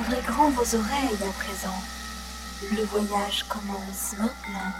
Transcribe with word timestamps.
Ouvrez 0.00 0.22
grand 0.26 0.48
vos 0.50 0.76
oreilles 0.76 1.22
à 1.22 1.32
présent. 1.32 1.82
Le 2.74 2.84
voyage 2.84 3.44
commence 3.48 4.14
maintenant. 4.18 4.72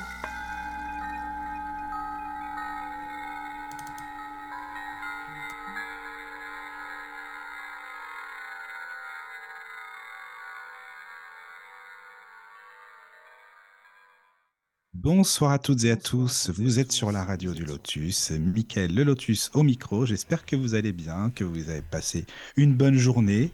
Bonsoir 14.95 15.53
à 15.53 15.59
toutes 15.59 15.85
et 15.85 15.91
à 15.91 15.97
tous, 15.97 16.51
vous 16.51 16.79
êtes 16.79 16.93
sur 16.93 17.11
la 17.11 17.25
radio 17.25 17.55
du 17.55 17.65
Lotus, 17.65 18.33
Mickaël 18.33 18.95
le 18.95 19.03
Lotus 19.03 19.51
au 19.55 19.63
micro, 19.63 20.05
j'espère 20.05 20.45
que 20.45 20.57
vous 20.57 20.75
allez 20.75 20.93
bien, 20.93 21.31
que 21.31 21.43
vous 21.43 21.71
avez 21.71 21.81
passé 21.81 22.27
une 22.57 22.75
bonne 22.75 22.97
journée 22.97 23.51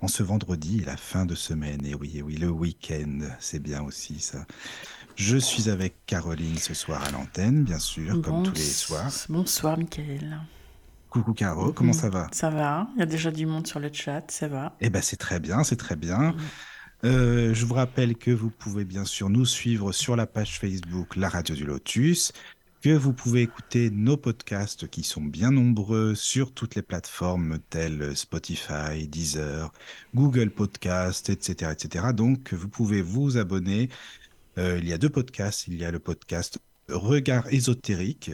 en 0.00 0.08
ce 0.08 0.22
vendredi, 0.22 0.82
la 0.84 0.96
fin 0.96 1.26
de 1.26 1.34
semaine, 1.34 1.84
et 1.84 1.94
oui, 1.94 2.12
et 2.16 2.22
oui, 2.22 2.36
le 2.36 2.48
week-end, 2.48 3.20
c'est 3.40 3.58
bien 3.58 3.82
aussi 3.82 4.20
ça. 4.20 4.46
Je 5.16 5.36
suis 5.36 5.68
avec 5.68 5.94
Caroline 6.06 6.58
ce 6.58 6.74
soir 6.74 7.02
à 7.02 7.10
l'antenne, 7.10 7.64
bien 7.64 7.80
sûr, 7.80 8.22
comme 8.22 8.44
tous 8.44 8.54
les 8.54 8.60
soirs. 8.60 9.12
Bonsoir 9.28 9.76
Mickaël. 9.76 10.40
Coucou 11.10 11.32
Caro, 11.32 11.72
comment 11.72 11.92
ça 11.92 12.10
va? 12.10 12.28
Ça 12.32 12.50
va, 12.50 12.86
il 12.94 13.00
y 13.00 13.02
a 13.02 13.06
déjà 13.06 13.30
du 13.30 13.46
monde 13.46 13.66
sur 13.66 13.80
le 13.80 13.90
chat, 13.92 14.30
ça 14.30 14.46
va. 14.46 14.76
Eh 14.80 14.90
ben 14.90 15.02
c'est 15.02 15.16
très 15.16 15.40
bien, 15.40 15.64
c'est 15.64 15.76
très 15.76 15.96
bien. 15.96 16.34
Euh, 17.04 17.54
je 17.54 17.64
vous 17.64 17.74
rappelle 17.74 18.16
que 18.16 18.30
vous 18.30 18.50
pouvez 18.50 18.84
bien 18.84 19.04
sûr 19.04 19.30
nous 19.30 19.46
suivre 19.46 19.92
sur 19.92 20.16
la 20.16 20.26
page 20.26 20.58
Facebook 20.58 21.16
La 21.16 21.28
Radio 21.28 21.54
du 21.54 21.64
Lotus, 21.64 22.32
que 22.82 22.90
vous 22.90 23.12
pouvez 23.12 23.42
écouter 23.42 23.90
nos 23.90 24.16
podcasts 24.16 24.88
qui 24.88 25.02
sont 25.02 25.22
bien 25.22 25.50
nombreux 25.50 26.14
sur 26.14 26.52
toutes 26.52 26.76
les 26.76 26.82
plateformes 26.82 27.58
telles 27.70 28.16
Spotify, 28.16 29.08
Deezer, 29.08 29.72
Google 30.14 30.50
Podcast, 30.50 31.28
etc., 31.28 31.72
etc. 31.72 32.06
Donc 32.14 32.52
vous 32.54 32.68
pouvez 32.68 33.02
vous 33.02 33.36
abonner. 33.36 33.88
Euh, 34.58 34.78
il 34.78 34.88
y 34.88 34.92
a 34.92 34.98
deux 34.98 35.10
podcasts. 35.10 35.66
Il 35.66 35.74
y 35.74 35.84
a 35.84 35.90
le 35.90 35.98
podcast 35.98 36.58
Regard 36.88 37.52
ésotérique 37.52 38.30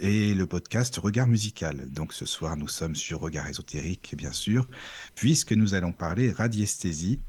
et 0.00 0.34
le 0.34 0.46
podcast 0.46 0.96
Regard 0.96 1.28
musical. 1.28 1.88
Donc 1.90 2.12
ce 2.12 2.26
soir, 2.26 2.56
nous 2.56 2.68
sommes 2.68 2.96
sur 2.96 3.20
Regard 3.20 3.46
ésotérique, 3.46 4.14
bien 4.16 4.32
sûr, 4.32 4.66
puisque 5.14 5.52
nous 5.52 5.74
allons 5.74 5.92
parler 5.92 6.32
radiesthésie 6.32 7.20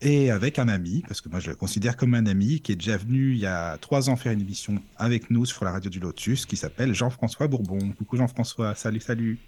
et 0.00 0.30
avec 0.30 0.58
un 0.58 0.68
ami, 0.68 1.02
parce 1.06 1.20
que 1.20 1.28
moi 1.28 1.40
je 1.40 1.50
le 1.50 1.56
considère 1.56 1.96
comme 1.96 2.14
un 2.14 2.26
ami, 2.26 2.60
qui 2.60 2.72
est 2.72 2.76
déjà 2.76 2.96
venu 2.96 3.32
il 3.32 3.38
y 3.38 3.46
a 3.46 3.76
trois 3.78 4.08
ans 4.08 4.16
faire 4.16 4.32
une 4.32 4.40
émission 4.40 4.80
avec 4.96 5.30
nous 5.30 5.44
sur 5.44 5.64
la 5.64 5.72
radio 5.72 5.90
du 5.90 6.00
Lotus, 6.00 6.46
qui 6.46 6.56
s'appelle 6.56 6.94
Jean-François 6.94 7.48
Bourbon. 7.48 7.92
Coucou 7.98 8.16
Jean-François, 8.16 8.74
salut, 8.74 9.00
salut. 9.00 9.38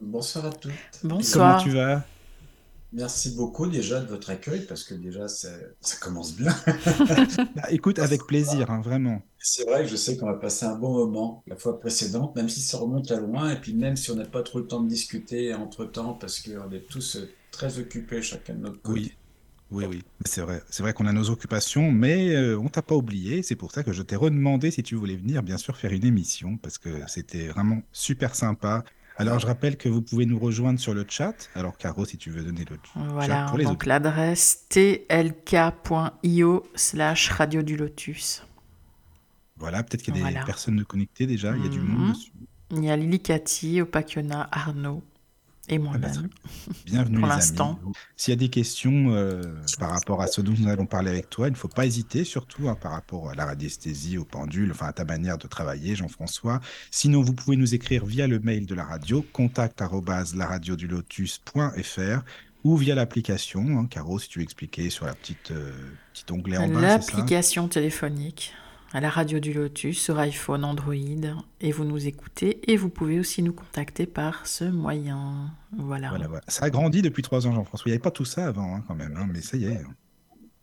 Bonsoir 0.00 0.46
à 0.46 0.50
tous. 0.50 0.72
Bonsoir. 1.02 1.58
Comment 1.58 1.70
tu 1.70 1.76
vas? 1.76 2.04
Merci 2.92 3.34
beaucoup 3.34 3.66
déjà 3.66 4.00
de 4.00 4.06
votre 4.06 4.30
accueil, 4.30 4.64
parce 4.66 4.82
que 4.82 4.94
déjà 4.94 5.28
ça 5.28 5.50
commence 6.00 6.34
bien. 6.34 6.54
bah, 7.56 7.70
Écoute, 7.70 7.98
avec 7.98 8.26
plaisir, 8.26 8.70
hein, 8.70 8.80
vraiment. 8.80 9.22
C'est 9.38 9.64
vrai 9.64 9.82
que 9.82 9.88
je 9.88 9.96
sais 9.96 10.16
qu'on 10.16 10.26
va 10.26 10.34
passer 10.34 10.64
un 10.64 10.76
bon 10.76 10.94
moment 10.94 11.42
la 11.46 11.56
fois 11.56 11.78
précédente, 11.78 12.34
même 12.34 12.48
si 12.48 12.60
ça 12.60 12.78
remonte 12.78 13.10
à 13.10 13.20
loin, 13.20 13.50
et 13.52 13.60
puis 13.60 13.74
même 13.74 13.96
si 13.96 14.10
on 14.10 14.16
n'a 14.16 14.24
pas 14.24 14.42
trop 14.42 14.58
le 14.58 14.66
temps 14.66 14.80
de 14.80 14.88
discuter 14.88 15.52
entre-temps, 15.52 16.14
parce 16.14 16.40
qu'on 16.40 16.70
est 16.72 16.88
tous 16.88 17.18
très 17.50 17.78
occupés 17.78 18.22
chacun 18.22 18.54
de 18.54 18.60
notre 18.60 18.80
côté. 18.80 19.00
Oui. 19.00 19.12
Oui, 19.70 19.84
oui, 19.86 20.02
c'est 20.24 20.40
vrai. 20.40 20.62
C'est 20.70 20.82
vrai 20.82 20.94
qu'on 20.94 21.06
a 21.06 21.12
nos 21.12 21.28
occupations, 21.28 21.90
mais 21.92 22.34
euh, 22.34 22.58
on 22.58 22.68
t'a 22.68 22.80
pas 22.80 22.94
oublié. 22.94 23.42
C'est 23.42 23.56
pour 23.56 23.70
ça 23.70 23.82
que 23.84 23.92
je 23.92 24.02
t'ai 24.02 24.16
redemandé 24.16 24.70
si 24.70 24.82
tu 24.82 24.94
voulais 24.94 25.16
venir, 25.16 25.42
bien 25.42 25.58
sûr, 25.58 25.76
faire 25.76 25.92
une 25.92 26.06
émission, 26.06 26.56
parce 26.56 26.78
que 26.78 26.88
c'était 27.06 27.48
vraiment 27.48 27.82
super 27.92 28.34
sympa. 28.34 28.82
Alors, 29.18 29.38
je 29.40 29.46
rappelle 29.46 29.76
que 29.76 29.88
vous 29.90 30.00
pouvez 30.00 30.24
nous 30.26 30.38
rejoindre 30.38 30.78
sur 30.80 30.94
le 30.94 31.04
chat. 31.06 31.50
Alors, 31.54 31.76
Caro, 31.76 32.04
si 32.06 32.16
tu 32.16 32.30
veux 32.30 32.42
donner 32.42 32.64
le 32.70 32.76
voilà, 33.10 33.26
chat 33.26 33.46
pour 33.48 33.58
les 33.58 33.64
donc 33.64 33.84
l'adresse 33.84 34.64
tlk.io 34.70 36.62
slash 36.74 37.28
radio 37.30 37.62
du 37.62 37.76
lotus. 37.76 38.44
Voilà, 39.56 39.82
peut-être 39.82 40.02
qu'il 40.02 40.14
y 40.14 40.18
a 40.18 40.20
Voilà. 40.22 40.40
des 40.40 40.46
personnes 40.46 40.84
connectées 40.84 41.26
déjà. 41.26 41.54
Il 41.56 41.62
y 41.64 41.66
a 41.66 41.68
du 41.68 41.80
monde 41.80 42.06
Mhm. 42.06 42.12
dessus. 42.12 42.32
Il 42.70 42.84
y 42.84 42.90
a 42.90 42.96
Lily 42.96 43.20
Cathy, 43.20 43.80
Opakiona, 43.80 44.48
Arnaud 44.52 45.02
et 45.68 45.76
Ah 45.76 45.78
bah, 45.78 45.98
moi-même. 45.98 46.28
Bienvenue, 46.86 47.18
Pour 47.18 47.28
l'instant. 47.28 47.78
S'il 48.16 48.32
y 48.32 48.36
a 48.36 48.38
des 48.38 48.48
questions 48.48 49.10
euh, 49.10 49.42
par 49.78 49.90
rapport 49.90 50.20
à 50.22 50.26
ce 50.26 50.40
dont 50.40 50.54
nous 50.58 50.68
allons 50.68 50.86
parler 50.86 51.10
avec 51.10 51.30
toi, 51.30 51.48
il 51.48 51.52
ne 51.52 51.56
faut 51.56 51.68
pas 51.68 51.86
hésiter, 51.86 52.24
surtout 52.24 52.68
hein, 52.68 52.76
par 52.80 52.92
rapport 52.92 53.30
à 53.30 53.34
la 53.34 53.46
radiesthésie, 53.46 54.18
au 54.18 54.24
pendule, 54.24 54.70
enfin 54.70 54.86
à 54.86 54.92
ta 54.92 55.04
manière 55.04 55.38
de 55.38 55.46
travailler, 55.46 55.94
Jean-François. 55.96 56.60
Sinon, 56.90 57.22
vous 57.22 57.32
pouvez 57.34 57.56
nous 57.56 57.74
écrire 57.74 58.04
via 58.06 58.26
le 58.26 58.38
mail 58.40 58.66
de 58.66 58.74
la 58.74 58.84
radio, 58.84 59.24
contact 59.32 59.80
arobase 59.82 60.34
laradiodulotus.fr 60.34 62.22
ou 62.64 62.76
via 62.76 62.94
l'application. 62.94 63.78
hein, 63.78 63.86
Caro, 63.86 64.18
si 64.18 64.28
tu 64.28 64.38
veux 64.40 64.42
expliquer 64.42 64.90
sur 64.90 65.06
la 65.06 65.14
petite 65.14 65.52
euh, 65.52 65.72
petit 66.12 66.24
onglet 66.32 66.56
en 66.58 66.68
bas, 66.68 66.80
L'application 66.80 67.68
téléphonique 67.68 68.52
à 68.92 69.00
la 69.00 69.10
radio 69.10 69.38
du 69.38 69.52
Lotus 69.52 69.98
sur 70.00 70.18
iPhone, 70.18 70.64
Android, 70.64 70.94
et 71.60 71.72
vous 71.72 71.84
nous 71.84 72.06
écoutez 72.06 72.60
et 72.72 72.76
vous 72.76 72.88
pouvez 72.88 73.18
aussi 73.20 73.42
nous 73.42 73.52
contacter 73.52 74.06
par 74.06 74.46
ce 74.46 74.64
moyen. 74.64 75.52
Voilà. 75.76 76.08
Voilà, 76.10 76.26
voilà. 76.28 76.44
Ça 76.48 76.64
a 76.66 76.70
grandi 76.70 77.02
depuis 77.02 77.22
trois 77.22 77.46
ans, 77.46 77.52
Jean-François. 77.52 77.84
Il 77.88 77.90
n'y 77.90 77.94
avait 77.94 78.02
pas 78.02 78.10
tout 78.10 78.24
ça 78.24 78.46
avant, 78.46 78.76
hein, 78.76 78.84
quand 78.88 78.94
même, 78.94 79.16
hein, 79.16 79.26
mais 79.30 79.40
ça 79.42 79.56
y 79.56 79.64
est. 79.66 79.80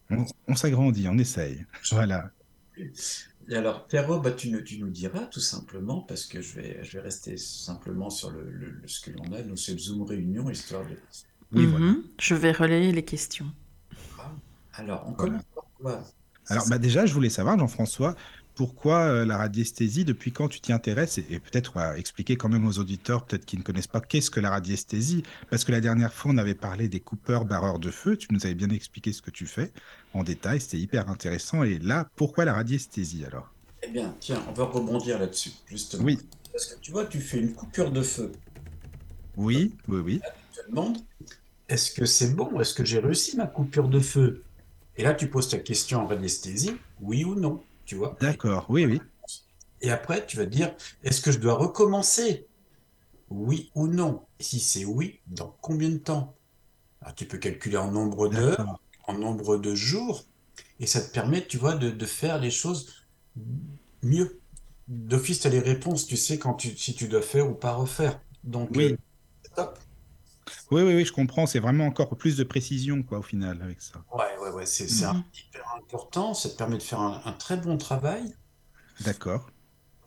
On, 0.09 0.25
on 0.47 0.55
s'agrandit, 0.55 1.07
on 1.07 1.17
essaye. 1.17 1.65
Voilà. 1.91 2.31
Et 3.47 3.55
alors, 3.55 3.85
Pierrot, 3.87 4.19
bah, 4.19 4.31
tu, 4.31 4.49
nous, 4.49 4.61
tu 4.61 4.79
nous 4.79 4.89
diras 4.89 5.25
tout 5.27 5.39
simplement, 5.39 6.01
parce 6.01 6.25
que 6.25 6.41
je 6.41 6.55
vais, 6.55 6.83
je 6.83 6.97
vais 6.97 7.03
rester 7.03 7.37
simplement 7.37 8.09
sur 8.09 8.31
le, 8.31 8.43
le- 8.49 8.71
le- 8.71 8.87
ce 8.87 8.99
que 9.01 9.11
l'on 9.15 9.31
a, 9.33 9.41
nous, 9.43 9.55
c'est 9.55 9.77
Zoom 9.79 10.01
Réunion, 10.03 10.49
histoire 10.49 10.83
de... 10.83 10.97
Oui, 11.51 11.67
Mhm. 11.67 11.71
voilà. 11.71 11.93
Je 12.19 12.33
vais 12.35 12.51
relayer 12.51 12.91
les 12.91 13.05
questions. 13.05 13.45
Alors, 14.73 15.05
on 15.07 15.11
Voilà. 15.13 15.31
commence 15.31 15.43
par 15.53 15.63
quoi? 15.79 16.03
Alors, 16.49 16.67
bah 16.67 16.77
déjà, 16.77 17.05
je 17.05 17.13
voulais 17.13 17.29
savoir, 17.29 17.57
Jean-François, 17.57 18.15
pourquoi 18.55 18.99
euh, 19.01 19.25
la 19.25 19.37
radiesthésie, 19.37 20.05
depuis 20.05 20.31
quand 20.31 20.47
tu 20.47 20.61
t'y 20.61 20.71
intéresses 20.71 21.17
Et, 21.17 21.25
et 21.29 21.39
peut-être 21.39 21.73
on 21.75 21.79
va 21.79 21.97
expliquer 21.97 22.37
quand 22.37 22.49
même 22.49 22.65
aux 22.65 22.79
auditeurs, 22.79 23.25
peut-être 23.25 23.45
qui 23.45 23.57
ne 23.57 23.63
connaissent 23.63 23.87
pas, 23.87 23.99
qu'est-ce 23.99 24.31
que 24.31 24.39
la 24.39 24.49
radiesthésie 24.49 25.23
Parce 25.49 25.65
que 25.65 25.71
la 25.71 25.81
dernière 25.81 26.13
fois, 26.13 26.31
on 26.31 26.37
avait 26.37 26.55
parlé 26.55 26.87
des 26.87 26.99
coupeurs 27.01 27.45
barreurs 27.45 27.79
de 27.79 27.91
feu. 27.91 28.15
Tu 28.15 28.27
nous 28.31 28.45
avais 28.45 28.55
bien 28.55 28.69
expliqué 28.69 29.11
ce 29.11 29.21
que 29.21 29.31
tu 29.31 29.45
fais 29.45 29.71
en 30.13 30.23
détail. 30.23 30.61
C'était 30.61 30.77
hyper 30.77 31.09
intéressant. 31.09 31.63
Et 31.63 31.79
là, 31.79 32.07
pourquoi 32.15 32.45
la 32.45 32.53
radiesthésie 32.53 33.25
alors? 33.25 33.51
Eh 33.83 33.89
bien, 33.89 34.15
tiens, 34.19 34.41
on 34.49 34.53
va 34.53 34.63
rebondir 34.63 35.19
là-dessus, 35.19 35.51
justement. 35.67 36.03
Oui. 36.05 36.19
Parce 36.51 36.67
que 36.67 36.79
tu 36.79 36.91
vois, 36.91 37.05
tu 37.05 37.19
fais 37.19 37.39
une 37.39 37.53
coupure 37.53 37.91
de 37.91 38.01
feu. 38.01 38.31
Oui, 39.35 39.75
oui, 39.89 39.99
oui. 39.99 40.21
Tu 40.53 40.61
te 40.61 40.69
demandes, 40.69 40.97
est-ce 41.67 41.91
que 41.91 42.05
c'est 42.05 42.33
bon? 42.33 42.59
Est-ce 42.61 42.73
que 42.73 42.85
j'ai 42.85 42.99
réussi 42.99 43.35
ma 43.35 43.47
coupure 43.47 43.89
de 43.89 43.99
feu? 43.99 44.44
Et 44.95 45.03
là, 45.03 45.13
tu 45.13 45.29
poses 45.29 45.49
ta 45.49 45.59
question 45.59 46.01
en 46.01 46.07
radiesthésie, 46.07 46.85
oui 46.99 47.23
ou 47.25 47.35
non, 47.35 47.67
tu 47.85 47.95
vois 47.95 48.17
D'accord, 48.19 48.65
oui, 48.69 48.85
oui. 48.85 48.99
Et 49.81 49.91
après, 49.91 50.25
tu 50.25 50.37
vas 50.37 50.45
te 50.45 50.49
dire, 50.49 50.75
est-ce 51.03 51.21
que 51.21 51.31
je 51.31 51.39
dois 51.39 51.53
recommencer? 51.55 52.47
Oui 53.29 53.71
ou 53.75 53.87
non? 53.87 54.27
Et 54.39 54.43
Si 54.43 54.59
c'est 54.59 54.85
oui, 54.85 55.21
dans 55.27 55.57
combien 55.61 55.89
de 55.89 55.97
temps? 55.97 56.37
Alors, 57.01 57.15
tu 57.15 57.27
peux 57.27 57.39
calculer 57.39 57.77
en 57.77 57.91
nombre 57.91 58.29
d'heures, 58.29 58.81
en 59.07 59.13
nombre 59.17 59.57
de 59.57 59.75
jours, 59.75 60.25
et 60.79 60.87
ça 60.87 61.01
te 61.01 61.11
permet, 61.13 61.45
tu 61.47 61.57
vois, 61.57 61.75
de, 61.75 61.91
de 61.91 62.05
faire 62.07 62.39
les 62.39 62.51
choses 62.51 62.93
mieux. 64.03 64.41
D'office, 64.87 65.39
tu 65.41 65.47
as 65.47 65.49
les 65.49 65.59
réponses, 65.59 66.05
tu 66.07 66.17
sais 66.17 66.37
quand 66.39 66.53
tu, 66.55 66.77
si 66.77 66.93
tu 66.95 67.07
dois 67.07 67.21
faire 67.21 67.49
ou 67.49 67.55
pas 67.55 67.73
refaire. 67.73 68.21
Donc, 68.43 68.77
Oui. 68.77 68.87
euh, 68.91 68.97
top. 69.55 69.79
Oui, 70.69 70.83
oui, 70.83 70.93
oui, 70.95 71.05
je 71.05 71.11
comprends. 71.11 71.47
C'est 71.47 71.59
vraiment 71.59 71.87
encore 71.87 72.15
plus 72.17 72.37
de 72.37 72.43
précision, 72.43 73.01
quoi, 73.01 73.17
au 73.19 73.23
final, 73.23 73.61
avec 73.63 73.81
ça. 73.81 74.05
Ouais, 74.11 74.24
ouais, 74.45 74.51
ouais, 74.51 74.65
c'est 74.65 74.85
Mhm. 74.89 75.31
hyper 75.33 75.73
important. 75.77 76.33
Ça 76.33 76.49
te 76.49 76.55
permet 76.57 76.77
de 76.77 76.83
faire 76.83 76.99
un, 77.01 77.21
un 77.25 77.33
très 77.33 77.57
bon 77.57 77.77
travail. 77.77 78.33
D'accord. 78.99 79.53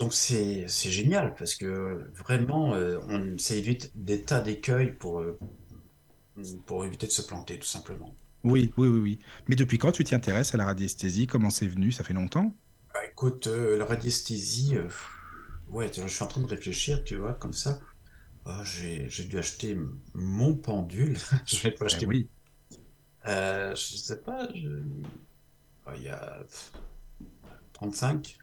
Donc 0.00 0.12
c'est 0.12 0.66
c'est 0.68 0.90
génial 0.90 1.34
parce 1.36 1.54
que 1.54 2.10
vraiment, 2.16 2.74
euh, 2.74 2.98
on, 3.08 3.36
ça 3.38 3.54
évite 3.54 3.90
des 3.96 4.24
tas 4.24 4.40
d'écueils 4.40 4.92
pour, 4.92 5.20
euh, 5.20 5.38
pour 6.66 6.84
éviter 6.86 7.06
de 7.06 7.12
se 7.12 7.22
planter, 7.22 7.58
tout 7.58 7.66
simplement. 7.66 8.16
Oui, 8.42 8.72
oui, 8.76 8.88
oui, 8.88 8.98
oui. 9.00 9.18
Mais 9.46 9.54
depuis 9.56 9.78
quand 9.78 9.92
tu 9.92 10.02
t'y 10.04 10.14
intéresses 10.16 10.52
à 10.54 10.58
la 10.58 10.64
radiesthésie? 10.64 11.26
Comment 11.28 11.50
c'est 11.50 11.66
venu? 11.68 11.92
Ça 11.92 12.02
fait 12.04 12.14
longtemps? 12.14 12.52
Bah, 12.92 13.00
écoute, 13.10 13.46
euh, 13.46 13.76
la 13.78 13.84
radiesthésie, 13.86 14.76
euh, 14.76 14.88
ouais, 15.68 15.90
je 15.94 16.06
suis 16.08 16.22
en 16.24 16.26
train 16.26 16.40
de 16.42 16.46
réfléchir, 16.46 17.04
tu 17.04 17.16
vois, 17.16 17.34
comme 17.34 17.52
ça. 17.52 17.80
Ah, 18.46 18.62
j'ai 18.64 19.08
j'ai 19.10 19.24
dû 19.24 19.38
acheter 19.38 19.78
mon 20.14 20.56
pendule. 20.56 21.18
Je 21.46 21.62
vais 21.68 21.72
pas 21.76 21.86
Eh 21.92 22.00
acheter. 22.00 22.06
oui. 22.06 22.30
Euh, 23.28 23.74
je 23.76 23.96
sais 23.96 24.16
pas, 24.20 24.48
je- 24.54 24.82
ah, 25.86 25.92
il 25.96 26.02
y 26.02 26.08
a 26.08 26.38
pff, 26.48 26.72
35. 27.74 28.36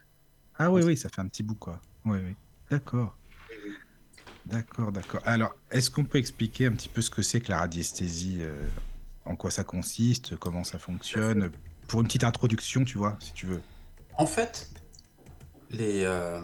Ah 0.58 0.70
oui, 0.70 0.82
oui, 0.82 0.96
ça 0.96 1.08
fait 1.08 1.20
un 1.20 1.28
petit 1.28 1.42
bout, 1.42 1.54
quoi. 1.56 1.80
Oui, 2.04 2.18
oui. 2.24 2.34
D'accord. 2.70 3.16
D'accord, 4.46 4.92
d'accord. 4.92 5.20
Alors, 5.24 5.54
est-ce 5.70 5.90
qu'on 5.90 6.04
peut 6.04 6.18
expliquer 6.18 6.66
un 6.66 6.72
petit 6.72 6.88
peu 6.88 7.02
ce 7.02 7.10
que 7.10 7.20
c'est 7.22 7.40
que 7.40 7.50
la 7.50 7.58
radiesthésie 7.58 8.38
euh, 8.40 8.66
En 9.24 9.34
quoi 9.34 9.50
ça 9.50 9.64
consiste 9.64 10.36
Comment 10.36 10.62
ça 10.62 10.78
fonctionne? 10.78 11.50
Pour 11.88 12.00
une 12.00 12.06
petite 12.06 12.24
introduction, 12.24 12.84
tu 12.84 12.96
vois, 12.98 13.16
si 13.20 13.32
tu 13.32 13.46
veux. 13.46 13.60
En 14.18 14.26
fait, 14.26 14.70
les, 15.70 16.04
euh, 16.04 16.40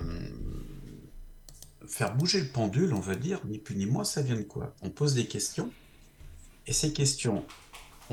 faire 1.86 2.14
bouger 2.16 2.40
le 2.40 2.48
pendule, 2.48 2.92
on 2.92 3.00
va 3.00 3.14
dire, 3.14 3.40
ni 3.46 3.58
plus 3.58 3.76
ni 3.76 3.86
moins, 3.86 4.04
ça 4.04 4.20
vient 4.20 4.36
de 4.36 4.42
quoi? 4.42 4.74
On 4.82 4.90
pose 4.90 5.14
des 5.14 5.26
questions, 5.26 5.72
et 6.66 6.72
ces 6.72 6.92
questions, 6.92 7.44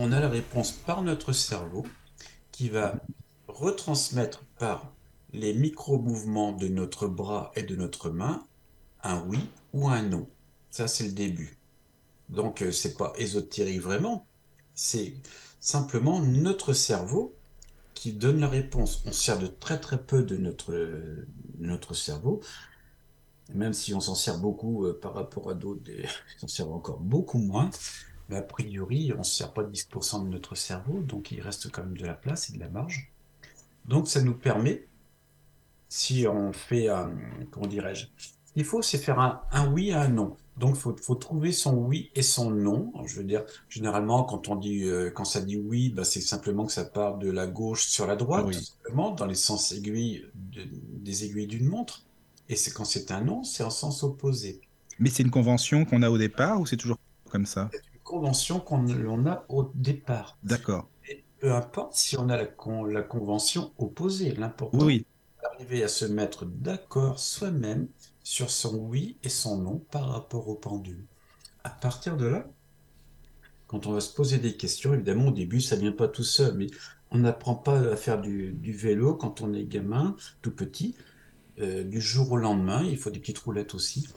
on 0.02 0.14
a 0.14 0.22
la 0.22 0.30
réponse 0.30 0.72
par 0.72 1.02
notre 1.02 1.34
cerveau 1.34 1.86
qui 2.54 2.70
va 2.70 2.96
retransmettre 3.50 4.46
par 4.58 4.94
les 5.34 5.54
micro-mouvements 5.54 6.54
de 6.54 6.70
notre 6.70 7.08
bras 7.08 7.52
et 7.58 7.64
de 7.64 7.76
notre 7.76 8.10
main 8.10 8.46
un 9.04 9.22
oui 9.28 9.40
ou 9.74 9.90
un 9.90 10.02
non. 10.02 10.30
Ça, 10.72 10.88
c'est 10.88 11.04
le 11.04 11.12
début. 11.12 11.58
Donc, 12.30 12.62
euh, 12.62 12.72
c'est 12.72 12.96
pas 12.96 13.12
ésotérique 13.18 13.82
vraiment. 13.82 14.26
C'est 14.74 15.16
simplement 15.60 16.22
notre 16.22 16.72
cerveau 16.72 17.36
qui 17.94 18.14
donne 18.14 18.40
la 18.40 18.48
réponse. 18.48 19.04
On 19.06 19.12
sert 19.12 19.38
de 19.38 19.48
très 19.48 19.82
très 19.82 20.02
peu 20.02 20.24
de 20.24 20.38
notre, 20.38 20.72
euh, 20.72 21.28
notre 21.58 21.94
cerveau, 21.94 22.40
même 23.54 23.74
si 23.74 23.94
on 23.94 24.00
s'en 24.00 24.16
sert 24.16 24.38
beaucoup 24.38 24.86
euh, 24.86 24.98
par 24.98 25.14
rapport 25.14 25.50
à 25.50 25.56
d'autres, 25.56 25.82
on 26.38 26.40
s'en 26.40 26.48
sert 26.48 26.72
encore 26.72 27.00
beaucoup 27.00 27.40
moins. 27.40 27.70
Mais 28.30 28.38
a 28.38 28.42
priori, 28.42 29.12
on 29.16 29.20
ne 29.20 29.24
sert 29.24 29.54
pas 29.54 29.64
10% 29.64 30.24
de 30.24 30.30
notre 30.30 30.56
cerveau, 30.56 31.02
donc 31.02 31.32
il 31.32 31.42
reste 31.42 31.72
quand 31.72 31.84
même 31.84 31.98
de 31.98 32.06
la 32.06 32.14
place 32.14 32.50
et 32.50 32.54
de 32.54 32.60
la 32.60 32.70
marge. 32.70 33.12
Donc 33.86 34.08
ça 34.08 34.22
nous 34.22 34.36
permet, 34.36 34.88
si 35.88 36.28
on 36.28 36.54
fait 36.54 36.88
un, 36.90 37.12
comment 37.52 37.68
dirais-je, 37.68 38.08
qu'il 38.54 38.64
faut, 38.66 38.82
c'est 38.82 38.98
faire 38.98 39.20
un, 39.20 39.42
un 39.52 39.72
oui 39.72 39.90
et 39.90 39.94
un 39.94 40.10
non. 40.10 40.38
Donc 40.58 40.76
il 40.76 40.80
faut, 40.80 40.96
faut 41.02 41.16
trouver 41.16 41.52
son 41.52 41.76
oui 41.76 42.12
et 42.16 42.22
son 42.22 42.52
non. 42.52 42.92
Alors, 42.96 43.08
je 43.08 43.16
veux 43.16 43.24
dire, 43.24 43.46
généralement, 43.70 44.24
quand 44.24 44.50
on 44.50 44.56
dit, 44.56 44.84
euh, 44.84 45.10
quand 45.12 45.26
ça 45.26 45.42
dit 45.42 45.58
oui, 45.58 45.90
bah, 45.90 46.04
c'est 46.04 46.22
simplement 46.22 46.66
que 46.66 46.72
ça 46.74 46.86
part 46.86 47.18
de 47.18 47.30
la 47.32 47.48
gauche 47.48 47.86
sur 47.88 48.06
la 48.08 48.16
droite, 48.16 48.46
Oui. 48.48 48.56
simplement, 48.56 49.12
dans 49.12 49.26
les 49.26 49.36
sens 49.36 49.72
aiguilles 49.72 50.26
de- 50.36 50.68
des 51.00 51.26
aiguilles 51.26 51.48
d'une 51.48 51.66
montre. 51.68 52.06
Et 52.50 52.56
c'est 52.56 52.72
quand 52.72 52.86
c'est 52.86 53.12
un 53.12 53.22
non, 53.22 53.44
c'est 53.44 53.64
en 53.64 53.70
sens 53.70 54.04
opposé. 54.04 54.62
Mais 55.00 55.10
c'est 55.10 55.24
une 55.24 55.32
convention 55.32 55.84
qu'on 55.84 56.04
a 56.04 56.10
au 56.12 56.18
départ 56.20 56.60
ou 56.62 56.66
c'est 56.68 56.78
toujours 56.78 57.00
comme 57.32 57.46
ça? 57.48 57.74
Convention 58.10 58.60
qu'on 58.60 58.86
on 59.08 59.26
a 59.28 59.46
au 59.50 59.72
départ. 59.76 60.38
D'accord. 60.44 60.90
Et 61.10 61.24
peu 61.40 61.54
importe 61.54 61.96
si 61.96 62.18
on 62.18 62.30
a 62.30 62.38
la, 62.38 62.46
con- 62.46 62.86
la 62.86 63.04
convention 63.04 63.74
opposée, 63.78 64.34
l'important 64.36 64.78
Oui, 64.78 64.86
oui. 64.86 65.06
c'est 65.38 65.42
d'arriver 65.44 65.84
à 65.84 65.88
se 65.88 66.06
mettre 66.06 66.46
d'accord 66.46 67.20
soi-même 67.20 67.88
sur 68.24 68.50
son 68.52 68.78
oui 68.78 69.18
et 69.24 69.30
son 69.30 69.58
non 69.60 69.80
par 69.92 70.10
rapport 70.10 70.48
au 70.50 70.56
pendule. 70.56 71.06
À 71.64 71.70
partir 71.72 72.18
de 72.18 72.26
là, 72.28 72.48
quand 73.68 73.88
on 73.88 73.94
va 73.94 74.02
se 74.02 74.14
poser 74.14 74.38
des 74.40 74.58
questions, 74.58 74.94
évidemment 74.94 75.28
au 75.28 75.32
début 75.32 75.62
ça 75.62 75.76
vient 75.76 75.92
pas 75.92 76.08
tout 76.08 76.24
seul, 76.24 76.56
mais 76.56 76.68
on 77.12 77.20
n'apprend 77.20 77.56
pas 77.56 77.80
à 77.80 77.96
faire 77.96 78.20
du, 78.22 78.52
du 78.54 78.74
vélo 78.74 79.16
quand 79.16 79.42
on 79.42 79.54
est 79.54 79.66
gamin, 79.66 80.16
tout 80.42 80.52
petit. 80.52 80.96
Euh, 81.60 81.84
du 81.84 82.02
jour 82.02 82.32
au 82.34 82.38
lendemain, 82.38 82.84
il 82.84 82.98
faut 82.98 83.12
des 83.12 83.20
petites 83.20 83.40
roulettes 83.40 83.76
aussi. 83.76 84.08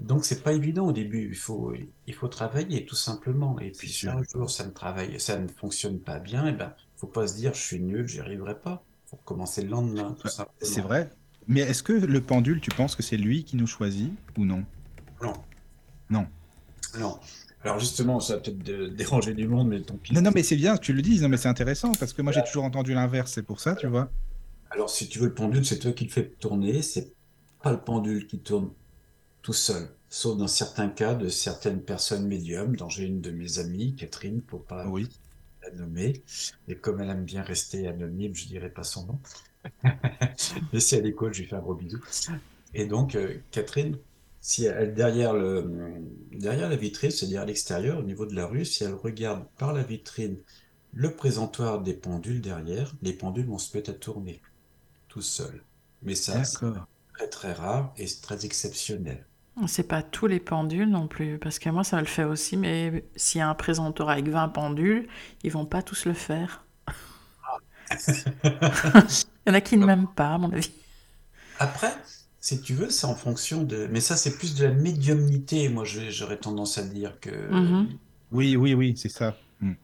Donc 0.00 0.24
c'est 0.24 0.42
pas 0.42 0.52
évident 0.52 0.86
au 0.86 0.92
début, 0.92 1.28
il 1.28 1.36
faut, 1.36 1.74
il 2.06 2.14
faut 2.14 2.28
travailler 2.28 2.86
tout 2.86 2.94
simplement. 2.96 3.58
Et 3.60 3.70
puis 3.70 3.88
si 3.88 4.08
un 4.08 4.22
jour 4.22 4.50
ça 4.50 4.64
ne 4.66 4.70
travaille, 4.70 5.20
ça 5.20 5.38
ne 5.38 5.46
fonctionne 5.48 6.00
pas 6.00 6.18
bien, 6.18 6.46
et 6.46 6.52
ben 6.52 6.72
faut 6.96 7.06
pas 7.06 7.26
se 7.26 7.36
dire 7.36 7.54
je 7.54 7.60
suis 7.60 7.80
nul, 7.80 8.08
j'y 8.08 8.20
arriverai 8.20 8.58
pas. 8.58 8.82
Faut 9.06 9.16
recommencer 9.16 9.62
le 9.62 9.68
lendemain, 9.68 10.16
tout 10.20 10.28
simplement. 10.28 10.56
C'est 10.62 10.80
vrai. 10.80 11.10
Mais 11.48 11.60
est-ce 11.60 11.82
que 11.82 11.92
le 11.92 12.20
pendule, 12.20 12.60
tu 12.60 12.70
penses 12.70 12.94
que 12.94 13.02
c'est 13.02 13.16
lui 13.16 13.44
qui 13.44 13.56
nous 13.56 13.66
choisit 13.66 14.12
ou 14.38 14.44
non? 14.44 14.64
Non. 15.22 15.32
Non. 16.08 16.26
Non. 16.98 17.18
Alors 17.62 17.78
justement, 17.78 18.20
ça 18.20 18.36
va 18.36 18.40
peut-être 18.40 18.58
dé- 18.58 18.90
déranger 18.90 19.34
du 19.34 19.46
monde, 19.48 19.68
mais 19.68 19.82
tant 19.82 19.96
pis. 19.96 20.14
Non, 20.14 20.22
non, 20.22 20.30
mais 20.34 20.42
c'est 20.42 20.56
bien 20.56 20.76
que 20.76 20.82
tu 20.82 20.92
le 20.92 21.02
dises. 21.02 21.22
Non, 21.22 21.28
mais 21.28 21.36
c'est 21.36 21.48
intéressant 21.48 21.92
parce 21.92 22.12
que 22.12 22.22
moi, 22.22 22.32
j'ai 22.32 22.42
toujours 22.44 22.64
entendu 22.64 22.94
l'inverse. 22.94 23.32
C'est 23.32 23.42
pour 23.42 23.60
ça, 23.60 23.74
tu 23.74 23.86
vois. 23.86 24.10
Alors 24.70 24.88
si 24.88 25.08
tu 25.08 25.18
veux 25.18 25.26
le 25.26 25.34
pendule, 25.34 25.64
c'est 25.66 25.78
toi 25.78 25.92
qui 25.92 26.04
le 26.04 26.10
fais 26.10 26.30
tourner, 26.38 26.80
c'est 26.82 27.12
pas 27.62 27.72
le 27.72 27.80
pendule 27.80 28.26
qui 28.26 28.38
tourne 28.38 28.70
tout 29.42 29.52
seul. 29.52 29.88
Sauf 30.08 30.36
dans 30.38 30.48
certains 30.48 30.88
cas 30.88 31.14
de 31.14 31.28
certaines 31.28 31.82
personnes 31.82 32.26
médiums, 32.26 32.76
dont 32.76 32.88
j'ai 32.88 33.04
une 33.04 33.20
de 33.20 33.30
mes 33.30 33.58
amies, 33.58 33.94
Catherine, 33.94 34.42
pour 34.42 34.64
pas 34.64 34.86
Oui. 34.88 35.08
la 35.62 35.70
nommer. 35.72 36.22
Et 36.68 36.76
comme 36.76 37.00
elle 37.00 37.10
aime 37.10 37.24
bien 37.24 37.42
rester 37.42 37.86
anonyme, 37.88 38.34
je 38.34 38.46
dirai 38.46 38.70
pas 38.70 38.84
son 38.84 39.06
nom. 39.06 39.20
Mais 40.72 40.80
si 40.80 40.96
elle 40.96 41.06
écoute, 41.06 41.34
je 41.34 41.42
lui 41.42 41.48
fais 41.48 41.56
un 41.56 41.60
gros 41.60 41.74
bisou. 41.74 42.00
Et 42.74 42.86
donc, 42.86 43.14
euh, 43.14 43.38
Catherine, 43.50 43.98
si 44.40 44.64
elle, 44.66 44.94
derrière 44.94 45.32
le, 45.34 45.70
derrière 46.32 46.68
la 46.68 46.76
vitrine, 46.76 47.10
c'est-à-dire 47.10 47.42
à 47.42 47.44
l'extérieur, 47.44 47.98
au 47.98 48.02
niveau 48.02 48.26
de 48.26 48.34
la 48.34 48.46
rue, 48.46 48.64
si 48.64 48.84
elle 48.84 48.94
regarde 48.94 49.46
par 49.58 49.72
la 49.72 49.82
vitrine 49.82 50.38
le 50.92 51.14
présentoir 51.14 51.82
des 51.82 51.94
pendules 51.94 52.40
derrière, 52.40 52.94
les 53.02 53.12
pendules 53.12 53.46
vont 53.46 53.58
se 53.58 53.76
mettre 53.76 53.90
à 53.90 53.94
tourner 53.94 54.42
tout 55.08 55.22
seuls. 55.22 55.64
Mais 56.02 56.14
ça, 56.14 56.44
c'est 56.44 56.58
très 57.14 57.28
très 57.28 57.52
rare 57.52 57.94
et 57.98 58.06
très 58.22 58.44
exceptionnel. 58.46 59.26
C'est 59.68 59.86
pas 59.86 60.02
tous 60.02 60.26
les 60.26 60.40
pendules 60.40 60.88
non 60.90 61.06
plus, 61.06 61.38
parce 61.38 61.58
que 61.60 61.68
moi 61.70 61.84
ça 61.84 61.96
me 61.96 62.00
le 62.00 62.06
fait 62.08 62.24
aussi, 62.24 62.56
mais 62.56 63.04
s'il 63.14 63.38
y 63.38 63.42
a 63.42 63.48
un 63.48 63.54
présentoir 63.54 64.08
avec 64.08 64.26
20 64.28 64.48
pendules, 64.48 65.08
ils 65.44 65.52
vont 65.52 65.66
pas 65.66 65.82
tous 65.82 66.04
le 66.06 66.14
faire. 66.14 66.64
Il 69.46 69.50
y 69.50 69.50
en 69.50 69.54
a 69.54 69.60
qui 69.60 69.76
ne 69.76 69.84
m'aiment 69.84 70.08
pas, 70.08 70.34
à 70.34 70.38
mon 70.38 70.52
avis. 70.52 70.72
Après, 71.60 71.92
si 72.40 72.60
tu 72.60 72.74
veux, 72.74 72.90
c'est 72.90 73.06
en 73.06 73.14
fonction 73.14 73.62
de... 73.62 73.86
Mais 73.90 74.00
ça, 74.00 74.16
c'est 74.16 74.36
plus 74.36 74.56
de 74.56 74.64
la 74.64 74.72
médiumnité, 74.72 75.68
moi 75.68 75.84
j'aurais 75.84 76.38
tendance 76.40 76.76
à 76.78 76.82
dire 76.82 77.20
que... 77.20 77.30
Mhm. 77.48 77.98
Oui, 78.32 78.56
oui, 78.56 78.74
oui, 78.74 78.96
c'est 78.96 79.08
ça. 79.08 79.36
Hmm. 79.60 79.74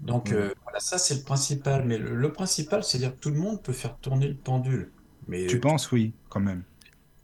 Donc 0.00 0.32
Mhm. 0.32 0.32
euh, 0.32 0.54
voilà, 0.64 0.80
ça 0.80 0.98
c'est 0.98 1.14
le 1.14 1.22
principal. 1.22 1.84
Mais 1.86 1.98
le, 1.98 2.14
le 2.14 2.32
principal, 2.32 2.82
c'est-à-dire 2.84 3.14
que 3.14 3.20
tout 3.20 3.30
le 3.30 3.38
monde 3.38 3.62
peut 3.62 3.72
faire 3.72 3.96
tourner 3.98 4.28
le 4.28 4.34
pendule. 4.36 4.90
Mais 5.28 5.46
Tu 5.46 5.60
penses, 5.60 5.92
oui, 5.92 6.14
quand 6.30 6.40
même. 6.40 6.64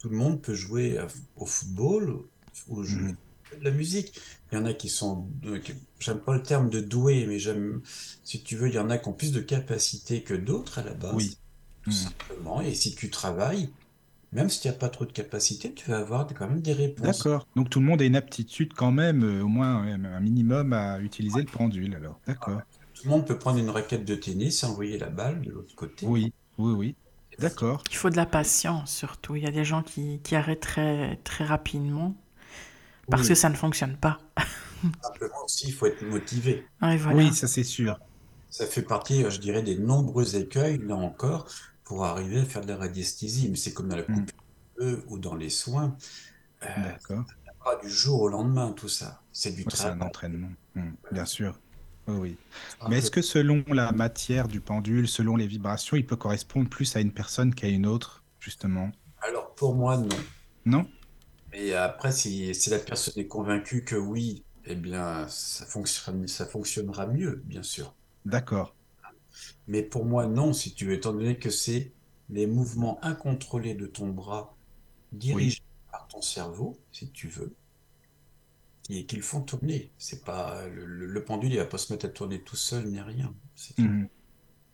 Tout 0.06 0.12
le 0.12 0.18
monde 0.18 0.40
peut 0.40 0.54
jouer 0.54 0.98
au 1.34 1.46
football 1.46 2.20
ou 2.68 2.84
jouer 2.84 3.02
Mhm. 3.02 3.16
de 3.58 3.64
la 3.64 3.72
musique. 3.72 4.16
Il 4.52 4.54
y 4.54 4.58
en 4.60 4.64
a 4.64 4.72
qui 4.72 4.88
sont, 4.88 5.28
j'aime 5.98 6.20
pas 6.20 6.34
le 6.36 6.42
terme 6.44 6.70
de 6.70 6.80
doué, 6.80 7.26
mais 7.26 7.40
j'aime, 7.40 7.82
si 8.22 8.40
tu 8.44 8.54
veux, 8.56 8.68
il 8.68 8.74
y 8.74 8.78
en 8.78 8.88
a 8.88 8.98
qui 8.98 9.08
ont 9.08 9.12
plus 9.12 9.32
de 9.32 9.40
capacité 9.40 10.22
que 10.22 10.34
d'autres 10.34 10.78
à 10.78 10.84
la 10.84 10.94
base, 10.94 11.14
Oui. 11.16 11.36
tout 11.82 11.90
Mhm. 11.90 11.92
simplement. 11.92 12.60
Et 12.60 12.72
si 12.72 12.94
tu 12.94 13.10
travailles, 13.10 13.70
même 14.30 14.48
si 14.48 14.60
tu 14.60 14.68
n'as 14.68 14.74
pas 14.74 14.90
trop 14.90 15.06
de 15.06 15.12
capacité, 15.12 15.74
tu 15.74 15.90
vas 15.90 15.98
avoir 15.98 16.28
quand 16.28 16.48
même 16.48 16.62
des 16.62 16.72
réponses. 16.72 17.18
D'accord. 17.18 17.48
Donc 17.56 17.68
tout 17.68 17.80
le 17.80 17.86
monde 17.86 18.00
a 18.00 18.04
une 18.04 18.16
aptitude 18.16 18.74
quand 18.74 18.92
même, 18.92 19.24
euh, 19.24 19.42
au 19.42 19.48
moins 19.48 19.86
euh, 19.88 20.16
un 20.16 20.20
minimum 20.20 20.72
à 20.72 21.00
utiliser 21.00 21.40
le 21.42 21.48
pendule. 21.48 21.96
Alors, 21.96 22.20
d'accord. 22.28 22.62
Tout 22.94 23.04
le 23.04 23.10
monde 23.10 23.26
peut 23.26 23.38
prendre 23.38 23.58
une 23.58 23.70
raquette 23.70 24.04
de 24.04 24.14
tennis 24.14 24.62
et 24.62 24.66
envoyer 24.66 24.98
la 24.98 25.10
balle 25.10 25.42
de 25.42 25.50
l'autre 25.50 25.74
côté. 25.74 26.06
Oui, 26.06 26.32
oui, 26.58 26.72
oui. 26.72 26.96
D'accord. 27.38 27.82
Il 27.90 27.96
faut 27.96 28.10
de 28.10 28.16
la 28.16 28.26
patience 28.26 28.90
surtout. 28.94 29.36
Il 29.36 29.42
y 29.42 29.46
a 29.46 29.50
des 29.50 29.64
gens 29.64 29.82
qui, 29.82 30.20
qui 30.22 30.34
arrêtent 30.36 30.60
très, 30.60 31.16
très 31.24 31.44
rapidement 31.44 32.14
parce 33.10 33.22
Oui. 33.22 33.28
que 33.30 33.34
ça 33.34 33.48
ne 33.48 33.54
fonctionne 33.54 33.96
pas. 33.96 34.18
Simplement 35.02 35.44
aussi, 35.44 35.68
il 35.68 35.72
faut 35.74 35.86
être 35.86 36.02
motivé. 36.02 36.66
Ouais, 36.82 36.96
voilà. 36.96 37.16
Oui, 37.18 37.34
ça 37.34 37.46
c'est 37.48 37.64
sûr. 37.64 37.98
Ça 38.50 38.66
fait 38.66 38.82
partie, 38.82 39.24
euh, 39.24 39.30
je 39.30 39.38
dirais, 39.40 39.62
des 39.62 39.76
nombreux 39.78 40.36
écueils, 40.36 40.78
là 40.78 40.96
encore, 40.96 41.46
pour 41.84 42.04
arriver 42.04 42.40
à 42.40 42.44
faire 42.44 42.62
de 42.62 42.68
la 42.68 42.76
radiesthésie. 42.76 43.48
Mais 43.50 43.56
c'est 43.56 43.72
comme 43.72 43.88
dans 43.88 43.96
la 43.96 44.02
Mm. 44.02 44.26
coupe 44.26 44.30
ou 45.08 45.18
dans 45.18 45.34
les 45.34 45.50
soins. 45.50 45.96
Euh, 46.62 46.66
D'accord. 46.82 47.24
pas 47.64 47.76
du 47.76 47.90
jour 47.90 48.22
au 48.22 48.28
lendemain, 48.28 48.72
tout 48.72 48.88
ça. 48.88 49.22
C'est 49.32 49.52
du 49.52 49.62
Ouais, 49.62 49.66
c'est 49.74 49.88
un 49.88 49.96
travail. 49.96 50.08
entraînement. 50.08 50.50
Hmm, 50.74 50.92
Bien 51.12 51.24
sûr. 51.24 51.58
Oui. 52.08 52.36
Un 52.80 52.88
Mais 52.88 52.98
est-ce 52.98 53.10
que 53.10 53.22
selon 53.22 53.64
la 53.68 53.92
matière 53.92 54.48
du 54.48 54.60
pendule, 54.60 55.08
selon 55.08 55.36
les 55.36 55.46
vibrations, 55.46 55.96
il 55.96 56.06
peut 56.06 56.16
correspondre 56.16 56.68
plus 56.68 56.96
à 56.96 57.00
une 57.00 57.12
personne 57.12 57.54
qu'à 57.54 57.68
une 57.68 57.86
autre, 57.86 58.22
justement? 58.38 58.90
Alors, 59.22 59.54
pour 59.54 59.74
moi, 59.74 59.96
non. 59.96 60.08
Non? 60.64 60.86
Et 61.52 61.74
après, 61.74 62.12
si, 62.12 62.54
si 62.54 62.70
la 62.70 62.78
personne 62.78 63.14
est 63.16 63.26
convaincue 63.26 63.84
que 63.84 63.96
oui, 63.96 64.44
eh 64.66 64.74
bien, 64.74 65.26
ça 65.28 65.64
fonctionne, 65.66 66.26
ça 66.28 66.46
fonctionnera 66.46 67.06
mieux, 67.06 67.42
bien 67.46 67.62
sûr. 67.62 67.94
D'accord. 68.24 68.74
Mais 69.66 69.82
pour 69.82 70.04
moi, 70.04 70.26
non, 70.26 70.52
si 70.52 70.74
tu 70.74 70.86
veux, 70.86 70.94
étant 70.94 71.12
donné 71.12 71.38
que 71.38 71.50
c'est 71.50 71.92
les 72.30 72.46
mouvements 72.46 72.98
incontrôlés 73.04 73.74
de 73.74 73.86
ton 73.86 74.08
bras 74.08 74.54
dirigés 75.12 75.62
par 75.90 76.08
ton 76.08 76.20
cerveau, 76.20 76.78
si 76.92 77.10
tu 77.10 77.28
veux, 77.28 77.54
et 78.90 79.04
qu'ils 79.06 79.22
font 79.22 79.40
tourner. 79.40 79.90
C'est 79.98 80.24
pas 80.24 80.66
le, 80.68 80.84
le- 80.86 81.06
le 81.06 81.24
pendule, 81.24 81.52
il 81.52 81.58
va 81.58 81.64
pas 81.64 81.78
se 81.78 81.92
mettre 81.92 82.06
à 82.06 82.08
tourner 82.08 82.40
tout 82.40 82.56
seul 82.56 82.86
ni 82.86 83.00
rien. 83.00 83.32
C'est. 83.54 83.78
Mhm. 83.78 84.08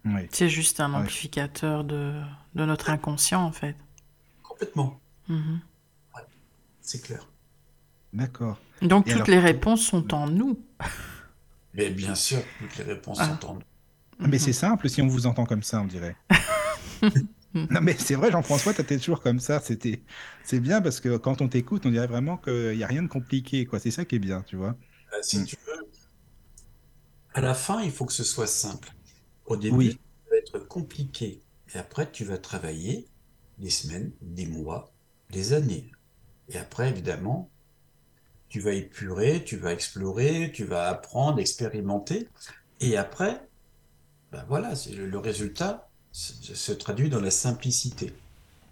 Oui. 0.05 0.49
Juste 0.49 0.81
un 0.81 0.91
Ouais. 0.93 0.99
amplificateur 0.99 1.85
de, 1.85 2.21
de 2.55 2.65
notre 2.65 2.91
inconscient 2.91 3.43
en 3.45 3.53
fait. 3.53 3.77
Complètement, 4.43 5.01
Mhm. 5.29 5.61
c'est 6.81 7.01
clair. 7.03 7.29
D'accord. 8.13 8.59
Donc 8.83 9.07
Et 9.07 9.13
toutes 9.13 9.21
alors- 9.23 9.29
les 9.31 9.39
réponses 9.39 9.83
sont 9.87 10.13
en 10.13 10.27
nous. 10.29 10.59
Mais 11.75 11.89
bien 11.91 12.15
sûr, 12.15 12.41
toutes 12.59 12.77
les 12.79 12.85
réponses 12.85 13.19
Ah. 13.21 13.39
sont 13.41 13.47
en 13.47 13.55
nous. 13.55 13.63
Mais 14.19 14.27
Mhm. 14.27 14.39
c'est 14.39 14.53
simple 14.53 14.89
si 14.91 15.01
on 15.01 15.07
vous 15.07 15.27
entend 15.27 15.47
comme 15.47 15.63
ça, 15.63 15.81
on 15.81 15.87
dirait. 15.87 16.17
non, 17.55 17.81
mais 17.83 17.97
c'est 17.99 18.15
vrai, 18.15 18.31
Jean-François, 18.31 18.75
t'étais 18.75 18.99
toujours 18.99 19.21
comme 19.21 19.41
ça. 19.41 19.61
C'était, 19.61 20.05
c'est 20.43 20.61
bien 20.61 20.81
parce 20.83 21.01
que 21.01 21.17
quand 21.19 21.41
on 21.43 21.49
t'écoute, 21.49 21.87
on 21.87 21.91
dirait 21.91 22.07
vraiment 22.07 22.39
qu'il 22.39 22.77
n'y 22.77 22.83
a 22.85 22.87
rien 22.87 23.03
de 23.03 23.09
compliqué, 23.09 23.67
quoi. 23.67 23.79
C'est 23.79 23.91
ça 23.91 24.05
qui 24.05 24.17
est 24.17 24.19
bien, 24.19 24.43
tu 24.43 24.57
vois. 24.57 24.79
Euh, 25.13 25.19
si 25.23 25.39
Mm. 25.39 25.45
tu 25.45 25.57
veux, 25.67 25.93
à 27.35 27.41
la 27.41 27.55
fin, 27.55 27.83
il 27.83 27.91
faut 27.93 28.07
que 28.07 28.13
ce 28.13 28.25
soit 28.25 28.47
simple. 28.47 28.91
Au 29.47 29.57
début, 29.57 29.77
Oui. 29.77 30.01
ça 30.27 30.31
va 30.31 30.37
être 30.39 30.59
compliqué. 30.69 31.45
Et 31.75 31.79
après, 31.79 32.11
tu 32.11 32.25
vas 32.25 32.39
travailler 32.39 33.11
des 33.59 33.71
semaines, 33.71 34.13
des 34.23 34.47
mois, 34.47 34.95
des 35.31 35.53
années. 35.53 35.93
Et 36.49 36.59
après, 36.59 36.91
évidemment, 36.91 37.53
tu 38.49 38.61
vas 38.61 38.73
épurer, 38.73 39.45
tu 39.45 39.57
vas 39.57 39.73
explorer, 39.73 40.53
tu 40.53 40.65
vas 40.65 40.89
apprendre, 40.89 41.41
expérimenter. 41.41 42.29
Et 42.81 42.97
après, 42.97 43.49
ben 44.33 44.45
voilà, 44.49 44.77
c'est 44.77 44.93
le, 44.93 45.07
le 45.09 45.19
résultat 45.19 45.92
se, 46.13 46.55
se 46.55 46.73
traduit 46.73 47.11
dans 47.11 47.21
la 47.21 47.31
simplicité. 47.33 48.23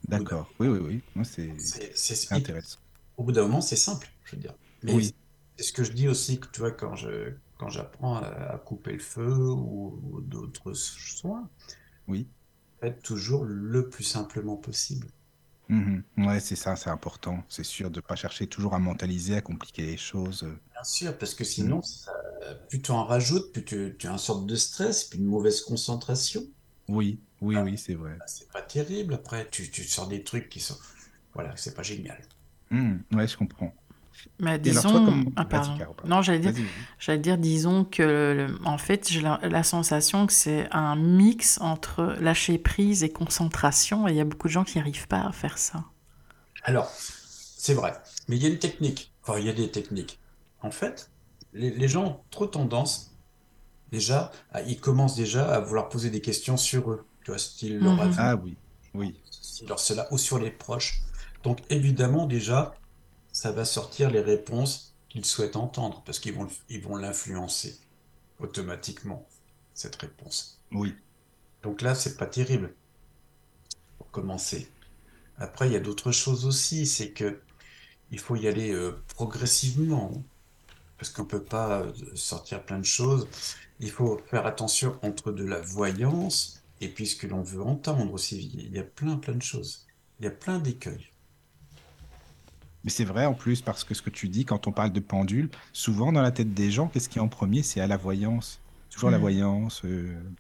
D'accord. 0.07 0.55
Oui, 0.59 0.69
oui, 0.69 0.79
oui. 0.79 1.05
Moi, 1.15 1.25
c'est 1.25 1.73
C'est 1.95 1.95
intéressant. 2.31 2.81
au 3.17 3.25
bout 3.25 3.33
d'un 3.33 3.43
moment, 3.43 3.61
c'est 3.61 3.77
simple, 3.77 4.09
je 4.25 4.37
veux 4.37 4.43
dire. 4.43 4.57
Mais 4.83 4.99
Oui. 4.99 5.15
c'est 5.57 5.65
ce 5.65 5.73
que 5.73 5.85
je 5.85 5.93
dis 5.93 6.09
aussi, 6.09 6.41
que 6.41 6.49
tu 6.49 6.61
vois, 6.61 6.73
quand 6.73 6.97
je, 6.97 7.37
quand 7.59 7.69
j'apprends 7.71 8.17
à, 8.17 8.27
à 8.29 8.59
couper 8.59 8.93
le 8.95 8.99
feu 9.01 9.29
ou, 9.33 10.01
ou 10.15 10.21
d'autres 10.23 10.73
soins, 10.75 11.51
Oui. 12.07 12.31
faites 12.79 13.01
toujours 13.01 13.45
le 13.47 13.89
plus 13.89 14.05
simplement 14.05 14.59
possible. 14.59 15.09
Mhm. 15.71 16.05
Ouais, 16.19 16.39
c'est 16.41 16.55
ça, 16.57 16.77
c'est 16.77 16.91
important. 16.91 17.43
C'est 17.49 17.65
sûr 17.65 17.91
de 17.91 17.97
ne 17.97 18.01
pas 18.03 18.15
chercher 18.17 18.47
toujours 18.47 18.75
à 18.75 18.79
mentaliser, 18.79 19.37
à 19.37 19.41
compliquer 19.41 19.87
les 19.87 19.97
choses. 19.97 20.47
Bien 20.73 20.83
sûr, 20.83 21.17
parce 21.17 21.35
que 21.37 21.45
Mhm. 21.45 21.45
sinon, 21.45 21.81
ça, 21.83 22.13
plus 22.69 22.83
tu 22.83 22.91
en 22.91 23.05
rajoutes, 23.05 23.53
plus 23.53 23.65
tu, 23.65 23.95
tu 23.99 24.09
as 24.09 24.11
une 24.13 24.19
sorte 24.19 24.47
de 24.47 24.57
stress, 24.57 25.05
puis 25.05 25.19
une 25.21 25.27
mauvaise 25.27 25.61
concentration. 25.63 26.43
Oui, 26.89 27.23
oui, 27.41 27.57
oui, 27.57 27.79
c'est 27.79 27.95
vrai. 27.95 28.17
Bah, 28.19 28.25
C'est 28.27 28.51
pas 28.51 28.63
terrible. 28.63 29.15
Après, 29.15 29.49
tu, 29.51 29.71
tu 29.71 29.85
sors 29.85 30.07
des 30.09 30.23
trucs 30.23 30.49
qui 30.49 30.61
sont. 30.61 30.77
Voilà, 31.35 31.53
c'est 31.57 31.75
pas 31.75 31.83
génial. 31.83 32.21
Mhm. 32.71 33.03
Ouais, 33.15 33.27
je 33.27 33.37
comprends. 33.37 33.75
Mais 34.39 34.61
Et 34.63 34.71
alors, 34.71 34.83
toi, 34.83 34.91
disons. 34.93 35.05
comme- 35.07 35.33
Ah, 35.37 35.45
pardon. 35.47 35.79
Non, 36.05 36.21
j'allais 36.21 36.41
dire, 36.41 36.53
j'allais 36.99 37.19
dire, 37.19 37.39
disons 37.39 37.85
que, 37.85 38.03
le- 38.03 38.59
en 38.67 38.77
fait, 38.77 39.09
j'ai 39.09 39.23
la, 39.23 39.39
la 39.43 39.63
sensation 39.63 40.27
que 40.27 40.33
c'est 40.33 40.69
un 40.73 40.95
mix 40.97 41.59
entre 41.61 42.17
lâcher 42.21 42.59
prise 42.59 43.03
et 43.03 43.09
concentration, 43.11 44.07
et 44.09 44.11
il 44.13 44.17
y 44.17 44.21
a 44.21 44.25
beaucoup 44.25 44.49
de 44.49 44.53
gens 44.53 44.65
qui 44.65 44.77
n'arrivent 44.79 45.09
pas 45.09 45.23
à 45.23 45.33
faire 45.33 45.57
ça. 45.57 45.85
Alors, 46.65 46.91
c'est 46.91 47.73
vrai. 47.75 47.95
Mais 48.29 48.37
il 48.37 48.43
y 48.43 48.47
a 48.47 48.51
une 48.51 48.59
technique. 48.59 49.13
Enfin, 49.23 49.39
il 49.39 49.47
y 49.47 49.49
a 49.49 49.55
des 49.55 49.71
techniques. 49.71 50.19
En 50.61 50.71
fait, 50.71 51.11
les, 51.55 51.71
les 51.71 51.89
gens 51.89 52.05
ont 52.05 52.21
trop 52.31 52.47
tendance, 52.47 53.17
déjà, 53.91 54.33
à- 54.53 54.61
ils 54.63 54.81
commencent 54.81 55.17
déjà 55.17 55.51
à 55.51 55.61
vouloir 55.61 55.89
poser 55.89 56.11
des 56.11 56.21
questions 56.21 56.57
sur 56.59 56.91
eux. 56.91 57.07
Tu 57.31 57.33
vois, 57.33 57.39
style 57.39 57.81
leur 57.81 58.01
Mhm. 58.01 58.01
avis, 58.01 58.19
Ah 58.19 58.37
oui, 58.37 58.59
oui. 58.95 59.23
ceci, 59.31 59.67
leur 59.67 59.81
cela, 59.81 60.09
ou 60.13 60.19
sur 60.19 60.39
les 60.39 60.51
proches. 60.51 61.03
Donc, 61.43 61.61
évidemment, 61.71 62.27
déjà, 62.27 62.83
ça 63.33 63.53
va 63.53 63.65
sortir 63.65 64.11
les 64.11 64.21
réponses 64.21 64.97
qu'ils 65.09 65.25
souhaitent 65.27 65.57
entendre, 65.57 66.03
parce 66.05 66.19
qu'ils 66.21 66.35
vont, 66.35 66.49
ils 66.69 66.83
vont 66.83 66.97
l'influencer 66.97 67.81
automatiquement, 68.39 69.29
cette 69.75 69.97
réponse. 69.97 70.63
Oui. 70.73 70.95
Donc 71.63 71.81
là, 71.83 71.95
c'est 71.95 72.19
pas 72.19 72.27
terrible 72.27 72.77
pour 73.99 74.11
commencer. 74.11 74.75
Après, 75.37 75.69
il 75.69 75.73
y 75.73 75.77
a 75.77 75.81
d'autres 75.81 76.13
choses 76.13 76.47
aussi, 76.47 76.87
c'est 76.87 77.13
que 77.13 77.43
il 78.11 78.21
faut 78.21 78.37
y 78.37 78.49
aller 78.49 78.73
euh, 78.73 79.05
progressivement, 79.17 80.25
parce 80.99 81.11
qu'on 81.11 81.27
peut 81.27 81.45
pas 81.45 81.83
euh, 81.83 81.93
sortir 82.17 82.65
plein 82.65 82.79
de 82.81 82.85
choses. 82.85 83.29
Il 83.81 83.91
faut 83.91 84.19
faire 84.31 84.47
attention 84.47 84.99
entre 85.03 85.33
de 85.33 85.45
la 85.45 85.61
voyance 85.61 86.60
et 86.81 86.89
puis 86.93 87.07
ce 87.07 87.17
que 87.17 87.27
l'on 87.27 87.43
veut 87.43 87.63
entendre 87.63 88.13
aussi. 88.13 88.51
Il 88.55 88.73
y 88.75 88.79
a 88.79 88.85
plein, 88.85 89.17
plein 89.19 89.35
de 89.37 89.43
choses. 89.43 89.87
Il 90.19 90.25
y 90.25 90.29
a 90.29 90.31
plein 90.33 90.59
d'écueils. 90.59 91.07
Mais 92.85 92.91
c'est 92.91 93.05
vrai 93.05 93.27
en 93.27 93.35
plus, 93.35 93.63
parce 93.63 93.85
que 93.85 93.95
ce 93.95 94.03
que 94.03 94.11
tu 94.11 94.29
dis, 94.29 94.45
quand 94.45 94.67
on 94.67 94.73
parle 94.73 94.93
de 94.93 95.01
pendule, 95.01 95.51
souvent 95.73 96.13
dans 96.13 96.23
la 96.23 96.33
tête 96.33 96.55
des 96.55 96.71
gens, 96.71 96.89
qu'est-ce 96.89 97.09
qui 97.09 97.19
est 97.19 97.21
en 97.23 97.29
premier? 97.29 97.63
C'est 97.63 97.81
à 97.81 97.87
la 97.87 97.97
voyance. 97.97 98.63
Toujours 98.91 99.11
la 99.11 99.19
Mhm. 99.19 99.19
voyance. 99.19 99.85
euh, 99.85 100.35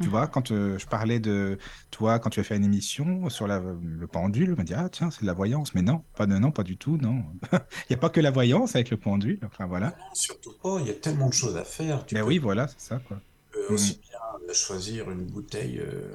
Tu 0.00 0.08
Mhm. 0.08 0.10
vois, 0.10 0.28
quand 0.28 0.50
euh, 0.50 0.76
je 0.78 0.86
parlais 0.86 1.18
de 1.18 1.58
toi, 1.90 2.18
quand 2.18 2.28
tu 2.28 2.40
as 2.40 2.44
fait 2.44 2.56
une 2.56 2.64
émission 2.64 3.30
sur 3.30 3.46
la- 3.46 3.60
le 3.60 4.06
pendule, 4.06 4.52
on 4.52 4.56
m'a 4.56 4.64
dit, 4.64 4.74
ah 4.74 4.88
tiens, 4.90 5.10
c'est 5.10 5.22
de 5.22 5.26
la 5.26 5.32
voyance. 5.32 5.74
Mais 5.74 5.80
non, 5.82 6.04
pas 6.14 6.26
de 6.26 6.36
non, 6.36 6.50
pas 6.52 6.62
du 6.62 6.76
tout, 6.76 6.98
non. 6.98 7.24
Il 7.88 7.92
n'y 7.92 7.94
a 7.96 7.98
pas 7.98 8.10
que 8.10 8.20
la 8.20 8.30
voyance 8.30 8.74
avec 8.74 8.90
le 8.90 8.98
pendule. 8.98 9.40
Enfin 9.46 9.66
voilà. 9.66 9.96
Non, 9.98 10.14
surtout 10.14 10.52
pas, 10.58 10.78
il 10.80 10.86
y 10.88 10.90
a 10.90 10.94
tellement 10.94 11.28
de 11.28 11.32
choses 11.34 11.56
à 11.56 11.64
faire. 11.64 12.04
Tu 12.06 12.14
Mais 12.14 12.22
peux 12.22 12.26
oui, 12.26 12.38
voilà, 12.38 12.66
c'est 12.68 12.80
ça, 12.80 12.98
quoi. 13.00 13.20
euh, 13.56 13.68
aussi 13.68 13.98
bien 14.00 14.13
euh, 14.13 14.13
choisir 14.52 15.10
une 15.10 15.24
bouteille 15.24 15.78
euh, 15.80 16.14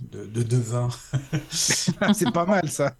de, 0.00 0.26
de, 0.26 0.42
de 0.42 0.56
vin 0.56 0.88
c'est 1.50 2.32
pas 2.32 2.46
mal, 2.46 2.68
ça. 2.70 2.96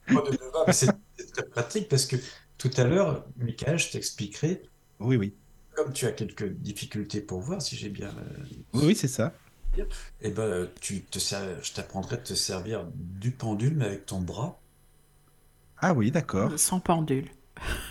C'est 0.72 0.88
très 1.32 1.48
pratique 1.48 1.88
parce 1.88 2.06
que 2.06 2.16
tout 2.58 2.70
à 2.76 2.84
l'heure, 2.84 3.26
Michael, 3.36 3.78
je 3.78 3.90
t'expliquerai, 3.92 4.62
Oui, 5.00 5.16
oui. 5.16 5.34
comme 5.74 5.92
tu 5.92 6.06
as 6.06 6.12
quelques 6.12 6.48
difficultés 6.48 7.20
pour 7.20 7.40
voir, 7.40 7.62
si 7.62 7.76
j'ai 7.76 7.88
bien, 7.88 8.08
euh, 8.18 8.44
Oui, 8.74 8.86
oui, 8.88 8.96
c'est 8.96 9.08
ça. 9.08 9.32
eh 10.20 10.30
ben, 10.30 10.68
tu 10.80 11.02
te 11.04 11.18
je 11.18 11.72
t'apprendrai 11.72 12.16
de 12.16 12.22
te 12.22 12.34
servir 12.34 12.86
du 12.94 13.30
pendule, 13.32 13.76
mais 13.76 13.86
avec 13.86 14.06
ton 14.06 14.20
bras, 14.20 14.60
Ah 15.78 15.92
oui, 15.94 16.10
d'accord. 16.10 16.58
Sans 16.58 16.80
pendule. 16.80 17.30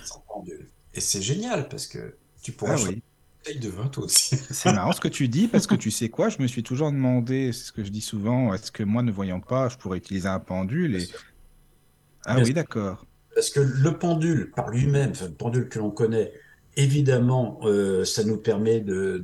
sans 0.03 0.21
pendule. 0.27 0.67
Et 0.93 1.01
c'est 1.01 1.21
génial 1.21 1.67
parce 1.69 1.87
que 1.87 2.17
tu 2.41 2.51
pourras 2.51 2.73
Ah 2.73 2.77
choisir 2.77 2.97
oui. 2.97 3.03
Bouteille 3.47 3.59
de 3.59 3.69
vin 3.69 3.87
toi 3.87 4.05
aussi. 4.05 4.35
C'est 4.51 4.73
marrant 4.73 4.91
ce 4.91 5.01
que 5.01 5.07
tu 5.07 5.27
dis, 5.27 5.47
parce 5.47 5.67
que 5.67 5.75
tu 5.75 5.91
sais 5.91 6.09
quoi, 6.09 6.29
je 6.29 6.41
me 6.41 6.47
suis 6.47 6.63
toujours 6.63 6.91
demandé, 6.91 7.51
c'est 7.53 7.65
ce 7.65 7.71
que 7.71 7.83
je 7.83 7.89
dis 7.89 8.01
souvent, 8.01 8.53
est-ce 8.53 8.71
que 8.71 8.83
moi, 8.83 9.03
ne 9.03 9.11
voyant 9.11 9.39
pas, 9.39 9.69
je 9.69 9.77
pourrais 9.77 9.97
utiliser 9.97 10.27
un 10.27 10.39
pendule 10.39 10.95
et... 10.95 11.07
Ah 12.25 12.35
Bien 12.35 12.43
oui, 12.43 12.53
d'accord. 12.53 13.05
Parce 13.33 13.49
que 13.49 13.59
le 13.59 13.97
pendule, 13.97 14.51
par 14.51 14.69
lui-même, 14.69 15.11
enfin, 15.11 15.25
le 15.27 15.33
pendule 15.33 15.69
que 15.69 15.79
l'on 15.79 15.91
connaît, 15.91 16.33
évidemment, 16.75 17.59
euh, 17.63 18.03
ça 18.03 18.23
nous 18.23 18.37
permet 18.37 18.81
de, 18.81 19.23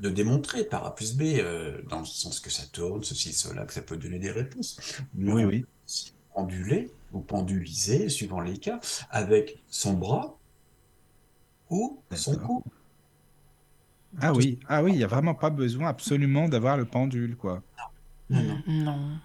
de 0.00 0.10
démontrer 0.10 0.64
par 0.64 0.84
A 0.86 0.94
plus 0.94 1.14
B, 1.16 1.22
euh, 1.38 1.80
dans 1.88 2.00
le 2.00 2.04
sens 2.06 2.40
que 2.40 2.50
ça 2.50 2.64
tourne, 2.72 3.04
ceci, 3.04 3.32
cela, 3.32 3.64
que 3.64 3.72
ça 3.72 3.82
peut 3.82 3.96
donner 3.96 4.18
des 4.18 4.30
réponses. 4.30 4.78
Mais 5.14 5.32
Oui, 5.32 5.44
oui. 5.44 5.66
penduler 6.34 6.90
ou 7.12 7.20
penduliser, 7.20 8.08
suivant 8.08 8.40
les 8.40 8.56
cas, 8.58 8.80
avec 9.10 9.62
son 9.68 9.92
bras 9.92 10.36
ou 11.70 12.00
son 12.14 12.36
cou. 12.36 12.64
Ah 14.20 14.32
oui, 14.32 14.58
ah 14.68 14.82
oui, 14.82 14.92
il 14.92 14.98
n'y 14.98 15.04
a 15.04 15.08
vraiment 15.08 15.34
pas 15.34 15.50
besoin 15.50 15.88
absolument 15.88 16.48
d'avoir 16.48 16.76
le 16.76 16.84
pendule, 16.84 17.36
quoi. 17.36 17.62
Non, 18.30 18.42
non. 18.42 18.58
Non. 18.66 19.18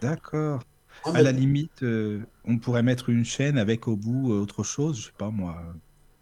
D'accord. 0.00 0.62
À 1.04 1.12
mais- 1.12 1.22
la 1.22 1.32
limite, 1.32 1.82
euh, 1.82 2.20
on 2.44 2.58
pourrait 2.58 2.82
mettre 2.82 3.08
une 3.10 3.24
chaîne 3.24 3.58
avec 3.58 3.88
au 3.88 3.96
bout 3.96 4.32
euh, 4.32 4.40
autre 4.40 4.62
chose, 4.62 4.98
je 5.00 5.06
sais 5.06 5.12
pas 5.16 5.30
moi. 5.30 5.56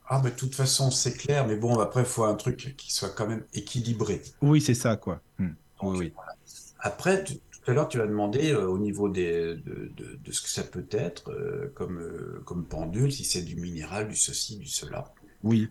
ah, 0.09 0.21
mais 0.25 0.31
de 0.31 0.37
toute 0.37 0.55
façon, 0.55 0.91
c'est 0.91 1.13
clair, 1.17 1.47
mais 1.47 1.57
bon, 1.57 1.79
après, 1.81 2.01
il 2.03 2.07
faut 2.07 2.25
un 2.25 2.35
truc 2.35 2.75
qui 2.77 2.93
soit 2.93 3.11
quand 3.11 3.27
même 3.27 3.45
équilibré. 3.55 4.23
Oui, 4.41 4.61
c'est 4.61 4.75
ça, 4.75 4.97
quoi. 4.97 5.21
Hmm. 5.39 5.49
Donc, 5.83 5.93
Oui, 5.93 5.99
oui. 5.99 6.13
voilà. 6.15 6.33
Après, 6.81 7.25
tu- 7.25 7.35
tout 7.35 7.71
à 7.71 7.75
l'heure, 7.75 7.89
tu 7.89 8.01
as 8.01 8.07
demandé 8.07 8.53
euh, 8.53 8.67
au 8.69 8.79
niveau 8.79 9.09
des, 9.09 9.57
de, 9.57 9.91
de- 9.97 10.19
de 10.25 10.33
ce 10.33 10.41
que 10.43 10.49
ça 10.49 10.63
peut 10.63 10.87
être 10.91 11.31
euh, 11.31 11.73
comme, 11.75 11.99
euh, 11.99 12.41
comme 12.45 12.65
pendule, 12.65 13.13
si 13.13 13.25
c'est 13.25 13.43
du 13.43 13.57
minéral, 13.57 14.09
du 14.09 14.17
ceci, 14.17 14.57
du 14.59 14.67
cela. 14.67 15.13
Oui, 15.43 15.69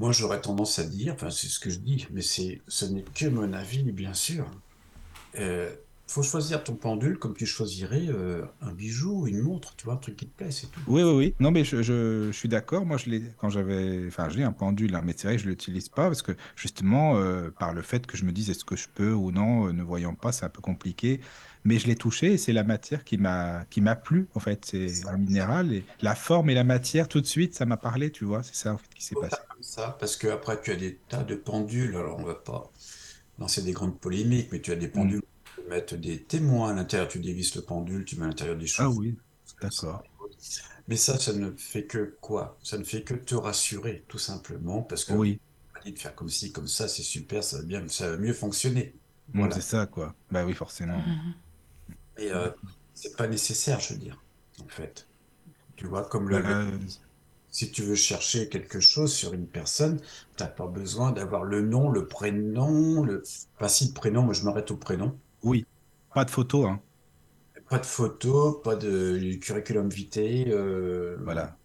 Moi, 0.00 0.12
j'aurais 0.12 0.40
tendance 0.40 0.78
à 0.78 0.84
dire, 0.84 1.14
enfin, 1.14 1.30
c'est 1.30 1.46
ce 1.46 1.60
que 1.60 1.70
je 1.70 1.78
dis, 1.78 2.06
mais 2.10 2.22
c'est, 2.22 2.60
ce 2.66 2.84
n'est 2.84 3.04
que 3.04 3.26
mon 3.26 3.52
avis, 3.52 3.82
bien 3.84 4.14
sûr. 4.14 4.46
Euh, 5.38 5.74
faut 6.06 6.22
choisir 6.22 6.62
ton 6.62 6.74
pendule 6.74 7.18
comme 7.18 7.34
tu 7.34 7.46
choisirais 7.46 8.06
euh, 8.08 8.44
un 8.60 8.72
bijou, 8.72 9.26
une 9.26 9.40
montre, 9.40 9.74
tu 9.76 9.86
vois, 9.86 9.94
un 9.94 9.98
truc 9.98 10.16
qui 10.16 10.26
te 10.26 10.36
plaît, 10.36 10.50
c'est 10.50 10.66
tout. 10.66 10.80
oui, 10.86 11.02
oui, 11.02 11.12
oui. 11.12 11.34
Non, 11.40 11.50
mais 11.50 11.64
je, 11.64 12.30
suis 12.32 12.48
d'accord. 12.48 12.84
Moi, 12.84 12.98
je 12.98 13.10
l'ai 13.10 13.22
quand 13.38 13.48
j'avais, 13.48 14.06
enfin, 14.06 14.28
j'ai 14.28 14.44
un 14.44 14.52
pendule, 14.52 14.94
hein, 14.94 15.02
mais 15.04 15.14
c'est 15.16 15.28
vrai 15.28 15.36
que 15.36 15.42
je 15.42 15.48
l'utilise 15.48 15.88
pas 15.88 16.06
parce 16.06 16.22
que 16.22 16.32
justement, 16.56 17.16
euh, 17.16 17.50
par 17.58 17.72
le 17.72 17.82
fait 17.82 18.06
que 18.06 18.16
je 18.16 18.24
me 18.24 18.32
dise 18.32 18.50
est-ce 18.50 18.64
que 18.64 18.76
je 18.76 18.88
peux 18.94 19.12
ou 19.12 19.32
non, 19.32 19.68
euh, 19.68 19.72
ne 19.72 19.82
voyant 19.82 20.14
pas, 20.14 20.32
c'est 20.32 20.44
un 20.44 20.50
peu 20.50 20.60
compliqué. 20.60 21.20
Mais 21.64 21.78
je 21.78 21.86
l'ai 21.86 21.96
touché 21.96 22.34
et 22.34 22.38
c'est 22.38 22.52
la 22.52 22.64
matière 22.64 23.04
qui 23.04 23.16
m'a, 23.18 23.64
qui 23.70 23.80
m'a 23.80 23.96
plu 23.96 24.28
en 24.34 24.40
fait. 24.40 24.64
C'est 24.66 25.06
un 25.06 25.16
minéral 25.18 25.72
et 25.72 25.86
la 26.00 26.14
forme 26.14 26.50
et 26.50 26.54
la 26.54 26.64
matière 26.64 27.08
tout 27.08 27.20
de 27.20 27.26
suite, 27.26 27.54
ça 27.54 27.66
m'a 27.66 27.76
parlé, 27.78 28.10
tu 28.12 28.24
vois. 28.24 28.42
C'est 28.42 28.54
ça 28.54 28.74
en 28.74 28.78
fait 28.78 28.92
qui 28.94 29.04
s'est 29.04 29.16
passé. 29.16 29.38
comme 29.48 29.62
ça, 29.62 29.96
parce 29.98 30.16
que 30.16 30.28
après, 30.28 30.60
tu 30.60 30.70
as 30.70 30.76
des 30.76 30.96
tas 31.08 31.22
de 31.24 31.34
pendules, 31.34 31.96
alors 31.96 32.18
on 32.18 32.24
va 32.24 32.34
pas 32.34 32.70
lancer 33.38 33.62
des 33.62 33.72
grandes 33.72 33.98
polémiques, 34.00 34.50
mais 34.52 34.60
tu 34.60 34.72
as 34.72 34.76
des 34.76 34.88
pendules 34.88 35.18
où 35.20 35.22
tu 35.44 35.62
peux 35.62 35.68
mettre 35.68 35.96
des 35.96 36.22
témoins 36.24 36.70
à 36.70 36.74
l'intérieur, 36.74 37.08
tu 37.08 37.20
dévisses 37.20 37.54
le 37.56 37.62
pendule, 37.62 38.04
tu 38.04 38.16
mets 38.16 38.24
à 38.24 38.28
l'intérieur 38.28 38.56
des 38.56 38.66
Ah 38.76 38.88
choses. 38.88 38.96
oui, 38.96 39.16
d'accord. 39.60 40.04
Mais 40.88 40.96
ça, 40.96 41.18
ça 41.18 41.32
ne 41.32 41.50
fait 41.56 41.86
que 41.86 42.16
quoi? 42.20 42.58
Ça 42.62 42.78
ne 42.78 42.84
fait 42.84 43.02
que 43.02 43.14
te 43.14 43.34
rassurer, 43.34 44.04
tout 44.08 44.18
simplement, 44.18 44.82
parce 44.82 45.04
que 45.04 45.14
Oui, 45.14 45.40
on 45.70 45.78
m'a 45.78 45.80
dit 45.84 45.92
de 45.92 45.98
faire 45.98 46.14
comme 46.14 46.28
ci, 46.28 46.52
comme 46.52 46.68
ça, 46.68 46.88
c'est 46.88 47.02
super, 47.02 47.42
ça 47.44 47.58
va 47.58 47.62
bien, 47.64 47.86
ça 47.88 48.10
va 48.10 48.16
mieux 48.18 48.34
fonctionner. 48.34 48.94
Mm, 49.34 49.48
Voilà. 49.48 49.54
c'est 49.54 49.60
ça 49.60 49.86
quoi. 49.86 50.14
Bah 50.30 50.44
oui, 50.46 50.54
forcément. 50.54 50.98
Mhm. 51.06 51.34
Et 52.16 52.32
euh, 52.32 52.50
c'est 52.94 53.16
pas 53.16 53.26
nécessaire, 53.28 53.80
je 53.80 53.94
veux 53.94 54.00
dire, 54.00 54.24
en 54.62 54.68
fait. 54.68 55.08
Tu 55.76 55.86
vois, 55.86 56.08
comme 56.08 56.28
le, 56.30 56.42
le- 56.42 56.56
Euh, 56.56 56.78
si 57.50 57.72
tu 57.72 57.82
veux 57.82 57.94
chercher 57.96 58.48
quelque 58.50 58.80
chose 58.80 59.14
sur 59.14 59.32
une 59.34 59.48
personne, 59.50 60.00
t'as 60.36 60.48
pas 60.48 60.66
besoin 60.68 61.12
d'avoir 61.12 61.44
le 61.44 61.62
nom, 61.62 61.90
le 61.90 62.08
prénom, 62.08 63.02
le, 63.04 63.22
enfin 63.56 63.68
si 63.68 63.88
le 63.88 63.94
prénom, 63.94 64.22
moi 64.22 64.34
je 64.34 64.44
m'arrête 64.44 64.70
au 64.72 64.76
prénom. 64.76 65.20
oui, 65.42 65.64
pas 66.12 66.24
de 66.24 66.30
photo, 66.30 66.66
hein. 66.66 66.82
Pas 67.68 67.78
de 67.78 67.86
photo, 67.86 68.52
pas 68.64 68.76
de 68.76 69.34
curriculum 69.40 69.88
vitae, 69.88 70.44
euh, 70.48 71.16
Voilà. 71.16 71.58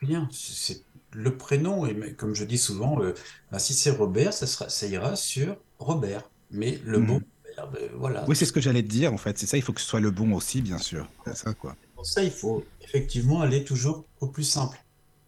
rien. 0.00 0.30
C'est 0.30 0.84
le 1.12 1.36
prénom, 1.36 1.86
et 1.86 1.94
mais 1.94 2.14
comme 2.14 2.34
je 2.34 2.44
dis 2.44 2.58
souvent, 2.58 3.00
euh, 3.02 3.14
bah, 3.50 3.58
si 3.58 3.74
c'est 3.74 3.90
Robert, 3.90 4.32
ça 4.32 4.46
sera, 4.46 4.68
ça 4.68 4.86
ira 4.86 5.16
sur 5.16 5.56
Robert. 5.78 6.30
Mais 6.50 6.78
le 6.84 6.98
Mhm. 6.98 7.00
bon 7.00 7.20
Ben, 7.56 7.88
voilà. 7.94 8.24
Oui, 8.28 8.36
c'est 8.36 8.44
ce 8.46 8.52
que 8.52 8.60
j'allais 8.60 8.82
te 8.82 8.88
dire 8.88 9.12
en 9.12 9.16
fait. 9.18 9.38
C'est 9.38 9.46
ça, 9.46 9.56
il 9.56 9.62
faut 9.62 9.72
que 9.72 9.80
ce 9.80 9.86
soit 9.86 10.00
le 10.00 10.10
bon 10.10 10.32
aussi, 10.34 10.60
bien 10.62 10.78
sûr. 10.78 11.08
C'est 11.26 11.36
ça 11.36 11.54
quoi. 11.54 11.76
Pour 11.94 12.06
ça, 12.06 12.22
il 12.22 12.30
faut 12.30 12.64
effectivement 12.82 13.40
aller 13.40 13.64
toujours 13.64 14.04
au 14.20 14.28
plus 14.28 14.44
simple. 14.44 14.78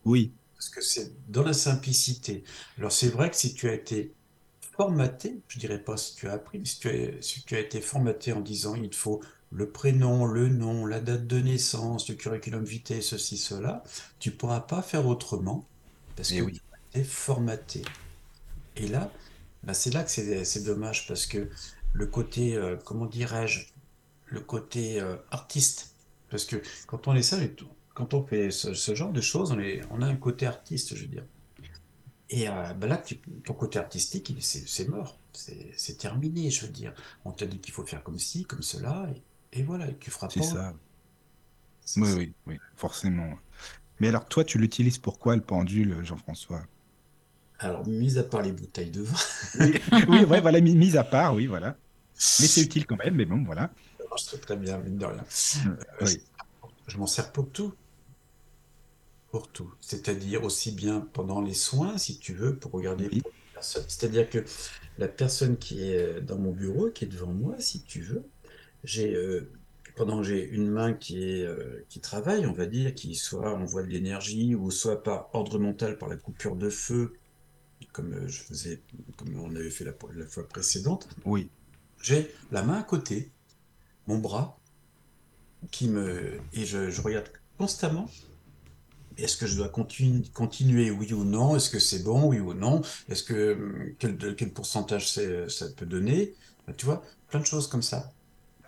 Oui, 0.05 0.33
parce 0.55 0.69
que 0.71 0.81
c'est 0.83 1.13
dans 1.29 1.43
la 1.43 1.53
simplicité. 1.53 2.45
Alors 2.79 2.93
c'est 2.93 3.09
vrai 3.09 3.31
que 3.31 3.37
si 3.37 3.55
tu 3.55 3.69
as 3.69 3.75
été 3.75 4.13
formaté, 4.77 5.41
je 5.49 5.59
dirais 5.59 5.79
pas 5.83 5.97
si 5.97 6.15
tu 6.17 6.29
as 6.29 6.33
appris, 6.33 6.59
mais 6.59 6.65
si 6.67 6.79
tu 6.81 6.89
as, 6.89 7.23
si 7.23 7.43
tu 7.45 7.57
as 7.57 7.61
été 7.61 7.81
formaté 7.81 8.33
en 8.33 8.41
disant 8.41 8.75
il 8.75 8.91
te 8.91 8.97
faut 8.97 9.21
le 9.51 9.71
prénom, 9.71 10.27
le 10.27 10.49
nom, 10.49 10.85
la 10.87 11.01
date 11.01 11.27
de 11.27 11.39
naissance, 11.41 12.09
le 12.09 12.15
curriculum 12.17 12.65
vitae, 12.65 13.01
ceci, 13.01 13.39
cela, 13.39 13.83
tu 14.19 14.31
pourras 14.31 14.61
pas 14.61 14.83
faire 14.83 15.07
autrement 15.07 15.67
parce 16.17 16.31
Eh 16.33 16.39
que 16.39 16.43
oui. 16.45 16.53
tu 16.55 16.61
as 16.97 16.99
été 17.01 17.09
formaté. 17.09 17.83
Et 18.77 18.87
là, 18.89 19.11
bah, 19.65 19.75
c'est 19.75 19.91
là 19.93 20.05
que 20.05 20.11
c'est 20.11 20.45
c'est 20.45 20.63
dommage 20.63 21.07
parce 21.09 21.27
que 21.27 21.49
le 21.99 22.07
côté, 22.07 22.57
euh, 22.57 22.77
comment 22.85 23.07
dirais-je, 23.07 23.69
le 24.27 24.41
côté 24.41 25.01
euh, 25.01 25.17
artiste, 25.31 25.97
parce 26.31 26.45
que 26.47 26.63
quand 26.87 27.09
on 27.09 27.15
est 27.15 27.23
ça, 27.23 27.39
quand 27.95 28.15
on 28.15 28.27
fait 28.27 28.51
ce, 28.51 28.75
ce 28.75 28.95
genre 28.95 29.13
de 29.13 29.21
choses, 29.23 29.53
on, 29.53 29.61
est, 29.61 29.83
on 29.91 30.03
a 30.03 30.07
un 30.07 30.17
côté 30.17 30.47
artiste, 30.47 30.95
je 30.97 31.03
veux 31.03 31.09
dire. 31.09 31.27
Et 32.31 32.49
euh, 32.49 32.75
bah 32.75 32.87
là, 32.87 32.99
tu- 32.99 33.21
ton 33.45 33.55
côté 33.55 33.79
artistique, 33.79 34.35
c'est 34.41 34.89
mort, 34.89 35.19
c'est 35.33 35.97
terminé, 35.99 36.51
je 36.51 36.67
veux 36.67 36.73
dire. 36.73 36.95
On 37.25 37.33
t'a 37.33 37.47
dit 37.47 37.61
qu'il 37.61 37.73
faut 37.75 37.87
faire 37.87 38.03
comme 38.03 38.19
ci, 38.19 38.45
comme 38.45 38.63
cela, 38.63 39.09
et, 39.53 39.61
et 39.61 39.63
voilà, 39.63 39.89
et 39.89 39.99
tu 39.99 40.11
feras 40.11 40.29
C'est 40.29 40.41
pas. 40.41 40.45
ça. 40.45 40.75
C'est 41.85 42.05
Oui, 42.05 42.13
ça. 42.13 42.17
oui, 42.17 42.35
oui, 42.47 42.63
forcément. 42.77 43.39
Mais 44.01 44.09
alors, 44.09 44.29
toi, 44.29 44.45
tu 44.45 44.59
l'utilises 44.59 44.99
pourquoi 44.99 45.37
le 45.37 45.43
pendule, 45.43 46.05
Jean-François? 46.05 46.67
Alors, 47.61 47.87
mis 47.87 48.19
à 48.19 48.25
part 48.25 48.43
les 48.43 48.53
bouteilles 48.53 48.91
de 48.91 49.03
vin, 49.03 49.17
Oui, 49.55 49.79
ouais, 50.25 50.41
voilà, 50.41 50.61
mis, 50.61 50.75
mis 50.77 50.97
à 50.97 51.05
part, 51.05 51.35
oui, 51.35 51.47
voilà. 51.47 51.79
Mais 52.41 52.47
c'est 52.47 52.63
utile 52.63 52.87
quand 52.87 52.97
même, 52.97 53.15
mais 53.15 53.25
bon, 53.25 53.45
voilà. 53.45 53.71
ça 53.99 54.05
marche 54.09 54.25
très 54.27 54.39
très 54.39 54.57
bien, 54.57 54.79
mine 54.79 54.99
de 54.99 55.05
rien. 55.07 55.25
Euh, 55.67 55.71
Euh, 56.03 56.07
oui. 56.07 56.23
Je 56.87 56.97
m'en 56.99 57.07
sers 57.07 57.33
pour 57.33 57.51
tout. 57.51 57.73
Pour 59.31 59.49
tout. 59.49 59.73
C'est-à-dire 59.81 60.43
aussi 60.45 60.73
bien 60.73 61.01
pendant 61.13 61.41
les 61.43 61.55
soins, 61.55 61.99
si 61.99 62.19
tu 62.19 62.33
veux, 62.35 62.57
pour 62.57 62.73
regarder 62.73 63.09
Oui. 63.13 63.23
C'est-à-dire 63.61 64.31
que 64.31 64.45
la 64.99 65.09
personne 65.09 65.59
qui 65.59 65.83
est 65.91 66.19
euh, 66.19 66.21
dans 66.21 66.39
mon 66.39 66.53
bureau, 66.53 66.91
qui 66.91 67.05
est 67.05 67.09
devant 67.09 67.33
moi, 67.33 67.57
si 67.59 67.83
tu 67.83 68.01
veux, 68.01 68.25
j'ai 68.85 69.15
euh, 69.15 69.51
pendant 69.97 70.19
que 70.19 70.25
j'ai 70.25 70.49
une 70.49 70.69
main 70.71 70.93
qui 70.95 71.23
est 71.23 71.43
euh, 71.45 71.85
qui 71.89 72.01
travaille, 72.01 72.47
on 72.47 72.53
va 72.53 72.67
dire, 72.67 72.95
qui 72.95 73.15
soit 73.17 73.53
envoie 73.55 73.83
de 73.83 73.89
l'énergie 73.89 74.55
ou 74.55 74.71
soit 74.71 75.03
par 75.03 75.29
ordre 75.35 75.59
mental 75.59 75.99
par 75.99 76.09
la 76.09 76.17
coupure 76.17 76.57
de 76.57 76.71
feu, 76.71 77.15
comme 77.93 78.29
je 78.29 78.41
faisais, 78.43 78.81
comme 79.17 79.39
on 79.41 79.55
avait 79.57 79.71
fait 79.71 79.85
la, 79.85 79.93
la 80.15 80.27
fois 80.27 80.47
précédente. 80.49 81.09
Oui, 81.25 81.51
J'ai 82.01 82.35
la 82.51 82.63
main 82.63 82.79
à 82.81 82.83
côté, 82.83 83.33
mon 84.07 84.19
bras, 84.19 84.61
qui 85.71 85.89
me 85.89 86.41
et 86.53 86.67
je, 86.67 86.91
je 86.91 87.01
regarde 87.03 87.29
constamment. 87.59 88.09
Est-ce 89.19 89.37
que 89.37 89.47
je 89.47 89.57
dois 89.57 89.69
continu- 89.69 90.31
continuer, 90.33 90.91
oui 90.91 91.13
ou 91.13 91.25
non? 91.25 91.57
Est-ce 91.57 91.69
que 91.71 91.79
c'est 91.81 92.03
bon, 92.05 92.27
oui 92.29 92.39
ou 92.41 92.55
non? 92.55 92.81
Est-ce 93.09 93.23
que 93.25 93.95
quel, 93.99 94.53
pourcentage 94.53 95.13
ça 95.49 95.69
peut 95.77 95.87
donner? 95.87 96.35
Tu 96.77 96.87
vois, 96.87 97.03
plein 97.29 97.41
de 97.41 97.47
choses 97.47 97.69
comme 97.69 97.83
ça. 97.83 98.15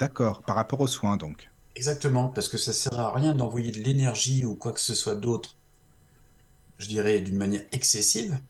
d'accord. 0.00 0.42
Par 0.42 0.56
rapport 0.56 0.80
aux 0.80 0.88
soins, 0.88 1.16
donc. 1.16 1.48
Exactement, 1.74 2.28
parce 2.28 2.48
que 2.48 2.58
ça 2.58 2.72
sert 2.72 2.96
à 3.00 3.12
rien 3.12 3.34
d'envoyer 3.34 3.72
de 3.72 3.80
l'énergie 3.80 4.44
ou 4.44 4.54
quoi 4.54 4.72
que 4.72 4.78
ce 4.80 4.94
soit 4.94 5.16
d'autre, 5.16 5.56
je 6.78 6.88
dirais 6.88 7.20
d'une 7.20 7.36
manière 7.36 7.64
excessive, 7.72 8.40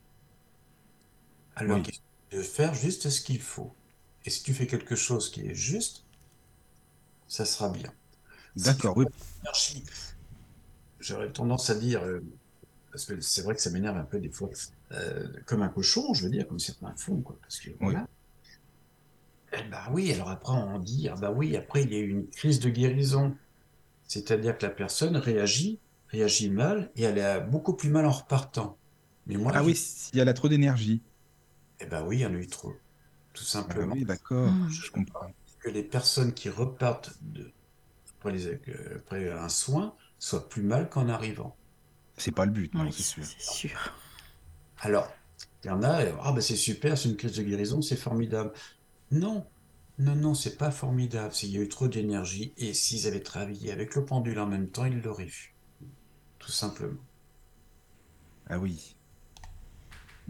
alors 1.55 1.83
Oui. 1.85 2.01
de 2.33 2.43
faire 2.43 2.75
juste 2.75 3.09
ce 3.11 3.21
qu'il 3.21 3.41
faut. 3.41 3.73
Et 4.25 4.31
si 4.31 4.43
tu 4.43 4.55
fais 4.55 4.67
quelque 4.67 4.97
chose 4.97 5.31
qui 5.31 5.43
est 5.47 5.55
juste, 5.55 6.07
ça 7.27 7.47
sera 7.47 7.71
bien. 7.71 7.95
Si 8.57 8.77
D'accord, 8.77 8.97
oui. 8.97 9.07
j'aurais 11.01 11.33
tendance 11.33 11.71
à 11.71 11.75
dire, 11.75 12.03
euh, 12.05 12.21
parce 12.93 13.05
que 13.07 13.21
c'est 13.21 13.43
vrai 13.43 13.55
que 13.55 13.63
ça 13.63 13.71
m'énerve 13.71 13.97
un 13.99 14.05
peu 14.05 14.21
des 14.21 14.31
fois, 14.31 14.51
euh, 14.93 15.29
comme 15.47 15.63
un 15.63 15.69
cochon, 15.69 16.15
je 16.15 16.25
veux 16.25 16.31
dire, 16.31 16.47
comme 16.49 16.59
certains 16.61 16.95
font, 16.97 17.23
quoi, 17.23 17.39
parce 17.43 17.61
que 17.61 17.71
voilà. 17.81 18.07
Eh 19.53 19.63
ben 19.71 19.83
oui, 19.93 20.13
alors 20.13 20.29
après 20.31 20.53
on 20.53 20.79
dit, 20.81 21.09
ah 21.09 21.15
bah 21.17 21.31
oui, 21.33 21.57
après 21.57 21.83
il 21.85 21.93
y 21.93 21.97
a 21.97 21.99
eu 22.01 22.09
une 22.11 22.29
crise 22.31 22.61
de 22.61 22.69
guérison. 22.71 23.37
C'est-à-dire 24.09 24.59
que 24.59 24.67
la 24.67 24.73
personne 24.73 25.17
réagit, 25.17 25.81
réagit 26.09 26.51
mal, 26.51 26.93
et 26.97 27.03
elle 27.05 27.19
est 27.19 27.41
beaucoup 27.43 27.75
plus 27.77 27.91
mal 27.91 28.07
en 28.07 28.13
repartant. 28.13 28.79
Mais 29.27 29.37
moi, 29.37 29.53
Ah 29.53 29.63
je- 29.63 29.65
oui, 29.65 29.77
s'il 29.77 30.19
y 30.19 30.21
a 30.23 30.33
trop 30.35 30.49
d'énergie. 30.49 31.03
eh 31.81 31.87
ben 31.87 32.05
oui, 32.07 32.19
il 32.19 32.21
y 32.21 32.27
en 32.27 32.35
a 32.35 32.39
eu 32.39 32.47
trop, 32.47 32.81
tout 33.33 33.45
Ah 33.69 33.79
simplement. 33.79 33.87
oui, 33.87 34.05
d'accord, 34.05 34.51
Mm. 34.51 34.69
je 34.69 34.91
comprends. 34.91 35.35
que 35.61 35.71
les 35.71 35.83
personnes 35.85 36.35
qui 36.35 36.49
repartent 36.51 37.13
de, 37.23 37.55
après, 38.19 38.33
les- 38.33 38.47
euh, 38.49 38.99
après 38.99 39.31
un 39.31 39.49
soin 39.51 39.97
soient 40.19 40.49
plus 40.49 40.63
mal 40.63 40.89
qu'en 40.91 41.09
arrivant. 41.09 41.59
C'est 42.17 42.31
pas 42.31 42.47
le 42.47 42.53
but, 42.53 42.73
non, 42.75 42.85
Oui, 42.85 42.93
c'est 42.93 43.03
sûr. 43.03 43.29
c'est 43.29 43.41
sûr. 43.41 44.01
Alors, 44.79 45.09
il 45.65 45.69
y 45.69 45.71
en 45.71 45.83
a, 45.85 46.05
euh, 46.07 46.17
ah 46.23 46.33
ben 46.33 46.41
c'est 46.41 46.57
super, 46.57 46.99
c'est 46.99 47.09
une 47.11 47.17
crise 47.17 47.37
de 47.37 47.43
guérison, 47.45 47.83
c'est 47.83 47.97
formidable. 47.97 48.53
Non, 49.13 49.53
non, 49.99 50.17
non, 50.17 50.35
c'est 50.35 50.57
pas 50.59 50.71
formidable. 50.73 51.35
S'il 51.35 51.51
y 51.53 51.59
a 51.59 51.63
eu 51.63 51.69
trop 51.69 51.89
d'énergie 51.89 52.55
et 52.59 52.75
s'ils 52.75 53.07
avaient 53.09 53.23
travaillé 53.23 53.73
avec 53.73 53.95
le 53.97 54.05
pendule 54.07 54.41
en 54.41 54.47
même 54.49 54.71
temps, 54.71 54.87
ils 54.87 55.01
l'auraient 55.03 55.27
vu. 55.27 55.57
Tout 56.39 56.53
simplement. 56.53 57.07
Ah 58.47 58.59
oui. 58.59 58.97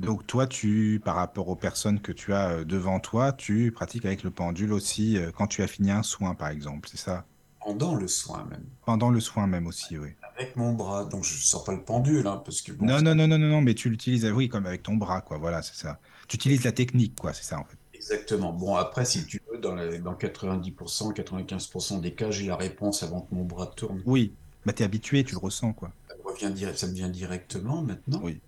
Donc 0.01 0.27
toi, 0.27 0.47
tu, 0.47 1.01
par 1.05 1.17
rapport 1.17 1.49
aux 1.49 1.57
personnes 1.57 2.01
que 2.01 2.13
tu 2.13 2.33
as 2.33 2.51
euh, 2.51 2.65
devant 2.65 3.01
toi, 3.01 3.33
tu 3.33 3.71
pratiques 3.71 4.07
avec 4.07 4.23
le 4.23 4.31
pendule 4.31 4.73
aussi 4.73 5.19
euh, 5.19 5.31
quand 5.37 5.47
tu 5.47 5.63
as 5.63 5.67
fini 5.67 5.91
un 5.91 6.03
soin, 6.03 6.35
par 6.35 6.49
exemple, 6.49 6.89
c'est 6.91 6.99
ça? 6.99 7.25
Pendant 7.61 7.95
le 7.95 8.09
soin 8.09 8.47
même. 8.49 8.65
Pendant 8.87 9.11
le 9.11 9.21
soin 9.21 9.47
même 9.47 9.67
aussi, 9.67 9.99
oui. 9.99 10.11
Avec 10.35 10.57
mon 10.57 10.73
bras. 10.73 11.05
Donc 11.05 11.25
je 11.25 11.35
sors 11.35 11.65
pas 11.65 11.73
le 11.75 11.83
pendule, 11.83 12.27
hein, 12.27 12.41
parce 12.43 12.63
que 12.63 12.73
bon, 12.73 12.87
Non, 12.87 13.03
non, 13.03 13.15
non, 13.15 13.29
non, 13.29 13.39
non, 13.39 13.49
non, 13.49 13.61
mais 13.61 13.75
tu 13.75 13.91
l'utilises, 13.91 14.25
oui, 14.25 14.49
comme 14.49 14.65
avec 14.65 14.83
ton 14.83 14.95
bras, 14.95 15.21
quoi, 15.21 15.37
voilà, 15.37 15.61
c'est 15.61 15.77
ça. 15.77 15.99
Tu 16.29 16.37
utilises 16.37 16.65
la 16.65 16.73
technique, 16.73 17.17
quoi, 17.17 17.35
c'est 17.35 17.45
ça, 17.45 17.59
en 17.59 17.65
fait. 17.65 17.77
Exactement. 17.93 18.55
Bon, 18.55 18.77
après, 18.77 19.05
si 19.05 19.27
tu 19.27 19.43
veux, 19.53 19.59
dans, 19.59 19.77
dans 19.77 20.15
90%, 20.15 21.13
95% 21.13 22.01
des 22.01 22.15
cas, 22.15 22.31
j'ai 22.31 22.47
la 22.47 22.57
réponse 22.57 23.03
avant 23.03 23.21
que 23.21 23.35
mon 23.35 23.45
bras 23.45 23.67
tourne. 23.67 24.01
Oui, 24.07 24.33
bah 24.65 24.73
t'es 24.73 24.85
habitué, 24.85 25.23
tu 25.25 25.33
le 25.33 25.39
ressens, 25.39 25.75
quoi. 25.75 25.93
Ça 26.09 26.15
me 26.17 26.23
revient 26.23 26.51
direct, 26.51 26.79
ça 26.79 26.87
me 26.87 26.95
vient 26.95 27.11
directement 27.11 27.83
maintenant. 27.83 28.21
Oui. 28.23 28.41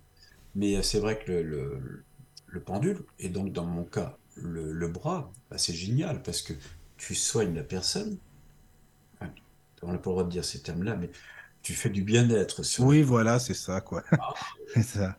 Mais 0.55 0.75
euh, 0.77 0.81
c'est 0.81 0.99
vrai 0.99 1.19
que 1.19 1.31
le, 1.31 1.43
le, 1.43 2.05
le 2.47 2.61
pendule, 2.63 3.05
et 3.19 3.29
donc 3.29 3.51
dans 3.53 3.65
mon 3.65 3.83
cas, 3.85 4.17
le, 4.35 4.71
le 4.73 4.87
bras, 4.87 5.31
bah, 5.49 5.57
c'est 5.57 5.73
génial 5.73 6.21
parce 6.23 6.41
que 6.41 6.53
tu 6.97 7.15
soignes 7.15 7.55
la 7.55 7.63
personne. 7.63 8.19
Enfin, 9.15 9.33
on 9.81 9.87
n'a 9.93 9.97
pas 9.97 10.09
le 10.09 10.13
droit 10.13 10.23
de 10.23 10.29
dire 10.29 10.45
ces 10.45 10.61
termes-là, 10.61 10.95
mais 10.95 11.09
tu 11.61 11.73
fais 11.73 11.89
du 11.89 12.03
bien-être 12.03 12.61
Oui, 12.79 13.01
voilà, 13.01 13.39
c'est 13.39 13.53
ça, 13.53 13.81
quoi. 13.81 14.03
C'est 14.73 14.83
ça. 14.83 15.17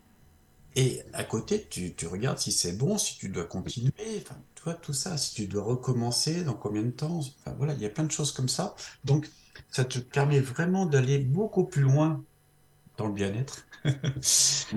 Et 0.77 1.03
à 1.13 1.25
côté, 1.25 1.67
tu, 1.69 1.95
tu 1.95 2.07
regardes 2.09 2.39
si 2.39 2.51
c'est 2.53 2.73
bon, 2.77 2.99
si 2.99 3.17
tu 3.17 3.29
dois 3.29 3.45
continuer, 3.45 3.93
enfin, 4.21 4.37
tu 4.57 4.63
vois, 4.65 4.75
tout 4.75 4.93
ça, 4.93 5.17
si 5.17 5.35
tu 5.35 5.47
dois 5.47 5.63
recommencer, 5.63 6.43
dans 6.45 6.55
combien 6.55 6.83
de 6.83 6.91
temps, 6.91 7.19
enfin 7.19 7.55
voilà, 7.57 7.75
il 7.75 7.81
y 7.81 7.87
a 7.87 7.91
plein 7.91 8.05
de 8.05 8.11
choses 8.11 8.33
comme 8.33 8.49
ça. 8.49 8.75
Donc, 9.05 9.31
ça 9.71 9.85
te 9.85 9.99
permet 10.01 10.41
vraiment 10.41 10.87
d'aller 10.87 11.19
beaucoup 11.19 11.65
plus 11.65 11.83
loin 11.83 12.25
dans 12.99 13.07
le 13.09 13.15
bien-être. 13.15 13.67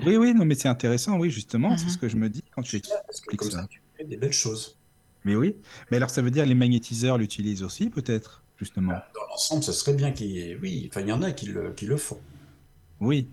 Oui, 0.04 0.16
oui, 0.16 0.34
non, 0.34 0.44
mais 0.44 0.54
c'est 0.54 0.68
intéressant, 0.68 1.18
oui, 1.18 1.30
justement, 1.30 1.76
c'est 1.76 1.84
Mhm. 1.84 1.90
ce 1.90 1.98
que 1.98 2.08
je 2.08 2.16
me 2.16 2.28
dis 2.28 2.42
quand 2.54 2.62
tu 2.62 2.76
expliques 2.76 3.42
ça. 3.44 3.50
ça, 3.62 3.66
tu 3.68 3.80
fais 3.96 4.04
des 4.04 4.16
belles 4.16 4.32
choses. 4.32 4.76
Mais 5.24 5.34
oui, 5.36 5.56
mais 5.90 5.96
alors 5.96 6.10
ça 6.10 6.22
veut 6.22 6.30
dire 6.30 6.46
les 6.46 6.54
magnétiseurs 6.54 7.18
l'utilisent 7.18 7.62
aussi, 7.62 7.90
peut-être, 7.90 8.42
justement? 8.56 8.92
Dans 9.14 9.26
l'ensemble, 9.30 9.62
ça 9.64 9.72
serait 9.72 9.94
bien 9.94 10.12
qu'il 10.12 10.28
y 10.28 10.40
ait, 10.40 10.56
oui, 10.56 10.88
enfin, 10.90 11.00
il 11.00 11.08
y 11.08 11.12
en 11.12 11.22
a 11.22 11.32
qui 11.32 11.46
le, 11.46 11.72
qui 11.72 11.86
le 11.86 11.96
font. 11.96 12.20
Oui, 13.00 13.28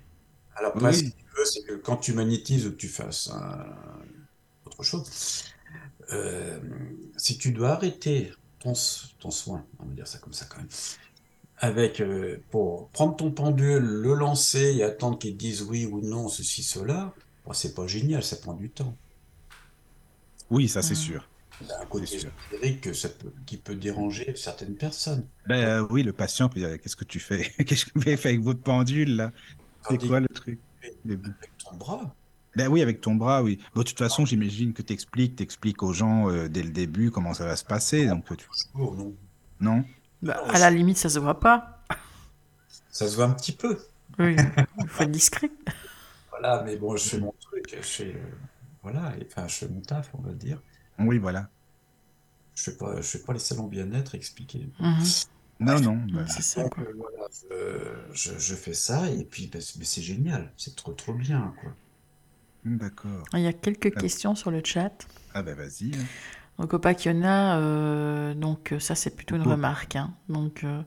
Alors, 0.56 0.72
après, 0.76 0.94
ce 0.94 1.04
que 1.04 1.10
tu 1.10 1.26
veux, 1.38 1.46
c'est 1.46 1.64
que 1.64 1.74
quand 1.74 1.98
tu 1.98 2.14
magnétises 2.14 2.66
ou 2.68 2.72
que 2.72 2.78
tu 2.78 2.88
fasses 2.88 3.30
un- 3.30 3.66
autre 4.66 4.84
chose, 4.84 5.10
euh, 6.12 6.60
si 7.18 7.38
tu 7.38 7.52
dois 7.52 7.72
arrêter 7.72 8.32
ton, 8.60 8.74
ton 9.20 9.32
soin, 9.32 9.66
on 9.80 9.86
va 9.86 9.94
dire 9.94 10.08
ça 10.08 10.20
comme 10.20 10.34
ça 10.34 10.46
quand 10.46 10.58
même, 10.58 10.68
avec, 11.60 12.02
euh, 12.02 12.38
pour 12.52 12.90
prendre 12.90 13.16
ton 13.16 13.32
pendule, 13.32 13.84
le 13.84 14.14
lancer 14.14 14.76
et 14.78 14.84
attendre 14.84 15.18
qu'ils 15.18 15.38
disent 15.38 15.64
oui 15.64 15.86
ou 15.86 16.02
non, 16.02 16.28
ceci, 16.28 16.64
cela, 16.64 17.14
bon, 17.46 17.54
c'est 17.54 17.74
pas 17.74 17.88
génial, 17.88 18.24
ça 18.24 18.36
prend 18.38 18.54
du 18.54 18.70
temps. 18.70 18.96
oui, 20.50 20.68
ça 20.68 20.82
c'est 20.82 20.96
sûr. 20.96 21.28
Il 21.62 21.68
y 21.68 21.72
a 21.72 21.80
un 21.82 21.86
côté 21.86 22.06
C'est 22.06 22.20
sûr. 22.20 22.32
que 22.82 22.92
ça 22.92 23.08
peut- 23.08 23.32
qui 23.46 23.56
peut 23.58 23.76
déranger 23.76 24.34
certaines 24.36 24.76
personnes. 24.76 25.26
Ben 25.48 25.64
euh, 25.64 25.88
oui, 25.90 26.04
le 26.04 26.12
patient 26.12 26.50
peut 26.50 26.60
dire 26.60 26.80
qu'est-ce 26.82 26.98
que 26.98 27.06
tu 27.06 27.20
fais? 27.22 27.50
Qu'est-ce 27.66 27.86
que 27.86 27.92
vous 27.96 28.02
avez 28.02 28.18
fait 28.18 28.30
avec 28.30 28.42
votre 28.42 28.62
pendule 28.62 29.16
là? 29.16 29.32
C'est 29.90 30.06
quoi 30.06 30.20
le 30.20 30.28
truc? 30.28 30.60
avec 31.06 31.22
ton 31.64 31.76
bras, 31.78 32.14
Ben 32.56 32.68
oui, 32.68 32.82
avec 32.82 33.00
ton 33.02 33.16
bras, 33.16 33.42
oui. 33.42 33.60
Bon, 33.74 33.82
de 33.82 33.88
toute 33.88 33.98
façon, 33.98 34.26
j'imagine 34.26 34.74
que 34.74 34.82
t'expliques, 34.82 35.36
t'expliques 35.38 35.82
aux 35.82 35.94
gens 35.94 36.30
euh, 36.30 36.48
dès 36.50 36.62
le 36.64 36.70
début 36.72 37.10
comment 37.10 37.34
ça 37.34 37.46
va 37.46 37.56
se 37.56 37.64
passer. 37.66 38.06
Donc, 38.08 38.26
tu... 38.38 38.46
toujours, 38.74 38.96
non. 38.96 39.16
non? 39.62 39.86
Bah, 40.26 40.44
à 40.50 40.60
la 40.60 40.70
limite, 40.72 40.98
ça 40.98 41.10
se 41.10 41.20
voit 41.20 41.40
pas. 41.40 41.84
Ça 42.90 43.08
se 43.08 43.16
voit 43.16 43.26
un 43.26 43.32
petit 43.34 43.52
peu. 43.52 43.78
Oui, 44.20 44.36
il 44.80 44.88
faut 44.88 45.04
être 45.04 45.12
discret. 45.12 45.52
Voilà, 46.32 46.64
mais 46.64 46.76
bon, 46.78 46.96
je 46.98 47.04
fais 47.10 47.20
mon 47.20 47.34
truc, 47.40 47.70
je 47.76 47.82
fais, 47.82 48.14
euh, 48.16 48.36
voilà, 48.84 49.14
et, 49.18 49.28
enfin, 49.32 49.48
je 49.48 49.56
fais 49.56 49.68
mon 49.68 49.82
taf, 49.82 50.10
on 50.14 50.22
va 50.22 50.32
dire. 50.34 50.62
Oui, 51.00 51.18
voilà. 51.18 51.50
Je 52.56 52.64
fais 52.64 52.78
pas, 52.78 52.96
je 52.98 53.02
fais 53.02 53.20
pas 53.20 53.34
les 53.34 53.40
salons 53.40 53.68
bien-être 53.68 54.16
expliquer. 54.16 54.70
Mhm. 54.80 55.04
Non, 55.60 55.80
non. 55.80 55.98
Bah, 56.12 56.26
c'est 56.28 56.42
ça, 56.42 56.64
Donc, 56.64 56.76
quoi. 56.76 56.84
voilà, 56.98 57.28
je, 58.14 58.38
je 58.38 58.56
fais 58.56 58.74
ça 58.74 59.10
et 59.10 59.24
puis 59.24 59.48
bah, 59.48 59.60
c'est 59.62 59.78
mais 59.80 59.86
c'est 59.86 60.02
génial, 60.02 60.52
c'est 60.58 60.76
trop 60.76 60.92
trop 60.94 61.14
bien 61.14 61.54
quoi. 61.62 61.72
D'accord. 62.66 63.24
Il 63.34 63.40
y 63.42 63.48
a 63.48 63.54
quelques 63.54 63.94
Ah. 63.96 64.00
questions 64.02 64.36
sur 64.36 64.52
le 64.52 64.62
chat. 64.64 64.92
Ah 65.34 65.44
bah 65.44 65.54
vas-y. 65.54 65.92
hein. 65.96 66.04
Donc 66.60 66.74
Opakiona, 66.74 67.58
euh, 67.60 68.34
donc 68.34 68.72
euh, 68.72 68.80
ça 68.80 68.96
c'est 68.96 69.16
plutôt 69.16 69.36
une 69.36 69.46
Opo. 69.46 69.52
remarque. 69.52 69.96
hein. 69.98 70.14
Donc 70.30 70.64
euh, 70.64 70.82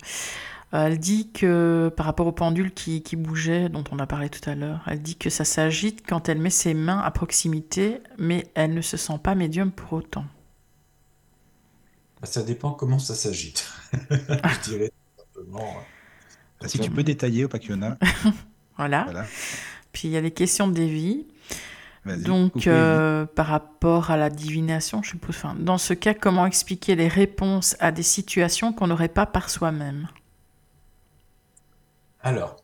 elle 0.72 0.98
dit 0.98 1.30
que 1.32 1.92
par 1.96 2.06
rapport 2.06 2.26
au 2.26 2.32
pendule 2.32 2.72
qui, 2.74 3.02
qui 3.02 3.16
bougeait, 3.16 3.68
dont 3.68 3.84
on 3.90 3.98
a 3.98 4.06
parlé 4.06 4.30
tout 4.30 4.48
à 4.48 4.54
l'heure, 4.54 4.82
elle 4.86 5.02
dit 5.02 5.16
que 5.16 5.30
ça 5.30 5.44
s'agite 5.44 6.06
quand 6.06 6.28
elle 6.28 6.38
met 6.40 6.50
ses 6.50 6.74
mains 6.74 7.00
à 7.00 7.10
proximité, 7.10 8.02
mais 8.18 8.46
elle 8.54 8.74
ne 8.74 8.80
se 8.82 8.96
sent 8.96 9.18
pas 9.22 9.34
médium 9.34 9.72
pour 9.72 9.92
autant. 9.94 10.24
Bah, 12.20 12.26
ça 12.26 12.42
dépend 12.42 12.72
comment 12.72 12.98
ça 12.98 13.14
s'agite. 13.14 13.68
Je 13.92 14.60
dirais 14.70 14.90
tout 14.90 15.24
simplement. 15.24 15.76
si 16.66 16.80
tu 16.80 16.90
peux 16.90 17.04
détailler, 17.04 17.44
Opakiona. 17.44 17.98
Voilà. 18.78 19.04
Voilà. 19.04 19.26
Puis 19.92 20.08
il 20.08 20.12
y 20.12 20.16
a 20.16 20.22
les 20.22 20.32
questions 20.32 20.68
de 20.68 20.74
Davy. 20.74 21.27
Donc 22.16 22.66
euh, 22.66 23.26
par 23.26 23.46
rapport 23.46 24.10
à 24.10 24.16
la 24.16 24.30
divination, 24.30 25.02
je 25.02 25.10
suppose. 25.10 25.36
Enfin, 25.36 25.54
dans 25.58 25.78
ce 25.78 25.94
cas, 25.94 26.14
comment 26.14 26.46
expliquer 26.46 26.96
les 26.96 27.08
réponses 27.08 27.76
à 27.80 27.92
des 27.92 28.02
situations 28.02 28.72
qu'on 28.72 28.86
n'aurait 28.86 29.08
pas 29.08 29.26
par 29.26 29.50
soi-même? 29.50 30.08
Alors, 32.22 32.56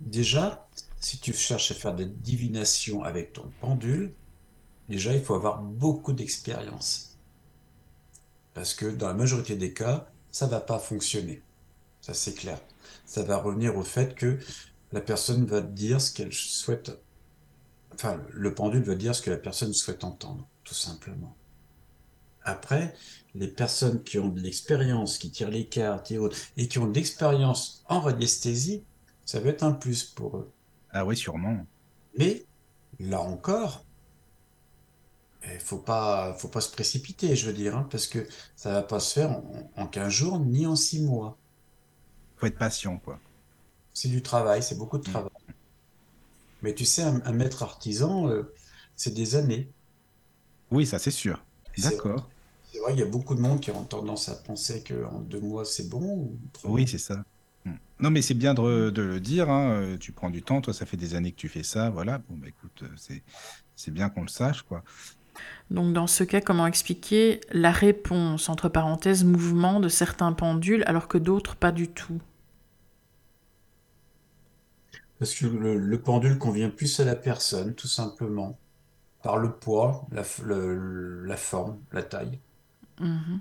déjà, 0.00 0.66
si 1.00 1.18
tu 1.18 1.32
cherches 1.32 1.70
à 1.72 1.74
faire 1.74 1.94
des 1.94 2.06
divinations 2.06 3.02
avec 3.02 3.32
ton 3.32 3.50
pendule, 3.60 4.12
déjà, 4.88 5.12
il 5.14 5.22
faut 5.22 5.34
avoir 5.34 5.60
beaucoup 5.60 6.12
d'expérience. 6.12 7.16
Parce 8.54 8.74
que 8.74 8.86
dans 8.86 9.08
la 9.08 9.14
majorité 9.14 9.56
des 9.56 9.72
cas, 9.72 10.06
ça 10.30 10.46
va 10.46 10.60
pas 10.60 10.78
fonctionner. 10.78 11.42
Ça, 12.00 12.14
c'est 12.14 12.34
clair. 12.34 12.58
Ça 13.06 13.22
va 13.22 13.36
revenir 13.36 13.76
au 13.76 13.82
fait 13.82 14.14
que 14.14 14.38
la 14.92 15.00
personne 15.00 15.44
va 15.44 15.60
dire 15.60 16.00
ce 16.00 16.12
qu'elle 16.12 16.32
souhaite. 16.32 16.92
Enfin, 17.94 18.20
le 18.30 18.54
pendule 18.54 18.82
va 18.82 18.94
dire 18.94 19.14
ce 19.14 19.22
que 19.22 19.30
la 19.30 19.36
personne 19.36 19.72
souhaite 19.72 20.04
entendre, 20.04 20.46
tout 20.64 20.74
simplement. 20.74 21.36
Après, 22.44 22.94
les 23.34 23.48
personnes 23.48 24.02
qui 24.02 24.18
ont 24.18 24.28
de 24.28 24.40
l'expérience, 24.40 25.18
qui 25.18 25.30
tirent 25.30 25.50
les 25.50 25.66
cartes 25.66 26.10
et 26.10 26.18
autres, 26.18 26.36
et 26.56 26.68
qui 26.68 26.78
ont 26.78 26.86
de 26.86 26.94
l'expérience 26.94 27.84
en 27.88 28.00
radiesthésie, 28.00 28.82
ça 29.24 29.40
va 29.40 29.50
être 29.50 29.62
un 29.62 29.72
plus 29.72 30.04
pour 30.04 30.36
eux. 30.36 30.50
Ah 30.90 31.04
oui, 31.04 31.16
sûrement. 31.16 31.64
Mais 32.18 32.44
là 32.98 33.20
encore, 33.20 33.84
il 35.44 35.60
faut 35.60 35.78
pas, 35.78 36.34
faut 36.34 36.48
pas 36.48 36.60
se 36.60 36.70
précipiter, 36.70 37.34
je 37.36 37.46
veux 37.46 37.52
dire, 37.52 37.76
hein, 37.76 37.86
parce 37.90 38.06
que 38.06 38.26
ça 38.56 38.72
va 38.72 38.82
pas 38.82 39.00
se 39.00 39.14
faire 39.14 39.30
en, 39.30 39.70
en 39.76 39.86
15 39.86 40.08
jours 40.08 40.40
ni 40.40 40.66
en 40.66 40.76
6 40.76 41.02
mois. 41.02 41.36
Faut 42.36 42.46
être 42.46 42.58
patient, 42.58 42.98
quoi. 42.98 43.18
C'est 43.94 44.08
du 44.08 44.22
travail, 44.22 44.62
c'est 44.62 44.76
beaucoup 44.76 44.98
de 44.98 45.04
travail. 45.04 45.30
Mais 46.62 46.74
tu 46.74 46.84
sais, 46.84 47.02
un, 47.02 47.20
un 47.24 47.32
maître 47.32 47.62
artisan, 47.62 48.28
euh, 48.28 48.54
c'est 48.96 49.14
des 49.14 49.36
années. 49.36 49.72
Oui, 50.70 50.86
ça 50.86 50.98
c'est 50.98 51.10
sûr. 51.10 51.44
C'est- 51.74 51.82
D'accord. 51.82 52.30
C'est 52.72 52.78
vrai, 52.80 52.94
il 52.94 52.98
y 52.98 53.02
a 53.02 53.06
beaucoup 53.06 53.34
de 53.34 53.40
monde 53.40 53.60
qui 53.60 53.70
ont 53.70 53.84
tendance 53.84 54.28
à 54.30 54.34
penser 54.34 54.82
qu'en 54.82 55.20
deux 55.20 55.40
mois 55.40 55.64
c'est 55.64 55.88
bon. 55.88 56.00
ou 56.02 56.38
Oui, 56.64 56.88
c'est 56.88 56.98
ça. 56.98 57.22
Hmm. 57.64 57.72
Non, 58.00 58.10
mais 58.10 58.22
c'est 58.22 58.34
bien 58.34 58.54
de, 58.54 58.90
de 58.90 59.02
le 59.02 59.20
dire. 59.20 59.50
hein, 59.50 59.72
euh, 59.82 59.98
Tu 59.98 60.12
prends 60.12 60.30
du 60.30 60.42
temps. 60.42 60.60
Toi, 60.60 60.72
ça 60.74 60.86
fait 60.86 60.96
des 60.96 61.14
années 61.14 61.32
que 61.32 61.36
tu 61.36 61.48
fais 61.48 61.62
ça. 61.62 61.90
Voilà. 61.90 62.18
Bon, 62.18 62.36
bah 62.36 62.48
écoute, 62.48 62.82
euh, 62.82 62.88
c'est 62.96 63.22
c'est 63.76 63.90
bien 63.92 64.10
qu'on 64.10 64.22
le 64.22 64.28
sache, 64.28 64.62
quoi. 64.62 64.84
Donc 65.70 65.92
dans 65.92 66.06
ce 66.06 66.24
cas, 66.24 66.40
comment 66.40 66.66
expliquer 66.66 67.40
la 67.50 67.70
réponse, 67.72 68.48
entre 68.48 68.68
parenthèses, 68.68 69.24
mouvement 69.24 69.80
de 69.80 69.88
certains 69.88 70.32
pendules 70.32 70.84
alors 70.86 71.08
que 71.08 71.18
d'autres 71.18 71.56
pas 71.56 71.72
du 71.72 71.88
tout? 71.88 72.20
Parce 75.22 75.36
que 75.36 75.46
le, 75.46 75.78
le 75.78 76.00
pendule 76.00 76.36
convient 76.36 76.68
plus 76.68 76.98
à 76.98 77.04
la 77.04 77.14
personne, 77.14 77.74
tout 77.76 77.86
simplement, 77.86 78.58
par 79.22 79.38
le 79.38 79.52
poids, 79.52 80.04
la, 80.10 80.24
le- 80.44 81.24
la 81.24 81.36
forme, 81.36 81.78
la 81.92 82.02
taille. 82.02 82.40
Mhm. 83.00 83.40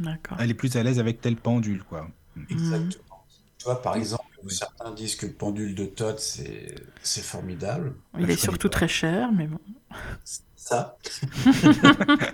D'accord. 0.00 0.38
Elle 0.40 0.50
est 0.50 0.54
plus 0.54 0.74
à 0.76 0.82
l'aise 0.82 0.98
avec 0.98 1.20
tel 1.20 1.36
pendule, 1.36 1.84
quoi. 1.84 2.08
Exactement. 2.48 3.24
Tu 3.58 3.64
vois, 3.64 3.80
par 3.80 3.94
exemple, 3.94 4.24
Oui. 4.42 4.52
certains 4.52 4.90
disent 4.92 5.14
que 5.16 5.26
le 5.26 5.34
pendule 5.34 5.76
de 5.76 5.84
Todd, 5.84 6.18
c'est 6.18 6.74
c'est 7.02 7.22
formidable. 7.22 7.94
Il 8.18 8.28
est 8.30 8.36
surtout 8.36 8.68
très 8.70 8.88
cher, 8.88 9.30
mais 9.32 9.46
bon. 9.46 9.60
Ça, 10.56 10.96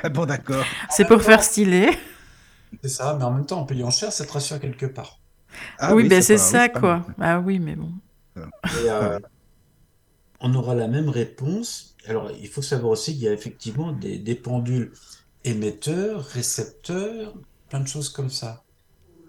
Ah 0.02 0.09
bon, 0.09 0.26
d'accord. 0.26 0.64
C'est 0.90 1.07
pour 1.07 1.22
faire 1.22 1.42
stylé. 1.42 1.90
c'est 2.83 2.88
ça, 2.88 3.14
mais 3.18 3.24
en 3.24 3.33
même 3.33 3.46
temps, 3.46 3.61
en 3.61 3.66
payant 3.66 3.90
cher, 3.90 4.12
ça 4.12 4.24
te 4.24 4.33
rassure 4.33 4.61
quelque 4.61 4.87
part. 4.87 5.18
Ah 5.79 5.94
oui, 5.94 6.09
ben 6.09 6.22
c'est 6.22 6.37
pas- 6.37 6.42
oui, 6.42 6.50
ça, 6.50 6.68
quoi. 6.68 7.07
Ah 7.20 7.40
oui, 7.40 7.59
mais 7.59 7.76
bon. 7.76 7.92
Et, 8.70 8.88
euh, 8.90 9.18
on 10.40 10.55
aura 10.55 10.75
la 10.75 10.88
même 10.88 11.09
réponse. 11.09 11.94
Alors, 12.07 12.31
il 12.31 12.49
faut 12.49 12.62
savoir 12.62 12.92
aussi 12.92 13.12
qu'il 13.14 13.22
y 13.22 13.29
a 13.29 13.33
effectivement 13.33 13.92
des, 13.92 14.18
des 14.18 14.35
pendules 14.35 14.92
émetteurs, 15.44 16.25
récepteurs, 16.25 17.35
plein 17.68 17.81
de 17.81 17.88
choses 17.88 18.09
comme 18.09 18.31
ça. 18.31 18.64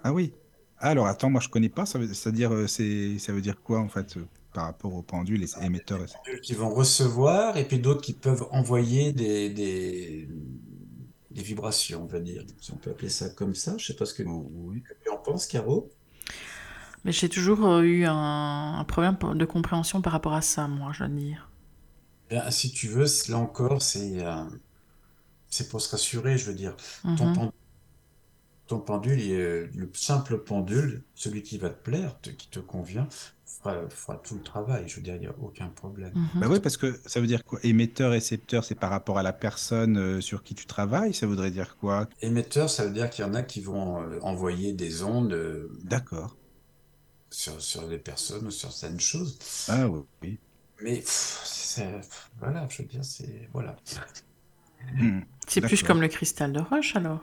Ah 0.02 0.12
oui. 0.12 0.32
Ah, 0.78 0.90
alors 0.90 1.06
attends, 1.06 1.30
moi 1.30 1.40
je 1.40 1.48
connais 1.48 1.68
pas. 1.68 1.86
Ça 1.86 1.98
veut, 1.98 2.12
c'est-à-dire, 2.12 2.52
euh, 2.52 2.66
c'est, 2.66 3.18
ça 3.18 3.32
veut 3.32 3.40
dire 3.40 3.60
quoi 3.62 3.80
en 3.80 3.88
fait 3.88 4.16
euh, 4.16 4.26
par 4.52 4.64
rapport 4.64 4.94
aux 4.94 5.02
pendules 5.02 5.42
et 5.42 5.48
émetteurs 5.64 6.02
et- 6.04 6.06
pendules 6.06 6.40
qui 6.40 6.54
vont 6.54 6.70
recevoir 6.70 7.56
et 7.56 7.66
puis 7.66 7.78
d'autres 7.78 8.02
qui 8.02 8.12
peuvent 8.12 8.46
envoyer 8.50 9.12
des, 9.12 9.50
des, 9.50 10.28
des 11.30 11.42
vibrations, 11.42 12.02
on 12.02 12.06
va 12.06 12.20
dire. 12.20 12.44
Si 12.60 12.72
on 12.72 12.76
peut 12.76 12.90
appeler 12.90 13.08
ça 13.10 13.28
comme 13.30 13.54
ça. 13.54 13.76
Je 13.78 13.86
sais 13.86 13.96
pas 13.96 14.06
ce 14.06 14.14
que 14.14 14.22
Oh, 14.26 14.50
oui. 14.54 14.82
tu 15.02 15.10
en 15.10 15.16
penses, 15.18 15.46
Caro. 15.46 15.88
Mais 17.08 17.12
j'ai 17.12 17.28
toujours 17.30 17.66
euh, 17.66 17.80
eu 17.82 18.04
un, 18.04 18.14
un 18.78 18.84
problème 18.84 19.16
de 19.34 19.44
compréhension 19.46 20.00
par 20.00 20.12
rapport 20.12 20.34
à 20.34 20.42
ça, 20.42 20.68
moi, 20.68 20.92
je 20.92 20.98
dois 21.00 21.08
dire. 21.08 21.48
Si 22.50 22.70
tu 22.72 22.88
veux, 22.88 23.04
là 23.28 23.36
encore, 23.36 23.82
c'est 23.82 24.24
euh, 24.24 24.44
c'est 25.50 25.68
pour 25.68 25.80
se 25.82 25.90
rassurer, 25.90 26.38
je 26.38 26.46
veux 26.46 26.54
dire. 26.54 26.74
Ton, 27.14 27.30
Mhm. 27.32 27.50
ton 28.66 28.80
pendule, 28.80 29.20
est- 29.20 29.66
le 29.74 29.90
simple 29.94 30.38
pendule, 30.38 31.02
celui 31.14 31.42
qui 31.42 31.58
va 31.58 31.70
te 31.70 31.82
plaire, 31.82 32.20
te- 32.20 32.30
qui 32.30 32.48
te 32.50 32.58
convient, 32.60 33.08
fera, 33.46 33.88
fera 33.88 34.16
tout 34.16 34.34
le 34.36 34.42
travail. 34.42 34.84
Je 34.88 34.96
veux 34.96 35.02
dire, 35.02 35.14
il 35.14 35.20
n'y 35.20 35.26
a 35.26 35.34
aucun 35.40 35.68
problème. 35.68 36.12
Mhm. 36.14 36.40
Bah 36.40 36.48
oui, 36.50 36.60
parce 36.60 36.76
que 36.76 37.00
ça 37.06 37.20
veut 37.20 37.26
dire 37.26 37.42
quoi? 37.44 37.58
Émetteur, 37.62 38.10
récepteur, 38.10 38.64
c'est 38.64 38.74
par 38.74 38.90
rapport 38.90 39.18
à 39.18 39.22
la 39.22 39.32
personne 39.32 39.96
euh, 39.96 40.20
sur 40.20 40.42
qui 40.42 40.54
tu 40.54 40.66
travailles? 40.66 41.14
Ça 41.14 41.26
voudrait 41.26 41.50
dire 41.50 41.76
quoi? 41.78 42.08
Émetteur, 42.20 42.68
ça 42.68 42.84
veut 42.84 42.92
dire 42.92 43.08
qu'il 43.08 43.24
y 43.24 43.28
en 43.28 43.34
a 43.34 43.42
qui 43.42 43.60
vont 43.60 44.02
envoyer 44.22 44.74
des 44.74 45.02
ondes 45.02 45.32
euh, 45.32 45.68
D'accord. 45.84 46.36
Sur, 47.30 47.60
sur 47.60 47.88
des 47.88 47.98
personnes 47.98 48.46
ou 48.46 48.50
sur 48.50 48.72
certaines 48.72 49.00
choses. 49.00 49.38
Ah 49.68 49.88
oui. 49.88 50.02
oui. 50.22 50.38
Mais 50.82 50.98
pff, 50.98 52.30
voilà, 52.38 52.66
je 52.68 52.82
veux 52.82 52.88
dire, 52.88 53.04
c'est, 53.04 53.48
voilà. 53.52 53.76
Hmm. 54.94 55.20
C'est 55.46 55.60
plus 55.60 55.82
comme 55.82 56.00
le 56.00 56.08
cristal 56.08 56.52
de 56.52 56.60
roche, 56.60 56.94
alors. 56.96 57.20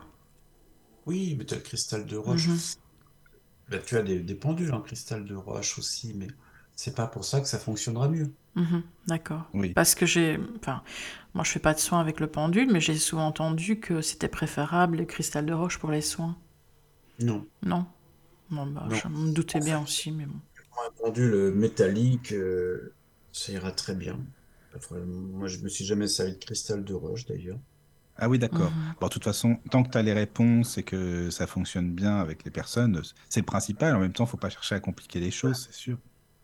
Oui, 1.06 1.36
mais 1.38 1.46
tu 1.46 1.54
as 1.54 1.58
le 1.58 1.64
cristal 1.64 2.06
de 2.06 2.18
roche. 2.18 2.48
Ben, 3.70 3.82
tu 3.84 3.98
as 3.98 4.04
des, 4.04 4.20
des 4.20 4.36
pendules 4.36 4.74
en 4.74 4.82
cristal 4.82 5.26
de 5.26 5.36
roche 5.36 5.80
aussi, 5.80 6.14
mais 6.16 6.28
c'est 6.76 6.96
pas 6.96 7.08
pour 7.08 7.26
ça 7.26 7.42
que 7.42 7.48
ça 7.48 7.58
fonctionnera 7.60 8.08
mieux. 8.10 8.34
Mhm, 8.56 8.84
D'accord. 9.08 9.44
Oui. 9.54 9.74
Parce 9.74 9.96
que 9.96 10.06
j'ai. 10.06 10.40
Enfin, 10.60 10.84
moi, 11.34 11.44
je 11.44 11.52
fais 11.52 11.60
pas 11.60 11.74
de 11.74 11.80
soins 11.80 12.00
avec 12.00 12.20
le 12.20 12.28
pendule, 12.28 12.72
mais 12.72 12.80
j'ai 12.80 12.98
souvent 12.98 13.28
entendu 13.28 13.80
que 13.80 14.02
c'était 14.02 14.28
préférable 14.30 14.98
le 14.98 15.06
cristal 15.06 15.46
de 15.46 15.54
roche 15.54 15.80
pour 15.80 15.92
les 15.92 16.02
soins. 16.02 16.38
Non. 17.20 17.46
Non? 17.64 17.86
Bon, 18.50 18.66
bah, 18.68 18.88
je 18.92 19.08
me 19.08 19.32
doutais 19.34 19.60
bien 19.62 19.82
aussi, 19.82 20.12
mais 20.12 20.26
bon. 20.26 20.40
Un 20.78 20.92
pendule 20.92 21.52
métallique, 21.54 22.32
euh, 22.34 22.96
ça 23.32 23.52
ira 23.52 23.72
très 23.72 23.96
bien. 23.96 24.20
Moi, 24.92 25.48
je 25.48 25.60
me 25.60 25.70
suis 25.70 25.86
jamais 25.86 26.08
servi 26.08 26.34
de 26.34 26.38
cristal 26.38 26.84
de 26.84 26.94
roche 26.94 27.26
d'ailleurs. 27.26 27.60
Ah 28.18 28.30
oui, 28.30 28.40
d'accord. 28.40 28.72
Mhm. 28.72 28.96
Bon, 29.00 29.08
de 29.08 29.12
toute 29.12 29.24
façon, 29.24 29.58
tant 29.72 29.84
que 29.84 29.90
tu 29.90 29.98
as 29.98 30.02
les 30.02 30.14
réponses 30.14 30.78
et 30.78 30.84
que 30.84 31.30
ça 31.30 31.48
fonctionne 31.48 31.94
bien 31.94 32.18
avec 32.18 32.44
les 32.46 32.52
personnes, 32.52 33.02
c'est 33.30 33.42
le 33.42 33.46
principal. 33.46 33.96
En 33.96 34.00
même 34.00 34.14
temps, 34.14 34.26
faut 34.26 34.38
pas 34.38 34.50
chercher 34.50 34.76
à 34.76 34.80
compliquer 34.80 35.20
les 35.20 35.32
choses, 35.32 35.66
c'est 35.68 35.76
sûr. 35.78 35.98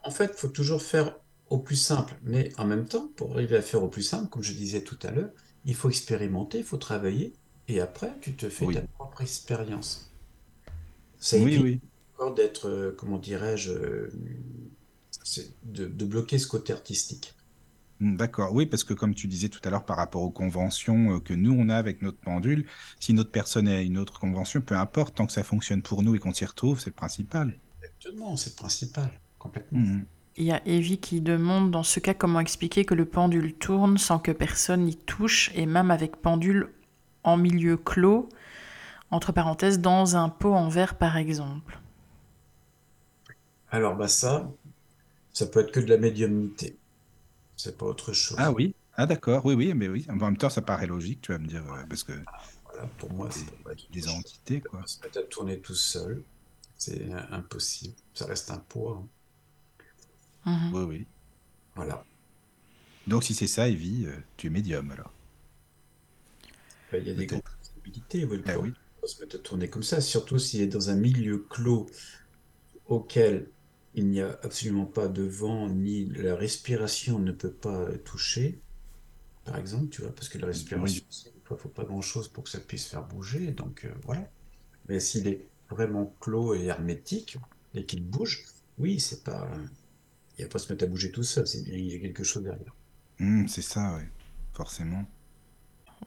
En 0.03 0.11
fait, 0.11 0.31
il 0.35 0.37
faut 0.37 0.47
toujours 0.49 0.81
faire 0.83 1.17
au 1.47 1.59
plus 1.59 1.75
simple, 1.75 2.13
mais 2.23 2.51
en 2.57 2.65
même 2.65 2.87
temps, 2.87 3.07
pour 3.17 3.33
arriver 3.33 3.57
à 3.57 3.61
faire 3.63 3.83
au 3.83 3.89
plus 3.89 4.03
simple, 4.03 4.29
comme 4.29 4.43
je 4.43 4.53
disais 4.53 4.83
tout 4.83 4.99
à 5.03 5.11
l'heure, 5.11 5.31
il 5.65 5.75
faut 5.75 5.89
expérimenter, 5.89 6.59
il 6.59 6.63
faut 6.63 6.77
travailler, 6.77 7.33
et 7.67 7.81
après, 7.81 8.19
tu 8.21 8.35
te 8.35 8.49
fais 8.49 8.67
Oui. 8.67 8.75
ta 8.75 8.81
propre 8.81 9.21
expérience. 9.21 10.15
Ça 11.19 11.37
Oui, 11.37 11.57
oui. 11.57 11.81
Encore 12.21 12.35
d'être, 12.35 12.67
euh, 12.67 12.95
comment 12.97 13.17
dirais-je, 13.17 13.71
euh, 13.71 14.11
de, 15.63 15.87
de 15.87 16.05
bloquer 16.05 16.37
ce 16.37 16.47
côté 16.47 16.73
artistique. 16.73 17.33
Hmm, 17.99 18.15
D'accord, 18.17 18.53
oui, 18.53 18.65
parce 18.65 18.83
que 18.83 18.93
comme 18.93 19.13
tu 19.15 19.27
disais 19.27 19.49
tout 19.49 19.59
à 19.63 19.69
l'heure 19.69 19.85
par 19.85 19.97
rapport 19.97 20.21
aux 20.23 20.31
conventions 20.31 21.15
euh, 21.17 21.19
que 21.19 21.33
nous 21.33 21.53
on 21.53 21.69
a 21.69 21.75
avec 21.75 22.01
notre 22.01 22.19
pendule, 22.19 22.67
si 22.99 23.13
notre 23.13 23.31
personne 23.31 23.67
a 23.67 23.81
une 23.81 23.97
autre 23.97 24.19
convention, 24.19 24.61
peu 24.61 24.75
importe, 24.75 25.15
tant 25.15 25.25
que 25.27 25.33
ça 25.33 25.43
fonctionne 25.43 25.81
pour 25.83 26.03
nous 26.03 26.15
et 26.15 26.19
qu'on 26.19 26.33
s'y 26.33 26.45
retrouve, 26.45 26.79
c'est 26.79 26.89
le 26.89 26.95
principal. 26.95 27.59
Exactement, 27.81 28.35
c'est 28.37 28.51
le 28.51 28.55
principal, 28.55 29.11
complètement. 29.37 29.79
Mhm. 29.79 30.05
Il 30.37 30.45
y 30.45 30.51
a 30.51 30.65
Evie 30.65 30.99
qui 30.99 31.21
demande 31.21 31.71
dans 31.71 31.83
ce 31.83 31.99
cas 31.99 32.13
comment 32.13 32.39
expliquer 32.39 32.85
que 32.85 32.93
le 32.93 33.05
pendule 33.05 33.53
tourne 33.55 33.97
sans 33.97 34.19
que 34.19 34.31
personne 34.31 34.85
n'y 34.85 34.95
touche 34.95 35.51
et 35.55 35.65
même 35.65 35.91
avec 35.91 36.17
pendule 36.17 36.71
en 37.23 37.37
milieu 37.37 37.77
clos, 37.77 38.29
Entre 39.11 39.33
parenthèses, 39.33 39.79
dans 39.81 40.15
un 40.17 40.29
pot 40.29 40.53
en 40.55 40.69
verre, 40.69 40.97
par 40.97 41.17
exemple. 41.17 41.80
Alors, 43.71 43.95
bah 43.95 44.07
ça, 44.07 44.51
ça 45.33 45.47
peut 45.47 45.61
être 45.61 45.71
que 45.71 45.79
de 45.81 45.87
la 45.87 45.97
médiumnité. 45.97 46.79
C'est 47.57 47.77
pas 47.77 47.85
autre 47.87 48.13
chose. 48.13 48.37
Ah 48.37 48.51
oui, 48.51 48.75
ah 48.95 49.05
d'accord, 49.05 49.45
oui, 49.45 49.53
oui, 49.55 49.73
mais 49.73 49.87
oui. 49.87 50.05
En 50.09 50.15
même 50.15 50.35
temps, 50.37 50.49
ça 50.49 50.61
paraît 50.61 50.87
logique, 50.87 51.21
tu 51.21 51.31
vas 51.31 51.37
me 51.39 51.47
dire, 51.47 51.63
euh, 51.71 51.83
parce 51.89 52.03
que 52.03 52.13
Voilà, 52.65 52.87
pour 52.97 53.11
moi, 53.13 53.29
c'est 53.31 53.49
pas 53.63 53.71
être 53.73 53.89
des 53.91 54.07
entités, 54.07 54.61
quoi. 54.61 54.83
Se 54.85 55.01
mettre 55.01 55.19
à 55.19 55.23
tourner 55.23 55.59
tout 55.61 55.75
seul, 55.75 56.23
c'est 56.77 57.11
impossible. 57.31 57.95
Ça 58.13 58.25
reste 58.25 58.51
un 58.51 58.59
poids. 58.59 59.03
hein. 60.45 60.51
Mhm. 60.51 60.71
Oui, 60.75 60.83
oui. 60.83 61.07
Voilà. 61.75 62.05
Donc 63.05 63.23
si 63.23 63.35
c'est 63.35 63.45
ça, 63.45 63.69
Evie, 63.69 64.05
euh, 64.07 64.17
tu 64.37 64.47
es 64.47 64.49
médium 64.49 64.89
alors. 64.89 65.13
Bah, 66.91 66.97
Il 66.99 67.07
y 67.07 67.11
a 67.11 67.13
des 67.13 67.25
grandes 67.25 67.41
possibilités. 67.59 68.25
oui, 68.25 68.37
le 68.37 68.43
Ah 68.45 68.57
oui. 68.59 68.73
peut 69.01 69.07
se 69.07 69.21
mettre 69.21 69.35
à 69.37 69.39
tourner 69.39 69.69
comme 69.69 69.83
ça, 69.83 70.01
surtout 70.01 70.37
s'il 70.39 70.61
est 70.61 70.67
dans 70.67 70.89
un 70.89 70.95
milieu 70.95 71.39
clos 71.49 71.87
auquel 72.85 73.51
il 73.93 74.07
n'y 74.07 74.21
a 74.21 74.39
absolument 74.43 74.85
pas 74.85 75.07
de 75.07 75.23
vent, 75.23 75.69
ni 75.69 76.05
la 76.05 76.35
respiration 76.35 77.19
ne 77.19 77.31
peut 77.31 77.51
pas 77.51 77.87
toucher, 78.05 78.61
par 79.45 79.57
exemple, 79.57 79.89
tu 79.89 80.01
vois, 80.01 80.13
parce 80.13 80.29
que 80.29 80.37
la 80.37 80.47
respiration, 80.47 81.03
il 81.25 81.53
ne 81.53 81.57
faut 81.57 81.69
pas 81.69 81.83
grand-chose 81.83 82.27
pour 82.29 82.43
que 82.45 82.49
ça 82.49 82.59
puisse 82.59 82.87
faire 82.87 83.03
bouger, 83.03 83.51
donc 83.51 83.85
euh, 83.85 83.93
voilà. 84.05 84.29
Mais 84.87 84.99
s'il 84.99 85.27
est 85.27 85.47
vraiment 85.69 86.15
clos 86.19 86.53
et 86.55 86.65
hermétique, 86.65 87.37
et 87.73 87.85
qu'il 87.85 88.03
bouge, 88.03 88.45
oui, 88.77 88.99
c'est 88.99 89.23
pas... 89.23 89.47
Il 90.37 90.41
ne 90.41 90.45
va 90.47 90.51
pas 90.51 90.59
se 90.59 90.71
mettre 90.71 90.85
à 90.85 90.87
bouger 90.87 91.11
tout 91.11 91.23
seul, 91.23 91.45
c'est 91.45 91.63
bien, 91.63 91.75
il 91.75 91.91
y 91.91 91.95
a 91.95 91.99
quelque 91.99 92.23
chose 92.23 92.43
derrière. 92.43 92.75
Hum, 93.19 93.47
c'est 93.47 93.61
ça, 93.61 93.97
oui. 93.97 94.03
Forcément. 94.53 95.05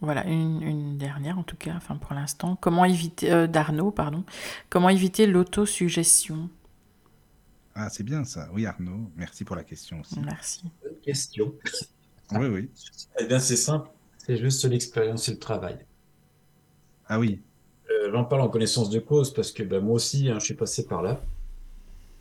Voilà, 0.00 0.26
une, 0.26 0.60
une 0.62 0.98
dernière 0.98 1.38
en 1.38 1.44
tout 1.44 1.56
cas, 1.56 1.74
enfin 1.76 1.96
pour 1.96 2.14
l'instant. 2.14 2.56
Comment 2.56 2.84
éviter, 2.84 3.30
euh, 3.32 3.46
d'Arnaud, 3.46 3.90
pardon. 3.90 4.24
Comment 4.68 4.88
éviter 4.88 5.26
l'autosuggestion 5.26 6.50
Ah, 7.74 7.88
c'est 7.90 8.04
bien 8.04 8.24
ça. 8.24 8.48
Oui, 8.52 8.66
Arnaud, 8.66 9.10
merci 9.16 9.44
pour 9.44 9.56
la 9.56 9.64
question 9.64 10.00
aussi. 10.00 10.20
Merci. 10.20 10.62
Bonne 10.82 11.00
question. 11.02 11.54
Oui, 12.32 12.46
oui. 12.46 12.70
Eh 13.20 13.26
bien, 13.26 13.38
c'est 13.38 13.56
simple, 13.56 13.88
c'est 14.18 14.36
juste 14.36 14.64
l'expérience 14.64 15.28
et 15.28 15.32
le 15.32 15.38
travail. 15.38 15.78
Ah 17.06 17.18
oui. 17.20 17.40
Euh, 17.90 18.10
J'en 18.12 18.24
parle 18.24 18.42
en 18.42 18.48
connaissance 18.48 18.90
de 18.90 18.98
cause 18.98 19.32
parce 19.32 19.52
que 19.52 19.62
bah, 19.62 19.80
moi 19.80 19.94
aussi, 19.94 20.28
hein, 20.30 20.38
je 20.40 20.44
suis 20.46 20.54
passé 20.54 20.86
par 20.86 21.02
là. 21.02 21.20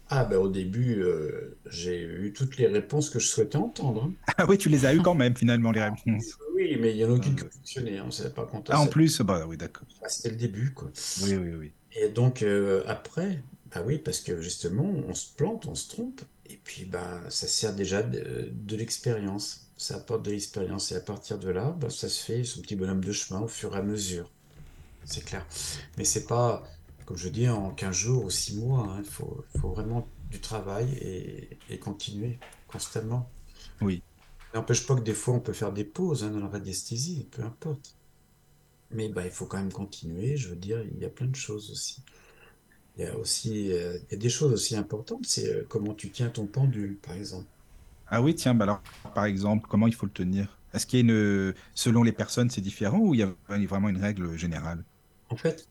Ah, 0.10 0.26
bah, 0.26 0.38
au 0.40 0.50
début, 0.50 1.02
euh, 1.02 1.56
j'ai 1.70 2.02
eu 2.04 2.34
toutes 2.34 2.58
les 2.58 2.68
réponses 2.68 3.10
que 3.10 3.18
je 3.20 3.28
souhaitais 3.28 3.56
entendre. 3.58 4.04
hein. 4.04 4.14
Ah 4.38 4.46
oui, 4.48 4.58
tu 4.58 4.70
les 4.70 4.86
as 4.86 4.94
eu 4.94 5.02
quand 5.02 5.16
même 5.16 5.36
finalement 5.36 5.72
les 5.72 5.82
réponses. 5.84 6.38
Oui, 6.56 6.78
mais 6.80 6.92
il 6.92 6.98
y 6.98 7.06
en 7.06 7.10
a 7.10 7.14
aucune 7.14 7.36
qui 7.36 7.46
Euh. 7.46 7.50
fonctionnait. 7.50 7.98
Hein, 7.98 8.08
c'est 8.12 8.34
pas 8.36 8.46
compte 8.46 8.68
Ah 8.72 8.80
en 8.80 8.88
plus, 8.88 9.22
bah 9.22 9.46
oui, 9.48 9.58
d'accord. 9.58 9.88
C'était 10.08 10.30
le 10.32 10.36
début, 10.36 10.72
quoi. 10.74 10.92
Oui, 11.24 11.36
oui, 11.36 11.52
oui. 11.58 11.72
Et 11.96 12.10
donc, 12.10 12.44
euh, 12.44 12.84
après, 12.88 13.42
bah 13.74 13.82
oui, 13.86 13.98
parce 13.98 14.20
que 14.20 14.42
justement, 14.42 14.84
on 14.84 15.14
se 15.14 15.34
plante, 15.34 15.66
on 15.66 15.76
se 15.76 15.90
trompe, 15.90 16.22
et 16.46 16.58
puis 16.58 16.86
bah, 16.86 17.22
ça 17.30 17.48
sert 17.48 17.74
déjà 17.76 18.04
de, 18.04 18.50
de 18.52 18.76
l'expérience. 18.76 19.68
Ça 19.78 19.96
apporte 19.98 20.24
de 20.24 20.32
l'expérience, 20.32 20.92
et 20.92 20.96
à 20.96 21.00
partir 21.02 21.40
de 21.40 21.50
là, 21.50 21.72
bah, 21.80 21.90
ça 21.90 22.10
se 22.10 22.24
fait 22.24 22.44
son 22.44 22.62
petit 22.62 22.76
bonhomme 22.76 23.04
de 23.04 23.12
chemin 23.12 23.42
au 23.42 23.48
fur 23.48 23.76
et 23.76 23.80
à 23.80 23.82
mesure. 23.82 24.30
C'est 25.06 25.26
clair. 25.26 25.46
Mais 25.98 26.06
c'est 26.06 26.26
pas, 26.26 26.64
comme 27.06 27.18
je 27.18 27.30
dis, 27.30 27.50
en 27.50 27.72
15 27.72 27.96
jours 27.96 28.26
ou 28.26 28.30
6 28.30 28.58
mois, 28.58 28.88
hein, 28.90 29.02
il 29.04 29.10
faut, 29.10 29.44
faut 29.60 29.70
vraiment 29.70 30.08
du 30.30 30.40
travail 30.40 30.94
et, 31.02 31.58
et 31.70 31.80
continuer 31.80 32.40
constamment. 32.68 33.30
Oui. 33.82 34.02
N'empêche 34.54 34.86
pas 34.86 34.96
que 34.96 35.02
des 35.02 35.14
fois, 35.14 35.36
on 35.36 35.40
peut 35.40 35.54
faire 35.54 35.74
des 35.74 35.84
pauses 35.84 36.24
hein, 36.24 36.30
dans 36.32 36.40
la 36.40 36.48
radiesthésie, 36.48 37.28
peu 37.32 37.44
importe. 37.44 37.96
Mais 38.92 39.10
bah, 39.10 39.26
il 39.26 39.32
faut 39.32 39.46
quand 39.46 39.58
même 39.58 39.72
continuer, 39.72 40.38
je 40.38 40.50
veux 40.50 40.56
dire, 40.56 40.82
il 40.84 41.00
y 41.00 41.06
a 41.06 41.10
plein 41.10 41.28
de 41.28 41.36
choses 41.36 41.72
aussi. 41.72 42.04
Il 42.96 43.04
y 43.04 43.08
a 43.08 43.16
aussi, 43.18 43.72
euh, 43.72 44.00
il 44.10 44.14
y 44.14 44.16
a 44.16 44.18
des 44.18 44.30
choses 44.32 44.52
aussi 44.52 44.76
importantes, 44.76 45.28
c'est 45.28 45.48
euh, 45.48 45.64
comment 45.70 45.94
tu 45.94 46.12
tiens 46.12 46.30
ton 46.32 46.48
pendule, 46.48 47.00
par 47.00 47.14
exemple. 47.14 47.48
Ah 48.08 48.22
oui, 48.22 48.36
tiens, 48.36 48.54
bah 48.56 48.64
alors, 48.66 48.82
par 49.14 49.26
exemple, 49.26 49.68
comment 49.70 49.88
il 49.88 49.94
faut 49.96 50.06
le 50.06 50.12
tenir? 50.14 50.60
Est-ce 50.74 50.86
qu'il 50.88 51.00
y 51.00 51.02
a 51.12 51.14
une... 51.14 51.54
Selon 51.74 52.04
les 52.04 52.12
personnes, 52.14 52.50
c'est 52.50 52.62
différent 52.62 53.00
ou 53.00 53.14
il 53.14 53.20
y 53.20 53.24
a 53.24 53.34
vraiment 53.48 53.90
une 53.90 53.98
règle 54.02 54.38
générale? 54.38 54.86
En 55.28 55.36
fait, 55.36 55.68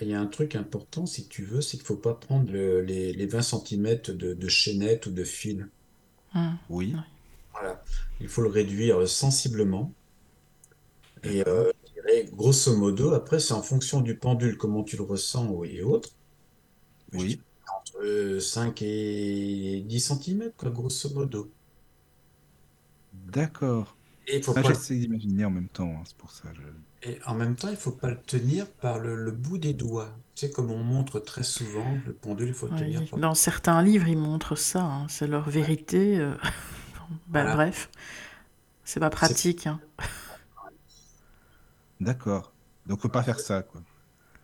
il 0.00 0.08
y 0.08 0.14
a 0.14 0.20
un 0.20 0.26
truc 0.26 0.56
important, 0.56 1.06
si 1.06 1.28
tu 1.28 1.44
veux, 1.44 1.62
c'est 1.62 1.78
qu'il 1.78 1.86
faut 1.86 1.96
pas 1.96 2.14
prendre 2.14 2.52
le- 2.52 2.82
les, 2.82 3.12
les 3.14 3.26
20 3.26 3.42
cm 3.42 4.12
de, 4.12 4.34
de 4.34 4.48
chaînette 4.48 5.06
ou 5.06 5.12
de 5.12 5.24
fil. 5.24 5.70
Hum. 6.34 6.58
Oui. 6.68 6.94
Voilà. 7.52 7.82
Il 8.20 8.28
faut 8.28 8.42
le 8.42 8.50
réduire 8.50 9.08
sensiblement. 9.08 9.94
Et 11.24 11.42
euh, 11.48 11.70
je 11.84 11.92
dirais, 11.94 12.24
grosso 12.32 12.76
modo, 12.76 13.12
après, 13.14 13.40
c'est 13.40 13.54
en 13.54 13.62
fonction 13.62 14.00
du 14.00 14.18
pendule, 14.18 14.56
comment 14.56 14.84
tu 14.84 14.96
le 14.96 15.02
ressens 15.02 15.64
et 15.64 15.82
autres. 15.82 16.10
Oui. 17.12 17.42
entre 17.78 18.38
5 18.40 18.82
et 18.82 19.82
10 19.86 20.00
cm, 20.00 20.52
quoi, 20.56 20.70
grosso 20.70 21.10
modo. 21.14 21.54
D'accord. 23.12 23.96
Et 24.26 24.38
il 24.38 24.42
faut 24.42 24.54
Ah, 24.54 24.62
pas 24.62 24.70
le- 24.70 24.74
j'essaie 24.74 24.96
d'imaginer 24.98 25.44
en 25.44 25.50
même 25.50 25.68
temps, 25.68 25.90
hein, 25.98 26.02
c'est 26.06 26.16
pour 26.16 26.32
ça. 26.32 26.52
je- 26.54 26.62
et 27.02 27.18
en 27.26 27.34
même 27.34 27.54
temps, 27.56 27.68
il 27.68 27.76
faut 27.76 27.92
pas 27.92 28.10
le 28.10 28.20
tenir 28.20 28.70
par 28.72 28.98
le, 28.98 29.14
le 29.16 29.30
bout 29.32 29.58
des 29.58 29.74
doigts. 29.74 30.18
Tu 30.34 30.46
sais, 30.46 30.52
comme 30.52 30.70
on 30.70 30.82
montre 30.82 31.20
très 31.20 31.42
souvent, 31.42 32.00
le 32.06 32.12
pendule, 32.14 32.48
il 32.48 32.54
faut 32.54 32.66
le 32.66 32.72
Oui, 32.72 32.78
tenir 32.78 33.04
par... 33.08 33.18
Dans 33.18 33.34
certains 33.34 33.82
livres, 33.82 34.08
ils 34.08 34.16
montrent 34.18 34.56
ça, 34.56 34.82
hein, 34.82 35.06
c'est 35.08 35.26
leur 35.26 35.48
vérité. 35.50 36.18
euh, 36.18 36.34
bah, 37.28 37.44
Voilà. 37.44 37.54
Bref, 37.56 37.90
c'est 38.84 39.00
pas 39.00 39.10
pratique. 39.10 39.66
hein. 39.68 39.80
D'accord. 42.00 42.54
Donc, 42.86 43.00
faut 43.00 43.08
pas 43.08 43.22
faire 43.22 43.40
ça, 43.40 43.62
quoi. 43.62 43.82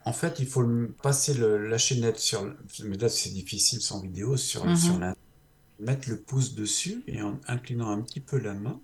En 0.09 0.13
fait, 0.15 0.39
il 0.41 0.47
faut 0.47 0.63
le- 0.63 0.91
passer 1.03 1.35
le- 1.35 1.69
la 1.69 1.79
chaînette 1.79 2.19
sur... 2.19 2.43
Mais 2.85 2.97
là, 2.97 3.09
c'est 3.09 3.31
difficile 3.31 3.81
sans 3.83 4.01
vidéo, 4.01 4.37
sur, 4.37 4.65
Mhm. 4.65 4.77
sur 4.77 4.99
la... 4.99 5.15
Mettre 5.81 6.09
le 6.11 6.21
pouce 6.21 6.55
dessus 6.55 7.05
et 7.07 7.23
en 7.23 7.41
inclinant 7.47 7.91
un 7.91 8.03
petit 8.03 8.21
peu 8.21 8.39
la 8.39 8.55
main. 8.55 8.81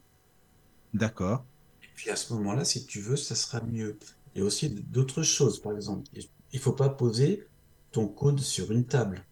D'accord. 0.95 1.45
Et 1.83 1.89
puis 1.97 2.11
à 2.11 2.17
ce 2.17 2.33
moment-là, 2.35 2.65
si 2.65 2.87
tu 2.87 3.01
veux, 3.01 3.17
ça 3.17 3.35
sera 3.35 3.61
mieux. 3.63 3.99
Il 4.35 4.41
y 4.41 4.43
a 4.43 4.45
aussi 4.45 4.69
d'autres 4.71 5.23
choses, 5.23 5.61
par 5.61 5.73
exemple. 5.75 6.09
Il 6.53 6.59
faut 6.59 6.73
pas 6.73 6.89
poser 6.91 7.49
ton 7.93 8.07
coude 8.07 8.41
sur 8.41 8.71
une 8.73 8.85
table. 8.87 9.25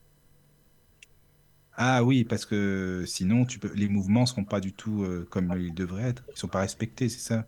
Ah 1.74 2.04
oui, 2.04 2.24
parce 2.24 2.46
que 2.46 3.04
sinon, 3.06 3.44
tu 3.46 3.58
peux... 3.58 3.72
les 3.74 3.88
mouvements 3.88 4.26
seront 4.26 4.44
pas 4.44 4.60
du 4.60 4.72
tout 4.72 5.02
euh, 5.04 5.26
comme 5.30 5.52
ils 5.58 5.74
devraient 5.74 6.08
être. 6.10 6.24
Ils 6.34 6.38
sont 6.38 6.48
pas 6.48 6.60
respectés, 6.60 7.08
c'est 7.08 7.20
ça? 7.20 7.46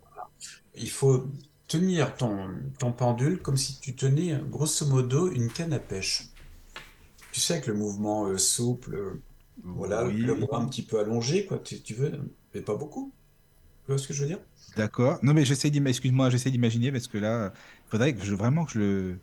Il 0.76 0.90
faut 0.90 1.26
tenir 1.78 2.16
ton, 2.16 2.48
ton 2.78 2.92
pendule 2.92 3.40
comme 3.42 3.56
si 3.56 3.80
tu 3.80 3.94
tenais, 3.96 4.38
grosso 4.50 4.86
modo, 4.86 5.30
une 5.30 5.50
canne 5.50 5.72
à 5.72 5.78
pêche. 5.78 6.28
Tu 7.32 7.40
sais, 7.40 7.54
avec 7.54 7.66
le 7.66 7.74
mouvement 7.74 8.26
euh, 8.26 8.38
souple, 8.38 8.94
euh, 8.94 9.22
voilà, 9.62 10.04
Oui. 10.04 10.14
le 10.14 10.34
bras 10.34 10.58
un 10.60 10.66
petit 10.66 10.82
peu 10.82 10.98
allongé, 11.00 11.46
quoi, 11.46 11.58
tu, 11.58 11.80
tu 11.82 11.94
veux, 11.94 12.12
mais 12.54 12.60
pas 12.60 12.76
beaucoup. 12.76 13.12
Tu 13.86 13.92
vois 13.92 13.98
ce 13.98 14.08
que 14.08 14.14
je 14.14 14.22
veux 14.22 14.28
dire? 14.28 14.40
D'accord. 14.76 15.18
Non, 15.22 15.34
mais 15.34 15.44
j'essaie 15.44 15.70
d'imaginer, 15.70 15.90
excuse-moi, 15.90 16.30
j'essaie 16.30 16.50
d'imaginer 16.50 16.92
parce 16.92 17.08
que 17.08 17.18
là, 17.18 17.52
il 17.54 17.90
faudrait 17.90 18.14
que 18.14 18.24
je 18.24 18.34
vraiment 18.34 18.64
que 18.64 18.72
je 18.72 18.78
le. 18.78 19.18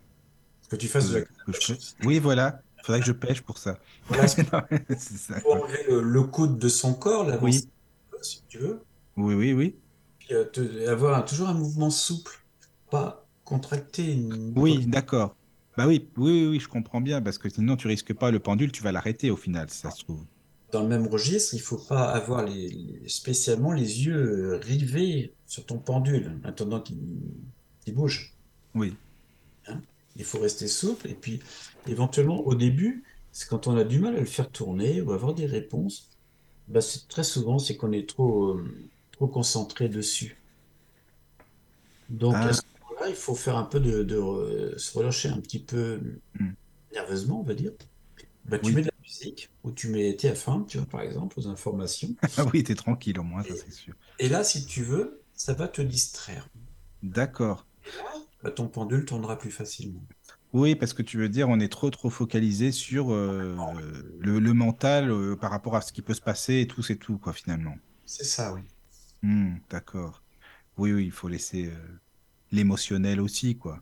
Que 0.69 0.75
tu 0.75 0.87
fasses 0.87 1.09
de 1.09 1.15
la 1.19 1.21
que 1.21 1.29
je 1.47 1.59
pêche. 1.73 1.95
Oui, 2.03 2.19
voilà. 2.19 2.61
Il 2.79 2.85
faudrait 2.85 2.99
que 3.01 3.05
je 3.05 3.11
pêche 3.11 3.41
pour 3.41 3.57
ça. 3.57 3.77
Voilà, 4.07 4.27
c'est 4.27 4.51
Non, 4.53 4.61
c'est 4.97 5.17
ça, 5.17 5.41
pour 5.41 5.67
le, 5.89 6.01
le 6.01 6.23
coude 6.23 6.57
de 6.57 6.67
son 6.69 6.93
corps, 6.93 7.25
l'avancer 7.25 7.67
Oui. 8.11 8.21
si 8.21 8.43
tu 8.47 8.59
veux. 8.59 8.81
Oui, 9.17 9.35
oui, 9.35 9.53
oui. 9.53 9.75
Euh, 10.31 10.45
te- 10.45 10.87
avoir 10.87 11.25
toujours 11.25 11.49
un 11.49 11.53
mouvement 11.53 11.89
souple, 11.89 12.40
pas 12.91 13.25
contracté. 13.45 14.13
une- 14.13 14.53
Oui, 14.55 14.85
d'accord. 14.85 15.35
Bah 15.77 15.87
oui, 15.87 16.07
oui, 16.17 16.31
oui, 16.31 16.47
oui, 16.47 16.59
je 16.59 16.67
comprends 16.67 17.01
bien 17.01 17.21
parce 17.21 17.37
que 17.39 17.49
sinon 17.49 17.75
tu 17.77 17.87
risques 17.87 18.13
pas 18.13 18.29
le 18.29 18.39
pendule, 18.39 18.71
tu 18.71 18.83
vas 18.83 18.91
l'arrêter 18.91 19.31
au 19.31 19.37
final, 19.37 19.69
si 19.69 19.79
ça 19.79 19.89
se 19.91 20.03
trouve. 20.03 20.23
Dans 20.71 20.83
le 20.83 20.87
même 20.89 21.07
registre, 21.07 21.53
il 21.53 21.59
faut 21.61 21.77
pas 21.77 22.11
avoir 22.11 22.45
les, 22.45 23.01
spécialement 23.07 23.71
les 23.73 24.05
yeux 24.05 24.59
rivés 24.61 25.33
sur 25.47 25.65
ton 25.65 25.79
pendule, 25.79 26.39
en 26.43 26.47
attendant 26.47 26.81
qu'il 26.81 26.99
bouge. 27.93 28.33
Oui. 28.75 28.93
Il 30.17 30.25
faut 30.25 30.39
rester 30.39 30.67
souple 30.67 31.07
et 31.09 31.13
puis 31.15 31.39
éventuellement 31.87 32.41
au 32.41 32.53
début, 32.55 33.03
c'est 33.31 33.47
quand 33.47 33.67
on 33.67 33.77
a 33.77 33.83
du 33.85 33.99
mal 33.99 34.15
à 34.15 34.19
le 34.19 34.25
faire 34.25 34.49
tourner 34.49 35.01
ou 35.01 35.13
avoir 35.13 35.33
des 35.33 35.45
réponses, 35.45 36.09
bah, 36.67 36.81
c'est 36.81 37.07
très 37.07 37.23
souvent 37.23 37.59
c'est 37.59 37.77
qu'on 37.77 37.93
est 37.93 38.07
trop 38.07 38.55
euh, 38.55 38.65
trop 39.13 39.27
concentré 39.27 39.87
dessus. 39.89 40.37
Donc 42.09 42.35
Ah. 42.37 42.47
à 42.49 42.53
ce 42.53 42.61
il 43.09 43.15
faut 43.15 43.35
faire 43.35 43.57
un 43.57 43.63
peu 43.63 43.79
de, 43.79 44.03
de, 44.03 44.15
euh, 44.15 44.77
se 44.77 44.97
relâcher 44.97 45.29
un 45.29 45.39
petit 45.39 45.63
peu 45.63 45.99
Hmm. 46.39 46.51
nerveusement, 46.93 47.41
on 47.41 47.43
va 47.43 47.53
dire. 47.55 47.71
Bah, 48.45 48.59
tu 48.59 48.67
Oui. 48.67 48.75
mets 48.75 48.81
de 48.81 48.87
la 48.87 48.93
musique 49.01 49.49
ou 49.63 49.71
tu 49.71 49.89
mets 49.89 50.15
TF1, 50.15 50.63
tu 50.63 50.77
vois, 50.77 50.87
par 50.87 51.01
exemple, 51.01 51.39
aux 51.39 51.47
informations. 51.47 52.09
Ah 52.37 52.45
oui, 52.53 52.63
t'es 52.63 52.75
tranquille 52.75 53.19
au 53.19 53.23
moins, 53.23 53.43
ça 53.43 53.55
c'est 53.55 53.71
sûr. 53.71 53.95
Et 54.19 54.29
là, 54.29 54.43
si 54.43 54.65
tu 54.65 54.83
veux, 54.83 55.21
ça 55.33 55.53
va 55.53 55.67
te 55.67 55.81
distraire. 55.81 56.47
D'accord. 57.03 57.65
Bah, 58.43 58.51
ton 58.51 58.67
pendule 58.67 59.05
tournera 59.05 59.37
plus 59.37 59.51
facilement. 59.51 60.01
Oui, 60.53 60.75
parce 60.75 60.93
que 60.93 61.01
tu 61.01 61.17
veux 61.17 61.29
dire, 61.29 61.47
on 61.49 61.59
est 61.59 61.71
trop 61.71 61.89
trop 61.89 62.09
focalisé 62.09 62.71
sur 62.71 63.13
euh, 63.13 63.55
le, 64.19 64.39
le 64.39 64.53
mental 64.53 65.09
euh, 65.11 65.35
par 65.35 65.49
rapport 65.51 65.75
à 65.75 65.81
ce 65.81 65.93
qui 65.93 66.01
peut 66.01 66.13
se 66.13 66.21
passer 66.21 66.59
et 66.61 66.67
tout, 66.67 66.81
c'est 66.81 66.97
tout, 66.97 67.17
quoi, 67.17 67.33
finalement. 67.33 67.75
C'est 68.05 68.25
ça, 68.25 68.53
oui. 68.53 68.61
Hmm, 69.23 69.57
d'accord. 69.69 70.23
Oui, 70.77 70.93
oui, 70.93 71.05
il 71.05 71.11
faut 71.11 71.27
laisser 71.27 71.67
euh, 71.67 72.01
l'émotionnel 72.51 73.21
aussi, 73.21 73.57
quoi. 73.57 73.81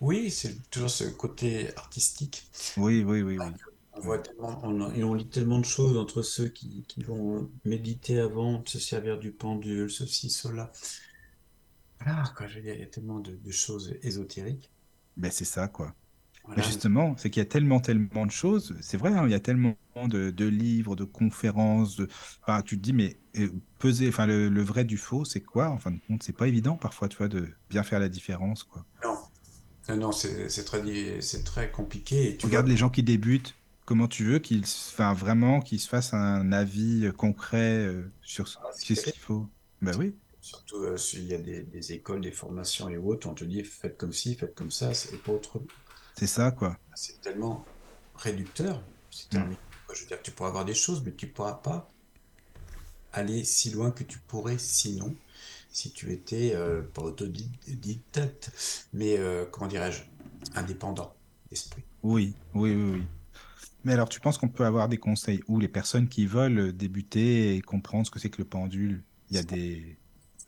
Oui, 0.00 0.30
c'est 0.30 0.70
toujours 0.70 0.90
ce 0.90 1.04
côté 1.04 1.76
artistique. 1.76 2.48
Oui, 2.76 3.02
oui, 3.04 3.22
oui, 3.22 3.38
oui. 3.38 3.46
On 3.92 4.00
voit 4.00 4.18
tellement, 4.18 4.60
on, 4.62 4.92
et 4.92 5.02
on 5.02 5.14
lit 5.14 5.28
tellement 5.28 5.58
de 5.58 5.64
choses 5.64 5.96
entre 5.96 6.22
ceux 6.22 6.48
qui, 6.48 6.84
qui 6.86 7.02
vont 7.02 7.50
méditer 7.64 8.20
avant 8.20 8.60
de 8.60 8.68
se 8.68 8.78
servir 8.78 9.18
du 9.18 9.32
pendule, 9.32 9.90
ceci, 9.90 10.30
cela. 10.30 10.70
Voilà, 12.00 12.24
quoi, 12.36 12.46
je 12.46 12.56
veux 12.56 12.62
dire, 12.62 12.74
il 12.74 12.80
y 12.80 12.84
a 12.84 12.86
tellement 12.86 13.18
de, 13.18 13.34
de 13.34 13.50
choses 13.50 13.94
ésotériques. 14.02 14.70
Ben, 15.16 15.30
c'est 15.32 15.44
ça, 15.44 15.66
quoi. 15.68 15.94
Voilà. 16.54 16.62
justement, 16.62 17.16
c'est 17.16 17.30
qu'il 17.30 17.40
y 17.40 17.46
a 17.46 17.48
tellement, 17.48 17.80
tellement 17.80 18.26
de 18.26 18.30
choses. 18.30 18.74
C'est 18.80 18.96
vrai, 18.96 19.12
hein, 19.12 19.24
il 19.26 19.30
y 19.30 19.34
a 19.34 19.40
tellement 19.40 19.76
de, 20.06 20.30
de 20.30 20.44
livres, 20.46 20.96
de 20.96 21.04
conférences. 21.04 21.96
De... 21.96 22.08
Enfin, 22.42 22.62
tu 22.62 22.76
te 22.78 22.82
dis, 22.82 22.92
mais 22.92 23.20
euh, 23.38 23.50
peser, 23.78 24.08
enfin, 24.08 24.26
le, 24.26 24.48
le 24.48 24.62
vrai 24.62 24.84
du 24.84 24.96
faux, 24.98 25.24
c'est 25.24 25.42
quoi? 25.42 25.68
En 25.70 25.78
fin 25.78 25.90
de 25.92 26.00
compte, 26.06 26.22
c'est 26.22 26.36
pas 26.36 26.48
évident 26.48 26.76
parfois, 26.76 27.08
tu 27.08 27.16
vois, 27.18 27.28
de 27.28 27.48
bien 27.70 27.82
faire 27.82 28.00
la 28.00 28.08
différence, 28.08 28.64
quoi. 28.64 28.84
Non, 29.02 29.18
non, 29.88 29.96
non, 29.96 30.12
c'est 30.12 30.64
très, 30.64 31.20
c'est 31.20 31.44
très 31.44 31.70
compliqué. 31.70 32.30
Et 32.30 32.36
tu 32.36 32.46
Regarde 32.46 32.66
vois, 32.66 32.68
les 32.68 32.76
gens 32.76 32.90
qui 32.90 33.02
débutent. 33.04 33.54
Comment 33.84 34.08
tu 34.08 34.24
veux 34.24 34.38
qu'ils, 34.38 34.64
enfin, 34.64 35.14
vraiment, 35.14 35.60
qu'ils 35.60 35.80
se 35.80 35.88
fassent 35.88 36.12
un 36.14 36.52
avis 36.52 37.06
euh, 37.06 37.12
concret 37.12 37.86
euh, 37.86 38.12
sur 38.22 38.46
ce 38.48 38.58
ah, 38.62 38.70
ce 38.72 38.92
qu'il 38.94 39.20
faut? 39.20 39.48
Ben 39.80 39.96
oui, 39.96 40.14
Surtout 40.40 40.78
euh, 40.82 40.96
s'il 40.96 41.26
y 41.28 41.34
a 41.34 41.38
des, 41.38 41.62
des 41.62 41.92
écoles, 41.92 42.20
des 42.22 42.32
formations 42.32 42.88
et 42.88 42.96
autres, 42.96 43.28
on 43.28 43.34
te 43.34 43.44
dit 43.44 43.62
faites 43.62 43.96
comme 43.96 44.12
ci, 44.12 44.34
faites 44.34 44.54
comme 44.56 44.70
ça, 44.72 44.92
c'est 44.92 45.16
pas 45.22 45.30
autre. 45.32 45.60
C'est 46.18 46.26
ça, 46.26 46.50
quoi. 46.50 46.76
C'est 46.94 47.20
tellement 47.20 47.64
réducteur. 48.16 48.82
C'est 49.10 49.26
Mm. 49.26 49.30
terminé. 49.30 49.56
Je 49.94 50.00
veux 50.02 50.06
dire, 50.06 50.22
tu 50.22 50.30
pourras 50.32 50.48
avoir 50.50 50.64
des 50.64 50.74
choses, 50.74 51.02
mais 51.04 51.12
tu 51.14 51.26
pourras 51.28 51.54
pas 51.54 51.88
aller 53.12 53.44
si 53.44 53.70
loin 53.70 53.90
que 53.90 54.04
tu 54.04 54.18
pourrais 54.18 54.58
sinon, 54.58 55.14
si 55.70 55.90
tu 55.92 56.12
étais 56.12 56.52
euh, 56.54 56.82
pas 56.82 57.02
autodidacte, 57.02 58.50
mais 58.92 59.16
euh, 59.18 59.46
comment 59.46 59.66
dirais-je, 59.66 60.02
indépendant 60.54 61.14
d'esprit. 61.50 61.82
Oui, 62.02 62.34
oui, 62.54 62.74
oui, 62.74 62.90
oui. 62.92 63.02
Mais 63.84 63.92
alors, 63.94 64.08
tu 64.08 64.20
penses 64.20 64.36
qu'on 64.38 64.48
peut 64.48 64.66
avoir 64.66 64.88
des 64.88 64.98
conseils 64.98 65.42
où 65.48 65.58
les 65.58 65.68
personnes 65.68 66.08
qui 66.08 66.26
veulent 66.26 66.72
débuter 66.76 67.54
et 67.56 67.62
comprendre 67.62 68.06
ce 68.06 68.10
que 68.10 68.18
c'est 68.18 68.28
que 68.28 68.38
le 68.42 68.44
pendule, 68.48 69.02
il 69.30 69.36
y 69.36 69.38
a 69.38 69.42
des... 69.42 69.96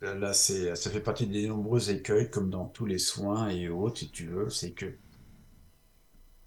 Là, 0.03 0.15
là, 0.15 0.33
c'est, 0.33 0.75
ça 0.77 0.91
fait 0.91 1.01
partie 1.01 1.27
des 1.27 1.47
nombreux 1.47 1.91
écueils, 1.91 2.31
comme 2.31 2.51
dans 2.51 2.67
tous 2.67 2.87
les 2.87 2.99
soins 2.99 3.49
et 3.49 3.69
autres, 3.69 4.01
si 4.01 4.11
tu 4.11 4.27
veux, 4.27 4.51
c'est 4.51 4.73
que 4.73 4.87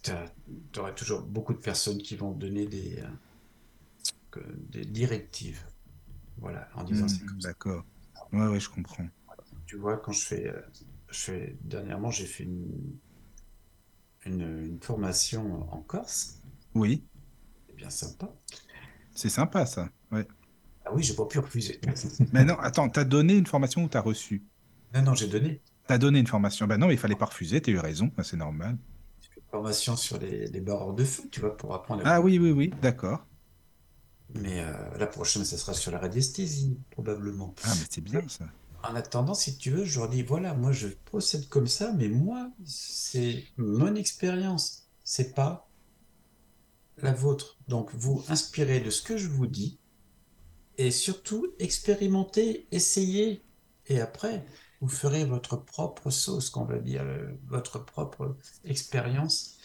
tu 0.03 0.79
auras 0.79 0.91
toujours 0.91 1.21
beaucoup 1.23 1.53
de 1.53 1.59
personnes 1.59 1.99
qui 2.01 2.15
vont 2.15 2.33
te 2.33 2.39
donner 2.39 2.67
des, 2.67 2.99
euh, 2.99 4.41
des 4.69 4.85
directives. 4.85 5.65
Voilà, 6.37 6.69
en 6.75 6.83
disant 6.83 7.07
ça. 7.07 7.19
d'accord. 7.41 7.85
Ouais, 8.31 8.47
ouais, 8.47 8.59
je 8.59 8.69
comprends. 8.69 9.07
Tu 9.65 9.75
vois, 9.77 9.97
quand 9.97 10.11
je 10.13 10.25
fais, 10.25 10.47
euh, 10.47 10.61
je 11.09 11.17
fais 11.19 11.57
dernièrement, 11.61 12.11
j'ai 12.11 12.25
fait 12.25 12.43
une, 12.43 12.97
une, 14.25 14.41
une 14.65 14.81
formation 14.81 15.71
en 15.71 15.81
Corse. 15.81 16.41
Oui, 16.75 17.03
C'est 17.67 17.75
bien 17.75 17.89
sympa. 17.89 18.29
c'est 19.13 19.29
sympa 19.29 19.65
ça. 19.65 19.89
Ouais. 20.11 20.27
Ah 20.85 20.93
oui, 20.93 21.03
j'ai 21.03 21.15
pas 21.15 21.25
pu 21.25 21.39
refuser. 21.39 21.79
Mais 22.33 22.43
non, 22.43 22.59
attends, 22.59 22.89
t'as 22.89 23.05
donné 23.05 23.35
une 23.37 23.45
formation 23.47 23.83
ou 23.85 23.87
t'as 23.87 24.01
reçu? 24.01 24.43
Non, 24.93 25.01
non, 25.03 25.13
j'ai 25.15 25.27
donné 25.27 25.61
T'as 25.87 25.97
donné 25.97 26.19
une 26.19 26.27
formation. 26.27 26.67
Ben 26.67 26.77
non, 26.77 26.87
mais 26.87 26.93
il 26.95 26.99
fallait 26.99 27.15
pas 27.15 27.25
refuser, 27.25 27.61
t'as 27.61 27.71
eu 27.71 27.77
raison, 27.79 28.11
ben, 28.17 28.23
c'est 28.23 28.35
normal. 28.37 28.77
Formation 29.53 29.95
sur 29.95 30.17
les, 30.17 30.47
les 30.47 30.61
barreurs 30.61 30.93
de 30.93 31.05
feu, 31.05 31.23
tu 31.31 31.39
vois, 31.39 31.55
pour 31.55 31.75
apprendre 31.75 32.05
à 32.07 32.15
Ah 32.15 32.21
oui, 32.21 32.39
oui, 32.39 32.51
oui, 32.51 32.73
d'accord. 32.81 33.23
Mais 34.33 34.61
euh, 34.61 34.73
la 34.97 35.05
prochaine, 35.05 35.45
ça 35.45 35.57
sera 35.57 35.75
sur 35.75 35.91
la 35.91 35.99
radiesthésie, 35.99 36.79
probablement. 36.89 37.53
Ah, 37.63 37.71
mais 37.79 37.85
c'est 37.87 38.01
bien 38.01 38.27
ça. 38.27 38.45
En 38.83 38.95
attendant, 38.95 39.35
si 39.35 39.55
tu 39.57 39.69
veux, 39.69 39.85
je 39.85 39.99
leur 39.99 40.09
dis, 40.09 40.23
voilà, 40.23 40.55
moi 40.55 40.71
je 40.71 40.87
procède 41.05 41.47
comme 41.49 41.67
ça, 41.67 41.93
mais 41.93 42.09
moi, 42.09 42.49
c'est 42.65 43.45
mon 43.57 43.93
expérience, 43.95 44.89
c'est 45.03 45.35
pas 45.35 45.69
la 46.97 47.13
vôtre. 47.13 47.59
Donc, 47.67 47.91
vous 47.93 48.23
inspirez 48.29 48.79
de 48.79 48.89
ce 48.89 49.03
que 49.03 49.17
je 49.17 49.27
vous 49.27 49.45
dis, 49.47 49.77
et 50.79 50.89
surtout, 50.89 51.53
expérimentez, 51.59 52.67
essayez, 52.71 53.45
et 53.85 54.01
après, 54.01 54.43
vous 54.83 54.89
ferez 54.89 55.23
votre 55.23 55.55
propre 55.55 56.09
sauce, 56.09 56.49
qu'on 56.49 56.65
va 56.65 56.77
dire, 56.77 57.03
euh, 57.03 57.31
votre 57.47 57.79
propre 57.79 58.35
expérience, 58.65 59.57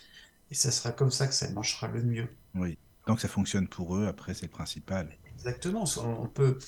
et 0.53 0.55
ça 0.55 0.71
sera 0.71 0.93
comme 0.93 1.11
ça 1.11 1.27
que 1.27 1.35
ça 1.35 1.51
marchera 1.51 1.89
le 1.89 2.05
mieux. 2.05 2.29
Oui. 2.55 2.79
Donc 3.09 3.21
ça 3.21 3.27
fonctionne 3.27 3.67
pour 3.67 3.97
eux, 3.97 4.07
après 4.07 4.33
c'est 4.33 4.47
le 4.47 4.53
principal. 4.53 5.11
Exactement, 5.35 5.85
on 5.97 6.29
peut, 6.29 6.59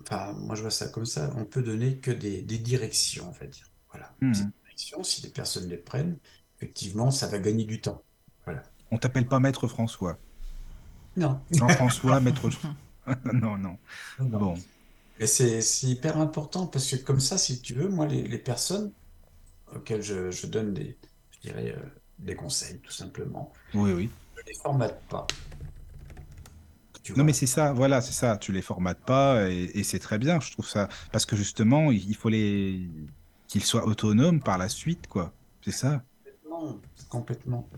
enfin, 0.00 0.32
moi 0.32 0.54
je 0.54 0.62
vois 0.62 0.70
ça 0.70 0.88
comme 0.88 1.04
ça, 1.04 1.30
on 1.36 1.44
peut 1.44 1.62
donner 1.62 1.98
que 1.98 2.10
des, 2.10 2.40
des 2.40 2.58
directions, 2.58 3.28
on 3.28 3.32
va 3.32 3.46
dire. 3.46 3.70
Voilà. 3.90 4.14
Ces 4.32 4.44
directions, 4.64 5.04
si 5.04 5.20
les 5.20 5.28
personnes 5.28 5.68
les 5.68 5.76
prennent, 5.76 6.16
effectivement, 6.56 7.10
ça 7.10 7.26
va 7.26 7.38
gagner 7.38 7.64
du 7.64 7.82
temps. 7.82 8.02
Voilà. 8.46 8.62
On 8.90 8.96
t'appelle 8.96 9.28
pas 9.28 9.40
Maître 9.40 9.68
François. 9.68 10.18
Non, 11.16 11.38
Jean-François, 11.50 12.18
Maître... 12.20 12.48
non, 13.34 13.58
non. 13.58 13.76
non. 14.20 14.38
Bon, 14.38 14.54
Et 15.22 15.26
c'est 15.28 15.86
hyper 15.86 16.18
important 16.18 16.66
parce 16.66 16.90
que 16.90 16.96
comme 16.96 17.20
ça, 17.20 17.38
si 17.38 17.62
tu 17.62 17.74
veux, 17.74 17.88
moi, 17.88 18.06
les, 18.08 18.22
les 18.26 18.38
personnes 18.38 18.92
auxquelles 19.72 20.02
je, 20.02 20.32
je 20.32 20.48
donne 20.48 20.74
des, 20.74 20.98
je 21.30 21.48
dirais, 21.48 21.76
euh, 21.76 21.80
des 22.18 22.34
conseils, 22.34 22.80
tout 22.80 22.90
simplement, 22.90 23.52
oui, 23.72 23.92
oui. 23.92 24.10
je 24.36 24.42
les 24.44 24.54
formate 24.54 25.00
pas. 25.08 25.28
Tu 27.04 27.16
Non, 27.16 27.22
mais 27.22 27.32
c'est 27.32 27.46
ça, 27.46 27.72
voilà, 27.72 28.00
c'est 28.00 28.12
ça. 28.12 28.36
Tu 28.36 28.50
les 28.50 28.62
formates 28.62 28.98
pas 29.04 29.48
et, 29.48 29.70
et 29.74 29.84
c'est 29.84 30.00
très 30.00 30.18
bien, 30.18 30.40
je 30.40 30.50
trouve 30.50 30.68
ça. 30.68 30.88
Parce 31.12 31.24
que 31.24 31.36
justement, 31.36 31.92
il 31.92 32.16
faut 32.16 32.28
les 32.28 32.90
qu'ils 33.46 33.64
soient 33.64 33.86
autonomes 33.86 34.42
par 34.42 34.58
la 34.58 34.68
suite, 34.68 35.06
quoi. 35.06 35.32
C'est 35.64 35.70
ça. 35.72 36.02
Non, 36.50 36.80
complètement. 37.08 37.68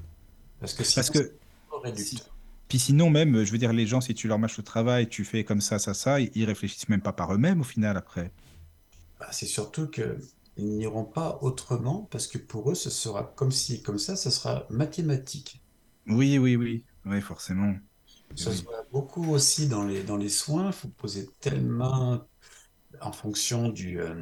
Parce 0.61 0.73
que 0.73 0.83
sinon, 0.83 0.95
Parce 0.95 1.11
que 1.11 1.37
réducteur. 1.83 2.34
Puis 2.69 2.79
sinon, 2.79 3.11
même, 3.11 3.45
je 3.45 3.53
veux 3.53 3.59
dire, 3.59 3.73
les 3.73 3.87
gens, 3.87 4.01
si 4.03 4.15
tu 4.15 4.29
leur 4.29 4.39
mâches 4.39 4.59
le 4.59 4.65
travail, 4.65 5.09
tu 5.09 5.25
fais 5.25 5.45
comme 5.45 5.61
ça, 5.63 5.79
ça, 5.79 5.95
ça, 5.95 6.21
ils 6.21 6.45
réfléchissent 6.45 6.89
même 6.91 7.03
pas 7.03 7.13
par 7.13 7.33
eux-mêmes 7.35 7.61
au 7.61 7.65
final 7.65 7.97
après. 7.97 8.33
Bah, 9.19 9.27
c'est 9.33 9.47
surtout 9.47 9.89
que 9.91 10.19
ils 10.57 10.69
n'iront 10.79 11.05
pas 11.05 11.39
autrement 11.43 12.05
parce 12.13 12.29
que 12.29 12.39
pour 12.39 12.71
eux, 12.71 12.75
ce 12.77 12.91
sera 12.91 13.25
comme 13.37 13.51
ci, 13.51 13.83
comme 13.83 13.99
ça, 13.99 14.15
ça 14.15 14.31
sera 14.31 14.67
mathématique. 14.71 15.65
Oui, 16.07 16.39
oui, 16.39 16.57
oui. 16.57 16.87
Oui, 17.05 17.21
forcément. 17.21 17.75
Ça 18.37 18.53
Oui. 18.53 18.53
se 18.53 18.65
voit 18.65 18.85
beaucoup 18.91 19.31
aussi 19.33 19.69
dans 19.69 19.85
les, 19.85 20.03
dans 20.03 20.17
les 20.17 20.29
soins. 20.29 20.67
Il 20.69 20.73
faut 20.73 20.89
poser 20.89 21.33
tellement 21.41 22.27
en 23.01 23.13
fonction 23.13 23.71
du, 23.71 24.01
euh, 24.01 24.15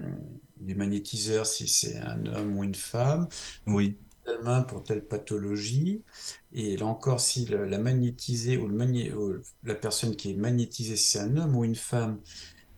du 0.59 0.74
magnétiseur, 0.76 1.46
si 1.46 1.68
c'est 1.68 1.98
un 1.98 2.26
homme 2.26 2.59
ou 2.59 2.64
une 2.64 2.74
femme, 2.76 3.28
Oui, 3.66 3.98
main 4.43 4.63
pour 4.63 4.83
telle 4.85 5.07
pathologie. 5.07 6.05
Et 6.53 6.77
là 6.77 6.87
encore, 6.87 7.21
si 7.21 7.47
le- 7.47 7.67
la 7.67 7.79
magnétisée 7.79 8.57
ou, 8.59 8.69
le 8.69 8.75
magné- 8.75 9.13
ou 9.13 9.35
la 9.63 9.75
personne 9.75 10.17
qui 10.17 10.31
est 10.33 10.35
magnétisée, 10.37 10.97
c'est 10.97 11.19
un 11.21 11.37
homme 11.37 11.57
ou 11.57 11.65
une 11.65 11.75
femme, 11.77 12.21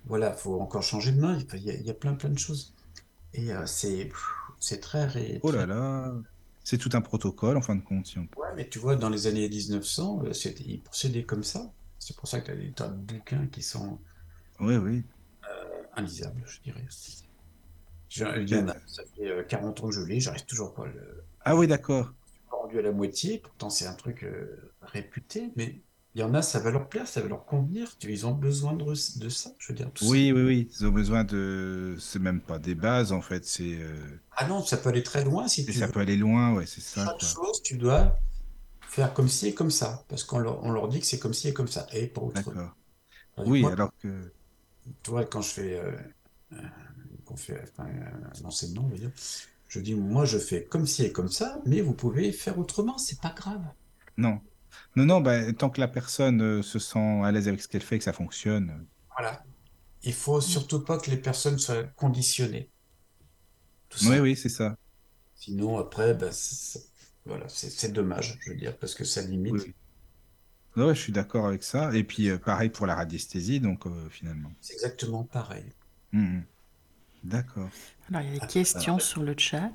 voilà, 0.04 0.32
faut 0.34 0.60
encore 0.60 0.82
changer 0.82 1.12
de 1.12 1.20
main. 1.20 1.38
Il 1.54 1.62
y 1.64 1.70
a, 1.70 1.74
il 1.74 1.86
y 1.86 1.90
a 1.90 1.94
plein 1.94 2.14
plein 2.14 2.30
de 2.30 2.38
choses. 2.38 2.74
Et 3.34 3.52
euh, 3.52 3.66
c'est 3.66 4.10
c'est 4.60 4.80
très, 4.80 5.06
ré- 5.06 5.40
Oh 5.42 5.50
là 5.52 5.58
très- 5.58 5.66
là. 5.66 6.14
C'est 6.64 6.78
tout 6.78 6.90
un 6.94 7.02
protocole, 7.02 7.56
en 7.58 7.62
fin 7.62 7.76
de 7.76 7.82
compte. 7.82 8.06
si 8.06 8.18
on- 8.18 8.28
Ouais, 8.36 8.48
mais 8.56 8.68
tu 8.68 8.78
vois, 8.78 8.96
dans 8.96 9.10
les 9.10 9.26
années 9.26 9.48
1900, 9.48 10.22
euh, 10.24 10.32
c'était, 10.32 10.64
ils 10.64 10.82
procédaient 10.82 11.24
comme 11.24 11.44
ça. 11.44 11.72
C'est 11.98 12.16
pour 12.16 12.28
ça 12.28 12.40
que 12.40 12.46
tu 12.46 12.52
as 12.52 12.56
des 12.56 12.72
tas 12.72 12.88
de 12.88 12.96
bouquins 12.96 13.46
qui 13.48 13.62
sont 13.62 13.98
Oui, 14.60 14.76
oui. 14.76 15.04
inlisables, 15.96 16.42
je 16.46 16.60
dirais. 16.62 16.86
Je- 18.08 18.24
Il 18.42 18.48
y 18.48 18.56
en 18.56 18.68
a, 18.68 18.74
ça 18.86 19.02
fait 19.14 19.28
euh, 19.28 19.42
40 19.44 19.80
ans 19.82 19.88
que 19.88 19.94
je 19.94 20.00
l'ai, 20.02 20.20
j'arrive 20.20 20.44
toujours 20.46 20.74
pas 20.74 20.84
à 20.84 20.86
le 20.86 21.23
Ah 21.44 21.56
oui, 21.56 21.66
d'accord. 21.66 22.12
pas 22.50 22.56
rendu 22.56 22.78
à 22.78 22.82
la 22.82 22.92
moitié, 22.92 23.38
pourtant 23.38 23.68
c'est 23.70 23.86
un 23.86 23.92
truc 23.94 24.24
euh, 24.24 24.72
réputé, 24.82 25.52
mais 25.56 25.82
il 26.14 26.20
y 26.20 26.24
en 26.24 26.32
a, 26.34 26.42
ça 26.42 26.60
va 26.60 26.70
leur 26.70 26.88
plaire, 26.88 27.06
ça 27.08 27.20
va 27.20 27.28
leur 27.28 27.44
convenir, 27.44 27.96
ils 28.02 28.26
ont 28.26 28.32
besoin 28.32 28.72
de, 28.74 28.84
de 28.84 29.28
ça, 29.28 29.50
je 29.58 29.68
veux 29.72 29.74
dire, 29.76 29.92
tout 29.92 30.04
ça. 30.04 30.10
Oui, 30.10 30.30
oui, 30.32 30.42
oui. 30.42 30.68
Ils 30.80 30.86
ont 30.86 30.90
besoin 30.92 31.24
de. 31.24 31.96
C'est 31.98 32.18
même 32.20 32.40
pas 32.40 32.58
des 32.58 32.74
bases, 32.74 33.12
en 33.12 33.20
fait. 33.22 33.44
C'est. 33.44 33.76
euh, 33.80 34.20
Ah 34.36 34.46
non, 34.46 34.62
ça 34.64 34.76
peut 34.76 34.90
aller 34.90 35.02
très 35.02 35.24
loin 35.24 35.48
si 35.48 35.66
tu 35.66 35.80
ça 35.80 35.88
veux. 35.88 35.92
peut 35.92 36.00
aller 36.00 36.16
loin, 36.16 36.54
ouais, 36.54 36.64
c'est 36.66 36.80
ça, 36.80 37.06
Chaque 37.06 37.20
quoi. 37.20 37.36
chose, 37.36 37.62
tu 37.62 37.76
dois 37.76 38.18
faire 38.88 39.14
comme 39.14 39.28
ci 39.28 39.48
et 39.48 39.54
comme 39.54 39.70
ça, 39.70 40.04
parce 40.08 40.24
qu'on 40.24 40.38
leur, 40.38 40.62
on 40.64 40.72
leur 40.72 40.88
dit 40.88 41.00
que 41.00 41.06
c'est 41.06 41.18
comme 41.20 41.34
ci 41.34 41.48
et 41.48 41.54
comme 41.54 41.68
ça, 41.68 41.86
et 41.92 42.06
pas 42.08 42.22
autre. 42.22 42.50
D'accord. 42.52 42.76
Oui, 43.44 43.62
moi, 43.62 43.72
alors 43.72 43.92
que. 43.98 44.32
Tu 45.02 45.10
vois, 45.10 45.24
quand 45.24 45.40
je 45.42 45.48
fais, 45.50 45.78
euh, 45.78 45.92
euh, 46.52 46.56
qu'on 47.24 47.36
fait 47.36 47.62
enfin, 47.62 47.88
euh, 47.88 48.40
un 48.42 48.44
enseignement, 48.44 48.84
on 48.84 48.88
va 48.88 48.96
dire, 48.98 49.10
je 49.74 49.80
dis, 49.80 49.94
moi, 49.94 50.24
je 50.24 50.38
fais 50.38 50.64
comme 50.64 50.86
ci 50.86 51.04
et 51.04 51.12
comme 51.12 51.28
ça, 51.28 51.60
mais 51.66 51.80
vous 51.80 51.94
pouvez 51.94 52.30
faire 52.32 52.58
autrement, 52.60 52.96
c'est 52.96 53.20
pas 53.20 53.30
grave. 53.36 53.62
Non. 54.16 54.40
Non, 54.96 55.04
non, 55.06 55.20
bah, 55.20 55.52
tant 55.52 55.70
que 55.70 55.80
la 55.80 55.88
personne 55.88 56.40
euh, 56.42 56.62
se 56.62 56.78
sent 56.78 57.20
à 57.24 57.30
l'aise 57.32 57.48
avec 57.48 57.60
ce 57.60 57.68
qu'elle 57.68 57.82
fait 57.82 57.96
et 57.96 57.98
que 57.98 58.04
ça 58.04 58.12
fonctionne. 58.12 58.70
euh, 58.70 58.84
Voilà. 59.16 59.42
Il 60.02 60.14
faut 60.14 60.40
surtout 60.40 60.84
pas 60.84 60.98
que 60.98 61.10
les 61.10 61.16
personnes 61.16 61.58
soient 61.58 61.84
conditionnées. 61.84 62.70
Tout 63.88 63.98
Oui, 64.08 64.18
oui, 64.18 64.36
c'est 64.36 64.48
ça. 64.48 64.76
Sinon, 65.36 65.78
après, 65.78 66.14
bah, 66.14 66.32
c'est- 66.32 66.54
c'est- 66.54 66.88
voilà, 67.24 67.48
c'est 67.48 67.70
c'est 67.70 67.92
dommage, 67.92 68.36
je 68.40 68.50
veux 68.50 68.56
dire, 68.56 68.76
parce 68.78 68.94
que 68.94 69.04
ça 69.04 69.22
limite. 69.22 69.52
Oui, 69.52 69.60
oui. 69.66 69.74
Ouais, 70.76 70.84
ouais, 70.88 70.94
je 70.94 71.00
suis 71.00 71.12
d'accord 71.12 71.46
avec 71.46 71.62
ça. 71.62 71.94
Et 71.94 72.04
puis, 72.04 72.28
euh, 72.30 72.38
pareil 72.38 72.68
pour 72.68 72.86
la 72.86 72.94
radiesthésie, 72.94 73.60
donc, 73.60 73.86
euh, 73.86 74.08
finalement. 74.10 74.50
C'est 74.60 74.74
exactement 74.74 75.24
pareil. 75.24 75.64
Mhm. 76.12 76.46
D'accord. 77.24 77.72
Alors, 78.08 78.22
il 78.22 78.26
y 78.28 78.36
a 78.36 78.40
des 78.40 78.46
questions 78.46 78.98
sur 78.98 79.22
le 79.22 79.34
chat. 79.36 79.72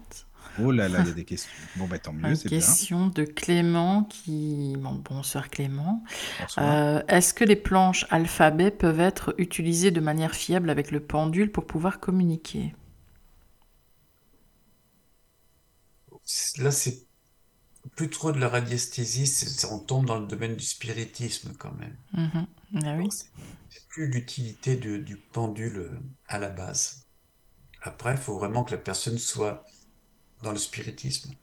Oh 0.58 0.72
là 0.72 0.88
là, 0.90 1.00
il 1.02 1.08
y 1.08 1.10
a 1.10 1.14
des 1.14 1.26
questions. 1.26 1.68
Bon, 1.76 1.88
bah 1.88 1.98
tant 2.00 2.14
mieux, 2.14 2.34
Une 2.34 2.36
c'est 2.36 2.50
bien. 2.50 2.78
question 2.78 3.08
de 3.08 3.24
Clément 3.26 4.04
qui... 4.06 4.76
Bon, 4.78 4.94
bonsoir 5.04 5.50
Clément. 5.50 6.02
Bonsoir. 6.38 6.78
Euh, 6.78 7.02
est-ce 7.10 7.34
que 7.34 7.44
les 7.46 7.56
planches 7.58 8.06
alphabet 8.10 8.72
peuvent 8.72 9.00
être 9.02 9.36
utilisées 9.38 9.92
de 9.92 10.02
manière 10.02 10.36
fiable 10.36 10.70
avec 10.70 10.92
le 10.92 11.00
pendule 11.02 11.52
pour 11.52 11.68
pouvoir 11.68 12.00
communiquer? 12.00 12.76
Là, 16.60 16.72
c'est 16.72 17.08
plus 17.96 18.10
trop 18.10 18.32
de 18.32 18.40
la 18.40 18.50
radiesthésie, 18.50 19.28
c'est- 19.28 19.66
on 19.68 19.80
tombe 19.80 20.06
dans 20.08 20.20
le 20.20 20.28
domaine 20.28 20.56
du 20.58 20.66
spiritisme 20.66 21.54
quand 21.58 21.74
même. 21.74 21.98
Mhm. 22.14 22.48
Ah 22.86 22.96
oui. 22.98 23.10
C'est 23.68 23.88
plus 23.88 24.08
l'utilité 24.12 24.76
du 24.78 25.18
pendule 25.18 25.78
euh, 25.78 26.00
à 26.28 26.38
la 26.38 26.50
base. 26.50 27.09
Après, 27.82 28.12
il 28.14 28.18
faut 28.18 28.38
vraiment 28.38 28.64
que 28.64 28.72
la 28.72 28.78
personne 28.78 29.18
soit 29.18 29.64
dans 30.44 30.52
le 30.52 30.58
spiritisme, 30.60 31.34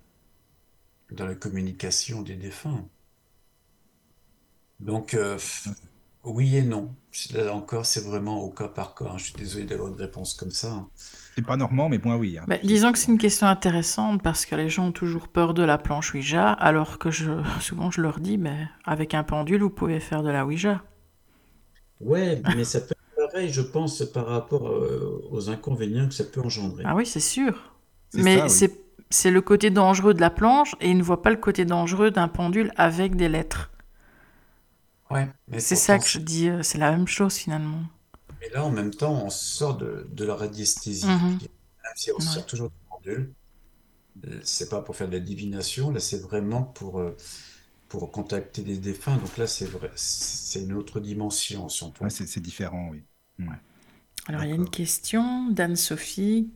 dans 1.11 1.27
la 1.27 1.35
communication 1.35 2.23
des 2.23 2.37
défunts. 2.37 2.89
Donc, 4.81 5.15
euh, 5.15 5.39
oui 6.25 6.57
et 6.57 6.63
non. 6.63 6.95
Là 7.33 7.55
encore, 7.55 7.87
c'est 7.87 8.05
vraiment 8.05 8.41
au 8.43 8.51
cas 8.51 8.69
par 8.69 8.95
cas. 8.95 9.15
Je 9.17 9.25
suis 9.25 9.35
désolé 9.35 9.65
d'avoir 9.65 9.89
une 9.89 9.97
réponse 9.97 10.35
comme 10.35 10.51
ça. 10.51 10.73
hein. 10.73 10.89
C'est 11.37 11.45
pas 11.45 11.57
normand, 11.57 11.89
mais 11.89 11.99
moi, 12.03 12.17
oui. 12.17 12.39
hein. 12.39 12.45
Bah, 12.47 12.59
disons 12.63 12.93
que 12.93 12.99
c'est 12.99 13.11
une 13.13 13.19
question 13.19 13.47
intéressante 13.47 14.23
parce 14.23 14.47
que 14.47 14.55
les 14.55 14.69
gens 14.69 14.87
ont 14.87 14.93
toujours 14.93 15.29
peur 15.29 15.55
de 15.55 15.63
la 15.63 15.79
planche 15.79 16.15
Ouija, 16.15 16.53
alors 16.53 16.99
que 16.99 17.11
je, 17.11 17.31
souvent 17.61 17.91
je 17.91 18.01
leur 18.01 18.21
dis, 18.21 18.39
mais 18.39 18.69
avec 18.85 19.15
un 19.15 19.25
pendule, 19.25 19.63
vous 19.63 19.71
pouvez 19.71 20.01
faire 20.01 20.23
de 20.23 20.31
la 20.31 20.47
Ouija. 20.47 20.83
Ouais, 22.01 22.43
mais 22.47 22.65
ça 22.65 22.81
peut 22.81 22.95
pareil, 23.31 23.53
je 23.53 23.61
pense, 23.63 24.05
par 24.05 24.27
rapport 24.27 24.69
euh, 24.69 25.27
aux 25.31 25.51
inconvénients 25.51 26.09
que 26.09 26.15
ça 26.15 26.25
peut 26.25 26.41
engendrer. 26.41 26.85
Ah 26.85 26.95
oui, 26.95 27.07
c'est 27.07 27.21
sûr. 27.21 27.75
Mais 28.15 28.43
oui. 28.43 28.49
c'est 28.49 28.73
c'est 29.11 29.31
le 29.31 29.41
côté 29.41 29.71
dangereux 29.71 30.15
de 30.15 30.21
la 30.21 30.31
planche 30.31 30.75
et 30.81 30.91
ils 30.91 30.99
ne 30.99 31.03
voient 31.03 31.23
pas 31.23 31.31
le 31.31 31.37
côté 31.37 31.65
dangereux 31.65 32.11
d'un 32.11 32.27
pendule 32.29 32.73
avec 32.77 33.15
des 33.15 33.29
lettres. 33.29 33.71
Ouais, 35.11 35.29
mais 35.49 35.61
C'est 35.61 35.77
ça 35.77 35.99
que 35.99 36.09
je 36.09 36.19
dis, 36.19 36.49
euh, 36.49 36.63
c'est 36.63 36.79
la 36.79 36.91
même 36.93 37.07
chose 37.07 37.35
finalement. 37.35 37.83
Mais 38.41 38.49
là, 38.51 38.65
en 38.65 38.71
même 38.71 38.93
temps, 38.95 39.25
on 39.25 39.31
sort 39.31 39.77
de, 39.77 40.07
de 40.11 40.25
la 40.25 40.35
radiesthésie. 40.37 41.19
Même 41.85 41.93
si 41.97 42.11
on 42.13 42.21
Ouais. 42.21 42.25
sort 42.25 42.47
toujours 42.47 42.71
du 42.71 42.77
pendule, 42.91 43.35
euh, 44.27 44.41
c'est 44.45 44.69
pas 44.71 44.83
pour 44.83 44.97
faire 44.97 45.09
de 45.09 45.15
la 45.15 45.21
divination, 45.21 45.91
là, 45.93 46.01
c'est 46.01 46.19
vraiment 46.21 46.65
pour, 46.65 47.01
euh, 47.01 47.17
pour 47.89 48.11
contacter 48.13 48.63
des 48.63 48.79
défunts. 48.79 49.17
Donc 49.19 49.37
là, 49.39 49.47
c'est 49.47 49.67
vrai, 49.67 49.91
c'est 49.97 50.63
une 50.63 50.75
autre 50.75 51.01
dimension, 51.01 51.69
si 51.69 51.83
on 51.85 51.93
peut. 51.93 52.05
Ouais, 52.05 52.11
c'est 52.11 52.41
différent, 52.41 52.89
oui. 52.91 53.05
Alors 54.29 54.45
il 54.45 54.49
y 54.51 54.53
a 54.53 54.57
une 54.57 54.71
question 54.71 55.49
d'Anne-Sophie. 55.51 56.49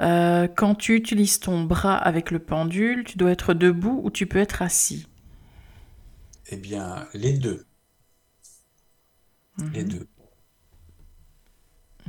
Euh, 0.00 0.48
quand 0.48 0.74
tu 0.76 0.96
utilises 0.96 1.40
ton 1.40 1.64
bras 1.64 1.96
avec 1.96 2.30
le 2.32 2.38
pendule, 2.40 3.04
tu 3.04 3.18
dois 3.18 3.32
être 3.32 3.54
debout 3.54 4.00
ou 4.04 4.10
tu 4.10 4.26
peux 4.26 4.38
être 4.38 4.62
assis? 4.62 5.06
Eh 6.50 6.56
bien, 6.56 7.06
les 7.14 7.32
deux, 7.38 7.64
les 9.72 9.84
Mhm. 9.84 9.88
deux. 9.88 10.08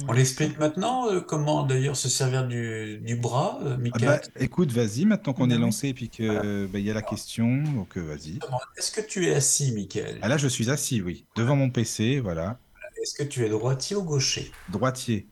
On 0.07 0.11
l'explique 0.11 0.57
maintenant, 0.59 1.07
euh, 1.09 1.21
comment 1.21 1.63
d'ailleurs 1.63 1.95
se 1.95 2.09
servir 2.09 2.45
du, 2.47 2.97
du 3.01 3.15
bras, 3.15 3.59
euh, 3.63 3.77
Ah 3.91 3.99
Michael? 3.99 4.19
bah, 4.19 4.21
écoute, 4.39 4.71
vas-y, 4.71 5.05
maintenant 5.05 5.33
qu'on 5.33 5.49
est 5.49 5.57
lancé 5.57 5.89
et 5.89 5.93
puis 5.93 6.09
que 6.09 6.65
bah, 6.67 6.79
il 6.79 6.85
y 6.85 6.91
a 6.91 6.93
la 6.93 7.01
question, 7.01 7.63
donc 7.63 7.97
vas-y. 7.97 8.39
Est-ce 8.77 8.91
que 8.91 9.01
tu 9.01 9.27
es 9.27 9.35
assis, 9.35 9.71
Michael? 9.71 10.19
Ah 10.21 10.27
là, 10.29 10.37
je 10.37 10.47
suis 10.47 10.69
assis, 10.69 11.01
oui, 11.01 11.25
devant 11.35 11.55
mon 11.55 11.69
PC, 11.69 12.19
voilà, 12.19 12.59
Est-ce 13.01 13.13
que 13.15 13.23
tu 13.23 13.45
es 13.45 13.49
droitier 13.49 13.95
ou 13.95 14.03
gaucher? 14.03 14.51
droitier. 14.69 15.27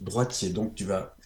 Droitier, 0.00 0.50
donc 0.50 0.74
tu 0.74 0.84
vas 0.84 1.16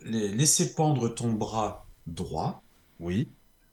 la- 0.00 0.28
laisser 0.28 0.74
pendre 0.74 1.08
ton 1.08 1.32
bras 1.32 1.86
droit. 2.06 2.62
Oui, 3.00 3.28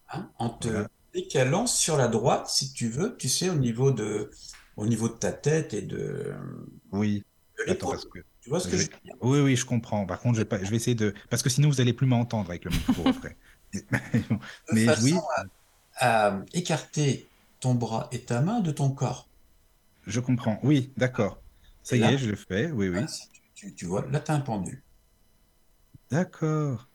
hein, 0.10 0.30
en 0.40 0.50
te 0.50 0.68
Voilà. 0.70 0.88
décalant 1.14 1.68
sur 1.68 1.98
la 1.98 2.08
droite, 2.08 2.48
si 2.50 2.72
tu 2.74 2.90
veux, 2.90 3.16
tu 3.18 3.28
sais, 3.30 3.50
au 3.50 3.56
niveau 3.56 3.92
de, 3.92 4.32
au 4.78 4.88
niveau 4.88 5.10
de 5.10 5.14
ta 5.16 5.32
tête 5.34 5.74
et 5.74 5.82
de, 5.82 6.34
oui. 6.92 7.24
de 7.58 7.64
Attends, 7.72 7.92
l'épaule. 7.92 7.92
parce 7.92 8.06
que 8.06 8.20
Tu 8.42 8.50
vois 8.50 8.60
ce 8.60 8.68
que 8.70 8.78
je 8.78 8.84
veux 8.84 8.88
dire? 9.04 9.16
Oui, 9.22 9.40
oui, 9.42 9.56
je 9.56 9.66
comprends. 9.66 10.06
Par 10.06 10.20
contre, 10.20 10.36
je 10.36 10.42
vais, 10.42 10.46
pas... 10.46 10.64
je 10.64 10.70
vais 10.70 10.78
essayer 10.78 10.96
de. 10.96 11.14
Parce 11.30 11.44
que 11.44 11.50
sinon, 11.50 11.70
vous 11.70 11.82
allez 11.82 11.94
plus 11.94 12.08
m'entendre 12.08 12.50
avec 12.50 12.66
le 12.66 12.72
micro 12.72 13.08
après. 13.08 13.38
De 13.74 13.82
Mais 14.72 14.86
façon 14.86 15.04
oui, 15.04 15.14
à 15.98 16.40
écarter 16.54 17.28
ton 17.60 17.76
bras 17.76 18.08
et 18.12 18.22
ta 18.22 18.42
main 18.42 18.62
de 18.62 18.72
ton 18.72 18.90
corps. 18.92 19.28
Je 20.08 20.20
comprends. 20.20 20.60
Oui, 20.64 20.94
d'accord. 20.98 21.42
Ça 21.84 21.96
Et 21.96 22.00
y 22.00 22.04
est, 22.04 22.18
je 22.18 22.30
le 22.30 22.36
fais. 22.36 22.72
Oui, 22.72 22.90
oui. 22.90 23.06
tu, 23.76 23.86
vois, 23.86 24.06
là, 24.10 24.20
tu 24.20 24.32
as 24.32 24.36
un 24.36 24.42
pendule. 24.42 24.84
D'accord. 26.10 26.88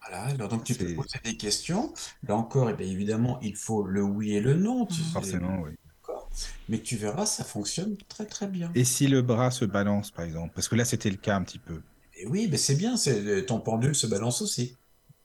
Voilà, 0.00 0.24
alors 0.26 0.48
donc 0.48 0.64
tu 0.64 0.74
peux 0.74 0.94
poser 0.94 1.18
des 1.24 1.36
questions. 1.36 1.92
Là 2.22 2.36
encore, 2.36 2.70
eh 2.70 2.74
bien, 2.74 2.86
évidemment, 2.86 3.38
il 3.40 3.56
faut 3.56 3.84
le 3.84 4.02
oui 4.02 4.34
et 4.34 4.40
le 4.40 4.54
non, 4.54 4.86
tu 4.86 5.02
sais, 5.02 5.10
forcément, 5.10 5.60
oui. 5.62 5.72
Mais 6.68 6.80
tu 6.80 6.96
verras, 6.96 7.26
ça 7.26 7.44
fonctionne 7.44 7.96
très 8.08 8.26
très 8.26 8.46
bien. 8.46 8.70
Et 8.74 8.84
si 8.84 9.08
le 9.08 9.22
bras 9.22 9.50
se 9.50 9.64
balance, 9.64 10.10
par 10.10 10.24
exemple? 10.24 10.52
Parce 10.54 10.68
que 10.68 10.76
là, 10.76 10.84
c'était 10.84 11.10
le 11.10 11.16
cas 11.16 11.36
un 11.36 11.42
petit 11.42 11.58
peu. 11.58 11.82
Et 12.16 12.26
oui, 12.26 12.48
mais 12.50 12.56
c'est 12.56 12.76
bien, 12.76 12.96
c'est, 12.96 13.46
ton 13.46 13.60
pendule 13.60 13.94
se 13.94 14.06
balance 14.06 14.40
aussi. 14.42 14.76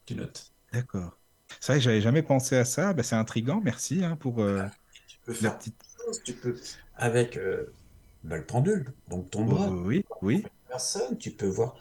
Tu 0.05 0.15
notes. 0.15 0.51
D'accord. 0.71 1.17
C'est 1.59 1.73
vrai 1.73 1.79
que 1.79 1.83
j'avais 1.83 2.01
jamais 2.01 2.23
pensé 2.23 2.57
à 2.57 2.65
ça. 2.65 2.93
Bah, 2.93 3.03
c'est 3.03 3.15
intriguant. 3.15 3.61
Merci 3.63 4.03
hein, 4.03 4.15
pour 4.15 4.41
euh, 4.41 4.63
Tu 5.07 5.17
peux 5.23 5.33
la 5.41 5.51
faire 5.51 5.57
petite. 5.57 5.75
chose, 6.05 6.21
tu 6.23 6.33
peux, 6.33 6.55
avec 6.95 7.37
euh, 7.37 7.73
bah, 8.23 8.37
le 8.37 8.45
pendule, 8.45 8.93
donc 9.09 9.29
ton 9.29 9.45
bras, 9.45 9.69
oui, 9.69 10.05
oui. 10.21 10.45
personne, 10.67 11.17
tu 11.17 11.31
peux 11.31 11.47
voir 11.47 11.75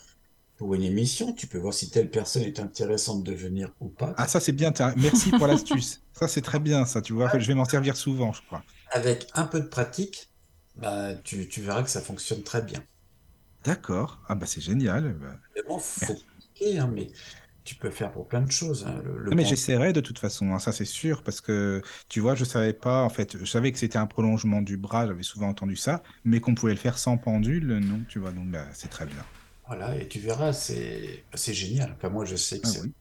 pour 0.56 0.74
une 0.74 0.82
émission, 0.82 1.32
tu 1.32 1.46
peux 1.46 1.58
voir 1.58 1.74
si 1.74 1.90
telle 1.90 2.10
personne 2.10 2.42
est 2.42 2.60
intéressante 2.60 3.24
de 3.24 3.32
venir 3.32 3.72
ou 3.80 3.88
pas. 3.88 4.14
Ah, 4.16 4.28
ça, 4.28 4.38
c'est 4.38 4.52
bien. 4.52 4.72
Merci 4.96 5.30
pour 5.30 5.46
l'astuce. 5.46 6.02
Ça, 6.12 6.28
c'est 6.28 6.42
très 6.42 6.60
bien, 6.60 6.84
ça. 6.84 7.00
Tu 7.00 7.14
vois, 7.14 7.36
je 7.36 7.48
vais 7.48 7.54
m'en 7.54 7.64
servir 7.64 7.96
souvent, 7.96 8.32
je 8.32 8.42
crois. 8.42 8.62
Avec 8.92 9.26
un 9.34 9.44
peu 9.44 9.60
de 9.60 9.66
pratique, 9.66 10.28
bah, 10.76 11.14
tu, 11.24 11.48
tu 11.48 11.62
verras 11.62 11.82
que 11.82 11.90
ça 11.90 12.00
fonctionne 12.00 12.42
très 12.42 12.62
bien. 12.62 12.78
D'accord. 13.64 14.20
Ah, 14.28 14.36
bah, 14.36 14.46
c'est 14.46 14.60
génial. 14.60 15.14
Bah, 15.14 15.78
faut 15.80 16.14
hein, 16.78 16.90
mais 16.92 17.08
tu 17.64 17.76
peux 17.76 17.90
faire 17.90 18.12
pour 18.12 18.28
plein 18.28 18.42
de 18.42 18.50
choses. 18.50 18.84
hein. 18.86 19.00
Le, 19.04 19.18
le 19.18 19.32
Non, 19.32 19.36
mais 19.36 19.44
j'essaierai 19.44 19.92
de 19.92 20.00
toute 20.00 20.18
façon, 20.18 20.52
hein, 20.52 20.58
ça 20.58 20.72
c'est 20.72 20.84
sûr, 20.84 21.22
parce 21.22 21.40
que 21.40 21.80
tu 22.08 22.20
vois, 22.20 22.34
je 22.34 22.44
savais 22.44 22.72
pas, 22.74 23.02
en 23.02 23.08
fait, 23.08 23.36
je 23.38 23.44
savais 23.46 23.72
que 23.72 23.78
c'était 23.78 23.96
un 23.98 24.06
prolongement 24.06 24.60
du 24.62 24.76
bras, 24.76 25.06
j'avais 25.06 25.22
souvent 25.22 25.48
entendu 25.48 25.74
ça, 25.76 26.02
mais 26.24 26.40
qu'on 26.40 26.54
pouvait 26.54 26.72
le 26.74 26.78
faire 26.78 26.98
sans 26.98 27.16
pendule, 27.18 27.78
non, 27.78 28.04
tu 28.04 28.18
vois, 28.18 28.32
donc 28.32 28.50
bah, 28.50 28.68
c'est 28.74 28.88
très 28.90 29.06
bien. 29.06 29.26
voilà, 29.66 29.96
et 29.96 30.08
tu 30.08 30.18
verras, 30.20 30.52
c'est 30.52 31.26
c'est 31.34 31.54
génial. 31.54 31.92
Enfin, 31.92 32.08
moi, 32.10 32.24
je 32.24 32.36
sais 32.36 32.60
que 32.60 32.66
Ah 32.66 32.68
c'est 32.68 32.80
oui. 32.80 32.92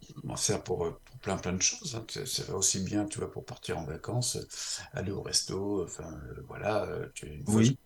je 0.00 0.26
m'en 0.26 0.36
sers 0.36 0.62
pour, 0.62 0.84
euh, 0.86 1.00
pour 1.04 1.18
plein 1.20 1.36
plein 1.36 1.52
de 1.52 1.62
choses. 1.62 1.94
hein. 1.96 2.04
C'est 2.08 2.26
c'est 2.26 2.50
aussi 2.50 2.80
bien, 2.84 3.04
tu 3.06 3.18
vois, 3.18 3.30
pour 3.30 3.44
partir 3.44 3.78
en 3.78 3.84
vacances, 3.84 4.38
aller 4.92 5.10
au 5.12 5.22
resto, 5.22 5.84
enfin 5.84 6.12
euh, 6.30 6.42
voilà. 6.48 6.84
euh, 6.86 7.08
tu, 7.14 7.26
une 7.26 7.44
Oui. 7.46 7.78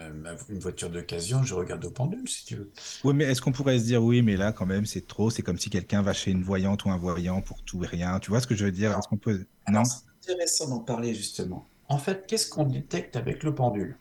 Une 0.00 0.58
voiture 0.58 0.90
d'occasion, 0.90 1.42
je 1.44 1.54
regarde 1.54 1.84
au 1.84 1.90
pendule 1.90 2.28
si 2.28 2.44
tu 2.44 2.56
veux. 2.56 2.70
Oui, 3.04 3.14
mais 3.14 3.24
est-ce 3.24 3.40
qu'on 3.40 3.52
pourrait 3.52 3.78
se 3.78 3.84
dire, 3.84 4.02
oui, 4.02 4.22
mais 4.22 4.36
là, 4.36 4.52
quand 4.52 4.66
même, 4.66 4.86
c'est 4.86 5.06
trop, 5.06 5.30
c'est 5.30 5.42
comme 5.42 5.58
si 5.58 5.70
quelqu'un 5.70 6.02
va 6.02 6.12
chez 6.12 6.30
une 6.30 6.42
voyante 6.42 6.84
ou 6.84 6.90
un 6.90 6.96
voyant 6.96 7.40
pour 7.42 7.62
tout 7.62 7.84
et 7.84 7.86
rien, 7.86 8.18
tu 8.18 8.30
vois 8.30 8.40
ce 8.40 8.46
que 8.46 8.54
je 8.54 8.64
veux 8.64 8.72
dire? 8.72 8.96
Est-ce 8.96 9.08
qu'on 9.08 9.16
peut... 9.16 9.46
Alors 9.66 9.82
Non? 9.82 9.88
c'est 10.20 10.32
intéressant 10.32 10.68
d'en 10.68 10.80
parler 10.80 11.14
justement. 11.14 11.68
En 11.88 11.98
fait, 11.98 12.26
qu'est-ce 12.26 12.48
qu'on 12.48 12.64
détecte 12.64 13.16
avec 13.16 13.42
le 13.42 13.54
pendule? 13.54 13.98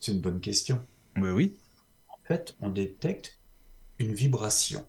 C'est 0.00 0.12
une 0.12 0.20
bonne 0.20 0.40
question. 0.40 0.84
Oui, 1.16 1.30
oui. 1.30 1.56
En 2.08 2.18
fait, 2.26 2.56
on 2.60 2.70
détecte 2.70 3.38
une 3.98 4.14
vibration. 4.14 4.84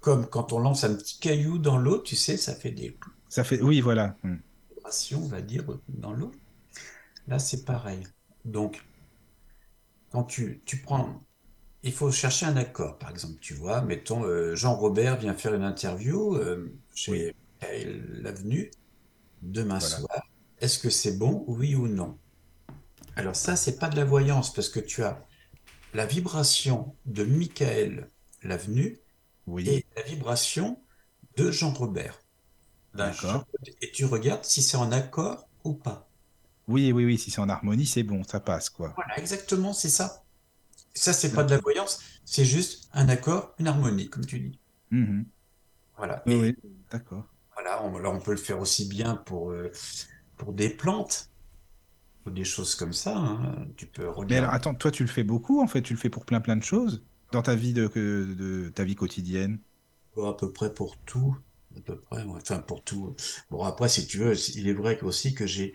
Comme 0.00 0.26
quand 0.26 0.52
on 0.52 0.58
lance 0.58 0.84
un 0.84 0.94
petit 0.94 1.18
caillou 1.18 1.58
dans 1.58 1.78
l'eau, 1.78 1.98
tu 1.98 2.16
sais, 2.16 2.36
ça 2.36 2.54
fait 2.54 2.70
des 2.70 2.96
Ça 3.28 3.44
fait... 3.44 3.60
Oui, 3.60 3.80
voilà. 3.80 4.16
Hmm. 4.22 4.36
vibrations, 4.70 5.22
on 5.22 5.28
va 5.28 5.42
dire, 5.42 5.64
dans 5.88 6.12
l'eau. 6.12 6.32
Là, 7.28 7.38
c'est 7.38 7.64
pareil. 7.64 8.02
Donc, 8.44 8.82
quand 10.10 10.24
tu, 10.24 10.62
tu 10.64 10.78
prends, 10.78 11.22
il 11.82 11.92
faut 11.92 12.10
chercher 12.12 12.46
un 12.46 12.56
accord. 12.56 12.98
Par 12.98 13.10
exemple, 13.10 13.38
tu 13.40 13.54
vois, 13.54 13.82
mettons, 13.82 14.24
euh, 14.24 14.56
Jean-Robert 14.56 15.18
vient 15.18 15.34
faire 15.34 15.54
une 15.54 15.64
interview 15.64 16.36
euh, 16.36 16.72
chez 16.94 17.34
Michael 17.62 18.22
Lavenu 18.22 18.70
demain 19.42 19.78
Voilà. 19.78 19.96
soir. 19.98 20.22
Est-ce 20.60 20.78
que 20.78 20.90
c'est 20.90 21.18
bon, 21.18 21.44
oui 21.48 21.74
ou 21.76 21.88
non? 21.88 22.18
Alors 23.16 23.36
ça, 23.36 23.56
c'est 23.56 23.78
pas 23.78 23.88
de 23.88 23.96
la 23.96 24.04
voyance 24.04 24.52
parce 24.52 24.68
que 24.68 24.80
tu 24.80 25.04
as 25.04 25.26
la 25.94 26.06
vibration 26.06 26.96
de 27.06 27.24
Michael 27.24 28.10
Lavenu 28.42 28.98
Oui, 29.46 29.68
et 29.68 29.86
la 29.96 30.02
vibration 30.02 30.82
de 31.36 31.50
Jean-Robert. 31.52 32.20
D'un 32.94 33.12
d'accord. 33.12 33.46
Et 33.82 33.92
tu 33.92 34.04
regardes 34.06 34.44
si 34.44 34.62
c'est 34.62 34.76
en 34.78 34.92
accord 34.92 35.48
ou 35.64 35.74
pas. 35.74 36.09
Oui, 36.70 36.90
oui, 36.92 37.04
oui, 37.04 37.18
si 37.18 37.30
c'est 37.30 37.40
en 37.42 37.48
harmonie, 37.50 37.84
c'est 37.86 38.02
bon, 38.02 38.24
ça 38.24 38.40
passe, 38.40 38.70
quoi. 38.70 38.96
Voilà, 38.96 39.18
exactement, 39.18 39.72
c'est 39.72 39.88
ça. 39.88 40.24
Ça, 40.94 41.12
c'est 41.14 41.32
pas 41.34 41.44
de 41.44 41.50
la 41.50 41.58
voyance, 41.60 42.00
c'est 42.24 42.44
juste 42.46 42.88
un 42.92 43.08
accord, 43.10 43.54
une 43.58 43.68
harmonie, 43.68 44.10
comme 44.10 44.26
tu 44.26 44.40
dis. 44.40 44.60
Mhm. 44.90 45.32
Voilà. 45.96 46.24
Oui, 46.26 46.56
d'accord. 46.90 47.26
voilà, 47.54 47.82
on, 47.84 47.98
là, 47.98 48.10
on 48.10 48.20
peut 48.20 48.32
le 48.32 48.36
faire 48.36 48.60
aussi 48.60 48.86
bien 48.88 49.16
pour, 49.16 49.50
euh, 49.52 49.70
pour 50.36 50.52
des 50.52 50.70
plantes 50.70 51.30
ou 52.26 52.30
des 52.30 52.44
choses 52.44 52.74
comme 52.74 52.92
ça. 52.94 53.16
hein. 53.16 53.68
Tu 53.76 53.86
peux 53.88 54.08
Mais 54.28 54.36
alors, 54.38 54.50
regarder. 54.50 54.54
attends, 54.54 54.74
toi, 54.74 54.90
tu 54.90 55.02
le 55.04 55.08
fais 55.10 55.24
beaucoup, 55.24 55.60
en 55.60 55.66
fait, 55.66 55.82
tu 55.82 55.92
le 55.94 55.98
fais 55.98 56.08
pour 56.10 56.24
plein, 56.24 56.40
plein 56.40 56.56
de 56.56 56.62
choses? 56.64 57.04
dans 57.32 57.42
ta 57.42 57.54
vie 57.54 57.72
de, 57.74 57.86
de 57.86 58.70
ta 58.70 58.82
vie 58.84 58.96
quotidienne? 58.96 59.60
Bon, 60.14 60.28
à 60.30 60.36
peu 60.36 60.52
près 60.52 60.72
pour 60.72 60.96
tout. 60.98 61.36
À 61.76 61.80
peu 61.80 61.98
près, 62.00 62.22
ouais. 62.24 62.40
Enfin, 62.40 62.58
pour 62.60 62.82
tout. 62.84 63.14
Bon, 63.50 63.62
après, 63.64 63.88
si 63.88 64.06
tu 64.06 64.18
veux, 64.18 64.34
il 64.56 64.68
est 64.68 64.72
vrai 64.72 65.00
aussi 65.02 65.34
que 65.34 65.46
j'ai 65.46 65.74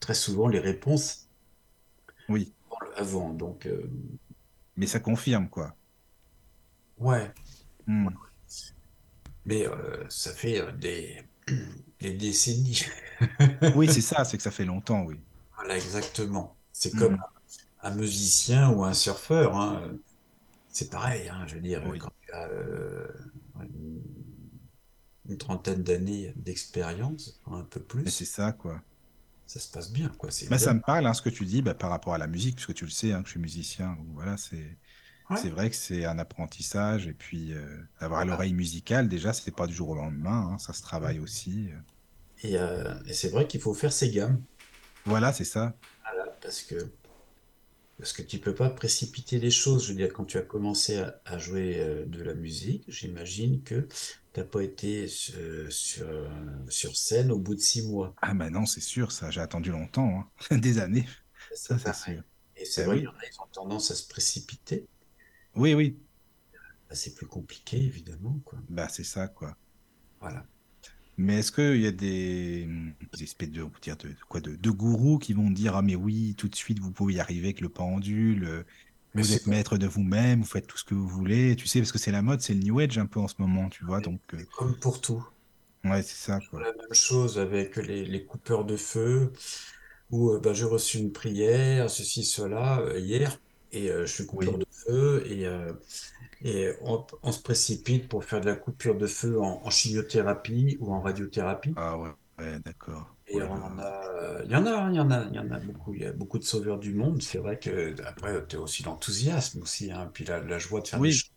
très 0.00 0.14
souvent 0.14 0.48
les 0.48 0.58
réponses 0.60 1.28
Oui, 2.28 2.54
avant. 2.96 3.32
Donc, 3.34 3.66
euh, 3.66 3.90
mais 4.76 4.86
ça 4.88 4.98
confirme, 4.98 5.48
quoi. 5.48 5.76
ouais. 6.98 7.32
Hmm. 7.86 8.14
Mais 9.44 9.66
euh, 9.66 10.04
ça 10.08 10.32
fait 10.32 10.60
euh, 10.60 10.72
des, 10.72 11.22
des 12.00 12.12
décennies. 12.14 12.82
Oui, 13.72 13.88
c'est 13.88 14.00
ça, 14.00 14.24
c'est 14.24 14.36
que 14.36 14.42
ça 14.42 14.50
fait 14.50 14.64
longtemps, 14.64 15.02
oui. 15.04 15.20
Voilà, 15.56 15.76
exactement. 15.76 16.56
C'est 16.72 16.94
Hmm. 16.94 16.98
comme 16.98 17.22
un 17.82 17.94
musicien 17.94 18.70
ou 18.70 18.84
un 18.84 18.94
surfeur. 18.94 19.56
hein. 19.56 19.98
C'est 20.70 20.90
pareil, 20.90 21.28
hein, 21.28 21.46
je 21.48 21.56
veux 21.56 21.60
dire, 21.62 21.82
Oui. 21.82 21.98
quand 21.98 22.12
tu 22.22 22.32
as 22.32 22.48
euh, 22.48 23.08
une, 23.62 24.02
une 25.28 25.38
trentaine 25.38 25.82
d'années 25.82 26.32
d'expérience, 26.36 27.40
un 27.46 27.62
peu 27.64 27.80
plus, 27.80 28.10
c'est 28.10 28.26
ça, 28.26 28.52
quoi. 28.52 28.82
Ça 29.50 29.58
se 29.58 29.68
passe 29.68 29.90
bien, 29.90 30.08
quoi. 30.10 30.30
Bah, 30.48 30.58
ça 30.58 30.74
me 30.74 30.80
parle, 30.80 31.06
hein, 31.06 31.14
ce 31.14 31.22
que 31.22 31.28
tu 31.28 31.44
dis, 31.44 31.60
bah, 31.60 31.74
par 31.74 31.90
rapport 31.90 32.14
à 32.14 32.18
la 32.18 32.28
musique, 32.28 32.54
puisque 32.56 32.74
tu 32.74 32.84
le 32.84 32.90
sais, 32.90 33.12
hein, 33.12 33.20
que 33.22 33.26
je 33.26 33.32
suis 33.32 33.40
musicien. 33.40 33.94
donc 33.94 34.06
Voilà, 34.14 34.36
c'est 34.36 34.78
Ouais. 35.28 35.36
c'est 35.36 35.50
vrai 35.50 35.70
que 35.70 35.76
c'est 35.76 36.04
un 36.04 36.18
apprentissage. 36.18 37.06
Et 37.06 37.12
puis, 37.14 37.52
euh, 37.52 37.64
avoir 37.98 38.20
Voilà. 38.20 38.32
l'oreille 38.32 38.52
musicale, 38.54 39.08
déjà, 39.08 39.32
c'est 39.32 39.50
pas 39.54 39.66
du 39.66 39.74
jour 39.74 39.90
au 39.90 39.94
lendemain. 39.94 40.50
hein, 40.52 40.58
ça 40.58 40.72
se 40.72 40.82
travaille 40.82 41.18
aussi. 41.20 41.70
Et, 42.42 42.56
euh, 42.58 42.94
et 43.06 43.12
c'est 43.12 43.28
vrai 43.28 43.46
qu'il 43.46 43.60
faut 43.60 43.74
faire 43.74 43.92
ses 43.92 44.10
gammes. 44.10 44.40
Voilà, 45.04 45.32
c'est 45.32 45.44
ça. 45.44 45.74
Voilà, 46.04 46.30
parce 46.40 46.62
que, 46.62 46.76
parce 48.00 48.12
que 48.12 48.22
tu 48.22 48.38
peux 48.40 48.54
pas 48.54 48.70
précipiter 48.70 49.38
les 49.38 49.50
choses. 49.50 49.84
Je 49.86 49.90
veux 49.92 49.96
dire, 49.98 50.12
quand 50.12 50.24
tu 50.24 50.38
as 50.38 50.42
commencé 50.42 50.98
à, 50.98 51.20
à 51.24 51.38
jouer 51.38 51.78
euh, 51.80 52.06
de 52.06 52.22
la 52.22 52.34
musique, 52.34 52.84
j'imagine 52.88 53.62
que 53.62 53.86
tu 54.32 54.40
n'as 54.40 54.44
pas 54.46 54.62
été 54.62 55.06
euh, 55.36 55.70
sur, 55.70 56.06
sur 56.68 56.96
scène 56.96 57.30
au 57.30 57.38
bout 57.38 57.54
de 57.54 57.60
six 57.60 57.82
mois. 57.86 58.16
Ah, 58.22 58.34
bah 58.34 58.50
non, 58.50 58.66
c'est 58.66 58.80
sûr, 58.80 59.12
ça. 59.12 59.30
J'ai 59.30 59.40
attendu 59.40 59.70
longtemps, 59.70 60.26
hein, 60.50 60.58
des 60.58 60.78
années. 60.78 61.06
Ça, 61.54 61.78
c'est 61.78 61.84
pareil. 61.84 62.16
sûr. 62.16 62.24
Et 62.56 62.64
c'est 62.64 62.82
Eh 62.82 62.84
vrai 62.84 62.96
oui. 62.96 63.06
ils 63.32 63.40
ont 63.40 63.46
tendance 63.52 63.90
à 63.90 63.94
se 63.94 64.06
précipiter. 64.08 64.86
Oui, 65.54 65.74
oui. 65.74 65.96
Bah, 66.88 66.94
c'est 66.94 67.14
plus 67.14 67.26
compliqué, 67.26 67.78
évidemment, 67.78 68.40
quoi. 68.44 68.58
Bah, 68.68 68.88
c'est 68.88 69.04
ça, 69.04 69.28
quoi. 69.28 69.56
Voilà. 70.20 70.46
Mais 71.16 71.38
est-ce 71.40 71.52
qu'il 71.52 71.80
y 71.80 71.86
a 71.86 71.92
des, 71.92 72.66
des 73.12 73.22
espèces 73.22 73.50
de, 73.50 73.66
dire 73.82 73.96
quoi, 74.28 74.40
de, 74.40 74.56
de 74.56 74.70
gourous 74.70 75.18
qui 75.18 75.34
vont 75.34 75.50
dire 75.50 75.76
Ah, 75.76 75.82
mais 75.82 75.94
oui, 75.96 76.34
tout 76.36 76.48
de 76.48 76.56
suite, 76.56 76.78
vous 76.78 76.92
pouvez 76.92 77.14
y 77.14 77.20
arriver 77.20 77.48
avec 77.48 77.60
le 77.60 77.68
pendule, 77.68 78.44
euh, 78.44 78.64
Mais 79.14 79.22
vous 79.22 79.34
êtes 79.34 79.46
maître 79.46 79.76
de 79.78 79.86
vous-même, 79.86 80.40
vous 80.40 80.46
faites 80.46 80.66
tout 80.66 80.78
ce 80.78 80.84
que 80.84 80.94
vous 80.94 81.08
voulez. 81.08 81.56
Tu 81.56 81.66
sais, 81.66 81.80
parce 81.80 81.92
que 81.92 81.98
c'est 81.98 82.12
la 82.12 82.22
mode, 82.22 82.40
c'est 82.40 82.54
le 82.54 82.60
New 82.60 82.78
Age 82.80 82.98
un 82.98 83.06
peu 83.06 83.20
en 83.20 83.28
ce 83.28 83.34
moment, 83.38 83.68
tu 83.68 83.84
vois. 83.84 84.00
Donc, 84.00 84.20
euh, 84.34 84.44
comme 84.56 84.78
pour 84.78 85.00
tout. 85.00 85.26
ouais, 85.84 86.02
c'est 86.02 86.16
ça, 86.16 86.40
quoi. 86.50 86.62
La 86.62 86.72
même 86.74 86.92
chose 86.94 87.38
avec 87.38 87.76
les, 87.76 88.04
les 88.04 88.24
coupeurs 88.24 88.64
de 88.64 88.76
feu, 88.76 89.32
où 90.10 90.30
euh, 90.32 90.40
bah, 90.40 90.54
j'ai 90.54 90.64
reçu 90.64 90.98
une 90.98 91.12
prière, 91.12 91.90
ceci, 91.90 92.24
cela, 92.24 92.80
euh, 92.80 92.98
hier, 92.98 93.40
et 93.72 93.88
je 93.88 94.06
suis 94.06 94.26
coupeur 94.26 94.54
Oui. 94.54 94.58
de 94.58 94.66
feu, 94.70 95.24
et, 95.26 95.46
et 96.42 96.70
on, 96.82 97.06
on 97.22 97.32
se 97.32 97.42
précipite 97.42 98.08
pour 98.08 98.24
faire 98.24 98.40
de 98.40 98.46
la 98.46 98.56
coupure 98.56 98.96
de 98.96 99.06
feu 99.06 99.40
en, 99.40 99.62
en 99.64 99.70
chimiothérapie 99.70 100.76
ou 100.80 100.92
en 100.94 101.00
radiothérapie. 101.02 101.76
Ah, 101.76 101.96
ouais, 101.98 102.10
ouais, 102.38 102.60
d'accord. 102.60 103.16
Et 103.28 103.38
là 103.38 103.48
on 103.48 103.54
là. 103.54 103.62
en 103.62 103.78
a, 103.78 104.42
il 104.44 104.50
y 104.50 104.56
en 104.56 104.66
a, 104.66 104.90
il 104.90 104.96
y 104.96 105.00
en 105.00 105.10
a, 105.10 105.24
il 105.30 105.34
y 105.34 105.38
en 105.38 105.50
a 105.50 105.58
beaucoup. 105.60 105.94
Il 105.94 106.02
y 106.02 106.04
a 106.04 106.12
beaucoup 106.12 106.38
de 106.38 106.44
sauveurs 106.44 106.78
du 106.78 106.92
monde. 106.94 107.22
C'est 107.22 107.38
vrai 107.38 107.58
que 107.58 107.94
après, 108.04 108.46
tu 108.46 108.56
as 108.56 108.60
aussi 108.60 108.82
l'enthousiasme 108.82 109.62
aussi, 109.62 109.90
hein, 109.92 110.10
puis 110.12 110.24
la, 110.24 110.40
la 110.40 110.58
joie 110.58 110.80
de 110.82 110.88
faire 110.88 111.00
des 111.00 111.10
Oui. 111.10 111.12
choses. 111.12 111.30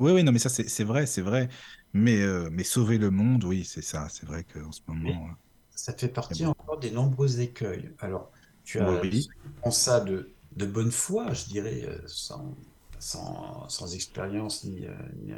Oui, 0.00 0.12
oui, 0.12 0.24
non, 0.24 0.32
mais 0.32 0.38
ça, 0.40 0.48
c'est 0.50 0.84
vrai, 0.84 1.06
c'est 1.06 1.22
vrai. 1.22 1.48
Mais, 1.92 2.22
euh, 2.22 2.50
mais 2.52 2.64
sauver 2.64 2.98
le 2.98 3.10
monde, 3.10 3.44
oui, 3.44 3.64
c'est 3.64 3.82
ça. 3.82 4.08
C'est 4.10 4.26
vrai 4.26 4.44
qu'en 4.44 4.72
ce 4.72 4.80
Mais 5.02 5.12
moment. 5.12 5.28
euh, 5.28 5.32
ça 5.70 5.92
fait 5.96 6.08
partie 6.08 6.46
encore 6.46 6.78
des 6.78 6.90
nombreux 6.90 7.40
écueils. 7.40 7.94
Alors, 7.98 8.32
tu 8.64 8.80
as 8.80 9.06
Oui. 9.12 9.28
qui 9.40 9.52
font 9.62 9.70
ça 9.70 10.00
de, 10.00 10.36
de 10.52 10.66
bonne 10.66 10.90
foi, 10.92 11.32
je 11.34 11.44
dirais, 11.46 11.84
euh, 11.84 12.02
sans, 12.06 12.56
sans, 13.04 13.68
sans 13.68 13.94
expérience 13.94 14.64
ni, 14.64 14.86
euh, 14.86 14.94
ni, 15.16 15.32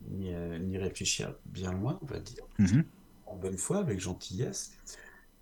ni, 0.00 0.34
euh, 0.34 0.58
ni 0.58 0.78
réfléchir 0.78 1.34
bien 1.44 1.72
loin, 1.72 1.98
on 2.02 2.06
va 2.06 2.20
dire, 2.20 2.44
Mhm. 2.58 2.82
en 3.26 3.36
bonne 3.36 3.58
foi, 3.58 3.78
avec 3.78 4.00
gentillesse. 4.00 4.72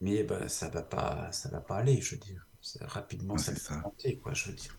Mais 0.01 0.25
ben, 0.25 0.49
ça 0.49 0.69
va 0.71 0.83
pas, 0.83 1.33
ça 1.33 1.51
va 1.51 1.61
pas 1.61 1.77
aller, 1.79 2.01
je 2.03 2.15
veux 2.17 2.21
dire. 2.21 2.47
Rapidement, 2.83 3.37
Ouais, 3.37 3.43
ça 3.43 3.53
va 3.53 3.61
monter, 3.85 4.19
quoi, 4.21 4.35
je 4.35 4.49
veux 4.51 4.57
dire. 4.57 4.79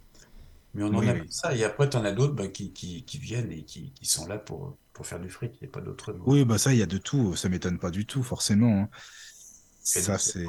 Mais 0.74 0.84
on 0.84 0.96
en 0.96 1.00
Oui, 1.00 1.08
a 1.08 1.14
oui. 1.14 1.30
ça. 1.30 1.56
Et 1.56 1.64
après, 1.64 1.90
tu 1.90 1.98
en 1.98 2.06
as 2.06 2.12
d'autres 2.14 2.34
ben, 2.36 2.52
qui, 2.52 2.74
qui, 2.74 3.06
qui 3.06 3.20
viennent 3.20 3.52
et 3.52 3.66
qui, 3.66 3.94
qui 3.94 4.06
sont 4.06 4.28
là 4.28 4.38
pour, 4.40 4.78
pour 4.94 5.08
faire 5.08 5.20
du 5.22 5.30
fric. 5.30 5.56
Il 5.62 5.66
n'y 5.66 5.70
a 5.70 5.72
pas 5.72 5.82
d'autre. 5.82 6.14
Oui, 6.26 6.44
bah 6.46 6.58
ça, 6.58 6.74
il 6.74 6.80
y 6.80 6.82
a 6.84 6.86
de 6.88 6.98
tout. 6.98 7.36
Ça 7.36 7.50
m'étonne 7.50 7.80
pas 7.80 7.92
du 7.92 8.06
tout, 8.06 8.24
forcément. 8.24 8.80
hein. 8.84 8.90
Ça, 9.84 10.18
c'est. 10.18 10.46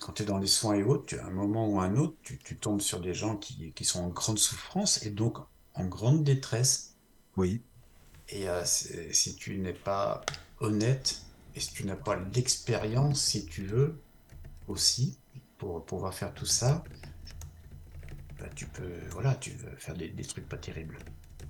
Quand 0.00 0.12
tu 0.14 0.22
es 0.22 0.26
dans 0.26 0.38
les 0.38 0.46
soins 0.46 0.74
et 0.74 0.82
autres, 0.82 1.06
tu, 1.06 1.18
à 1.18 1.26
un 1.26 1.30
moment 1.30 1.68
ou 1.68 1.80
un 1.80 1.96
autre, 1.96 2.16
tu, 2.22 2.38
tu 2.38 2.58
tombes 2.58 2.80
sur 2.80 3.00
des 3.00 3.14
gens 3.14 3.36
qui, 3.36 3.72
qui 3.74 3.84
sont 3.84 4.00
en 4.04 4.08
grande 4.08 4.38
souffrance 4.38 5.02
et 5.04 5.10
donc 5.10 5.38
en 5.74 5.86
grande 5.86 6.24
détresse. 6.24 6.96
Oui, 7.36 7.62
Et 8.28 8.48
euh, 8.48 8.64
si 8.64 9.34
tu 9.36 9.58
n'es 9.58 9.72
pas 9.72 10.32
honnête 10.60 11.26
et 11.54 11.60
si 11.60 11.72
tu 11.72 11.84
n'as 11.84 11.96
pas 11.96 12.16
l'expérience, 12.34 13.20
si 13.22 13.46
tu 13.46 13.64
veux, 13.66 14.00
aussi, 14.68 15.18
pour 15.58 15.84
pouvoir 15.86 16.14
faire 16.14 16.34
tout 16.34 16.46
ça, 16.46 16.84
bah, 18.38 18.48
tu 18.54 18.66
peux, 18.66 19.06
voilà, 19.10 19.34
tu 19.34 19.50
veux 19.50 19.76
faire 19.76 19.94
des, 19.94 20.08
des 20.08 20.24
trucs 20.24 20.48
pas 20.48 20.58
terribles. 20.58 20.98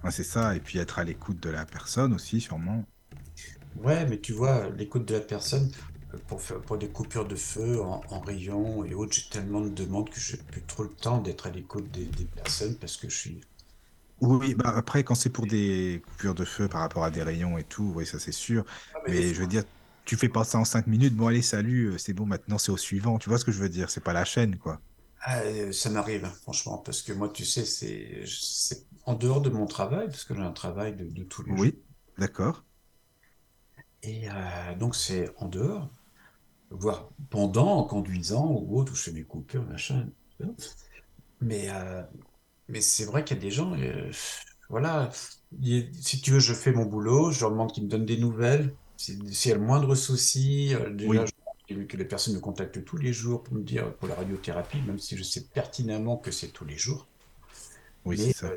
Ouais, 0.03 0.11
c'est 0.11 0.25
ça. 0.25 0.57
Et 0.57 0.61
puis 0.61 0.79
être 0.79 0.99
à 0.99 1.05
l'écoute 1.05 1.39
de 1.43 1.51
la 1.51 1.67
personne 1.67 2.15
aussi, 2.15 2.41
sûrement. 2.41 2.87
Ouais, 3.77 4.07
mais 4.07 4.21
tu 4.21 4.33
vois, 4.33 4.71
l'écoute 4.71 5.07
de 5.07 5.15
la 5.15 5.21
personne, 5.21 5.71
pour 6.19 6.41
faire, 6.43 6.61
pour 6.63 6.79
des 6.79 6.91
coupures 6.91 7.27
de 7.27 7.37
feu 7.37 7.81
en, 7.83 8.03
en 8.09 8.21
rayon 8.21 8.85
et 8.85 8.95
autres, 8.95 9.15
j'ai 9.15 9.29
tellement 9.31 9.61
de 9.61 9.69
demandes 9.71 10.11
que 10.11 10.21
je 10.21 10.37
n'ai 10.37 10.43
plus 10.43 10.65
trop 10.65 10.83
le 10.85 10.95
temps 10.95 11.21
d'être 11.21 11.47
à 11.47 11.51
l'écoute 11.51 11.91
des, 11.91 12.07
des 12.07 12.25
personnes 12.27 12.77
parce 12.79 12.97
que 12.97 13.09
je 13.09 13.17
suis. 13.17 13.41
Oui, 14.21 14.55
bah 14.55 14.73
après, 14.75 15.05
quand 15.05 15.15
c'est 15.15 15.29
pour 15.31 15.47
des 15.47 16.03
coupures 16.07 16.35
de 16.35 16.45
feu 16.47 16.69
par 16.69 16.81
rapport 16.81 17.05
à 17.05 17.11
des 17.11 17.23
rayons 17.23 17.59
et 17.59 17.65
tout, 17.65 17.93
oui, 17.95 18.07
ça 18.07 18.19
c'est 18.19 18.33
sûr. 18.33 18.65
Ah, 18.93 18.99
mais 19.07 19.35
je 19.35 19.41
veux 19.41 19.47
dire, 19.47 19.65
tu 20.07 20.17
fais 20.17 20.31
pas 20.31 20.45
ça 20.45 20.59
en 20.59 20.65
cinq 20.65 20.87
minutes. 20.87 21.15
Bon, 21.15 21.27
allez, 21.27 21.43
salut, 21.43 21.87
euh, 21.93 21.99
c'est 21.99 22.15
bon, 22.15 22.25
maintenant 22.25 22.57
c'est 22.59 22.73
au 22.73 22.79
suivant. 22.79 23.19
Tu 23.19 23.29
vois 23.29 23.39
ce 23.39 23.45
que 23.45 23.53
je 23.53 23.59
veux 23.61 23.69
dire? 23.69 23.91
C'est 23.91 24.01
pas 24.01 24.15
la 24.15 24.25
chaîne, 24.25 24.57
quoi. 24.59 24.81
ah, 25.21 25.41
euh, 25.43 25.73
ça 25.73 25.91
m'arrive, 25.91 26.27
franchement, 26.43 26.79
parce 26.79 27.03
que 27.03 27.13
moi, 27.13 27.29
tu 27.31 27.45
sais, 27.45 27.65
c'est, 27.67 28.87
en 29.05 29.15
dehors 29.15 29.41
de 29.43 29.51
mon 29.51 29.67
travail, 29.67 30.07
parce 30.09 30.25
que 30.25 30.35
j'ai 30.35 30.41
un 30.43 30.53
travail 30.53 30.95
de, 30.97 31.05
de 31.11 31.25
tous 31.25 31.43
les 31.43 31.57
jours. 31.57 31.73
Oui, 31.73 31.83
d'accord. 32.19 32.65
Et 34.03 34.29
euh, 34.31 34.75
donc, 34.77 34.95
c'est 34.97 35.31
en 35.39 35.49
dehors, 35.49 35.91
voire 36.71 37.13
pendant, 37.31 37.79
en 37.79 37.85
conduisant 37.85 38.47
ou 38.51 38.79
autre, 38.79 38.93
où 38.93 38.97
je 38.97 39.03
fais 39.05 39.13
mes 39.13 39.25
coupures, 39.25 39.65
machin. 39.67 40.09
Mais, 41.41 41.69
euh, 41.71 42.03
mais 42.69 42.81
c'est 42.81 43.05
vrai 43.05 43.25
qu'il 43.25 43.37
y 43.37 43.41
a 43.41 43.43
des 43.43 43.51
gens, 43.51 43.75
euh, 43.79 44.11
voilà, 44.69 45.11
il- 45.61 45.95
si 46.03 46.21
tu 46.21 46.33
veux, 46.33 46.41
je 46.41 46.55
fais 46.55 46.73
mon 46.73 46.87
boulot, 46.87 47.31
je 47.33 47.41
leur 47.43 47.51
demande 47.51 47.73
qu'ils 47.73 47.85
me 47.85 47.89
donnent 47.91 48.07
des 48.07 48.19
nouvelles. 48.19 48.77
Si- 48.97 49.35
S'il 49.35 49.51
y 49.51 49.55
a 49.55 49.59
le 49.59 49.63
moindre 49.65 49.95
souci, 49.95 50.75
euh, 50.75 50.91
déjà, 50.91 51.25
Oui, 51.25 51.27
je 51.27 51.33
demande 51.75 51.89
que 51.89 51.97
les 51.97 52.05
personnes 52.07 52.35
me 52.35 52.41
contactent 52.41 52.85
tous 52.85 52.97
les 52.99 53.13
jours 53.13 53.43
pour 53.45 53.55
me 53.57 53.63
dire 53.65 53.97
pour 53.99 54.09
la 54.09 54.15
radiothérapie, 54.17 54.83
même 54.83 54.99
si 54.99 55.17
je 55.17 55.23
sais 55.25 55.49
pertinemment 55.51 56.17
que 56.19 56.31
c'est 56.31 56.53
tous 56.53 56.65
les 56.65 56.79
jours. 56.79 57.09
oui, 58.05 58.19
c'est 58.19 58.31
ça. 58.31 58.57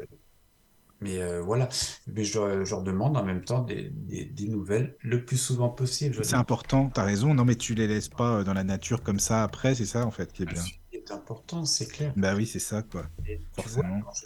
Mais 1.01 1.21
euh, 1.21 1.41
voilà, 1.41 1.69
mais 2.07 2.23
je, 2.23 2.39
leur 2.39 2.65
je 2.65 2.71
leur 2.71 2.83
demande 2.83 3.17
en 3.17 3.23
même 3.23 3.43
temps 3.43 3.61
des, 3.63 3.89
des- 3.91 4.25
des 4.25 4.47
nouvelles 4.47 4.95
le 5.01 5.25
plus 5.25 5.37
souvent 5.37 5.69
possible. 5.69 6.17
C'est 6.21 6.37
important, 6.37 6.89
t'as 6.89 7.03
raison. 7.03 7.33
Non, 7.33 7.43
mais 7.43 7.57
tu 7.57 7.75
les 7.75 7.85
laisses 7.85 8.07
pas 8.07 8.37
euh, 8.37 8.43
dans 8.45 8.53
la 8.53 8.63
nature 8.63 9.03
comme 9.03 9.19
ça 9.19 9.43
après, 9.43 9.75
c'est 9.75 9.85
ça 9.85 10.05
en 10.05 10.11
fait 10.11 10.31
qui 10.31 10.43
est 10.43 10.45
le 10.45 10.55
bien. 10.55 10.55
suivi 10.55 10.79
est 10.93 11.11
important, 11.11 11.65
c'est 11.65 11.87
clair. 11.87 12.15
Bah 12.15 12.35
oui, 12.35 12.45
c'est 12.45 12.59
ça, 12.59 12.83
quoi. 12.83 13.09
Et 13.25 13.41
tu 13.55 13.69
vois, 13.69 13.83
Forcément. 13.83 14.03
quand 14.03 14.13
je, 14.13 14.25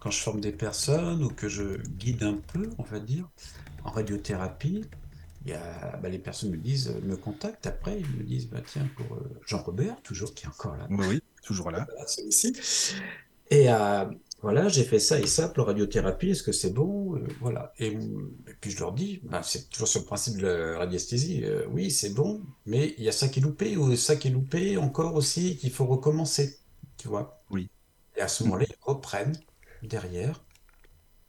quand 0.00 0.10
je 0.10 0.20
forme 0.20 0.40
des 0.40 0.52
personnes 0.52 1.22
ou 1.24 1.30
que 1.30 1.48
je 1.48 1.82
guide 1.82 2.22
un 2.24 2.34
peu, 2.36 2.70
on 2.78 2.82
va 2.84 3.00
dire, 3.00 3.30
en 3.84 3.90
radiothérapie, 3.90 4.84
y 5.46 5.52
a, 5.52 5.98
bah, 5.98 6.08
les 6.10 6.18
personnes 6.20 6.50
me 6.52 6.58
disent, 6.58 6.88
euh, 6.90 7.00
me 7.02 7.16
contactent 7.16 7.66
après, 7.66 8.00
ils 8.00 8.10
me 8.16 8.24
disent, 8.24 8.48
bah, 8.48 8.62
tiens, 8.66 8.88
pour 8.96 9.14
euh, 9.16 9.40
Jean-Robert, 9.46 10.02
toujours, 10.02 10.34
qui 10.34 10.46
est 10.46 10.48
encore 10.48 10.76
là, 10.76 10.90
Oui, 10.90 11.06
oui, 11.08 11.20
toujours 11.42 11.70
là. 11.72 11.88
voilà, 11.88 12.06
celui-ci. 12.06 12.54
Et 13.50 13.70
euh, 13.70 14.06
voilà, 14.42 14.68
j'ai 14.68 14.84
fait 14.84 14.98
ça 14.98 15.20
et 15.20 15.26
ça 15.26 15.48
pour 15.48 15.64
la 15.64 15.68
radiothérapie, 15.68 16.30
est-ce 16.30 16.42
que 16.42 16.52
c'est 16.52 16.72
bon? 16.72 17.16
Euh, 17.16 17.26
voilà. 17.40 17.72
Et, 17.78 17.88
et 17.88 18.54
puis 18.60 18.72
je 18.72 18.80
leur 18.80 18.92
dis, 18.92 19.20
bah, 19.24 19.42
c'est 19.42 19.70
toujours 19.70 19.88
sur 19.88 20.00
le 20.00 20.06
principe 20.06 20.36
de 20.38 20.46
la 20.46 20.78
radiesthésie, 20.78 21.44
euh, 21.44 21.64
oui, 21.70 21.90
c'est 21.90 22.10
bon, 22.10 22.42
mais 22.66 22.94
il 22.98 23.04
y 23.04 23.08
a 23.08 23.12
ça 23.12 23.28
qui 23.28 23.38
est 23.38 23.42
loupé, 23.42 23.76
ou 23.76 23.94
ça 23.96 24.16
qui 24.16 24.28
est 24.28 24.32
loupé 24.32 24.76
encore 24.76 25.14
aussi, 25.14 25.56
qu'il 25.56 25.70
faut 25.70 25.86
recommencer, 25.86 26.58
tu 26.96 27.08
vois. 27.08 27.42
Oui. 27.50 27.70
Et 28.16 28.20
à 28.20 28.28
ce 28.28 28.42
moment-là, 28.44 28.66
ils 28.68 28.76
reprennent 28.82 29.38
derrière 29.82 30.42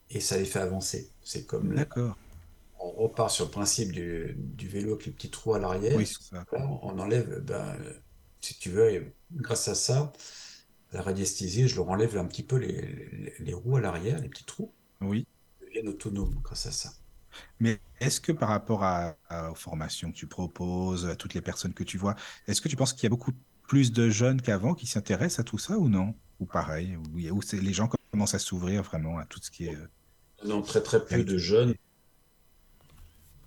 et 0.10 0.20
ça 0.20 0.38
les 0.38 0.46
fait 0.46 0.60
avancer. 0.60 1.12
C'est 1.24 1.46
comme 1.46 1.76
D'accord. 1.76 2.18
on 2.80 2.92
repart 2.92 3.32
sur 3.32 3.46
le 3.46 3.52
principe 3.52 3.92
du, 3.92 4.36
du 4.38 4.68
vélo 4.68 4.94
avec 4.94 5.06
les 5.06 5.12
petits 5.12 5.30
trous 5.30 5.54
à 5.54 5.60
l'arrière. 5.60 5.96
Oui, 5.96 6.06
c'est 6.06 6.36
ça. 6.36 6.44
Là, 6.52 6.68
on 6.82 7.00
enlève, 7.00 7.42
ben, 7.42 7.78
si 8.42 8.58
tu 8.60 8.70
veux, 8.70 9.14
grâce 9.32 9.68
à 9.68 9.76
ça, 9.76 10.12
la 10.94 11.02
radiesthésie, 11.02 11.68
je 11.68 11.76
leur 11.78 11.90
enlève 11.90 12.18
un 12.18 12.26
petit 12.26 12.44
peu 12.44 12.58
les, 12.58 12.82
les- 13.12 13.36
les 13.40 13.54
roues 13.54 13.78
à 13.78 13.82
l'arrière, 13.82 14.20
les 14.22 14.30
petits 14.30 14.46
trous, 14.46 14.74
Oui. 15.02 15.28
ils 15.62 15.68
deviennent 15.68 15.90
autonomes 15.90 16.40
grâce 16.44 16.68
à 16.68 16.72
ça. 16.72 16.92
Mais 17.60 17.80
est-ce 18.00 18.22
que 18.22 18.32
par 18.32 18.50
rapport 18.50 18.84
à, 18.84 19.18
à- 19.30 19.52
aux 19.52 19.56
formations 19.56 20.12
que 20.12 20.18
tu 20.18 20.28
proposes, 20.28 21.06
à 21.08 21.16
toutes 21.16 21.34
les 21.34 21.42
personnes 21.42 21.74
que 21.74 21.84
tu 21.84 21.98
vois, 21.98 22.16
est-ce 22.48 22.62
que 22.62 22.70
tu 22.70 22.76
penses 22.76 22.94
qu'il 22.94 23.04
y 23.04 23.08
a 23.08 23.10
beaucoup 23.10 23.32
plus 23.68 23.92
de 23.92 24.10
jeunes 24.10 24.42
qu'avant 24.42 24.74
qui 24.76 24.88
s'intéressent 24.88 25.40
à 25.40 25.44
tout 25.44 25.58
ça 25.58 25.78
ou 25.78 25.90
non? 25.90 26.16
Ou 26.40 26.46
pareil, 26.46 26.98
c'est- 27.44 27.62
les 27.62 27.74
gens 27.74 27.90
commencent 28.12 28.36
à 28.36 28.40
s'ouvrir 28.40 28.84
vraiment 28.84 29.18
à 29.18 29.26
tout 29.26 29.40
ce 29.42 29.52
qui 29.52 29.66
est... 29.66 29.76
euh, 29.76 29.88
Non, 30.46 30.62
très 30.62 30.84
très 30.84 31.04
peu 31.04 31.24
de 31.24 31.40
jeunes. 31.40 31.74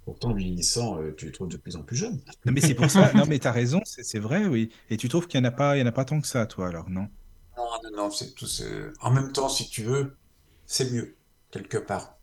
Pourtant, 0.04 0.32
vieillissant, 0.32 1.00
euh, 1.02 1.14
tu 1.14 1.26
les 1.26 1.32
trouves 1.32 1.48
de 1.48 1.56
plus 1.58 1.76
en 1.76 1.82
plus 1.82 1.96
jeunes. 1.96 2.22
Non, 2.46 2.52
mais 2.52 2.60
c'est 2.60 2.74
pour 2.74 2.90
ça. 2.90 3.12
Non, 3.12 3.26
mais 3.26 3.38
t'as 3.38 3.52
raison, 3.52 3.80
c'est 3.84 4.02
c'est 4.04 4.18
vrai, 4.18 4.46
oui. 4.46 4.70
Et 4.88 4.96
tu 4.96 5.08
trouves 5.08 5.26
qu'il 5.26 5.40
n'y 5.40 5.46
en 5.46 5.50
a 5.50 5.52
pas, 5.52 5.76
il 5.76 5.80
y 5.80 5.82
en 5.82 5.86
a 5.86 5.92
pas 5.92 6.04
tant 6.04 6.20
que 6.20 6.26
ça, 6.26 6.46
toi, 6.46 6.68
alors, 6.68 6.88
non? 6.90 7.08
Non, 7.56 7.68
non, 7.82 7.90
non, 7.96 8.10
c'est 8.10 8.34
tout. 8.34 8.46
En 9.00 9.10
même 9.10 9.32
temps, 9.32 9.48
si 9.48 9.68
tu 9.68 9.82
veux, 9.82 10.16
c'est 10.66 10.90
mieux, 10.92 11.16
quelque 11.50 11.78
part. 11.78 12.18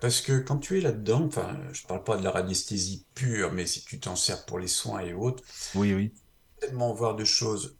Parce 0.00 0.20
que 0.20 0.38
quand 0.38 0.58
tu 0.58 0.78
es 0.78 0.80
là-dedans, 0.80 1.24
enfin, 1.26 1.58
je 1.72 1.86
parle 1.86 2.04
pas 2.04 2.16
de 2.16 2.22
la 2.24 2.30
radiesthésie 2.30 3.06
pure, 3.14 3.52
mais 3.52 3.66
si 3.66 3.84
tu 3.84 3.98
t'en 4.00 4.16
sers 4.16 4.44
pour 4.46 4.58
les 4.58 4.68
soins 4.68 5.00
et 5.00 5.12
autres, 5.14 5.42
Oui, 5.74 5.92
oui. 5.94 6.12
tellement 6.58 6.92
voir 6.92 7.14
de 7.14 7.24
choses 7.24 7.76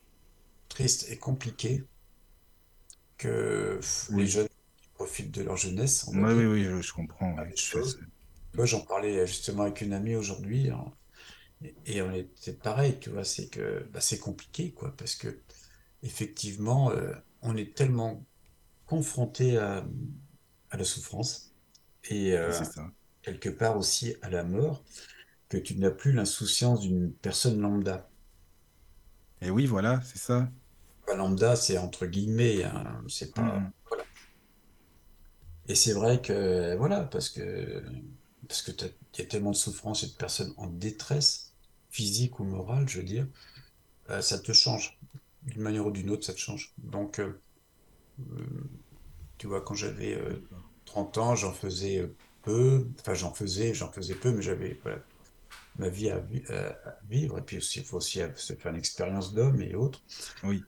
tristes 0.68 1.06
et 1.10 1.18
compliquées 1.18 1.86
que 3.18 3.80
les 4.10 4.26
jeunes 4.26 4.48
profitent 4.94 5.30
de 5.32 5.42
leur 5.42 5.56
jeunesse, 5.56 6.06
Oui, 6.08 6.32
oui, 6.32 6.46
oui, 6.46 6.64
je, 6.64 6.80
je 6.82 6.92
comprends. 6.92 7.34
Moi, 8.54 8.66
j'en 8.66 8.80
parlais 8.80 9.26
justement 9.26 9.64
avec 9.64 9.80
une 9.80 9.92
amie 9.92 10.14
aujourd'hui, 10.16 10.70
hein, 10.70 10.92
et 11.62 11.74
et 11.86 12.02
on 12.02 12.12
était 12.14 12.54
pareil, 12.54 12.98
tu 13.00 13.10
vois, 13.10 13.24
c'est 13.24 13.48
que 13.48 13.88
bah, 13.92 14.00
c'est 14.00 14.18
compliqué, 14.18 14.72
quoi, 14.72 14.94
parce 14.96 15.16
que 15.16 15.43
effectivement, 16.04 16.92
euh, 16.92 17.14
on 17.42 17.56
est 17.56 17.76
tellement 17.76 18.26
confronté 18.86 19.58
à, 19.58 19.86
à 20.70 20.76
la 20.78 20.84
souffrance 20.84 21.54
et 22.04 22.34
euh, 22.34 22.64
ça. 22.64 22.90
quelque 23.22 23.50
part 23.50 23.76
aussi 23.78 24.16
à 24.22 24.30
la 24.30 24.44
mort 24.44 24.84
que 25.48 25.58
tu 25.58 25.76
n'as 25.78 25.90
plus 25.92 26.12
l'insouciance 26.12 26.80
d'une 26.82 27.12
personne 27.14 27.60
lambda. 27.60 28.10
Et 29.40 29.50
oui, 29.50 29.66
voilà, 29.66 30.00
c'est 30.02 30.18
ça. 30.18 30.50
Lambda, 31.16 31.56
c'est 31.56 31.78
entre 31.78 32.04
guillemets, 32.04 32.62
hein, 32.64 33.02
c'est 33.08 33.32
pas. 33.32 33.58
Voilà. 33.88 34.04
Et 35.68 35.74
c'est 35.74 35.92
vrai 35.92 36.20
que, 36.22 36.76
voilà, 36.76 37.02
parce 37.04 37.28
que 37.30 37.82
parce 38.48 38.62
que 38.62 38.72
t'as- 38.72 38.86
il 39.14 39.18
y 39.20 39.22
a 39.22 39.26
tellement 39.26 39.52
de 39.52 39.56
souffrance 39.56 40.02
et 40.04 40.08
de 40.08 40.12
personnes 40.12 40.52
en 40.58 40.66
détresse, 40.68 41.54
physique 41.90 42.40
ou 42.40 42.44
morale, 42.44 42.88
je 42.88 42.98
veux 42.98 43.04
dire, 43.04 43.26
euh, 44.10 44.22
ça 44.22 44.38
te 44.40 44.52
change. 44.52 44.98
D'une 45.44 45.62
manière 45.62 45.86
ou 45.86 45.90
d'une 45.90 46.10
autre, 46.10 46.24
ça 46.24 46.34
te 46.34 46.38
change. 46.38 46.72
Donc, 46.78 47.18
euh, 47.20 47.40
euh, 48.20 48.44
tu 49.38 49.46
vois, 49.46 49.60
quand 49.62 49.74
j'avais 49.74 50.14
euh, 50.14 50.42
30 50.84 51.18
ans, 51.18 51.36
j'en 51.36 51.52
faisais 51.52 51.98
euh, 52.00 52.16
peu, 52.42 52.86
enfin 53.00 53.14
j'en 53.14 53.32
faisais, 53.34 53.74
j'en 53.74 53.90
faisais 53.92 54.14
peu, 54.14 54.32
mais 54.32 54.42
j'avais 54.42 54.78
voilà, 54.82 54.98
ma 55.78 55.88
vie 55.90 56.10
à, 56.10 56.20
vi- 56.20 56.46
à- 56.50 56.70
à 56.88 56.98
vivre, 57.08 57.38
et 57.38 57.42
puis 57.42 57.58
aussi, 57.58 57.80
il 57.80 57.86
faut 57.86 57.98
aussi 57.98 58.22
euh, 58.22 58.28
se 58.36 58.54
faire 58.54 58.72
une 58.72 58.78
expérience 58.78 59.34
d'homme 59.34 59.62
et 59.62 59.74
autres. 59.76 60.02
Oui. 60.42 60.64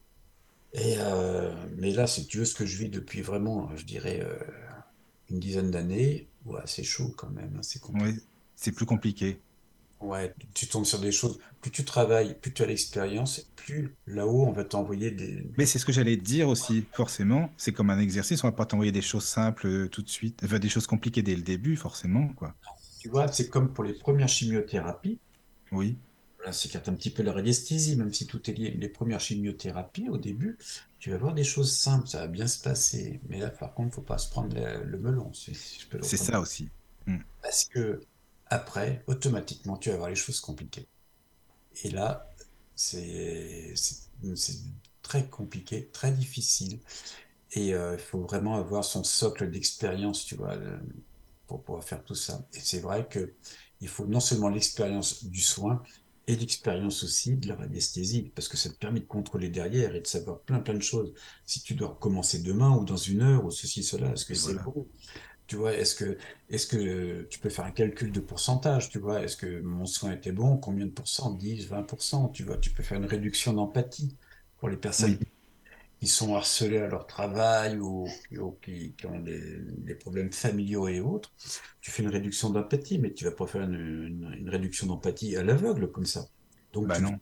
Et 0.73 0.95
euh, 0.99 1.53
mais 1.77 1.91
là, 1.91 2.07
si 2.07 2.25
tu 2.27 2.37
veux, 2.39 2.45
ce 2.45 2.55
que 2.55 2.65
je 2.65 2.77
vis 2.77 2.89
depuis 2.89 3.21
vraiment, 3.21 3.75
je 3.75 3.83
dirais, 3.85 4.21
euh, 4.21 4.37
une 5.29 5.39
dizaine 5.39 5.71
d'années, 5.71 6.29
ouais, 6.45 6.61
c'est 6.65 6.83
chaud 6.83 7.13
quand 7.17 7.29
même, 7.31 7.55
hein, 7.57 7.63
c'est 7.63 7.79
compliqué. 7.81 8.13
Oui, 8.13 8.23
c'est 8.55 8.71
plus 8.71 8.85
compliqué. 8.85 9.41
Ouais, 9.99 10.33
tu 10.53 10.67
tombes 10.67 10.85
sur 10.85 10.99
des 10.99 11.11
choses, 11.11 11.39
plus 11.61 11.71
tu 11.71 11.83
travailles, 11.83 12.37
plus 12.39 12.53
tu 12.53 12.61
as 12.61 12.67
l'expérience, 12.67 13.49
plus 13.55 13.95
là-haut, 14.05 14.45
on 14.45 14.51
va 14.51 14.63
t'envoyer 14.63 15.09
des... 15.09 15.49
Mais 15.57 15.65
c'est 15.65 15.79
ce 15.79 15.85
que 15.85 15.91
j'allais 15.91 16.17
te 16.17 16.23
dire 16.23 16.47
aussi, 16.49 16.85
forcément. 16.93 17.49
C'est 17.57 17.73
comme 17.73 17.89
un 17.89 17.99
exercice, 17.99 18.43
on 18.43 18.47
va 18.47 18.51
pas 18.51 18.65
t'envoyer 18.65 18.91
des 18.91 19.01
choses 19.01 19.25
simples 19.25 19.65
euh, 19.65 19.87
tout 19.87 20.03
de 20.03 20.09
suite. 20.09 20.41
Enfin, 20.43 20.59
des 20.59 20.69
choses 20.69 20.85
compliquées 20.85 21.23
dès 21.23 21.35
le 21.35 21.41
début, 21.41 21.75
forcément, 21.75 22.27
quoi. 22.29 22.53
Tu 23.01 23.09
vois, 23.09 23.27
c'est 23.27 23.49
comme 23.49 23.73
pour 23.73 23.83
les 23.83 23.93
premières 23.93 24.29
chimiothérapies, 24.29 25.19
Oui, 25.71 25.97
Là, 26.45 26.51
s'écarte 26.53 26.87
un 26.87 26.93
petit 26.93 27.09
peu 27.09 27.23
la 27.23 27.33
radiesthésie, 27.33 27.95
même 27.95 28.13
si 28.13 28.27
tout 28.27 28.49
est 28.49 28.53
lié. 28.53 28.71
Les 28.71 28.89
premières 28.89 29.19
chimiothérapies, 29.19 30.07
au 30.09 30.17
début, 30.17 30.57
tu 30.99 31.09
vas 31.09 31.17
voir 31.17 31.33
des 31.33 31.43
choses 31.43 31.75
simples, 31.75 32.07
ça 32.07 32.19
va 32.19 32.27
bien 32.27 32.47
se 32.47 32.61
passer. 32.61 33.19
Mais 33.27 33.39
là, 33.39 33.49
par 33.49 33.73
contre, 33.73 33.95
faut 33.95 34.01
pas 34.01 34.19
se 34.19 34.29
prendre 34.29 34.55
le 34.55 34.97
melon, 34.99 35.33
si 35.33 35.55
si 35.55 35.81
je 35.81 35.87
peux 35.87 35.97
le 35.97 36.03
c'est 36.03 36.17
ça 36.17 36.39
aussi. 36.39 36.69
Mm. 37.07 37.17
Parce 37.41 37.65
que 37.65 38.01
après, 38.49 39.03
automatiquement, 39.07 39.77
tu 39.77 39.89
vas 39.89 39.97
voir 39.97 40.09
les 40.09 40.15
choses 40.15 40.39
compliquées. 40.39 40.87
Et 41.83 41.89
là, 41.91 42.33
c'est 42.75 43.73
très 45.01 45.29
compliqué, 45.29 45.89
très 45.91 46.11
difficile. 46.11 46.81
Et 47.53 47.73
euh, 47.73 47.93
il 47.95 47.99
faut 47.99 48.21
vraiment 48.21 48.55
avoir 48.57 48.83
son 48.85 49.03
socle 49.03 49.49
d'expérience, 49.51 50.25
tu 50.25 50.35
vois, 50.35 50.55
le- 50.55 50.79
pour 51.47 51.63
pouvoir 51.63 51.83
faire 51.83 52.03
tout 52.03 52.15
ça. 52.15 52.47
Et 52.53 52.59
c'est 52.59 52.79
vrai 52.79 53.07
que 53.07 53.35
il 53.81 53.87
faut 53.87 54.05
non 54.07 54.19
seulement 54.19 54.49
l'expérience 54.49 55.25
du 55.25 55.41
soin, 55.41 55.83
et 56.29 56.35
l'expérience 56.35 57.03
aussi 57.03 57.37
de 57.37 57.47
la 57.47 57.55
radiesthésie, 57.55 58.31
parce 58.35 58.49
que 58.49 58.57
ça 58.57 58.69
te 58.69 58.75
permet 58.77 58.99
de 58.99 59.05
contrôler 59.05 59.49
derrière 59.49 59.95
et 59.95 60.01
de 60.01 60.07
savoir 60.07 60.41
plein 60.41 60.59
plein 60.59 60.73
de 60.73 60.81
choses. 60.81 61.13
Si 61.45 61.61
tu 61.63 61.73
dois 61.75 61.89
recommencer 61.89 62.39
demain 62.43 62.71
ou 62.77 62.83
dans 62.85 62.97
une 62.97 63.21
heure 63.21 63.45
ou 63.45 63.51
ceci, 63.51 63.81
cela, 63.83 64.11
est-ce 64.11 64.25
que 64.25 64.33
c'est 64.35 64.55
voilà. 64.55 64.63
bon? 64.63 64.87
Tu 65.47 65.55
vois, 65.55 65.73
est-ce 65.73 65.95
que, 65.95 66.17
est-ce 66.49 66.67
que 66.67 67.23
tu 67.23 67.39
peux 67.39 67.49
faire 67.49 67.65
un 67.65 67.71
calcul 67.71 68.11
de 68.11 68.19
pourcentage, 68.19 68.89
tu 68.89 68.99
vois? 68.99 69.21
Est-ce 69.23 69.37
que 69.37 69.61
mon 69.61 69.85
soin 69.85 70.11
était 70.13 70.31
bon? 70.33 70.57
Combien 70.57 70.85
de 70.85 70.91
pourcents? 70.91 71.31
10, 71.33 71.67
20%, 71.67 72.29
tu 72.29 72.43
vois? 72.43 72.57
Tu 72.57 72.71
peux 72.71 72.83
faire 72.83 72.97
une 72.97 73.05
réduction 73.05 73.53
d'empathie 73.53 74.17
pour 74.57 74.69
les 74.69 74.77
personnes 74.77 75.17
Oui, 75.17 75.27
qui 75.99 76.07
sont 76.07 76.35
harcelés 76.35 76.77
à 76.79 76.87
leur 76.87 77.07
travail 77.07 77.79
ou, 77.79 78.21
ou 78.37 78.51
qui, 78.61 78.95
qui 78.95 79.05
ont 79.07 79.19
des, 79.19 79.59
des 79.77 79.95
problèmes 79.95 80.31
familiaux 80.31 80.87
et 80.87 80.99
autres, 81.01 81.33
tu 81.81 81.91
fais 81.91 82.03
une 82.03 82.09
réduction 82.09 82.49
d'empathie, 82.51 82.99
mais 82.99 83.13
tu 83.13 83.25
vas 83.25 83.31
pas 83.31 83.47
faire 83.47 83.63
une, 83.63 83.75
une- 83.75 84.33
une 84.39 84.49
réduction 84.49 84.87
d'empathie 84.87 85.35
à 85.37 85.43
l'aveugle 85.43 85.91
comme 85.91 86.05
ça. 86.05 86.27
Donc 86.73 86.89
bah 86.89 86.99
tu 87.03 87.03
non. 87.03 87.19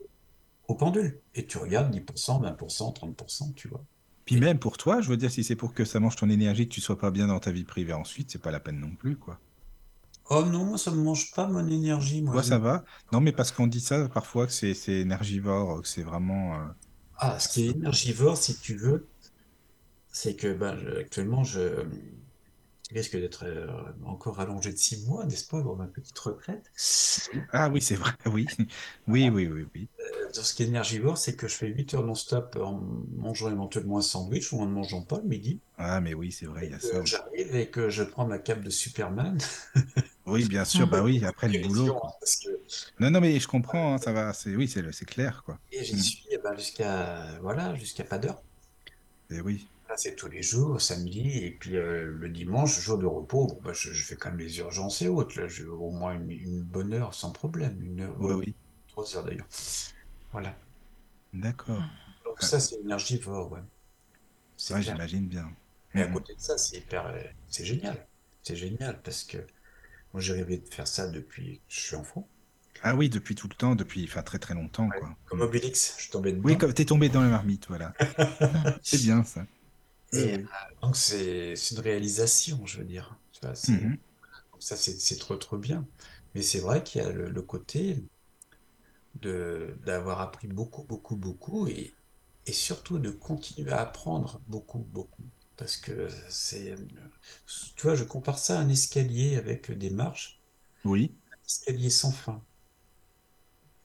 au 0.67 0.75
pendule 0.75 1.21
et 1.35 1.47
tu 1.47 1.57
regardes 1.59 1.91
10%, 1.91 2.39
20%, 2.39 2.91
30%, 2.93 3.53
tu 3.53 3.67
vois? 3.69 3.85
Puis 4.25 4.37
même 4.39 4.59
pour 4.59 4.77
toi, 4.77 5.01
je 5.01 5.09
veux 5.09 5.17
dire, 5.17 5.31
si 5.31 5.43
c'est 5.43 5.55
pour 5.55 5.73
que 5.73 5.85
ça 5.85 5.99
mange 5.99 6.15
ton 6.15 6.29
énergie, 6.29 6.67
que 6.67 6.73
tu 6.75 6.81
sois 6.81 6.97
pas 6.99 7.11
bien 7.11 7.27
dans 7.27 7.39
ta 7.39 7.51
vie 7.51 7.63
privée 7.65 7.93
ensuite, 7.93 8.31
c'est 8.31 8.41
pas 8.41 8.51
la 8.51 8.59
peine 8.59 8.79
non 8.79 8.95
plus, 8.95 9.17
quoi. 9.17 9.39
oh 10.29 10.43
non, 10.45 10.65
moi 10.65 10.77
ça 10.77 10.91
me 10.91 11.01
mange 11.01 11.31
pas 11.33 11.47
mon 11.47 11.67
énergie, 11.67 12.21
moi 12.21 12.37
Toi, 12.37 12.43
ça 12.43 12.59
va? 12.59 12.83
Non, 13.11 13.19
mais 13.21 13.31
parce 13.31 13.51
qu'on 13.51 13.65
dit 13.67 13.79
ça 13.81 14.07
parfois 14.09 14.45
que 14.45 14.51
c'est 14.53 14.75
énergivore, 14.87 15.81
que 15.81 15.87
c'est 15.87 16.03
vraiment. 16.03 16.55
euh, 16.61 16.67
Ah, 17.17 17.39
ce 17.39 17.49
qui 17.49 17.65
est 17.65 17.71
énergivore, 17.71 18.37
si 18.37 18.57
tu 18.57 18.75
veux, 18.77 19.05
c'est 20.11 20.35
que 20.35 20.57
je- 20.57 20.99
actuellement, 20.99 21.43
je 21.43 21.85
risque 22.91 23.17
d'être 23.17 23.45
euh, 23.45 23.67
encore 24.05 24.39
allongé 24.39 24.71
de 24.71 24.77
six 24.77 25.05
mois, 25.05 25.25
n'est-ce 25.25 25.47
pas, 25.47 25.61
pour 25.61 25.77
ma 25.77 25.87
petite 25.87 26.17
retraite? 26.19 26.71
Ah 27.51 27.69
oui, 27.69 27.81
c'est 27.81 27.95
vrai, 27.95 28.11
oui. 28.27 28.47
Oui, 29.07 29.29
oui, 29.29 29.47
oui, 29.47 29.65
oui. 29.73 29.89
Euh, 29.99 30.29
Ce 30.33 30.53
qui 30.53 30.63
est 30.63 30.67
énergivore, 30.67 31.17
c'est 31.17 31.35
que 31.35 31.47
je 31.47 31.55
fais 31.55 31.67
8 31.67 31.93
heures 31.93 32.05
non-stop 32.05 32.57
en 32.61 32.81
mangeant 33.15 33.49
éventuellement 33.51 33.97
un 33.97 34.01
sandwich 34.01 34.51
ou 34.53 34.59
en 34.61 34.65
ne 34.65 34.71
mangeant 34.71 35.01
pas 35.03 35.17
le 35.17 35.27
midi. 35.27 35.61
Ah, 35.77 36.01
mais 36.01 36.13
oui, 36.13 36.31
c'est 36.31 36.45
vrai, 36.45 36.67
il 36.67 36.71
y 36.71 36.73
a 36.73 36.79
ça 36.79 37.01
j'arrive 37.05 37.55
et 37.55 37.69
que 37.69 37.89
je 37.89 38.03
prends 38.03 38.25
ma 38.25 38.39
cape 38.39 38.61
de 38.61 38.69
Superman. 38.69 39.37
Oui, 40.25 40.45
bien 40.45 40.65
sûr, 40.65 40.87
bah 40.87 41.03
oui, 41.03 41.23
après 41.23 41.47
le 41.47 41.59
boulot, 41.59 41.95
hein, 42.03 42.11
parce 42.19 42.37
que 42.37 42.49
Non, 42.99 43.11
non, 43.11 43.21
mais 43.21 43.39
je 43.39 43.47
comprends, 43.47 43.93
hein, 43.93 43.97
ça 43.99 44.11
va, 44.11 44.33
c'est 44.33 44.55
oui, 44.55 44.67
c'est 44.67 45.05
clair, 45.05 45.43
quoi. 45.43 45.59
et 45.71 45.83
j'y 45.83 45.95
Mm. 45.95 46.01
suis 46.01 46.27
eh 46.31 46.39
ben, 46.39 46.55
jusqu'à 46.55 47.39
voilà, 47.41 47.75
jusqu'à 47.75 48.03
pas 48.03 48.17
d'heure. 48.17 48.43
Et 49.29 49.39
oui, 49.41 49.67
Là, 49.89 49.97
c'est 49.97 50.15
tous 50.15 50.27
les 50.29 50.41
jours, 50.43 50.81
samedi, 50.81 51.39
et 51.39 51.51
puis 51.51 51.75
euh, 51.77 52.05
le 52.05 52.29
dimanche, 52.29 52.79
jour 52.79 52.97
de 52.97 53.05
repos, 53.05 53.47
bon, 53.47 53.61
bah, 53.63 53.73
je, 53.73 53.91
je 53.93 54.03
fais 54.05 54.15
quand 54.15 54.29
même 54.31 54.39
les 54.39 54.57
urgences 54.59 55.01
et 55.01 55.07
autres. 55.07 55.39
Là, 55.39 55.47
j'ai 55.47 55.65
au 55.65 55.91
moins 55.91 56.13
une, 56.15 56.31
une 56.31 56.63
bonne 56.63 56.93
heure 56.93 57.13
sans 57.13 57.31
problème, 57.31 57.81
une 57.83 58.01
heure, 58.01 58.19
oui, 58.19 58.27
ouais, 58.27 58.33
oui, 58.33 58.55
trois 58.87 59.15
heures 59.15 59.23
d'ailleurs. 59.25 59.47
Voilà. 60.31 60.57
d'accord. 61.33 61.83
Donc 62.25 62.41
ça, 62.41 62.59
c'est 62.59 62.75
énergivore, 62.81 63.51
ouais. 63.53 63.61
Ouais, 64.69 64.81
j'imagine 64.83 65.27
bien. 65.27 65.55
Mais 65.95 66.03
à 66.03 66.07
Mhm. 66.07 66.13
côté 66.13 66.35
de 66.35 66.39
ça, 66.39 66.59
c'est 66.59 66.77
hyper, 66.77 67.07
euh, 67.07 67.23
c'est 67.47 67.65
génial. 67.65 68.07
C'est 68.43 68.55
génial 68.55 69.01
parce 69.01 69.23
que 69.23 69.37
moi, 70.13 70.21
j'ai 70.21 70.33
rêvé 70.33 70.59
de 70.59 70.67
faire 70.73 70.87
ça 70.87 71.07
depuis 71.09 71.59
que 71.59 71.65
je 71.75 71.79
suis 71.81 71.95
enfant. 71.97 72.29
Ah 72.81 72.95
oui, 72.95 73.09
depuis 73.09 73.35
tout 73.35 73.49
le 73.49 73.55
temps, 73.55 73.75
depuis, 73.75 74.05
enfin, 74.05 74.23
très 74.23 74.39
très 74.39 74.53
longtemps, 74.53 74.91
Ouais. 74.91 74.97
quoi. 74.97 75.17
Comme 75.25 75.41
Mm. 75.41 75.43
Obélix, 75.43 75.95
je 75.97 76.01
suis 76.03 76.11
tombé 76.11 76.31
Oui, 76.43 76.57
dedans. 76.57 76.57
comme 76.57 76.73
t'es 76.73 76.85
tombé 76.85 77.09
dans 77.09 77.21
la 77.21 77.29
marmite, 77.29 77.67
voilà. 77.67 77.95
C'est 78.81 78.99
bien, 78.99 79.23
ça. 79.23 79.47
Euh, 80.15 80.37
donc, 80.81 80.95
c'est 80.95 81.53
une 81.71 81.79
réalisation, 81.79 82.65
je 82.65 82.79
veux 82.79 82.85
dire. 82.85 83.19
Mhm. 83.67 83.97
donc 84.51 84.63
ça, 84.63 84.75
c'est 84.77 85.17
trop, 85.17 85.35
trop 85.37 85.57
bien. 85.57 85.87
Mais 86.33 86.41
c'est 86.41 86.59
vrai 86.59 86.83
qu'il 86.83 87.01
y 87.01 87.05
a 87.05 87.11
le, 87.11 87.29
le 87.29 87.41
côté 87.41 88.03
d'avoir 89.21 90.21
appris 90.21 90.47
beaucoup, 90.47 90.83
beaucoup, 90.83 91.15
beaucoup 91.15 91.67
et, 91.67 91.97
et 92.45 92.53
surtout 92.53 92.99
de 92.99 93.09
continuer 93.11 93.71
à 93.71 93.81
apprendre 93.81 94.41
beaucoup, 94.47 94.79
beaucoup. 94.79 95.23
Parce 95.57 95.77
que 95.77 96.07
c'est, 96.29 96.75
tu 97.75 97.83
vois, 97.83 97.95
je 97.95 98.03
compare 98.03 98.37
ça 98.39 98.59
à 98.59 98.61
un 98.61 98.69
escalier 98.69 99.37
avec 99.37 99.71
des 99.71 99.89
marches, 99.89 100.41
Oui, 100.85 101.17
un 101.31 101.37
escalier 101.47 101.89
sans 101.91 102.11
fin. 102.11 102.45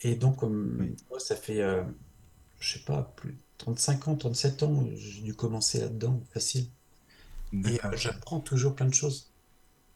Et 0.00 0.14
donc, 0.16 0.38
comme 0.38 0.94
ça 1.18 1.36
fait, 1.36 1.60
euh, 1.62 1.84
je 2.60 2.74
sais 2.78 2.84
pas, 2.84 3.02
plus 3.16 3.38
35 3.60 4.08
ans, 4.08 4.16
37 4.16 4.62
ans, 4.64 4.84
j'ai 4.96 5.22
dû 5.22 5.34
commencer 5.34 5.80
là-dedans, 5.80 6.22
facile. 6.32 6.70
Et 7.64 7.80
euh, 7.86 7.96
j'apprends 7.96 8.40
toujours 8.40 8.74
plein 8.76 8.86
de 8.86 8.94
choses. 8.94 9.32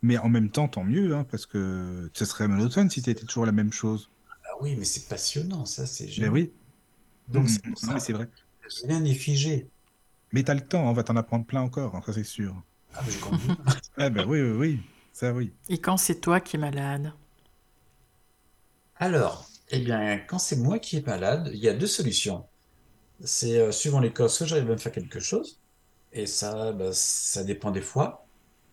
Mais 0.03 0.19
en 0.19 0.29
même 0.29 0.51
temps, 0.53 0.69
tant 0.69 0.85
mieux, 0.85 1.17
hein, 1.17 1.25
parce 1.29 1.47
que 1.47 2.09
ce 2.15 2.25
serait 2.25 2.47
monotone 2.47 2.91
si 2.91 3.03
tu 3.03 3.11
étais 3.11 3.25
toujours 3.27 3.45
la 3.47 3.51
même 3.53 3.73
chose. 3.73 4.09
Ah 4.45 4.57
oui, 4.63 4.75
mais 4.77 4.85
c'est 4.87 5.07
passionnant, 5.09 5.67
ça, 5.67 5.87
c'est 5.87 6.09
Mais 6.17 6.29
génial. 6.29 6.29
oui, 6.29 6.53
Donc 7.29 7.49
Mm, 7.49 7.51
c'est 7.51 7.65
pour 7.65 7.79
non, 7.83 7.93
ça, 7.93 7.95
mais 7.95 8.01
c'est 8.01 8.13
vrai. 8.15 8.31
rien 8.85 9.01
n'est 9.01 9.15
figé. 9.15 9.71
Mais 10.33 10.43
t'as 10.45 10.53
le 10.53 10.61
temps, 10.61 10.83
on 10.87 10.93
va 10.93 11.03
t'en 11.03 11.17
apprendre 11.17 11.47
plein 11.47 11.63
encore, 11.63 11.97
hein, 11.97 12.03
ça 12.05 12.13
c'est 12.13 12.25
sûr. 12.25 12.63
Ah, 12.95 13.03
mais 13.05 13.11
je 13.13 13.19
conduis. 13.19 13.59
Ah 13.97 14.11
ben 14.11 14.25
oui, 14.27 14.41
oui, 14.43 14.51
oui, 14.57 14.81
ça 15.13 15.33
oui. 15.33 15.55
Et 15.69 15.77
quand 15.79 15.99
c'est 15.99 16.23
toi 16.23 16.41
qui 16.41 16.57
es 16.57 16.59
malade? 16.59 17.13
Alors, 18.97 19.49
eh 19.71 19.79
bien, 19.79 20.19
quand 20.19 20.41
c'est 20.41 20.57
moi 20.57 20.81
qui 20.81 20.97
est 20.97 21.07
malade, 21.07 21.49
il 21.53 21.61
y 21.61 21.69
a 21.69 21.75
deux 21.75 21.87
solutions. 21.87 22.45
C'est 23.23 23.59
euh, 23.61 23.73
suivant 23.73 24.01
les 24.01 24.13
cas, 24.13 24.29
soit 24.29 24.47
j'arrive 24.47 24.71
à 24.71 24.73
me 24.73 24.77
faire 24.77 24.93
quelque 24.93 25.21
chose, 25.21 25.61
et 26.13 26.27
ça, 26.27 26.73
bah, 26.73 26.91
ça 26.93 27.45
dépend 27.45 27.71
des 27.71 27.81
fois. 27.81 28.27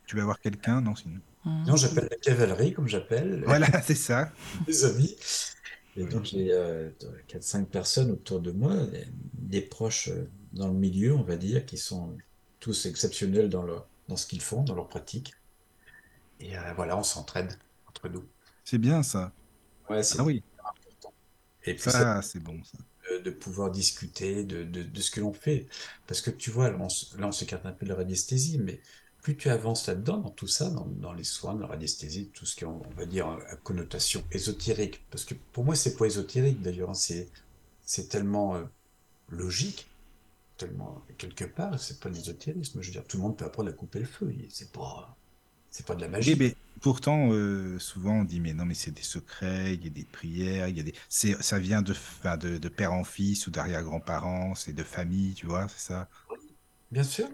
Tu 0.08 0.16
vas 0.16 0.24
voir 0.24 0.39
quelqu'un, 0.39 0.82
non 0.82 0.96
sinon. 0.96 1.20
Hmm. 1.46 1.64
Sinon, 1.64 1.76
j'appelle 1.76 2.08
la 2.10 2.18
cavalerie, 2.18 2.74
comme 2.74 2.88
j'appelle, 2.88 3.44
Voilà, 3.46 3.82
c'est 3.84 3.96
ça. 3.96 4.32
des 4.68 4.86
amis. 4.86 5.16
Et 5.98 6.06
donc, 6.06 6.26
j'ai 6.26 6.52
euh, 6.52 6.89
4-5 7.28 7.66
personnes 7.66 8.12
autour 8.12 8.39
de 8.39 8.52
moi, 8.52 8.76
des, 8.86 9.06
des 9.34 9.62
proches 9.62 10.10
euh, 10.10 10.30
dans 10.54 10.68
le 10.68 10.74
milieu, 10.74 11.14
on 11.16 11.24
va 11.24 11.36
dire, 11.36 11.66
qui 11.66 11.78
sont 11.78 12.16
tous 12.60 12.86
exceptionnels 12.86 13.50
dans, 13.50 13.64
leur, 13.64 13.88
dans 14.08 14.16
ce 14.16 14.26
qu'ils 14.28 14.42
font, 14.42 14.64
dans 14.64 14.76
leur 14.76 14.88
pratique. 14.88 15.34
Et 16.39 16.58
euh, 16.58 16.74
voilà, 16.76 16.98
on 16.98 17.04
s'entraide 17.04 17.54
entre 17.88 18.10
nous. 18.10 18.24
C'est 18.64 18.78
bien 18.78 19.04
ça. 19.04 19.32
Ouais, 19.89 20.04
c'est 20.04 20.20
Ah 20.20 20.24
oui, 20.24 20.44
important. 20.60 21.14
Et 21.64 21.74
puis, 21.74 21.84
ça 21.84 21.92
ça 21.92 22.22
c'est 22.22 22.39
bon 22.39 22.64
ça. 22.64 22.78
De, 23.20 23.32
pouvoir 23.32 23.72
discuter 23.72 24.43
de, 24.43 24.64
de, 24.64 24.84
de 24.84 25.01
ce 25.01 25.12
que 25.12 25.20
l'on 25.22 25.34
fait. 25.34 25.68
Parce 26.07 26.22
que 26.22 26.32
tu 26.32 26.51
vois, 26.51 26.70
là, 26.70 26.78
on, 26.80 26.88
là, 27.20 27.28
on 27.28 27.32
s'écarte 27.32 27.66
un 27.66 27.72
peu 27.72 27.86
de 27.86 27.91
la 27.91 27.97
radiesthésie, 27.97 28.59
mais 28.59 28.82
plus 29.22 29.38
tu 29.38 29.49
avances 29.49 29.88
là-dedans, 29.88 30.18
dans 30.18 30.30
tout 30.32 30.47
ça, 30.47 30.70
dans, 30.70 30.86
dans 30.86 31.14
les 31.14 31.24
soins, 31.24 31.53
dans 31.53 31.62
la 31.62 31.68
radiesthésie, 31.68 32.30
tout 32.34 32.45
ce 32.45 32.59
est, 32.62 32.68
on 32.68 32.82
va 32.97 33.05
dire, 33.05 33.28
à 33.28 33.55
connotation 33.57 34.24
ésotérique. 34.32 35.05
Parce 35.12 35.26
que 35.26 35.36
pour 35.53 35.64
moi, 35.64 35.76
c'est 35.76 35.95
pas 35.95 36.05
ésotérique 36.05 36.62
d'ailleurs, 36.62 36.89
hein, 36.89 36.93
c'est, 36.95 37.30
c'est 37.86 38.09
tellement 38.09 38.55
euh, 38.55 38.64
logique, 39.30 39.88
tellement, 40.57 41.05
quelque 41.18 41.45
part, 41.45 41.80
c'est 41.80 41.99
pas 41.99 42.09
l'ésotérisme. 42.09 42.82
Je 42.82 42.88
veux 42.88 42.93
dire, 42.93 43.05
tout 43.07 43.18
le 43.18 43.24
monde 43.24 43.38
peut 43.38 43.45
apprendre 43.45 43.70
à 43.70 43.74
couper 43.74 43.99
le 43.99 44.05
feu, 44.05 44.34
c'est 44.49 44.72
pas, 44.72 45.18
c'est 45.72 45.86
pas 45.88 45.95
de 45.95 46.01
la 46.01 46.07
Oui, 46.26 46.36
magie. 46.36 46.38
mais 46.38 46.55
pourtant, 46.82 47.32
euh, 47.32 47.80
souvent 47.80 48.19
on 48.22 48.24
dit, 48.24 48.39
mais 48.39 48.53
non, 48.53 48.65
mais 48.65 48.74
c'est 48.76 48.91
des 48.91 49.01
secrets, 49.01 49.74
il 49.76 49.84
y 49.84 49.88
a 49.88 49.89
des 49.89 50.05
prières, 50.05 50.67
il 50.67 50.78
y 50.78 50.80
a 50.80 50.84
des... 50.84 50.93
c'est- 51.09 51.41
ça 51.41 51.57
vient 51.59 51.82
de, 51.82 51.91
enfin, 51.93 52.38
de, 52.38 52.57
de 52.57 52.69
père 52.69 52.93
en 52.93 53.03
fils 53.03 53.47
ou 53.47 53.51
d'arrière-grands-parents, 53.51 54.53
c'est 54.55 54.74
de 54.74 54.84
famille, 54.84 55.34
tu 55.34 55.47
vois, 55.47 55.67
c'est 55.67 55.80
ça? 55.93 56.09
Bien 56.91 57.03
sûr. 57.03 57.28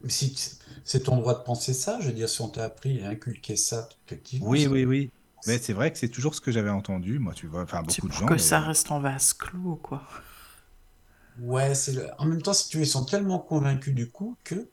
Mais 0.00 0.10
si 0.10 0.36
c'est 0.84 1.04
ton 1.04 1.16
droit 1.18 1.38
de 1.38 1.44
penser 1.44 1.72
ça, 1.72 2.00
je 2.00 2.08
veux 2.08 2.12
dire, 2.12 2.28
si 2.28 2.40
on 2.40 2.48
t'a 2.48 2.64
appris 2.64 2.98
et 2.98 3.04
inculqué 3.04 3.56
ça, 3.56 3.88
effectivement, 4.06 4.52
Oui, 4.52 4.66
oui, 4.66 4.84
oui. 4.84 5.10
Mais 5.46 5.58
c'est 5.58 5.72
vrai 5.72 5.92
que 5.92 5.98
c'est 5.98 6.08
toujours 6.08 6.34
ce 6.34 6.40
que 6.40 6.50
j'avais 6.52 6.70
entendu, 6.70 7.18
moi, 7.20 7.34
tu 7.34 7.46
vois, 7.46 7.62
enfin 7.62 7.82
beaucoup 7.84 8.08
de 8.08 8.12
pour 8.12 8.24
gens. 8.24 8.34
que 8.34 8.38
ça 8.38 8.60
d'ailleurs. 8.60 8.60
reste 8.60 8.90
en 8.92 9.00
vase 9.00 9.32
clos, 9.34 9.76
quoi? 9.76 10.02
Ouais, 11.38 11.74
c'est 11.74 11.92
le- 11.94 12.10
en 12.18 12.26
même 12.26 12.42
temps, 12.42 12.52
si 12.52 12.68
tu 12.68 12.80
ils 12.80 12.86
sont 12.86 13.06
tellement 13.06 13.38
convaincus 13.38 13.94
du 13.94 14.10
coup 14.10 14.36
que 14.44 14.70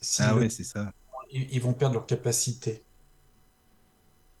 si 0.00 0.22
Ah 0.22 0.34
le- 0.34 0.36
ouais, 0.36 0.48
c'est 0.48 0.64
ça. 0.64 0.92
Ils, 1.34 1.52
ils 1.52 1.60
vont 1.62 1.74
perdre 1.74 1.96
leur 1.96 2.06
capacité. 2.06 2.86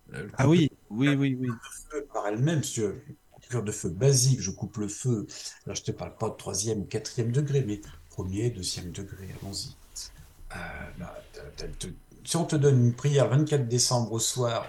Le 0.08 0.30
Ah 0.36 0.48
oui, 0.48 0.70
oui, 0.90 1.14
oui, 1.14 1.34
oui. 1.38 1.60
feu 1.90 2.06
par 2.12 2.26
elle-même, 2.28 2.62
si 2.62 2.74
tu 2.74 2.80
veux, 2.82 3.02
coupure 3.30 3.62
de 3.62 3.72
feu 3.72 3.88
basique, 3.90 4.40
je 4.40 4.50
coupe 4.50 4.76
le 4.78 4.88
feu. 4.88 5.26
Alors, 5.66 5.76
je 5.76 5.82
te 5.82 5.92
parle 5.92 6.16
pas 6.16 6.28
de 6.30 6.34
troisième 6.36 6.80
ou 6.80 6.84
quatrième 6.84 7.32
degré, 7.32 7.62
mais 7.64 7.80
premier, 8.10 8.50
deuxième 8.50 8.92
degré, 8.92 9.32
allons-y. 9.40 9.76
Euh, 10.56 10.58
bah, 10.98 11.14
si 12.24 12.36
on 12.36 12.44
te 12.46 12.56
donne 12.56 12.84
une 12.86 12.94
prière 12.96 13.28
24 13.28 13.68
décembre 13.68 14.12
au 14.12 14.18
soir, 14.18 14.66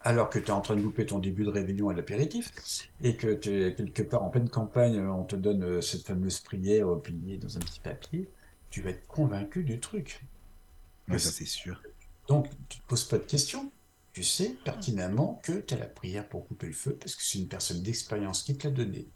alors 0.00 0.30
que 0.30 0.38
tu 0.38 0.46
es 0.46 0.50
en 0.52 0.60
train 0.60 0.76
de 0.76 0.82
louper 0.82 1.04
ton 1.06 1.18
début 1.18 1.44
de 1.44 1.50
réveillon 1.50 1.88
à 1.88 1.94
l'apéritif, 1.94 2.52
et 3.00 3.16
que 3.16 3.34
tu 3.34 3.64
es 3.64 3.74
quelque 3.74 4.02
part 4.02 4.22
en 4.22 4.30
pleine 4.30 4.48
campagne, 4.50 4.98
euh, 4.98 5.10
on 5.12 5.24
te 5.24 5.34
donne 5.36 5.62
euh, 5.64 5.80
cette 5.80 6.06
fameuse 6.06 6.40
prière 6.40 7.00
pliée 7.02 7.38
dans 7.38 7.56
un 7.56 7.60
petit 7.60 7.80
papier, 7.80 8.30
tu 8.70 8.82
vas 8.82 8.90
être 8.90 9.06
convaincu 9.08 9.64
du 9.64 9.80
truc. 9.80 10.20
Ouais, 11.08 11.18
ça 11.18 11.30
c'est 11.30 11.44
sûr. 11.44 11.82
Donc, 12.28 12.48
tu 12.68 12.80
te 12.80 12.86
poses 12.86 13.04
pas 13.04 13.18
de 13.18 13.24
questions. 13.24 13.72
Tu 14.12 14.22
sais 14.22 14.50
pertinemment 14.64 15.40
que 15.42 15.52
tu 15.60 15.74
as 15.74 15.78
la 15.78 15.86
prière 15.86 16.28
pour 16.28 16.46
couper 16.46 16.68
le 16.68 16.72
feu, 16.72 16.96
parce 16.96 17.16
que 17.16 17.22
c'est 17.22 17.38
une 17.38 17.48
personne 17.48 17.82
d'expérience 17.82 18.42
qui 18.44 18.56
te 18.56 18.66
l'a 18.68 18.72
donné. 18.72 19.08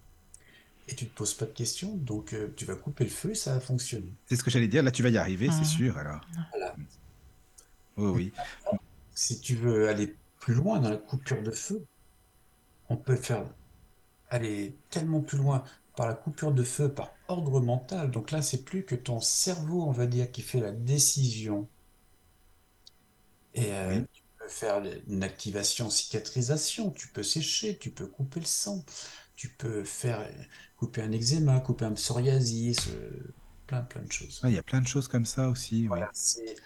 Et 0.88 0.94
tu 0.94 1.06
te 1.06 1.14
poses 1.14 1.34
pas 1.34 1.46
de 1.46 1.52
questions, 1.52 1.96
donc 1.96 2.32
euh, 2.32 2.52
tu 2.56 2.64
vas 2.64 2.74
couper 2.74 3.04
le 3.04 3.10
feu 3.10 3.30
et 3.30 3.34
ça 3.34 3.54
va 3.54 3.60
fonctionner. 3.60 4.12
C'est 4.26 4.36
ce 4.36 4.42
que 4.42 4.50
j'allais 4.50 4.68
dire, 4.68 4.82
là 4.82 4.90
tu 4.90 5.02
vas 5.02 5.10
y 5.10 5.18
arriver, 5.18 5.46
c'est 5.50 5.58
Mhm. 5.60 5.64
sûr, 5.64 5.98
alors. 5.98 6.26
Voilà. 6.52 6.74
Oui, 7.96 8.10
oui. 8.10 8.32
Si 9.14 9.40
tu 9.40 9.56
veux 9.56 9.88
aller 9.88 10.16
plus 10.38 10.54
loin 10.54 10.78
dans 10.78 10.90
la 10.90 10.96
coupure 10.96 11.42
de 11.42 11.50
feu, 11.50 11.84
on 12.88 12.96
peut 12.96 13.16
faire 13.16 13.44
aller 14.30 14.78
tellement 14.90 15.20
plus 15.20 15.38
loin 15.38 15.64
par 15.96 16.06
la 16.08 16.14
coupure 16.14 16.52
de 16.52 16.62
feu, 16.62 16.92
par 16.92 17.12
ordre 17.28 17.60
mental. 17.60 18.10
Donc 18.10 18.30
là, 18.30 18.42
c'est 18.42 18.64
plus 18.64 18.84
que 18.84 18.94
ton 18.94 19.20
cerveau, 19.20 19.82
on 19.84 19.92
va 19.92 20.06
dire, 20.06 20.30
qui 20.30 20.42
fait 20.42 20.60
la 20.60 20.72
décision. 20.72 21.68
Et 23.54 23.72
euh, 23.74 24.00
Oui. 24.00 24.06
tu 24.12 24.22
peux 24.38 24.48
faire 24.48 24.82
une 25.08 25.22
activation 25.22 25.90
cicatrisation, 25.90 26.90
tu 26.92 27.08
peux 27.08 27.22
sécher, 27.22 27.78
tu 27.78 27.90
peux 27.92 28.06
couper 28.06 28.40
le 28.40 28.46
sang, 28.46 28.84
tu 29.36 29.50
peux 29.56 29.84
faire 29.84 30.28
couper 30.76 31.02
un 31.02 31.12
eczéma, 31.12 31.60
couper 31.60 31.84
un 31.86 31.92
psoriasis, 31.94 32.88
euh, 32.88 33.34
plein 33.66 33.82
plein 33.82 34.02
de 34.02 34.12
choses. 34.12 34.42
Ah, 34.42 34.48
Il 34.50 34.54
y 34.56 34.58
a 34.58 34.64
plein 34.64 34.80
de 34.80 34.88
choses 34.88 35.06
comme 35.06 35.24
ça 35.26 35.48
aussi. 35.48 35.86
Voilà, 35.86 36.10
c'est, 36.12 36.56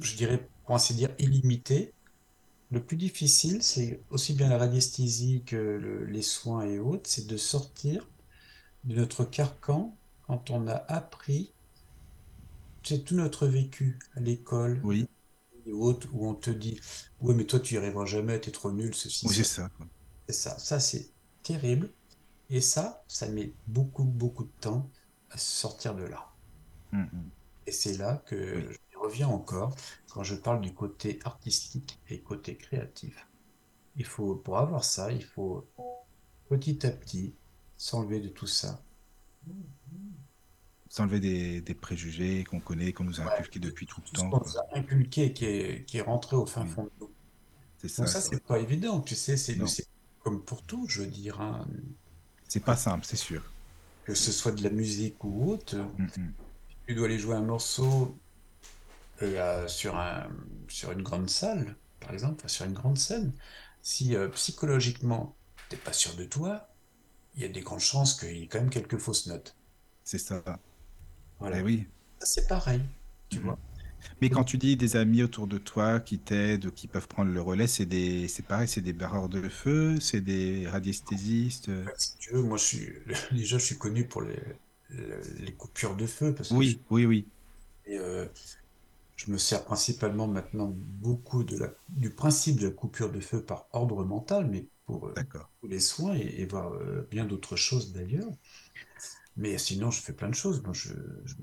je 0.00 0.16
dirais, 0.16 0.50
pour 0.64 0.74
ainsi 0.76 0.94
dire, 0.94 1.14
illimité. 1.18 1.94
Le 2.70 2.84
plus 2.84 2.96
difficile, 2.98 3.62
c'est 3.62 4.04
aussi 4.10 4.34
bien 4.34 4.48
la 4.50 4.58
radiesthésie 4.58 5.44
que 5.44 5.56
le- 5.56 6.06
les 6.06 6.22
soins 6.22 6.64
et 6.66 6.78
autres, 6.80 7.10
c'est 7.10 7.26
de 7.28 7.36
sortir 7.36 8.10
de 8.84 8.96
notre 8.96 9.24
carcan 9.24 9.98
quand 10.22 10.50
on 10.50 10.68
a 10.68 10.74
appris, 10.74 11.54
c'est 12.82 13.04
tout 13.06 13.14
notre 13.14 13.46
vécu 13.46 13.98
à 14.14 14.20
l'école 14.20 14.82
Oui, 14.82 15.06
et 15.66 15.72
autres, 15.72 16.08
où 16.12 16.28
on 16.28 16.34
te 16.34 16.50
dit, 16.50 16.80
ouais, 17.20 17.34
mais 17.34 17.44
toi, 17.46 17.60
tu 17.60 17.74
y 17.74 17.78
arriveras 17.78 18.06
jamais, 18.06 18.40
t'es 18.40 18.50
trop 18.52 18.72
nul, 18.72 18.94
ceci, 18.94 19.26
oui, 19.26 19.34
c'est 19.34 19.44
ça. 19.44 19.70
C'est 20.28 20.34
ça. 20.34 20.58
Ça, 20.58 20.80
c'est 20.80 21.12
terrible. 21.42 21.94
Et 22.48 22.60
ça, 22.62 23.04
ça 23.08 23.28
met 23.28 23.56
beaucoup, 23.66 24.04
beaucoup 24.04 24.44
de 24.44 24.52
temps 24.60 24.90
à 25.30 25.38
sortir 25.38 25.94
de 25.94 26.04
là. 26.04 26.34
Mm, 26.92 27.02
mm. 27.02 27.30
Et 27.66 27.72
c'est 27.72 27.96
là 27.96 28.18
que 28.26 28.36
Oui. 28.54 28.68
je 28.92 28.98
reviens 28.98 29.28
encore 29.28 29.74
quand 30.10 30.22
je 30.22 30.34
parle 30.34 30.60
du 30.60 30.74
côté 30.74 31.18
artistique 31.24 31.98
et 32.08 32.20
côté 32.22 32.56
créatif. 32.58 33.30
Il 33.96 34.04
faut, 34.06 34.36
pour 34.36 34.58
avoir 34.58 34.84
ça, 34.84 35.12
il 35.12 35.24
faut 35.24 35.70
petit 36.48 36.86
à 36.86 36.90
petit 36.92 37.36
s'enlever 37.76 38.20
de 38.20 38.28
tout 38.28 38.46
ça. 38.48 38.84
S'enlever 40.90 41.20
des, 41.20 41.62
des 41.62 41.74
préjugés 41.74 42.44
qu'on 42.44 42.60
connaît, 42.60 42.92
qu'on 42.92 43.04
nous 43.04 43.20
a 43.22 43.24
inculqués 43.24 43.60
depuis 43.60 43.86
tout 43.86 44.02
le 44.02 44.10
temps. 44.10 44.30
qu'on 44.30 44.40
nous 44.40 44.58
a 44.58 44.66
inculqué 44.78 45.32
qui 45.32 45.46
est, 45.46 45.84
qui 45.86 45.98
est 45.98 46.02
rentré 46.02 46.36
au 46.36 46.46
fin 46.46 46.66
Oui. 46.66 46.68
fond 46.68 46.84
de 46.84 46.90
nous. 47.00 47.10
C'est 47.78 47.88
ça. 47.88 48.02
Donc 48.02 48.08
ça, 48.08 48.20
c'est 48.20 48.44
pas 48.44 48.58
évident, 48.60 49.00
tu 49.00 49.14
sais, 49.16 49.36
c'est 49.36 49.56
comme 50.22 50.44
pour 50.44 50.62
tout, 50.64 50.86
je 50.88 51.02
veux 51.02 51.08
dire, 51.08 51.40
hein, 51.40 51.66
C'est 52.48 52.64
pas 52.64 52.76
simple, 52.76 53.06
c'est 53.06 53.16
sûr. 53.16 53.54
que 54.04 54.14
ce 54.14 54.32
soit 54.32 54.52
de 54.52 54.62
la 54.64 54.70
musique 54.70 55.22
ou 55.24 55.50
autre. 55.52 55.76
Mm, 55.76 56.10
mm. 56.16 56.34
tu 56.86 56.94
dois 56.94 57.06
aller 57.06 57.18
jouer 57.18 57.36
un 57.36 57.42
morceau 57.42 58.20
euh, 59.22 59.68
sur 59.68 59.96
un, 59.98 60.28
sur 60.68 60.92
une 60.92 61.02
grande 61.02 61.28
salle, 61.30 61.76
par 62.00 62.12
exemple, 62.12 62.36
enfin, 62.40 62.48
sur 62.48 62.64
une 62.66 62.72
grande 62.74 62.98
scène, 62.98 63.32
si 63.82 64.16
euh, 64.16 64.28
psychologiquement 64.30 65.36
t'es 65.68 65.76
pas 65.78 65.92
sûr 65.92 66.16
de 66.16 66.24
toi, 66.24 66.68
il 67.36 67.42
y 67.42 67.44
a 67.44 67.48
des 67.48 67.60
grandes 67.62 67.80
chances 67.80 68.14
qu'il 68.18 68.36
y 68.38 68.42
ait 68.44 68.48
quand 68.48 68.60
même 68.60 68.70
quelques 68.70 68.98
fausses 68.98 69.26
notes. 69.26 69.56
C'est 70.04 70.18
ça. 70.18 70.42
Voilà. 71.40 71.56
Eh 71.56 71.60
oui. 71.62 71.86
Ça, 72.20 72.26
C'est 72.26 72.46
pareil, 72.46 72.82
tu 73.28 73.38
Mhm. 73.38 73.44
vois. 73.44 73.58
Mais 74.20 74.30
quand 74.30 74.44
tu 74.44 74.58
dis 74.58 74.76
des 74.76 74.96
amis 74.96 75.22
autour 75.22 75.46
de 75.48 75.58
toi 75.58 76.00
qui 76.00 76.20
t'aident 76.20 76.66
ou 76.66 76.72
qui 76.72 76.88
peuvent 76.88 77.08
prendre 77.08 77.32
le 77.32 77.40
relais, 77.42 77.66
c'est 77.68 77.86
des, 77.86 78.28
c'est 78.28 78.44
pareil, 78.46 78.68
c'est 78.68 78.80
des 78.82 78.92
barreurs 78.94 79.28
de 79.30 79.48
feu, 79.48 80.00
c'est 80.00 80.20
des 80.22 80.68
radiesthésistes. 80.68 81.70
euh, 81.70 81.90
si 81.98 82.16
tu 82.18 82.32
veux, 82.32 82.42
moi, 82.42 82.56
je 82.58 82.64
suis, 82.64 82.88
déjà, 83.32 83.58
je 83.58 83.64
suis 83.64 83.78
connu 83.78 84.06
pour 84.06 84.22
les, 84.22 84.38
coupures 85.56 85.96
de 85.96 86.06
feu, 86.06 86.34
parce 86.34 86.52
que 86.52 86.60
Oui, 86.60 86.82
oui, 86.90 87.06
oui. 87.06 87.26
je, 87.86 87.92
et, 87.92 87.98
euh, 87.98 88.26
je 89.16 89.30
me 89.32 89.38
sers 89.38 89.64
principalement 89.64 90.28
maintenant 90.28 90.72
beaucoup 90.74 91.44
de 91.44 91.58
la, 91.58 91.68
du 91.88 92.10
principe 92.10 92.60
de 92.60 92.68
la 92.68 92.72
coupure 92.74 93.12
de 93.12 93.20
feu 93.20 93.44
par 93.44 93.68
ordre 93.72 94.04
mental, 94.04 94.48
mais 94.50 94.68
pour, 94.86 95.08
euh, 95.08 95.14
tous 95.60 95.68
les 95.68 95.80
soins 95.80 96.16
et, 96.16 96.42
et 96.42 96.46
voir 96.46 96.72
euh, 96.74 97.06
bien 97.10 97.26
d'autres 97.26 97.56
choses 97.56 97.92
d'ailleurs. 97.92 98.30
Mais 99.40 99.58
sinon, 99.58 99.90
je 99.90 100.00
fais 100.02 100.12
plein 100.14 100.28
de 100.30 100.34
choses. 100.36 100.62
Moi, 100.62 100.72
je, 100.74 100.90
je, 101.26 101.34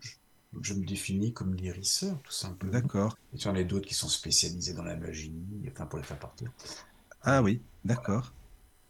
je- 0.00 0.16
je 0.62 0.74
me 0.74 0.84
définis 0.86 1.32
comme 1.32 1.54
guérisseur, 1.56 2.20
tout 2.22 2.32
simplement. 2.32 2.76
D'accord. 2.76 3.14
Et 3.32 3.38
y 3.38 3.46
en 3.48 3.54
a 3.56 3.64
d'autres 3.64 3.88
qui 3.88 3.94
sont 3.94 4.08
spécialisés 4.10 4.74
dans 4.74 4.82
la 4.84 4.96
magie, 4.96 5.34
enfin 5.70 5.86
pour 5.86 5.98
les 5.98 6.04
faire 6.04 6.18
partir. 6.18 6.52
Ah 7.22 7.42
oui, 7.42 7.62
d'accord. 7.84 8.34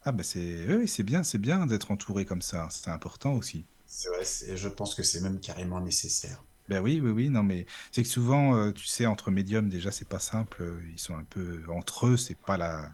Ah 0.03 0.11
bah 0.13 0.23
c'est 0.23 0.67
oui, 0.75 0.87
c'est 0.87 1.03
bien, 1.03 1.23
c'est 1.23 1.37
bien 1.39 1.65
d'être 1.67 1.91
entouré 1.91 2.25
comme 2.25 2.41
ça. 2.43 2.67
C'est 2.71 2.89
important 2.91 3.33
aussi. 3.35 3.67
C'est 3.85 4.09
vrai, 4.09 4.25
c'est- 4.25 4.57
je 4.57 4.67
pense 4.69 4.95
que 4.95 5.03
c'est 5.03 5.21
même 5.21 5.39
carrément 5.39 5.79
nécessaire. 5.81 6.43
Ben 6.67 6.81
oui, 6.81 6.99
oui, 7.01 7.11
oui, 7.11 7.29
non, 7.29 7.43
mais 7.43 7.65
c'est 7.91 8.03
que 8.03 8.07
souvent, 8.09 8.55
euh, 8.55 8.71
tu 8.71 8.85
sais, 8.85 9.05
entre 9.05 9.29
médiums, 9.31 9.67
déjà, 9.69 9.91
c'est 9.91 10.07
pas 10.07 10.19
simple. 10.19 10.81
Ils 10.91 10.99
sont 10.99 11.15
un 11.15 11.23
peu 11.25 11.63
entre 11.69 12.07
eux, 12.07 12.17
c'est 12.17 12.35
pas 12.35 12.55
la, 12.57 12.91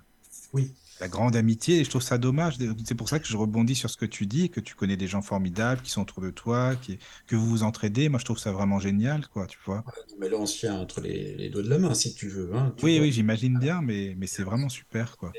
Oui, 0.53 0.75
la 0.99 1.07
grande 1.09 1.35
amitié. 1.35 1.79
Et 1.79 1.83
je 1.83 1.89
trouve 1.89 2.01
ça 2.03 2.17
dommage. 2.19 2.57
C'est 2.85 2.93
pour 2.95 3.09
ça 3.09 3.19
que 3.19 3.25
je 3.27 3.35
rebondis 3.37 3.75
sur 3.75 3.89
ce 3.89 3.97
que 3.97 4.05
tu 4.05 4.25
dis, 4.27 4.49
que 4.51 4.59
tu 4.59 4.75
connais 4.75 4.97
des 4.97 5.07
gens 5.07 5.21
formidables 5.23 5.81
qui 5.81 5.89
sont 5.91 6.01
autour 6.03 6.21
de 6.21 6.29
toi, 6.31 6.75
qui, 6.75 6.99
que 7.27 7.35
vous 7.35 7.47
vous 7.47 7.63
entraidez. 7.63 8.09
Moi, 8.09 8.19
je 8.19 8.25
trouve 8.25 8.37
ça 8.39 8.51
vraiment 8.51 8.79
génial, 8.79 9.27
quoi, 9.27 9.47
tu 9.47 9.57
vois. 9.65 9.87
mais 10.19 10.29
là, 10.29 10.37
on 10.37 10.45
se 10.45 10.59
tient 10.59 10.75
entre 10.79 11.01
les, 11.01 11.35
les 11.35 11.49
doigts 11.49 11.63
de 11.63 11.69
la 11.69 11.79
main, 11.79 11.93
si 11.93 12.13
tu 12.15 12.27
veux. 12.29 12.55
hein. 12.55 12.73
Tu 12.77 12.87
Oui, 12.87 12.97
vois, 12.97 12.99
oui, 12.99 13.11
j'imagine 13.11 13.59
bien, 13.59 13.81
mais, 13.83 14.15
mais 14.17 14.25
c'est 14.25 14.41
vraiment 14.43 14.69
super, 14.69 15.15
quoi. 15.17 15.37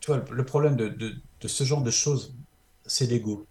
tu 0.00 0.12
vois, 0.12 0.24
le 0.30 0.44
problème 0.44 0.76
de, 0.76 0.88
de- 0.88 1.22
de 1.40 1.48
ce 1.48 1.64
genre 1.64 1.82
de 1.82 1.90
choses, 1.90 2.36
c'est 2.86 3.06
l'ego. 3.06 3.48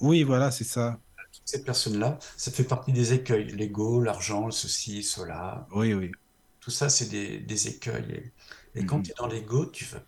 Oui, 0.00 0.22
voilà, 0.24 0.50
c'est 0.50 0.64
ça. 0.64 1.00
Toutes 1.32 1.42
ces 1.48 1.64
personnes-là, 1.64 2.18
ça 2.36 2.50
fait 2.50 2.64
partie 2.64 2.92
des 2.92 3.12
écueils. 3.12 3.46
L'ego, 3.52 4.00
l'argent, 4.00 4.46
le 4.46 4.52
ceci, 4.52 5.02
cela. 5.02 5.68
Oui, 5.70 5.94
oui. 5.94 6.18
Tout 6.60 6.70
ça, 6.70 6.88
c'est 6.90 7.08
des, 7.08 7.40
des 7.40 7.68
écueils. 7.68 8.32
Et, 8.74 8.84
quand 8.84 8.98
Mhm. 8.98 9.02
tu 9.02 9.10
es 9.12 9.14
dans 9.18 9.26
l'ego, 9.28 9.66
tu 9.66 9.84
vas, 9.86 10.00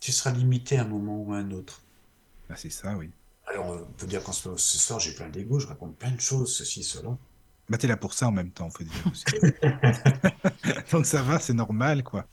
tu 0.00 0.12
seras 0.12 0.32
limité 0.32 0.78
à 0.78 0.82
un 0.82 0.88
moment 0.88 1.22
ou 1.22 1.32
à 1.34 1.38
un 1.38 1.50
autre. 1.52 1.82
Ah, 2.48 2.56
c'est 2.56 2.70
ça, 2.70 2.96
oui. 2.96 3.10
Alors, 3.46 3.66
on 3.66 3.92
peut 3.98 4.06
dire 4.06 4.22
qu'en 4.22 4.32
ce, 4.32 4.56
ce 4.56 4.78
soir, 4.78 5.00
j'ai 5.00 5.12
plein 5.12 5.28
d'ego, 5.28 5.58
je 5.58 5.66
raconte 5.66 5.96
plein 5.98 6.10
de 6.12 6.20
choses, 6.20 6.56
ceci, 6.56 6.82
cela. 6.84 7.16
Bah, 7.68 7.78
t'es 7.78 7.86
là 7.86 7.96
pour 7.96 8.12
ça 8.14 8.26
en 8.28 8.32
même 8.32 8.50
temps, 8.50 8.68
faut 8.70 8.82
dire 8.84 9.06
aussi. 9.10 9.24
Donc 10.92 11.06
ça 11.06 11.22
va, 11.22 11.38
c'est 11.38 11.54
normal, 11.54 12.02
quoi. 12.02 12.26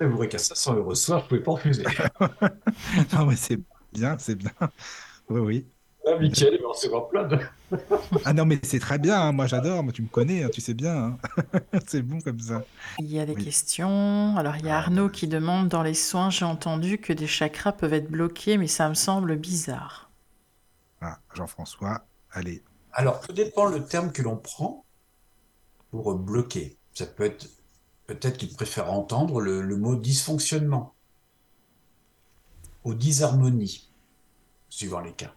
Vous 0.00 0.26
qu'à 0.26 0.38
500 0.38 0.74
euros 0.74 0.94
ce 0.94 1.06
soir, 1.06 1.20
je 1.20 1.28
pouvais 1.28 1.42
pas 1.42 1.52
refuser. 1.52 1.84
Non, 3.12 3.26
mais 3.26 3.36
c'est 3.36 3.58
bien, 3.92 4.18
c'est 4.18 4.34
bien. 4.34 4.52
Oui, 5.28 5.40
oui. 5.40 5.72
Mickaël, 6.18 6.54
il 6.54 6.62
va 6.62 6.68
en 6.68 6.72
recevoir 6.72 7.08
plein 7.08 7.24
de... 7.24 7.38
Ah 8.24 8.32
non, 8.34 8.44
mais 8.44 8.60
c'est 8.62 8.80
très 8.80 8.98
bien, 8.98 9.18
hein, 9.20 9.32
moi 9.32 9.46
j'adore, 9.46 9.82
moi 9.82 9.92
tu 9.92 10.02
me 10.02 10.08
connais, 10.08 10.42
hein, 10.44 10.50
tu 10.50 10.60
sais 10.60 10.74
bien. 10.74 10.94
hein. 10.94 11.18
c'est 11.86 12.02
bon 12.02 12.20
comme 12.20 12.40
ça. 12.40 12.66
Il 12.98 13.06
y 13.10 13.18
a 13.18 13.26
des 13.26 13.34
Oui. 13.34 13.36
questions. 13.36 14.36
Alors, 14.36 14.56
il 14.56 14.64
y 14.64 14.70
a 14.70 14.76
Ah, 14.76 14.78
Arnaud 14.78 15.08
qui 15.08 15.26
demande 15.26 15.66
dans 15.66 15.82
les 15.82 15.92
soins, 15.94 16.30
j'ai 16.30 16.44
entendu 16.44 16.98
que 16.98 17.12
des 17.12 17.26
chakras 17.26 17.72
peuvent 17.72 17.94
être 17.94 18.08
bloqués, 18.08 18.58
mais 18.58 18.68
ça 18.68 18.88
me 18.88 18.94
semble 18.94 19.34
bizarre. 19.36 20.08
Ah, 21.02 21.20
Jean-François, 21.34 22.06
allez. 22.30 22.64
Alors, 22.92 23.20
tout 23.20 23.32
dépend 23.34 23.66
le 23.66 23.84
terme 23.86 24.12
que 24.12 24.22
l'on 24.22 24.38
prend 24.38 24.86
pour 25.92 26.14
bloquer. 26.16 26.78
Ça 26.94 27.06
peut 27.06 27.22
être, 27.24 27.46
peut-être 28.06 28.38
qu'il 28.38 28.52
préfère 28.54 28.92
entendre 28.92 29.40
le, 29.40 29.62
le 29.62 29.76
mot 29.76 29.94
dysfonctionnement 29.96 30.96
ou 32.84 32.92
disharmonie, 32.92 33.90
suivant 34.70 35.00
les 35.00 35.14
cas. 35.14 35.34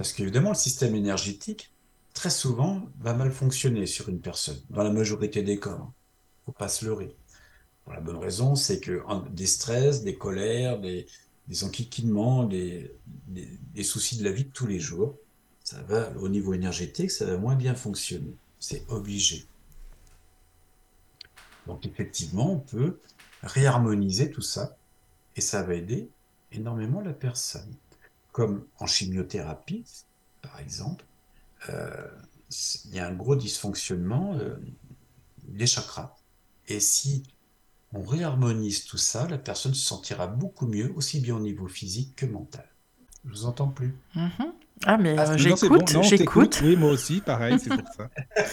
Parce 0.00 0.14
qu'évidemment, 0.14 0.48
le 0.48 0.54
système 0.54 0.94
énergétique, 0.94 1.74
très 2.14 2.30
souvent, 2.30 2.88
va 3.00 3.12
mal 3.12 3.30
fonctionner 3.30 3.84
sur 3.84 4.08
une 4.08 4.22
personne, 4.22 4.58
dans 4.70 4.82
la 4.82 4.90
majorité 4.90 5.42
des 5.42 5.60
cas. 5.60 5.72
hein. 5.72 5.92
Faut 6.46 6.52
pas 6.52 6.68
se 6.68 6.86
leurrer. 6.86 7.14
Pour 7.84 7.92
la 7.92 8.00
bonne 8.00 8.16
raison, 8.16 8.54
c'est 8.54 8.80
que 8.80 9.02
des 9.28 9.46
stress, 9.46 10.02
des 10.02 10.16
colères, 10.16 10.80
des, 10.80 11.06
des, 11.48 12.90
des, 13.28 13.58
des 13.74 13.82
soucis 13.82 14.16
de 14.16 14.24
la 14.24 14.32
vie 14.32 14.44
de 14.44 14.50
tous 14.50 14.66
les 14.66 14.80
jours, 14.80 15.18
ça 15.62 15.82
va, 15.82 16.10
au 16.16 16.30
niveau 16.30 16.54
énergétique, 16.54 17.10
ça 17.10 17.26
va 17.26 17.36
moins 17.36 17.54
bien 17.54 17.74
fonctionner. 17.74 18.34
C'est 18.58 18.86
obligé. 18.88 19.44
Donc 21.66 21.84
effectivement, 21.84 22.52
on 22.52 22.58
peut 22.58 22.98
réharmoniser 23.42 24.30
tout 24.30 24.40
ça 24.40 24.78
et 25.36 25.42
ça 25.42 25.62
va 25.62 25.74
aider 25.74 26.08
énormément 26.52 27.02
la 27.02 27.12
personne. 27.12 27.76
Comme 28.40 28.64
en 28.78 28.86
chimiothérapie, 28.86 29.84
par 30.40 30.58
exemple, 30.60 31.04
euh, 31.68 31.90
il 32.86 32.94
y 32.94 32.98
a 32.98 33.06
un 33.06 33.12
gros 33.12 33.36
dysfonctionnement 33.36 34.34
euh, 34.40 34.56
des 35.46 35.66
chakras. 35.66 36.16
Et 36.66 36.80
si 36.80 37.22
on 37.92 38.00
réharmonise 38.02 38.86
tout 38.86 38.96
ça, 38.96 39.26
la 39.28 39.36
personne 39.36 39.74
se 39.74 39.84
sentira 39.84 40.26
beaucoup 40.26 40.66
mieux, 40.66 40.90
aussi 40.96 41.20
bien 41.20 41.36
au 41.36 41.40
niveau 41.40 41.68
physique 41.68 42.16
que 42.16 42.24
mental. 42.24 42.64
Je 43.26 43.30
vous 43.30 43.44
entends 43.44 43.68
plus. 43.68 43.94
Mhm. 44.14 44.30
Ah, 44.86 44.96
mais 44.96 45.14
Ah, 45.18 45.32
euh, 45.32 45.36
non, 45.36 45.56
c'est 45.56 45.68
bon. 45.68 45.84
j'écoute, 45.86 46.02
j'écoute. 46.04 46.60
Oui, 46.64 46.76
moi 46.76 46.92
aussi, 46.92 47.20
pareil, 47.20 47.58
c'est 47.62 47.68
pour 47.68 47.92
ça. 47.94 48.08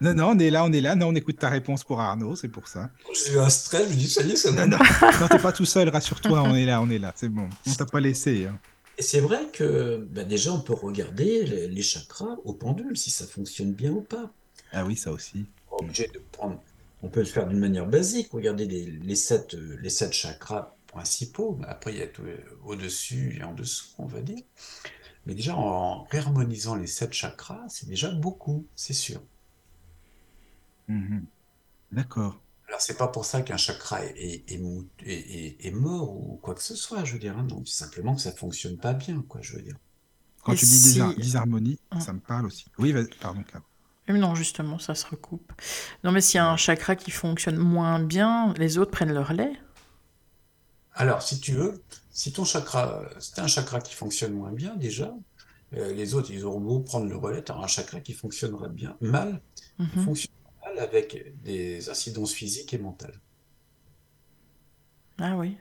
Non, 0.00 0.14
non, 0.14 0.30
on 0.30 0.38
est 0.40 0.50
là, 0.50 0.64
on 0.64 0.72
est 0.72 0.80
là. 0.80 0.96
Non, 0.96 1.10
on 1.10 1.14
écoute 1.14 1.38
ta 1.38 1.48
réponse 1.48 1.84
pour 1.84 2.00
Arnaud, 2.00 2.34
c'est 2.34 2.48
pour 2.48 2.66
ça. 2.66 2.90
J'ai 3.14 3.34
eu 3.34 3.38
un 3.38 3.48
stress, 3.48 3.84
je 3.88 3.92
me 3.94 3.98
dis, 4.00 4.08
ça 4.10 4.22
y 4.24 4.32
est, 4.32 4.34
ça 4.34 4.50
va. 4.50 4.66
Non, 4.66 4.76
non, 4.76 5.10
non 5.20 5.28
t'es 5.28 5.38
pas 5.38 5.52
tout 5.52 5.64
seul, 5.64 5.88
rassure-toi, 5.90 6.42
on 6.42 6.56
est 6.56 6.66
là, 6.66 6.82
on 6.82 6.90
est 6.90 6.98
là, 6.98 7.12
c'est 7.14 7.28
bon. 7.28 7.48
On 7.68 7.72
t'a 7.72 7.86
pas 7.86 8.00
laissé. 8.00 8.46
hein. 8.46 8.58
Et 8.98 9.02
c'est 9.02 9.20
vrai 9.20 9.48
que 9.52 10.06
ben 10.10 10.26
déjà, 10.26 10.52
on 10.52 10.60
peut 10.60 10.74
regarder 10.74 11.44
les, 11.44 11.68
les 11.68 11.82
chakras 11.82 12.36
au 12.44 12.52
pendule, 12.54 12.96
si 12.96 13.10
ça 13.10 13.26
fonctionne 13.26 13.72
bien 13.72 13.90
ou 13.90 14.02
pas. 14.02 14.32
Ah 14.72 14.84
oui, 14.84 14.96
ça 14.96 15.12
aussi. 15.12 15.46
Obligé 15.70 16.08
de 16.08 16.18
prendre. 16.32 16.60
On 17.02 17.08
peut 17.08 17.20
le 17.20 17.26
faire 17.26 17.46
d'une 17.48 17.58
manière 17.58 17.86
basique, 17.86 18.30
regarder 18.32 18.66
les, 18.66 18.86
les 18.86 19.16
sept, 19.16 19.54
les 19.54 19.90
sept 19.90 20.12
chakras 20.12 20.76
principaux. 20.86 21.58
Après, 21.66 21.92
il 21.92 21.98
y 21.98 22.02
a 22.02 22.06
tout 22.06 22.22
euh, 22.22 22.38
au-dessus 22.64 23.38
et 23.38 23.42
en 23.44 23.54
dessous, 23.54 23.88
on 23.98 24.06
va 24.06 24.20
dire. 24.20 24.42
Mais 25.26 25.34
déjà, 25.34 25.56
en 25.56 26.04
réharmonisant 26.04 26.76
les 26.76 26.86
sept 26.86 27.12
chakras, 27.12 27.64
c'est 27.68 27.88
déjà 27.88 28.10
beaucoup, 28.10 28.66
c'est 28.76 28.92
sûr. 28.94 29.20
Mhm. 30.88 31.26
D'accord. 31.92 32.41
Alors, 32.72 32.80
c'est 32.80 32.96
pas 32.96 33.08
pour 33.08 33.26
ça 33.26 33.42
qu'un 33.42 33.58
chakra 33.58 34.02
est, 34.02 34.14
est, 34.16 34.52
est 34.54 34.56
mou- 34.56 34.88
est- 35.04 35.12
est- 35.12 35.66
est 35.66 35.70
mort 35.72 36.10
ou 36.16 36.38
quoi 36.40 36.54
que 36.54 36.62
ce 36.62 36.74
soit, 36.74 37.04
je 37.04 37.12
veux 37.12 37.18
dire. 37.18 37.36
hein, 37.36 37.46
non, 37.50 37.62
c'est 37.66 37.74
simplement 37.84 38.14
que 38.14 38.22
ça 38.22 38.32
fonctionne 38.32 38.78
pas 38.78 38.94
bien, 38.94 39.22
quoi, 39.28 39.42
je 39.42 39.56
veux 39.56 39.60
dire. 39.62 39.76
Quand 40.42 40.54
Et 40.54 40.56
tu 40.56 40.64
dis 40.64 40.80
désar- 40.82 41.14
disharmonie, 41.14 41.78
Ah. 41.90 42.00
ça 42.00 42.14
me 42.14 42.20
parle 42.20 42.46
aussi. 42.46 42.64
Oui, 42.78 42.94
pardon, 43.20 43.44
non, 44.08 44.34
justement, 44.34 44.78
ça 44.78 44.94
se 44.94 45.04
recoupe. 45.06 45.52
Non, 46.02 46.12
mais 46.12 46.22
s'il 46.22 46.38
y 46.38 46.40
a 46.40 46.48
un 46.50 46.56
chakra 46.56 46.96
qui 46.96 47.10
fonctionne 47.10 47.58
moins 47.58 48.00
bien, 48.00 48.54
les 48.56 48.78
autres 48.78 48.90
prennent 48.90 49.12
leur 49.12 49.34
lait. 49.34 49.52
Alors, 50.94 51.20
si 51.20 51.40
tu 51.40 51.52
veux, 51.52 51.82
si 52.10 52.32
ton 52.32 52.44
chakra, 52.46 53.02
c'est 53.20 53.38
un 53.38 53.48
chakra 53.48 53.82
qui 53.82 53.94
fonctionne 53.94 54.32
moins 54.32 54.50
bien 54.52 54.76
déjà, 54.76 55.14
euh, 55.74 55.92
les 55.92 56.14
autres, 56.14 56.30
ils 56.30 56.44
auront 56.46 56.60
beau 56.60 56.80
prendre 56.80 57.06
le 57.06 57.16
relais, 57.16 57.44
tu 57.44 57.52
un 57.52 57.66
chakra 57.66 58.00
qui 58.00 58.14
fonctionnera 58.14 58.68
bien, 58.68 58.96
mal, 59.02 59.42
Mhm. 59.78 60.04
fonctionne 60.04 60.32
mal 60.74 60.78
avec 60.84 61.34
des 61.42 61.88
incidences 61.90 62.32
physiques 62.32 62.74
et 62.74 62.78
mentales. 62.78 63.20
Ah 65.18 65.36
oui. 65.36 65.56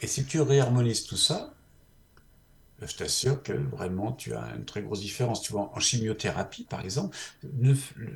Et 0.00 0.08
si 0.08 0.24
tu 0.24 0.40
réharmonises 0.40 1.04
tout 1.04 1.16
ça, 1.16 1.54
euh, 2.82 2.86
je 2.86 2.96
t'assure 2.96 3.42
que 3.42 3.52
vraiment 3.52 4.12
tu 4.12 4.34
as 4.34 4.54
une 4.56 4.64
très 4.64 4.82
grosse 4.82 5.00
différence. 5.00 5.42
Tu 5.42 5.52
vois, 5.52 5.70
en 5.74 5.80
chimiothérapie, 5.80 6.64
par 6.64 6.80
exemple, 6.80 7.16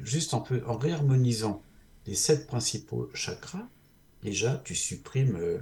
juste 0.05 0.35
en, 0.35 0.41
peu- 0.41 0.63
en 0.67 0.77
réharmonisant 0.77 1.63
les 2.07 2.15
sept 2.15 2.47
principaux 2.47 3.11
chakras, 3.15 3.69
déjà 4.23 4.61
tu 4.65 4.75
supprimes 4.75 5.37
euh, 5.37 5.59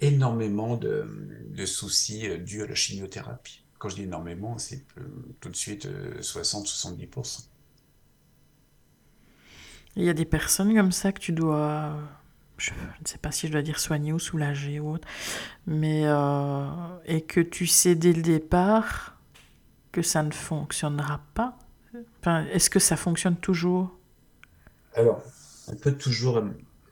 énormément 0.00 0.76
de, 0.76 1.06
de 1.50 1.66
soucis 1.66 2.28
euh, 2.28 2.38
dus 2.38 2.62
à 2.62 2.66
la 2.66 2.74
chimiothérapie. 2.74 3.64
Quand 3.78 3.88
je 3.88 3.96
dis 3.96 4.02
énormément, 4.02 4.58
c'est 4.58 4.84
euh, 4.98 5.02
tout 5.40 5.48
de 5.48 5.56
suite 5.56 5.88
60-70%. 6.20 7.51
Il 9.96 10.04
y 10.04 10.08
a 10.08 10.14
des 10.14 10.24
personnes 10.24 10.74
comme 10.74 10.92
ça 10.92 11.12
que 11.12 11.20
tu 11.20 11.32
dois, 11.32 11.94
je 12.58 12.70
ne 12.72 13.06
sais 13.06 13.18
pas 13.18 13.30
si 13.32 13.46
je 13.46 13.52
dois 13.52 13.62
dire 13.62 13.78
soigner 13.78 14.12
ou 14.12 14.18
soulager 14.18 14.80
ou 14.80 14.92
autre, 14.94 15.06
mais 15.66 16.02
euh, 16.06 16.64
et 17.06 17.22
que 17.22 17.40
tu 17.40 17.66
sais 17.66 17.94
dès 17.94 18.12
le 18.12 18.22
départ 18.22 19.18
que 19.92 20.02
ça 20.02 20.22
ne 20.22 20.32
fonctionnera 20.32 21.22
pas. 21.34 21.58
Enfin, 22.22 22.46
est-ce 22.52 22.70
que 22.70 22.80
ça 22.80 22.96
fonctionne 22.96 23.36
toujours? 23.36 23.92
Alors, 24.94 25.22
on 25.66 25.76
peut 25.76 25.92
toujours 25.98 26.42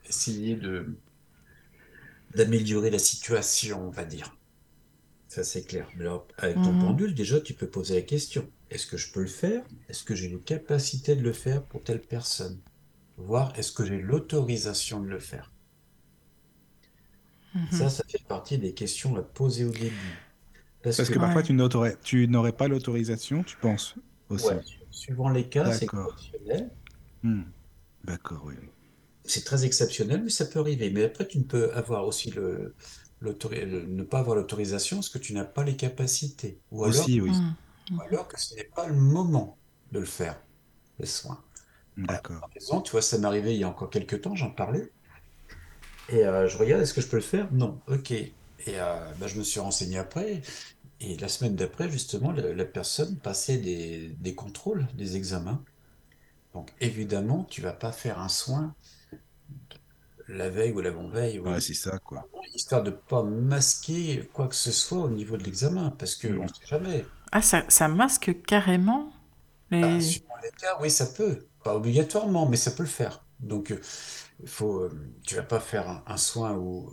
essayer 0.07 0.55
de 0.55 0.98
d'améliorer 2.34 2.90
la 2.90 2.98
situation, 2.98 3.86
on 3.86 3.90
va 3.90 4.05
dire. 4.05 4.36
Ça, 5.28 5.44
c'est 5.44 5.64
clair. 5.64 5.88
Mais 5.96 6.03
alors, 6.03 6.28
avec 6.38 6.62
ton 6.62 6.74
Mhm. 6.74 6.76
pendule, 6.76 7.14
déjà, 7.14 7.40
tu 7.40 7.55
peux 7.55 7.68
poser 7.70 7.96
la 7.96 8.03
question. 8.03 8.51
Est-ce 8.70 8.86
que 8.86 8.96
je 8.98 9.12
peux 9.12 9.22
le 9.22 9.28
faire? 9.28 9.64
Est-ce 9.88 10.05
que 10.05 10.14
j'ai 10.14 10.28
les 10.28 10.40
capacités 10.40 11.16
de 11.16 11.22
le 11.22 11.32
faire 11.32 11.64
pour 11.64 11.84
telle 11.84 12.03
personne? 12.03 12.61
Voir, 13.21 13.57
est-ce 13.57 13.71
que 13.71 13.85
j'ai 13.85 14.01
l'autorisation 14.01 15.01
de 15.01 15.07
le 15.07 15.21
faire? 15.21 15.53
Mhm. 17.55 17.66
Ça, 17.71 17.91
ça 17.91 18.05
fait 18.09 18.25
partie 18.27 18.59
des 18.59 18.75
questions 18.75 19.16
à 19.16 19.23
poser 19.23 19.64
au 19.64 19.71
début. 19.73 20.27
Parce 20.83 20.97
Parce 20.97 21.09
que 21.09 21.14
que, 21.14 21.18
parfois, 21.18 21.43
Ouais. 21.81 21.97
tu 22.03 22.29
n'aurais 22.29 22.53
pas 22.53 22.68
l'autorisation, 22.68 23.45
tu 23.45 23.57
penses 23.59 23.97
aussi. 24.29 24.47
ouais, 24.47 24.61
suivant 24.91 25.29
les 25.31 25.49
cas, 25.49 25.71
c'est 25.73 25.87
D'accord. 25.87 26.14
exceptionnel. 26.14 26.71
Hmm. 27.23 27.43
D'accord, 28.05 28.43
oui. 28.47 28.55
C'est 29.25 29.45
très 29.45 29.64
exceptionnel, 29.64 30.23
mais 30.25 30.31
ça 30.31 30.47
peut 30.47 30.61
arriver. 30.61 30.91
Mais 30.91 31.05
après, 31.05 31.27
tu 31.29 31.39
ne 31.39 31.45
peux 31.45 31.73
avoir 31.75 32.07
aussi 32.07 32.31
le, 32.31 32.75
le- 33.21 33.87
ne 33.87 34.03
pas 34.03 34.21
avoir 34.21 34.37
l'autorisation 34.37 34.97
parce 34.99 35.09
que 35.11 35.18
tu 35.18 35.33
n'as 35.35 35.45
pas 35.45 35.64
les 35.64 35.77
capacités. 35.77 36.61
Ou 36.71 36.85
alors, 36.85 37.05
Aussi, 37.05 37.21
oui. 37.21 37.31
Mhm. 37.31 37.57
ou 37.91 38.01
alors 38.03 38.29
que 38.29 38.41
ce 38.41 38.55
n'est 38.55 38.64
pas 38.75 38.87
le 38.89 38.95
moment 38.95 39.59
de 39.93 40.01
le 40.01 40.07
faire, 40.07 40.41
les 40.99 41.07
soins. 41.07 41.45
D'accord. 42.09 42.42
Par 42.42 42.51
exemple, 42.57 42.86
tu 42.86 42.92
vois, 42.92 43.03
ça 43.03 43.18
m'est 43.18 43.26
arrivé 43.26 43.55
il 43.55 43.61
y 43.61 43.64
a 43.64 43.68
encore 43.68 43.90
quelques 43.90 44.20
temps, 44.22 44.34
j'en 44.36 44.51
parlais. 44.51 44.92
Et 46.09 46.24
euh, 46.26 46.48
je 46.48 46.57
regarde, 46.59 46.82
est-ce 46.82 46.94
que 46.94 47.01
je 47.01 47.09
peux 47.09 47.16
le 47.16 47.22
faire? 47.22 47.53
Non. 47.53 47.80
Ok. 47.88 48.11
Et 48.12 48.34
euh, 48.68 49.14
bah, 49.16 49.26
je 49.28 49.38
me 49.38 49.42
suis 49.44 49.61
renseigné 49.61 49.98
après. 49.98 50.42
Et 51.01 51.16
la 51.18 51.28
semaine 51.28 51.57
d'après, 51.57 51.90
justement, 51.90 52.32
la, 52.32 52.55
la 52.55 52.64
personne 52.66 53.18
passait 53.20 53.59
des, 53.59 54.11
des 54.20 54.34
contrôles, 54.34 54.88
des 54.94 55.16
examens. 55.16 55.64
Donc 56.55 56.72
évidemment, 56.80 57.44
tu 57.44 57.62
vas 57.62 57.72
pas 57.74 57.92
faire 57.92 58.20
un 58.20 58.28
soin 58.30 58.76
la 60.28 60.48
veille 60.48 60.72
ou 60.72 60.80
l'avant-veille, 60.80 61.38
ou 61.40 61.44
Ouais, 61.44 61.61
c'est 61.61 61.74
ça, 61.74 61.98
quoi. 61.98 62.26
histoire 62.55 62.82
de 62.82 62.90
pas 62.90 63.22
masquer 63.22 64.28
quoi 64.32 64.48
que 64.48 64.55
ce 64.55 64.72
soit 64.72 65.01
au 65.01 65.11
niveau 65.11 65.36
de 65.36 65.44
l'examen, 65.44 65.90
parce 65.98 66.16
que 66.16 66.28
Mm. 66.28 66.38
on 66.38 66.48
sait 66.48 66.66
jamais. 66.66 67.11
Ah, 67.32 67.42
ça, 67.42 67.64
ça 67.68 67.88
masque 67.88 68.42
carrément 68.46 69.12
Bah, 69.80 69.98
les... 69.98 70.01
suivant 70.01 70.36
les 70.42 70.51
cas, 70.53 70.78
oui, 70.80 70.90
ça 70.90 71.07
peut. 71.07 71.49
Pas 71.62 71.76
obligatoirement, 71.76 72.48
mais 72.48 72.56
ça 72.56 72.70
peut 72.72 72.82
le 72.82 72.88
faire. 72.88 73.26
Donc, 73.38 73.70
euh, 73.72 73.80
il 74.42 74.48
faut, 74.48 74.80
euh, 74.84 74.90
tu 75.24 75.36
vas 75.36 75.42
pas 75.42 75.61
faire 75.61 75.88
un, 75.88 76.02
un 76.06 76.16
soin 76.16 76.54
ou, 76.56 76.92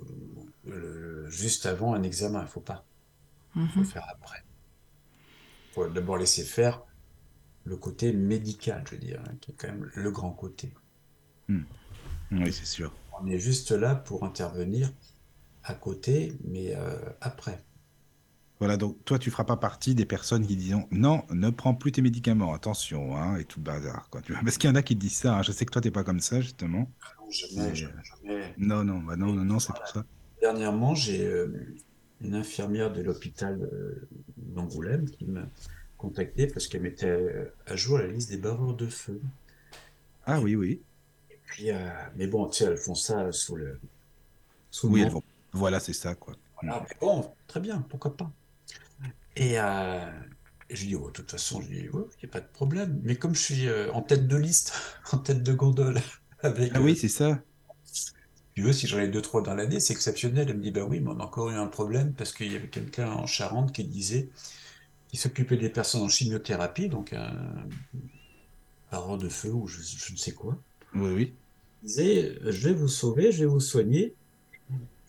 juste 1.29 1.65
avant 1.65 1.93
un 1.93 2.03
examen. 2.03 2.41
Il 2.41 2.47
faut 2.47 2.61
pas. 2.61 2.85
Il 3.65 3.73
faut 3.73 3.81
le 3.81 3.85
Mhm. 3.85 3.91
faire 3.93 4.05
après. 4.11 4.39
Il 5.69 5.73
faut 5.75 5.87
d'abord 5.87 6.17
laisser 6.17 6.43
faire 6.43 6.85
le 7.65 7.77
côté 7.77 8.13
médical, 8.13 8.83
je 8.87 8.91
veux 8.95 9.01
dire, 9.01 9.21
hein, 9.27 9.37
qui 9.41 9.51
est 9.51 9.55
quand 9.55 9.69
même 9.69 9.89
le 9.93 10.11
grand 10.11 10.33
côté. 10.33 10.73
Hmm. 11.49 11.63
Oui, 12.31 12.53
c'est 12.53 12.65
sûr. 12.65 12.93
On 13.11 13.27
est 13.27 13.39
juste 13.39 13.71
là 13.71 13.95
pour 13.95 14.23
intervenir 14.23 14.93
à 15.63 15.75
côté, 15.75 16.37
mais 16.45 16.75
euh, 16.75 16.97
après. 17.21 17.66
Voilà, 18.59 18.77
donc 18.77 19.03
toi, 19.05 19.19
tu 19.19 19.29
feras 19.31 19.43
pas 19.45 19.57
partie 19.57 19.93
des 19.95 20.05
personnes 20.05 20.45
qui 20.47 20.55
diront 20.57 20.87
non, 20.91 21.23
ne 21.29 21.49
prends 21.51 21.75
plus 21.75 21.91
tes 21.91 22.01
médicaments, 22.01 22.53
attention, 22.53 23.15
hein, 23.15 23.37
et 23.37 23.45
tout 23.45 23.59
le 23.59 23.65
bazar, 23.65 24.09
quoi. 24.09 24.21
Tu 24.21 24.33
vois, 24.33 24.41
Parce 24.43 24.57
qu'il 24.57 24.69
y 24.69 24.71
en 24.73 24.75
a 24.75 24.81
qui 24.83 24.95
disent 24.95 25.17
ça. 25.17 25.37
hein. 25.37 25.43
Je 25.43 25.51
sais 25.51 25.65
que 25.65 25.71
toi, 25.71 25.81
t'es 25.81 25.91
pas 25.91 26.03
comme 26.03 26.19
ça, 26.19 26.41
justement. 26.41 26.91
Non, 27.19 27.29
jamais, 27.31 27.75
Mais, 27.75 27.75
jamais, 27.75 28.03
jamais. 28.03 28.57
Non, 28.57 28.83
non, 28.85 28.99
bah 29.01 29.15
non, 29.17 29.33
non, 29.33 29.45
non, 29.45 29.59
c'est 29.59 29.73
pour 29.73 29.87
ça. 29.87 30.05
Dernièrement, 30.41 30.95
j'ai 30.95 31.25
euh, 31.27 31.75
une 32.21 32.35
infirmière 32.35 32.91
de 32.91 33.01
l'hôpital 33.01 33.61
euh, 33.61 34.07
d'Angoulême 34.37 35.09
qui 35.09 35.25
m'a 35.25 35.47
contacté 35.97 36.47
parce 36.47 36.67
qu'elle 36.67 36.81
mettait 36.81 37.07
euh, 37.07 37.45
à 37.65 37.75
jour 37.75 37.97
la 37.99 38.07
liste 38.07 38.29
des 38.29 38.37
barreurs 38.37 38.75
de 38.75 38.87
feu. 38.87 39.21
Ah 40.25 40.39
oui, 40.41 40.55
oui. 40.55 40.85
Et 41.29 41.39
puis, 41.45 41.71
euh, 41.71 41.89
mais 42.15 42.27
bon, 42.27 42.47
tu 42.49 42.57
sais, 42.57 42.65
elles 42.65 42.77
font 42.77 42.93
ça 42.95 43.31
sous 43.31 43.55
le, 43.55 43.79
sous 44.71 44.89
le 44.89 44.93
Oui, 44.93 45.01
elles 45.01 45.09
manteau. 45.09 45.11
vont. 45.11 45.23
Voilà, 45.53 45.79
c'est 45.79 45.93
ça, 45.93 46.15
quoi. 46.15 46.35
Ah, 46.67 46.81
mais 46.87 46.95
bon, 47.01 47.35
très 47.47 47.59
bien, 47.59 47.81
pourquoi 47.81 48.15
pas. 48.15 48.31
Et 49.37 49.57
euh, 49.59 50.05
je 50.69 50.81
lui 50.81 50.87
dis, 50.89 50.95
oh, 50.95 51.07
de 51.07 51.13
toute 51.13 51.31
façon, 51.31 51.61
il 51.61 51.83
n'y 51.83 51.89
a 52.25 52.27
pas 52.29 52.41
de 52.41 52.47
problème. 52.47 52.99
Mais 53.03 53.15
comme 53.17 53.35
je 53.35 53.41
suis 53.41 53.67
euh, 53.67 53.91
en 53.93 54.01
tête 54.01 54.27
de 54.27 54.35
liste, 54.37 54.73
en 55.13 55.17
tête 55.19 55.43
de 55.43 55.53
gondole, 55.53 56.01
avec, 56.41 56.73
Ah 56.73 56.79
euh, 56.79 56.81
oui, 56.81 56.95
c'est 56.95 57.09
ça. 57.09 57.43
tu 58.55 58.63
veux, 58.63 58.73
si 58.73 58.87
j'en 58.87 58.99
ai 58.99 59.07
deux, 59.07 59.21
trois 59.21 59.41
dans 59.41 59.53
l'année, 59.55 59.79
c'est 59.79 59.93
exceptionnel. 59.93 60.47
Elle 60.49 60.57
me 60.57 60.63
dit, 60.63 60.71
bah 60.71 60.83
oui, 60.83 60.99
mais 60.99 61.09
on 61.11 61.19
a 61.19 61.23
encore 61.23 61.49
eu 61.51 61.55
un 61.55 61.67
problème 61.67 62.13
parce 62.13 62.33
qu'il 62.33 62.51
y 62.51 62.55
avait 62.55 62.69
quelqu'un 62.69 63.11
en 63.11 63.25
Charente 63.27 63.71
qui 63.73 63.83
disait, 63.85 64.31
qui 65.09 65.17
s'occupait 65.17 65.57
des 65.57 65.69
personnes 65.69 66.01
en 66.03 66.09
chimiothérapie, 66.09 66.89
donc 66.89 67.13
un 67.13 67.69
barreur 68.91 69.17
de 69.17 69.29
feu 69.29 69.53
ou 69.53 69.65
je, 69.67 69.81
je 69.81 70.11
ne 70.11 70.17
sais 70.17 70.33
quoi. 70.33 70.61
Oui, 70.93 71.11
oui. 71.13 71.39
Il 71.81 71.87
disait, 71.87 72.37
je 72.43 72.67
vais 72.69 72.73
vous 72.75 72.87
sauver, 72.87 73.31
je 73.31 73.39
vais 73.39 73.45
vous 73.49 73.59
soigner, 73.59 74.16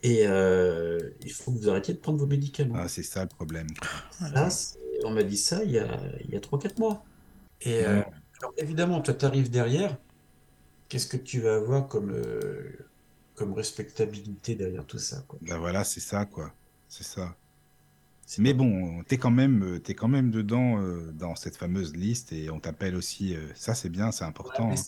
et 0.02 0.26
euh, 0.26 1.10
il 1.20 1.32
faut 1.32 1.52
que 1.52 1.58
vous 1.58 1.68
arrêtiez 1.70 1.94
de 1.94 1.98
prendre 2.00 2.18
vos 2.18 2.26
médicaments. 2.26 2.80
Ah, 2.80 2.88
c'est 2.88 3.02
ça 3.02 3.22
le 3.24 3.28
problème. 3.28 3.76
c'est- 4.50 4.78
on 5.04 5.10
m'a 5.12 5.22
dit 5.22 5.36
ça 5.36 5.64
il 5.64 5.70
y 5.72 5.78
a, 5.78 6.00
il 6.24 6.30
y 6.30 6.36
a 6.36 6.40
3-4 6.40 6.78
mois. 6.78 7.04
Et 7.62 7.84
euh, 7.86 8.00
Mm. 8.00 8.22
alors, 8.40 8.52
évidemment, 8.58 9.00
toi, 9.02 9.14
tu 9.14 9.24
arrives 9.24 9.50
derrière, 9.50 9.98
qu'est-ce 10.88 11.08
que 11.08 11.16
tu 11.18 11.40
vas 11.40 11.56
avoir 11.56 11.88
comme, 11.88 12.10
euh, 12.12 12.90
comme 13.34 13.54
respectabilité 13.54 14.56
derrière 14.56 14.86
tout 14.86 14.98
ça, 14.98 15.22
quoi? 15.28 15.40
Bah 15.40 15.58
voilà, 15.58 15.84
c'est 15.84 16.00
ça, 16.00 16.26
quoi. 16.26 16.54
C'est 16.88 17.04
ça. 17.04 17.36
Mais 18.38 18.54
pas- 18.54 18.54
bon, 18.54 19.02
t'es 19.04 19.18
quand 19.18 19.30
même, 19.30 19.80
t'es 19.82 19.94
quand 19.94 20.08
même 20.08 20.30
dedans 20.30 20.80
dans 21.12 21.34
cette 21.36 21.56
fameuse 21.56 21.94
liste 21.96 22.32
et 22.32 22.50
on 22.50 22.60
t'appelle 22.60 22.94
aussi. 22.96 23.36
ça, 23.54 23.74
c'est 23.74 23.88
bien, 23.90 24.12
c'est 24.12 24.24
Ouais, 24.42 24.58
important 24.58 24.68
mais 24.68 24.76
hein, 24.80 24.86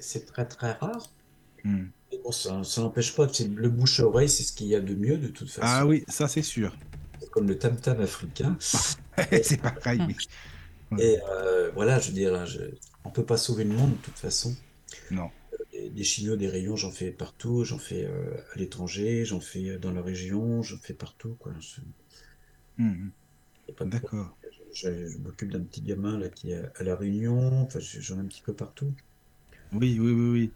c'est 0.00 0.26
très 0.26 0.46
très 0.46 0.72
rare. 0.72 1.12
Hmm. 1.64 1.92
Mais 2.12 2.18
bon, 2.22 2.30
ça, 2.32 2.62
n'empêche 2.80 3.14
pas 3.16 3.26
que 3.26 3.42
le 3.42 3.68
bouche 3.68 3.98
à 4.00 4.06
oreille, 4.06 4.28
c'est 4.28 4.44
ce 4.44 4.52
qu'il 4.52 4.68
y 4.68 4.76
a 4.76 4.80
de 4.80 4.94
mieux 4.94 5.18
de 5.18 5.28
toute 5.28 5.50
Ah 5.60 5.86
façon. 5.86 5.86
oui, 5.86 6.04
ça 6.08 6.28
c'est 6.28 6.42
sûr. 6.42 6.76
C'est 7.18 7.30
comme 7.30 7.48
le 7.48 7.58
tam-tam 7.58 8.00
africain. 8.00 8.56
c'est 9.42 9.60
pareil. 9.60 10.16
Hmm. 10.90 10.98
Et 10.98 11.18
euh, 11.30 11.70
voilà, 11.74 11.98
je 12.00 12.08
veux 12.08 12.14
dire, 12.14 12.34
hein, 12.34 12.44
je- 12.46 12.60
on 13.04 13.10
peut 13.10 13.26
pas 13.26 13.36
sauver 13.36 13.64
le 13.64 13.74
monde 13.74 13.92
de 13.92 13.96
toute 14.02 14.18
façon. 14.18 14.54
Non. 15.10 15.32
Des, 15.72 15.90
des 15.90 16.04
chimios, 16.04 16.36
des 16.36 16.46
rayons, 16.48 16.76
j'en 16.76 16.92
fais 16.92 17.10
partout. 17.10 17.64
J'en 17.64 17.78
fais 17.78 18.04
euh, 18.04 18.36
à 18.54 18.58
l'étranger, 18.58 19.24
j'en 19.24 19.40
fais 19.40 19.70
euh, 19.70 19.78
dans 19.78 19.90
la 19.92 20.00
région, 20.02 20.62
j'en 20.62 20.78
fais 20.78 20.94
partout, 20.94 21.34
quoi. 21.38 21.52
Je- 21.60 21.80
Hmm, 22.76 23.12
problème. 23.76 23.90
D'accord. 23.90 24.36
Je, 24.72 25.08
je 25.08 25.18
m'occupe 25.18 25.50
d'un 25.52 25.62
petit 25.64 25.82
gamin 25.82 26.18
là 26.18 26.28
qui 26.28 26.52
est 26.52 26.62
à 26.76 26.82
La 26.84 26.96
Réunion. 26.96 27.62
Enfin, 27.62 27.80
j'en 27.80 28.16
ai 28.18 28.20
un 28.20 28.26
petit 28.26 28.42
peu 28.42 28.54
partout. 28.54 28.94
Oui, 29.72 29.98
oui, 29.98 30.12
oui, 30.12 30.30
oui. 30.30 30.52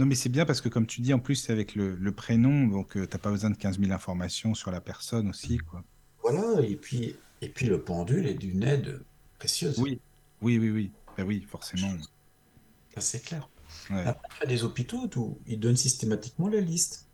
Non, 0.00 0.06
mais 0.06 0.14
c'est 0.14 0.30
bien 0.30 0.46
parce 0.46 0.62
que 0.62 0.70
comme 0.70 0.86
tu 0.86 1.02
dis, 1.02 1.12
en 1.12 1.18
plus, 1.18 1.34
c'est 1.34 1.52
avec 1.52 1.74
le, 1.74 1.94
le 1.94 2.12
prénom, 2.12 2.66
donc 2.68 2.96
euh, 2.96 3.06
t'as 3.06 3.18
pas 3.18 3.30
besoin 3.30 3.50
de 3.50 3.56
15 3.56 3.78
000 3.78 3.92
informations 3.92 4.54
sur 4.54 4.70
la 4.70 4.80
personne 4.80 5.28
aussi, 5.28 5.58
quoi. 5.58 5.84
Voilà. 6.22 6.62
Et 6.62 6.74
puis, 6.76 7.16
et 7.42 7.50
puis 7.50 7.66
le 7.66 7.82
pendule 7.82 8.26
est 8.26 8.32
d'une 8.32 8.62
aide 8.62 9.02
précieuse. 9.38 9.78
Oui, 9.78 10.00
oui, 10.40 10.58
oui, 10.58 10.70
oui. 10.70 10.90
Ben 11.18 11.26
oui, 11.26 11.46
forcément. 11.46 11.92
C'est 12.96 13.22
clair. 13.22 13.50
Ouais. 13.90 14.06
Après, 14.06 14.28
il 14.38 14.40
y 14.40 14.44
a 14.44 14.56
des 14.56 14.64
hôpitaux 14.64 15.10
où 15.16 15.38
ils 15.46 15.60
donnent 15.60 15.76
systématiquement 15.76 16.48
la 16.48 16.60
liste. 16.60 17.06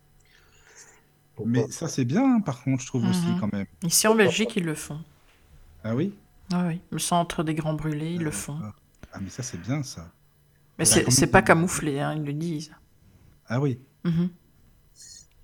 Mais 1.45 1.69
ça, 1.69 1.89
c'est 1.89 2.05
bien, 2.05 2.37
hein, 2.37 2.39
par 2.39 2.63
contre, 2.63 2.83
je 2.83 2.87
trouve 2.87 3.03
aussi, 3.05 3.27
Mhm. 3.27 3.39
quand 3.41 3.51
même. 3.51 3.67
Ici 3.83 4.07
en 4.07 4.15
Belgique, 4.15 4.55
ils 4.55 4.63
le 4.63 4.75
font. 4.75 5.01
Ah 5.83 5.93
oui? 5.93 6.13
Ah 6.53 6.67
oui, 6.67 6.79
le 6.89 6.99
centre 6.99 7.43
des 7.43 7.53
grands 7.53 7.73
brûlés, 7.73 8.13
ils 8.13 8.23
le 8.23 8.31
font. 8.31 8.55
D'accord. 8.55 8.75
Ah, 9.11 9.19
mais 9.21 9.29
ça, 9.29 9.43
c'est 9.43 9.59
bien, 9.61 9.83
ça. 9.83 10.09
Mais 10.79 10.85
c'est 10.85 11.27
pas 11.31 11.41
camouflé, 11.43 11.99
hein, 11.99 12.15
ils 12.15 12.23
le 12.23 12.33
disent. 12.33 12.71
Ah 13.45 13.59
oui. 13.59 13.79
Mhm. 14.03 14.37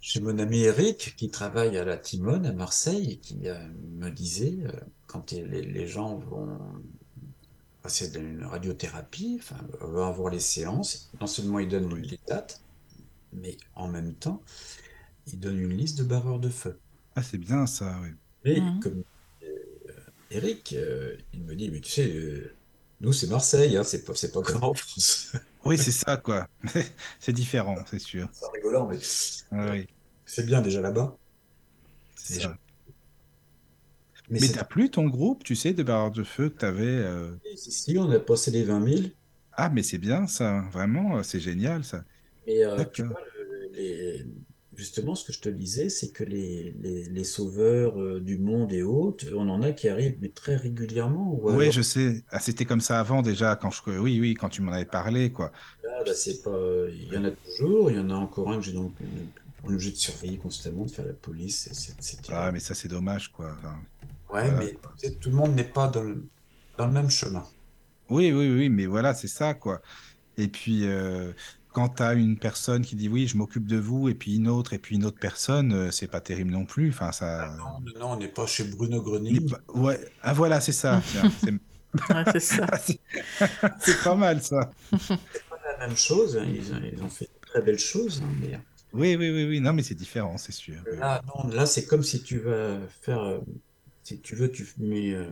J'ai 0.01 0.19
mon 0.19 0.38
ami 0.38 0.59
Eric 0.65 1.15
qui 1.17 1.31
travaille 1.31 1.77
à 1.79 1.84
la 1.84 1.97
Timone 1.97 2.45
à 2.45 2.53
Marseille 2.53 3.13
et 3.13 3.17
qui 3.17 3.47
euh, 3.47 3.57
me 3.97 4.09
disait, 4.11 4.59
euh, 4.65 4.71
quand 5.07 5.31
les, 5.31 5.63
les 5.63 5.88
gens 5.88 6.17
vont 6.17 6.59
passer 7.81 8.09
d'une 8.09 8.43
radiothérapie, 8.45 9.38
enfin, 9.39 9.57
vont 9.81 10.05
avoir 10.07 10.29
les 10.31 10.39
séances, 10.39 11.11
non 11.19 11.27
seulement 11.27 11.59
ils 11.59 11.67
donnent 11.67 11.93
les 11.95 12.19
dates, 12.27 12.61
mais 13.34 13.57
en 13.75 13.88
même 13.89 14.15
temps, 14.15 14.43
ils 15.27 15.39
donnent 15.39 15.59
une 15.59 15.77
liste 15.77 15.99
de 15.99 16.03
barreurs 16.03 16.39
de 16.39 16.49
feu. 16.49 16.79
Ah, 17.15 17.23
c'est 17.23 17.38
bien, 17.38 17.65
ça, 17.67 17.99
oui. 18.03 18.09
Mais 18.45 18.61
Mhm. 18.61 18.79
comme 18.79 19.03
euh, 19.43 19.47
Eric, 20.31 20.75
il 21.34 21.43
me 21.43 21.55
dit, 21.55 21.69
mais 21.71 21.81
tu 21.81 21.91
sais, 21.91 22.11
nous 23.03 23.13
c'est 23.13 23.27
Marseille, 23.27 23.77
hein, 23.77 23.83
c'est 23.83 24.03
pas, 24.03 24.15
c'est 24.15 24.31
pas 24.31 24.41
comme 24.41 24.63
en 24.63 24.73
France. 24.73 25.31
Oui, 25.65 25.77
c'est 25.77 25.91
ça, 25.91 26.17
quoi. 26.17 26.47
C'est 27.19 27.31
différent, 27.31 27.77
c'est 27.89 27.99
sûr. 27.99 28.27
C'est 28.33 28.45
rigolant, 28.53 28.85
mais 28.87 28.97
Ah 29.51 29.71
oui, 29.71 29.87
c'est 30.25 30.45
bien 30.45 30.61
déjà 30.61 30.81
là-bas. 30.81 31.15
c'est 32.15 32.35
Déjà. 32.35 32.57
Mais, 34.29 34.39
Mais 34.41 34.47
t'as 34.49 34.63
plus 34.63 34.89
ton 34.89 35.05
groupe, 35.07 35.43
tu 35.43 35.55
sais, 35.55 35.73
de 35.73 35.83
barreurs 35.83 36.11
de 36.11 36.23
feu 36.23 36.49
que 36.49 36.57
t'avais. 36.57 36.85
euh, 36.85 37.31
si, 37.55 37.71
si, 37.71 37.97
on 37.97 38.09
a 38.11 38.19
passé 38.19 38.51
les 38.51 38.63
20 38.63 38.79
000. 38.81 39.11
Ah, 39.53 39.69
mais 39.69 39.83
c'est 39.83 39.97
bien, 39.97 40.27
ça. 40.27 40.61
Vraiment, 40.71 41.17
euh, 41.17 41.23
c'est 41.23 41.39
génial, 41.39 41.83
ça. 41.83 42.03
Et 42.47 42.65
euh, 42.65 42.75
tu 42.91 43.03
D'accord. 43.03 43.07
vois, 43.07 43.21
le- 43.35 43.69
les- 43.73 44.25
justement, 44.76 45.15
ce 45.15 45.26
que 45.26 45.34
je 45.34 45.39
te 45.39 45.49
disais, 45.49 45.89
c'est 45.89 46.11
que 46.11 46.24
les, 46.24 46.76
les, 46.82 47.05
les 47.05 47.24
sauveurs 47.24 47.99
euh, 47.99 48.19
du 48.19 48.38
monde 48.38 48.71
et 48.74 48.84
autres, 48.84 49.26
on 49.34 49.49
en 49.49 49.61
a 49.61 49.71
qui 49.71 49.89
arrivent, 49.89 50.17
mais 50.21 50.30
très 50.30 50.55
régulièrement. 50.55 51.34
Ou 51.34 51.51
Oui, 51.51 51.71
je 51.71 51.82
sais. 51.82 52.24
Ah, 52.30 52.39
c'était 52.39 52.65
comme 52.65 52.82
ça 52.82 52.99
avant, 52.99 53.21
déjà, 53.21 53.55
quand 53.55 53.71
je... 53.71 53.82
Oui, 53.99 54.19
oui, 54.19 54.34
quand 54.34 54.49
tu 54.49 54.61
m'en 54.61 54.71
avais 54.71 54.86
parlé, 54.86 55.32
quoi. 55.32 55.51
là, 55.84 56.03
bah, 56.05 56.13
c'est 56.13 56.41
pas, 56.43 56.57
il 56.89 57.13
y 57.13 57.17
en 57.17 57.26
a 57.26 57.32
toujours, 57.32 57.91
il 57.91 57.97
y 57.97 57.99
en 57.99 58.09
a 58.09 58.15
encore 58.15 58.51
un 58.51 58.57
que 58.57 58.63
j'ai 58.65 58.74
donc, 58.74 58.93
on 59.63 59.69
est 59.69 59.74
obligé 59.74 59.91
de 59.91 59.95
surveiller 59.95 60.38
constamment, 60.38 60.86
de 60.86 60.91
faire 60.91 61.05
la 61.05 61.13
police. 61.13 61.69
c'est 61.71 62.17
Ah, 62.30 62.51
mais 62.51 62.59
ça, 62.59 62.74
c'est 62.74 62.88
dommage, 62.89 63.32
quoi. 63.32 63.55
Enfin, 63.59 63.76
Ouais, 64.34 64.49
voilà, 64.49 64.71
mais 65.03 65.09
tout 65.21 65.30
le 65.30 65.36
monde 65.36 65.55
n'est 65.55 65.63
pas 65.63 65.88
dans 65.88 66.03
le, 66.03 66.26
dans 66.78 66.88
le 66.88 66.91
même 66.91 67.09
chemin. 67.09 67.45
Oui, 68.09 68.32
oui, 68.32 68.49
oui, 68.49 68.69
mais 68.69 68.88
voilà, 68.88 69.13
c'est 69.13 69.28
ça, 69.28 69.53
quoi. 69.53 69.82
Et 70.38 70.47
puis, 70.47 70.88
euh, 70.88 71.32
quand 71.74 71.89
tu 71.89 72.03
as 72.03 72.13
une 72.13 72.38
personne 72.38 72.84
qui 72.84 72.95
dit 72.95 73.09
oui, 73.09 73.28
je 73.28 73.36
m'occupe 73.38 73.67
de 73.67 73.78
vous, 73.78 74.09
et 74.09 74.13
puis 74.15 74.36
une 74.36 74.47
autre, 74.47 74.74
et 74.74 74.78
puis 74.80 74.95
une 74.95 75.05
autre 75.05 75.19
personne, 75.19 75.74
euh, 75.74 75.91
c'est 75.91 76.07
pas 76.07 76.21
terrible 76.21 76.51
non 76.51 76.65
plus. 76.65 76.89
Enfin, 76.89 77.11
ça. 77.11 77.55
Non, 77.57 77.63
non, 77.80 77.99
non, 77.99 78.11
on 78.13 78.17
n'est 78.17 78.28
pas 78.28 78.45
chez 78.45 78.63
Bruno 78.63 79.01
pas- 79.01 79.19
Ouais, 79.74 79.99
ah 80.21 80.34
voilà, 80.34 80.61
c'est 80.61 80.71
ça. 80.71 81.01
C'est 81.41 81.51
Ouais, 82.09 82.24
c'est 82.32 82.39
ça. 82.39 82.65
Ah, 82.71 82.78
c'est- 82.84 82.99
c'est 83.80 84.03
pas 84.03 84.15
mal, 84.15 84.41
ça. 84.41 84.71
C'est 84.99 85.17
pas 85.47 85.59
la 85.80 85.88
même 85.88 85.95
chose, 85.95 86.36
hein, 86.38 86.45
Ils, 86.47 86.74
ont- 86.74 86.82
ils 86.91 87.03
ont 87.03 87.09
fait 87.09 87.26
de 87.26 87.47
très 87.47 87.61
belles 87.61 87.78
choses, 87.78 88.24
hein, 88.24 88.30
mais 88.41 88.59
Oui, 88.93 89.15
oui, 89.15 89.30
oui, 89.30 89.45
oui. 89.47 89.59
Non, 89.59 89.74
mais 89.74 89.84
c'est 89.84 89.93
différent, 89.93 90.38
c'est 90.38 90.51
sûr. 90.53 90.82
Là, 90.97 91.21
non, 91.28 91.49
là, 91.49 91.65
c'est 91.67 91.86
comme 91.86 92.01
si 92.01 92.24
tu 92.24 92.39
vas 92.39 92.80
faire, 93.01 93.19
euh, 93.21 93.39
si 94.01 94.19
tu 94.21 94.36
veux, 94.36 94.49
tu 94.51 94.67
mets 94.80 95.13
euh, 95.13 95.30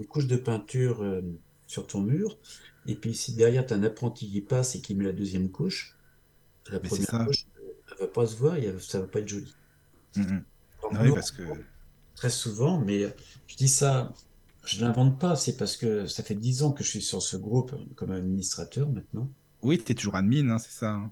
une 0.00 0.06
couche 0.06 0.26
de 0.26 0.36
peinture 0.36 1.02
euh, 1.02 1.20
sur 1.66 1.86
ton 1.86 2.00
mur, 2.00 2.38
et 2.86 2.94
puis 2.96 3.14
si 3.14 3.34
derrière 3.34 3.66
tu 3.66 3.74
as 3.74 3.76
un 3.76 3.82
apprenti 3.84 4.30
qui 4.30 4.40
passe 4.40 4.74
et 4.74 4.80
qui 4.80 4.94
met 4.94 5.04
la 5.04 5.12
deuxième 5.12 5.50
couche, 5.50 5.96
la 6.70 6.78
Mais 6.80 6.88
première 6.88 7.06
ça. 7.08 7.24
couche 7.24 7.46
euh, 7.60 7.94
va 8.00 8.06
pas 8.08 8.26
se 8.26 8.36
voir, 8.36 8.54
a- 8.54 8.78
ça 8.80 9.00
va 9.00 9.06
pas 9.06 9.20
être 9.20 9.28
joli. 9.28 9.52
Mm, 10.16 10.20
mm. 10.22 10.44
Donc, 10.82 10.92
Oui, 11.00 11.08
nous, 11.08 11.14
parce 11.14 11.30
que 11.30 11.42
très 12.14 12.30
souvent, 12.30 12.80
mais 12.80 13.14
je 13.46 13.56
dis 13.56 13.68
ça, 13.68 14.12
je 14.64 14.80
l'invente 14.80 15.18
pas, 15.18 15.36
c'est 15.36 15.56
parce 15.56 15.76
que 15.76 16.06
ça 16.06 16.22
fait 16.22 16.34
dix 16.34 16.62
ans 16.62 16.72
que 16.72 16.82
je 16.84 16.88
suis 16.88 17.02
sur 17.02 17.22
ce 17.22 17.36
groupe 17.36 17.74
comme 17.96 18.10
administrateur 18.12 18.88
maintenant. 18.88 19.28
oui, 19.62 19.78
tu 19.82 19.92
es 19.92 19.94
toujours 19.94 20.16
admin, 20.16 20.48
hein, 20.50 20.58
c'est 20.58 20.72
ça. 20.72 20.90
hein. 20.92 21.10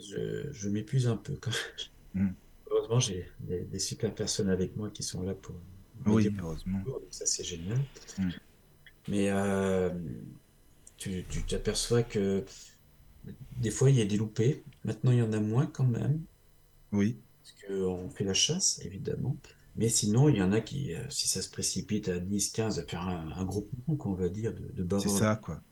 Je, 0.00 0.48
je 0.52 0.68
m'épuise 0.68 1.08
un 1.08 1.16
peu 1.16 1.36
quand 1.40 1.50
même. 2.14 2.26
Mm. 2.28 2.34
Heureusement, 2.70 3.00
j'ai 3.00 3.28
des, 3.40 3.60
des 3.64 3.78
super 3.80 4.14
personnes 4.14 4.48
avec 4.50 4.76
moi 4.76 4.90
qui 4.90 5.02
sont 5.02 5.22
là 5.22 5.34
pour 5.34 5.56
Oui, 6.06 6.32
heureusement. 6.40 6.80
donc 6.86 7.02
ça 7.10 7.26
c'est 7.26 7.44
génial. 7.44 7.78
Mm. 8.18 8.28
Mais 9.08 9.30
euh, 9.30 9.90
tu 10.98 11.24
t'aperçois 11.46 12.02
que 12.02 12.44
des 13.56 13.70
fois 13.70 13.90
il 13.90 13.96
y 13.96 14.00
a 14.02 14.04
des 14.04 14.16
loupés. 14.16 14.64
Maintenant 14.84 15.12
il 15.12 15.18
y 15.18 15.22
en 15.22 15.32
a 15.32 15.40
moins 15.40 15.66
quand 15.66 15.84
même, 15.86 16.24
Oui, 16.92 17.22
parce 17.42 17.54
qu'on 17.66 18.10
fait 18.10 18.24
la 18.24 18.34
chasse 18.34 18.80
évidemment. 18.84 19.36
Mais 19.76 19.88
sinon, 19.88 20.28
il 20.28 20.36
y 20.36 20.42
en 20.42 20.52
a 20.52 20.60
qui, 20.60 20.92
euh, 20.94 21.08
si 21.08 21.28
ça 21.28 21.40
se 21.40 21.48
précipite 21.50 22.08
à 22.08 22.18
10, 22.18 22.50
15, 22.50 22.78
à 22.80 22.84
faire 22.84 23.02
un, 23.02 23.30
un 23.36 23.44
groupement, 23.44 23.96
qu'on 23.96 24.14
va 24.14 24.28
dire, 24.28 24.52
de, 24.52 24.82
de 24.82 24.84
c'est 24.96 25.08
ça, 25.08 25.36
quoi. 25.36 25.62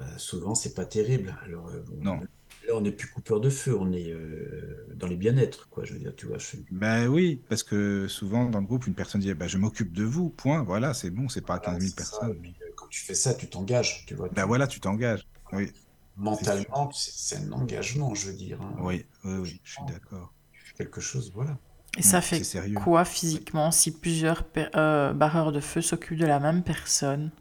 euh, 0.00 0.18
souvent 0.18 0.54
c'est 0.54 0.74
pas 0.74 0.86
terrible. 0.86 1.36
Alors 1.44 1.68
euh, 1.68 1.82
Non. 2.00 2.20
là 2.66 2.74
on 2.76 2.80
n'est 2.80 2.92
plus 2.92 3.08
coupeur 3.08 3.40
de 3.40 3.50
feu, 3.50 3.76
on 3.78 3.92
est 3.92 4.10
euh, 4.10 4.86
dans 4.94 5.06
les 5.06 5.16
bien-être, 5.16 5.68
quoi. 5.68 5.84
Je 5.84 5.92
veux 5.94 5.98
dire, 6.00 6.14
tu 6.16 6.26
vois, 6.26 6.38
je 6.38 6.56
Ben 6.70 7.06
oui, 7.08 7.44
parce 7.48 7.62
que 7.62 8.08
souvent 8.08 8.48
dans 8.50 8.60
le 8.60 8.66
groupe, 8.66 8.86
une 8.86 8.94
personne 8.94 9.20
dit 9.20 9.32
bah, 9.34 9.46
Je 9.46 9.58
m'occupe 9.58 9.92
de 9.92 10.04
vous, 10.04 10.30
point, 10.30 10.62
voilà, 10.62 10.92
c'est 10.94 11.10
bon, 11.10 11.28
c'est 11.28 11.40
pas 11.42 11.58
15 11.58 11.78
000 11.78 11.94
c'est 11.96 12.02
ça. 12.02 12.28
personnes. 12.28 12.54
Tu 12.94 13.00
fais 13.00 13.14
ça, 13.16 13.34
tu 13.34 13.48
t'engages, 13.48 14.04
tu 14.06 14.14
vois. 14.14 14.28
Ben 14.28 14.46
voilà, 14.46 14.68
tu 14.68 14.78
t'engages. 14.78 15.26
Oui, 15.52 15.72
Mentalement, 16.16 16.92
c'est 16.92 17.38
un 17.38 17.50
engagement, 17.50 18.14
je 18.14 18.28
veux 18.28 18.34
dire. 18.34 18.62
hein. 18.62 18.72
oui, 18.78 19.04
oui, 19.24 19.34
oui, 19.38 19.60
je 19.64 19.72
suis 19.72 19.84
d'accord. 19.84 20.32
Tu 20.52 20.60
fais 20.64 20.74
quelque 20.84 21.00
chose, 21.00 21.32
voilà. 21.34 21.58
Et 21.98 22.02
ça 22.02 22.20
fait 22.20 22.40
quoi 22.72 23.04
physiquement 23.04 23.72
si 23.72 23.90
plusieurs 23.90 24.44
euh, 24.76 25.12
barreurs 25.12 25.50
de 25.50 25.58
feu 25.58 25.80
s'occupent 25.80 26.18
de 26.20 26.26
la 26.26 26.38
même 26.38 26.62
personne? 26.62 27.32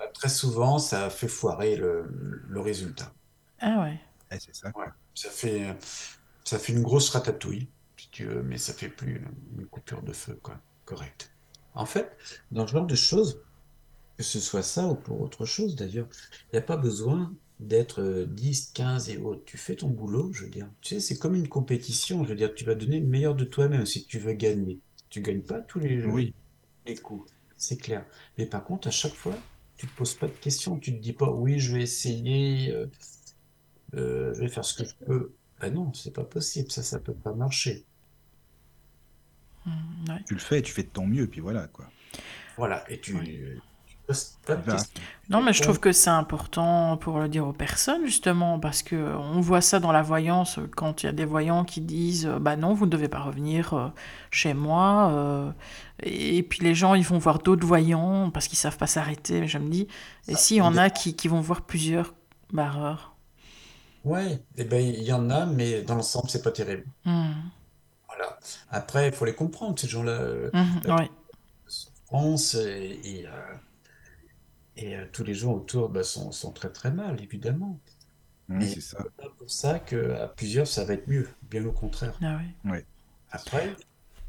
Euh, 0.00 0.04
Très 0.12 0.28
souvent, 0.28 0.78
ça 0.78 1.08
fait 1.10 1.28
foirer 1.28 1.76
le, 1.76 2.06
le 2.48 2.60
résultat. 2.60 3.14
Ah 3.60 3.80
ouais. 3.82 4.00
Eh, 4.30 4.38
c'est 4.38 4.54
ça, 4.54 4.72
Ouais. 4.74 4.86
Ça 5.14 5.30
fait, 5.30 5.76
ça 6.44 6.58
fait 6.58 6.72
une 6.72 6.82
grosse 6.82 7.10
ratatouille, 7.10 7.68
si 7.96 8.10
tu 8.10 8.24
veux, 8.26 8.42
mais 8.42 8.58
ça 8.58 8.72
fait 8.72 8.88
plus 8.88 9.24
une 9.56 9.66
coupure 9.66 10.02
de 10.02 10.12
feu, 10.12 10.38
quoi. 10.42 10.60
Correct. 10.84 11.32
En 11.74 11.86
fait, 11.86 12.16
dans 12.50 12.66
ce 12.66 12.72
genre 12.72 12.86
de 12.86 12.94
choses, 12.94 13.42
que 14.18 14.24
ce 14.24 14.40
soit 14.40 14.64
ça 14.64 14.88
ou 14.88 14.96
pour 14.96 15.20
autre 15.20 15.46
chose 15.46 15.76
d'ailleurs, 15.76 16.08
il 16.52 16.56
n'y 16.56 16.58
a 16.58 16.62
pas 16.62 16.76
besoin 16.76 17.32
d'être 17.60 18.02
euh, 18.02 18.26
10, 18.26 18.72
15 18.74 19.10
et 19.10 19.16
autres. 19.18 19.42
Tu 19.44 19.56
fais 19.56 19.76
ton 19.76 19.88
boulot, 19.88 20.32
je 20.32 20.44
veux 20.44 20.50
dire. 20.50 20.68
Tu 20.80 20.96
sais, 20.96 21.00
c'est 21.00 21.18
comme 21.18 21.36
une 21.36 21.48
compétition, 21.48 22.24
je 22.24 22.30
veux 22.30 22.34
dire, 22.34 22.52
tu 22.54 22.64
vas 22.64 22.74
donner 22.74 22.98
le 22.98 23.06
meilleur 23.06 23.36
de 23.36 23.44
toi-même 23.44 23.86
si 23.86 24.06
tu 24.06 24.18
veux 24.18 24.32
gagner. 24.32 24.80
Tu 25.08 25.20
gagnes 25.22 25.42
pas 25.42 25.60
tous 25.60 25.78
les, 25.78 26.04
Oui, 26.04 26.34
les 26.84 26.96
coups, 26.96 27.30
c'est 27.56 27.76
clair. 27.76 28.04
Mais 28.36 28.46
par 28.46 28.64
contre, 28.64 28.88
à 28.88 28.90
chaque 28.90 29.14
fois, 29.14 29.36
tu 29.76 29.86
te 29.86 29.96
poses 29.96 30.14
pas 30.14 30.26
de 30.26 30.32
questions. 30.32 30.78
Tu 30.78 30.92
te 30.92 31.00
dis 31.00 31.12
pas, 31.12 31.30
oui, 31.30 31.60
je 31.60 31.76
vais 31.76 31.82
essayer, 31.82 32.72
euh, 32.72 32.86
euh, 33.94 34.34
je 34.34 34.40
vais 34.40 34.48
faire 34.48 34.64
ce 34.64 34.82
que 34.82 34.88
je 34.88 34.94
peux. 35.06 35.32
Ben 35.60 35.72
non, 35.72 35.92
c'est 35.94 36.12
pas 36.12 36.24
possible, 36.24 36.70
ça, 36.72 36.82
ça 36.82 36.98
peut 36.98 37.14
pas 37.14 37.34
marcher. 37.34 37.84
Mm, 39.64 40.10
ouais. 40.10 40.24
tu 40.26 40.34
le 40.34 40.40
fais, 40.40 40.60
tu 40.62 40.72
fais 40.72 40.82
de 40.82 40.88
ton 40.88 41.06
mieux, 41.06 41.28
puis 41.28 41.40
voilà, 41.40 41.68
quoi. 41.68 41.88
Voilà, 42.56 42.84
et 42.90 43.00
tu, 43.00 43.14
Ouais. 43.14 43.58
Non, 45.28 45.42
mais 45.42 45.52
je 45.52 45.60
trouve 45.62 45.78
que 45.78 45.92
c'est 45.92 46.08
important 46.10 46.96
pour 46.96 47.18
le 47.18 47.28
dire 47.28 47.46
aux 47.46 47.52
personnes, 47.52 48.06
justement, 48.06 48.58
parce 48.58 48.82
que 48.82 48.96
on 48.96 49.40
voit 49.40 49.60
ça 49.60 49.78
dans 49.78 49.92
la 49.92 50.02
voyance, 50.02 50.58
quand 50.74 51.02
il 51.02 51.06
y 51.06 51.08
a 51.10 51.12
des 51.12 51.26
voyants 51.26 51.64
qui 51.64 51.82
disent 51.82 52.26
euh, 52.26 52.38
Bah 52.38 52.56
non, 52.56 52.72
vous 52.72 52.86
ne 52.86 52.90
devez 52.90 53.08
pas 53.08 53.20
revenir 53.20 53.74
euh, 53.74 53.88
chez 54.30 54.54
moi. 54.54 55.10
euh, 55.12 55.50
et 56.02 56.42
puis 56.42 56.60
les 56.64 56.74
gens, 56.74 56.94
ils 56.94 57.04
vont 57.04 57.18
voir 57.18 57.40
d'autres 57.40 57.66
voyants 57.66 58.30
parce 58.30 58.48
qu'ils 58.48 58.58
savent 58.58 58.78
pas 58.78 58.86
s'arrêter. 58.86 59.46
Je 59.46 59.58
me 59.58 59.68
dis 59.68 59.88
Et 60.28 60.34
s'il 60.36 60.58
y 60.58 60.60
en 60.62 60.76
a 60.76 60.90
qui, 60.90 61.14
qui 61.14 61.28
vont 61.28 61.40
voir 61.40 61.62
plusieurs 61.62 62.14
barreurs? 62.52 63.14
Ouais, 64.04 64.38
et 64.56 64.64
ben 64.64 64.80
il 64.82 65.02
y 65.02 65.12
en 65.12 65.28
a, 65.28 65.44
mais 65.46 65.82
dans 65.82 65.94
l'ensemble, 65.96 66.30
c'est 66.30 66.42
pas 66.42 66.52
terrible. 66.52 66.84
Hmm. 67.04 67.32
Voilà. 68.06 68.38
Après, 68.70 69.08
il 69.08 69.12
faut 69.14 69.24
les 69.24 69.34
comprendre, 69.34 69.78
ces 69.78 69.88
gens-là. 69.88 70.12
euh, 70.12 70.50
et, 72.54 73.20
et, 73.20 73.26
euh, 73.26 73.30
et, 74.78 74.96
euh, 74.96 75.06
tous 75.12 75.24
les 75.24 75.34
gens 75.34 75.52
autour 75.54 75.88
bah, 75.90 76.02
sont, 76.04 76.32
sont 76.32 76.52
très 76.52 76.70
très 76.72 76.90
mal, 76.92 77.20
évidemment. 77.22 77.80
Oui, 78.58 78.66
Mais 78.66 78.68
c'est 78.68 78.80
ça. 78.80 78.98
c'est 79.02 79.12
pas 79.16 79.30
pour 79.38 79.50
ça 79.50 79.80
qu'à 79.80 80.28
plusieurs, 80.28 80.66
ça 80.68 80.84
va 80.84 80.94
être 80.94 81.08
mieux, 81.08 81.28
bien 81.42 81.64
au 81.66 81.72
contraire. 81.72 82.22
Ah 82.22 82.36
ouais. 82.38 82.54
Ouais. 82.64 82.86
Après, 83.30 83.76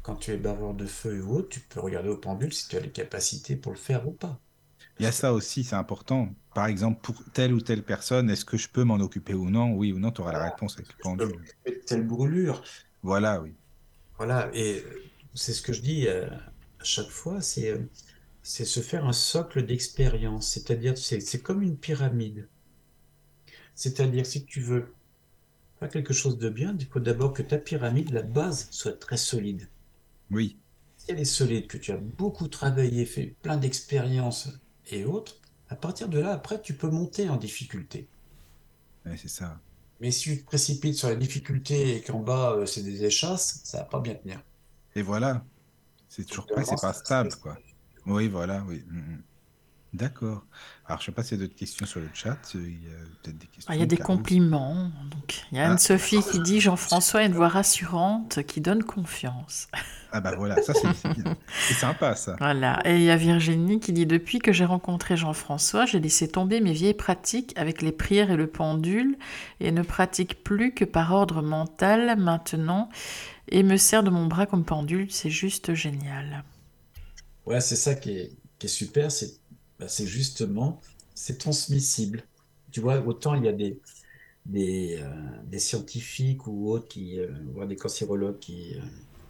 quand 0.02 0.16
tu 0.16 0.32
es 0.32 0.38
baveur 0.38 0.74
de 0.74 0.86
feu 0.86 1.22
ou 1.24 1.36
autre, 1.36 1.50
tu 1.50 1.60
peux 1.60 1.80
regarder 1.80 2.08
au 2.10 2.18
pendule 2.18 2.52
si 2.54 2.68
tu 2.68 2.76
as 2.76 2.80
les 2.80 2.92
capacités 2.92 3.56
pour 3.56 3.72
le 3.72 3.78
faire 3.78 4.08
ou 4.08 4.12
pas. 4.12 4.40
Il 5.00 5.02
y 5.04 5.06
a 5.06 5.10
ça 5.12 5.32
aussi, 5.34 5.64
c'est 5.64 5.74
important. 5.74 6.32
Par 6.54 6.66
exemple, 6.66 7.00
pour 7.00 7.24
telle 7.32 7.52
ou 7.54 7.60
telle 7.60 7.82
personne, 7.84 8.30
est-ce 8.30 8.44
que 8.44 8.56
je 8.56 8.68
peux 8.68 8.84
m'en 8.84 9.00
occuper 9.00 9.34
ou 9.34 9.50
non? 9.50 9.72
Oui 9.74 9.92
ou 9.92 9.98
non, 9.98 10.12
tu 10.12 10.20
auras 10.20 10.32
la 10.32 10.44
réponse 10.44 10.74
avec 10.74 10.88
le 10.92 10.94
Je 10.98 11.10
peux 11.16 11.28
pendule. 11.28 11.28
m'occuper 11.28 11.72
de 11.72 11.80
telle 11.84 12.06
brûlure. 12.06 12.62
Voilà, 13.02 13.40
oui. 13.42 13.56
Voilà, 14.18 14.50
et 14.54 14.82
euh, 14.84 15.10
c'est 15.34 15.52
ce 15.52 15.62
que 15.62 15.72
je 15.72 15.80
dis 15.82 16.06
euh, 16.06 16.28
à 16.78 16.84
chaque 16.84 17.08
fois, 17.10 17.40
c'est 17.40 17.70
euh, 17.70 17.78
c'est 18.42 18.66
se 18.66 18.80
faire 18.80 19.06
un 19.06 19.12
socle 19.14 19.64
d'expérience, 19.64 20.48
c'est-à-dire 20.50 20.98
c'est 20.98 21.42
comme 21.42 21.62
une 21.62 21.78
pyramide. 21.78 22.50
C'est-à-dire 23.74 24.26
si 24.26 24.44
tu 24.44 24.60
veux 24.60 24.94
faire 25.80 25.90
quelque 25.90 26.14
chose 26.14 26.38
de 26.38 26.48
bien, 26.50 26.76
il 26.78 26.86
faut 26.86 27.00
d'abord 27.00 27.32
que 27.32 27.42
ta 27.42 27.58
pyramide, 27.58 28.10
la 28.12 28.22
base, 28.22 28.68
soit 28.70 28.98
très 28.98 29.16
solide. 29.16 29.68
Oui, 30.30 30.58
Si 30.96 31.10
elle 31.10 31.18
est 31.18 31.24
solide, 31.24 31.66
que 31.66 31.78
tu 31.78 31.90
as 31.90 31.96
beaucoup 31.96 32.46
travaillé, 32.46 33.04
fait 33.04 33.36
plein 33.42 33.56
d'expériences 33.56 34.50
et 34.86 35.04
autres, 35.04 35.40
à 35.68 35.74
partir 35.74 36.08
de 36.08 36.18
là, 36.20 36.32
après, 36.32 36.62
tu 36.62 36.76
peux 36.76 36.88
monter 36.90 37.28
en 37.28 37.36
difficulté. 37.38 38.08
ouais, 39.04 39.16
c'est 39.16 39.28
ça. 39.28 39.60
Mais 40.00 40.10
si 40.10 40.22
tu 40.24 40.40
te 40.40 40.44
précipites 40.46 40.96
sur 40.96 41.08
la 41.08 41.14
difficulté 41.16 41.94
et 41.96 42.02
qu'en 42.02 42.18
bas, 42.20 42.54
euh, 42.56 42.66
c'est 42.66 42.82
des 42.82 43.04
échasses, 43.04 43.60
ça 43.64 43.78
va 43.78 43.84
pas 43.84 44.00
bien 44.00 44.14
tenir. 44.16 44.42
Et 44.94 45.02
voilà. 45.02 45.44
C'est 46.08 46.24
toujours 46.26 46.48
pareil, 46.48 46.66
c'est 46.66 46.80
pas 46.80 46.92
stable, 46.94 47.36
quoi. 47.36 47.60
Oui, 48.06 48.28
voilà, 48.28 48.62
oui. 48.68 48.82
Mm, 48.88 48.98
mm. 48.98 49.22
D'accord. 49.92 50.44
Alors, 50.86 51.00
je 51.00 51.06
sais 51.06 51.12
pas 51.12 51.24
s'il 51.24 51.36
y 51.36 51.40
a 51.42 51.46
d'autres 51.46 51.58
questions 51.58 51.84
sur 51.84 51.98
le 51.98 52.08
chat. 52.14 52.38
Il 52.54 52.60
y 52.84 52.86
a 52.86 52.90
peut-être 53.24 53.38
des 53.38 53.46
questions. 53.48 53.72
Ah, 53.72 53.74
il 53.74 53.80
y 53.80 53.82
a 53.82 53.86
des 53.86 53.96
Caro. 53.96 54.06
compliments. 54.16 54.88
Donc, 55.10 55.42
il 55.50 55.58
y 55.58 55.60
a 55.60 55.66
Ah. 55.66 55.72
Anne-Sophie 55.72 56.22
qui 56.22 56.38
dit 56.38 56.60
Jean-François 56.60 57.20
a 57.20 57.22
une 57.24 57.32
voix 57.34 57.48
rassurante 57.48 58.44
qui 58.44 58.60
donne 58.60 58.84
confiance. 58.84 59.66
Ah 60.12 60.20
bah 60.20 60.34
voilà, 60.36 60.62
ça 60.62 60.74
c'est 60.74 60.92
c'est 60.94 61.12
bien. 61.22 61.36
C'est 61.66 61.74
sympa, 61.74 62.14
ça. 62.14 62.36
Voilà. 62.38 62.80
Et 62.84 62.96
il 62.98 63.02
y 63.02 63.10
a 63.10 63.16
Virginie 63.16 63.80
qui 63.80 63.92
dit 63.92 64.06
Depuis 64.06 64.38
que 64.38 64.52
j'ai 64.52 64.64
rencontré 64.64 65.16
Jean-François, 65.16 65.86
j'ai 65.86 65.98
laissé 65.98 66.28
tomber 66.28 66.60
mes 66.60 66.72
vieilles 66.72 66.94
pratiques 66.94 67.52
avec 67.56 67.82
les 67.82 67.90
prières 67.90 68.30
et 68.30 68.36
le 68.36 68.46
pendule 68.46 69.18
et 69.58 69.72
ne 69.72 69.82
pratique 69.82 70.44
plus 70.44 70.72
que 70.72 70.84
par 70.84 71.12
ordre 71.12 71.42
mental 71.42 72.16
maintenant 72.16 72.90
et 73.48 73.64
me 73.64 73.76
sers 73.76 74.04
de 74.04 74.10
mon 74.10 74.26
bras 74.26 74.46
comme 74.46 74.64
pendule. 74.64 75.10
C'est 75.10 75.30
juste 75.30 75.74
génial. 75.74 76.44
Ouais, 77.46 77.60
c'est 77.60 77.76
ça 77.76 77.94
qui 77.94 78.10
est, 78.12 78.38
qui 78.58 78.66
est 78.66 78.68
super, 78.68 79.10
c'est 79.10 79.40
bah, 79.78 79.86
justement, 79.88 80.80
c'est 81.14 81.38
transmissible. 81.38 82.28
Tu 82.70 82.80
vois, 82.80 83.00
autant 83.06 83.34
il 83.34 83.44
y 83.44 83.48
a 83.48 83.52
des, 83.52 83.80
des, 84.46 84.98
euh, 85.02 85.42
des 85.44 85.58
scientifiques 85.60 86.46
ou 86.46 86.70
autres, 86.70 86.88
qui, 86.88 87.18
euh, 87.20 87.32
voire 87.52 87.68
des 87.68 87.76
cancérologues 87.76 88.38
qui, 88.40 88.76
euh, 88.78 88.82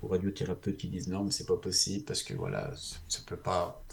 ou 0.02 0.08
radiothérapeutes 0.08 0.76
qui 0.78 0.88
disent 0.90 1.08
non, 1.08 1.24
mais 1.24 1.32
c'est 1.32 1.46
pas 1.46 1.58
possible 1.58 2.04
parce 2.06 2.22
que 2.24 2.34
voilà, 2.34 2.74
ça, 2.76 2.98
ça 3.08 3.22
peut 3.26 3.40
pas, 3.40 3.86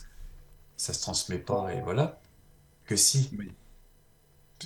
ça 0.77 0.93
se 0.93 1.01
transmet 1.01 1.39
pas 1.39 1.73
et 1.75 1.81
voilà. 1.81 2.21
Que 2.85 2.95
si, 2.97 3.31
Oui. 3.31 3.57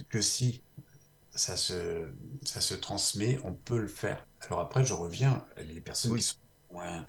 que 0.09 0.21
si 0.21 0.63
ça 1.31 1.57
se, 1.57 2.13
ça 2.43 2.61
se 2.61 2.75
transmet, 2.75 3.39
on 3.43 3.55
peut 3.55 3.79
le 3.79 3.87
faire. 3.87 4.27
Alors 4.41 4.61
après, 4.61 4.85
je 4.85 4.93
reviens, 4.93 5.45
les 5.57 5.81
personnes 5.81 6.13
Oui. 6.13 6.17
qui 6.17 6.23
sont 6.23 6.37
moins, 6.71 7.05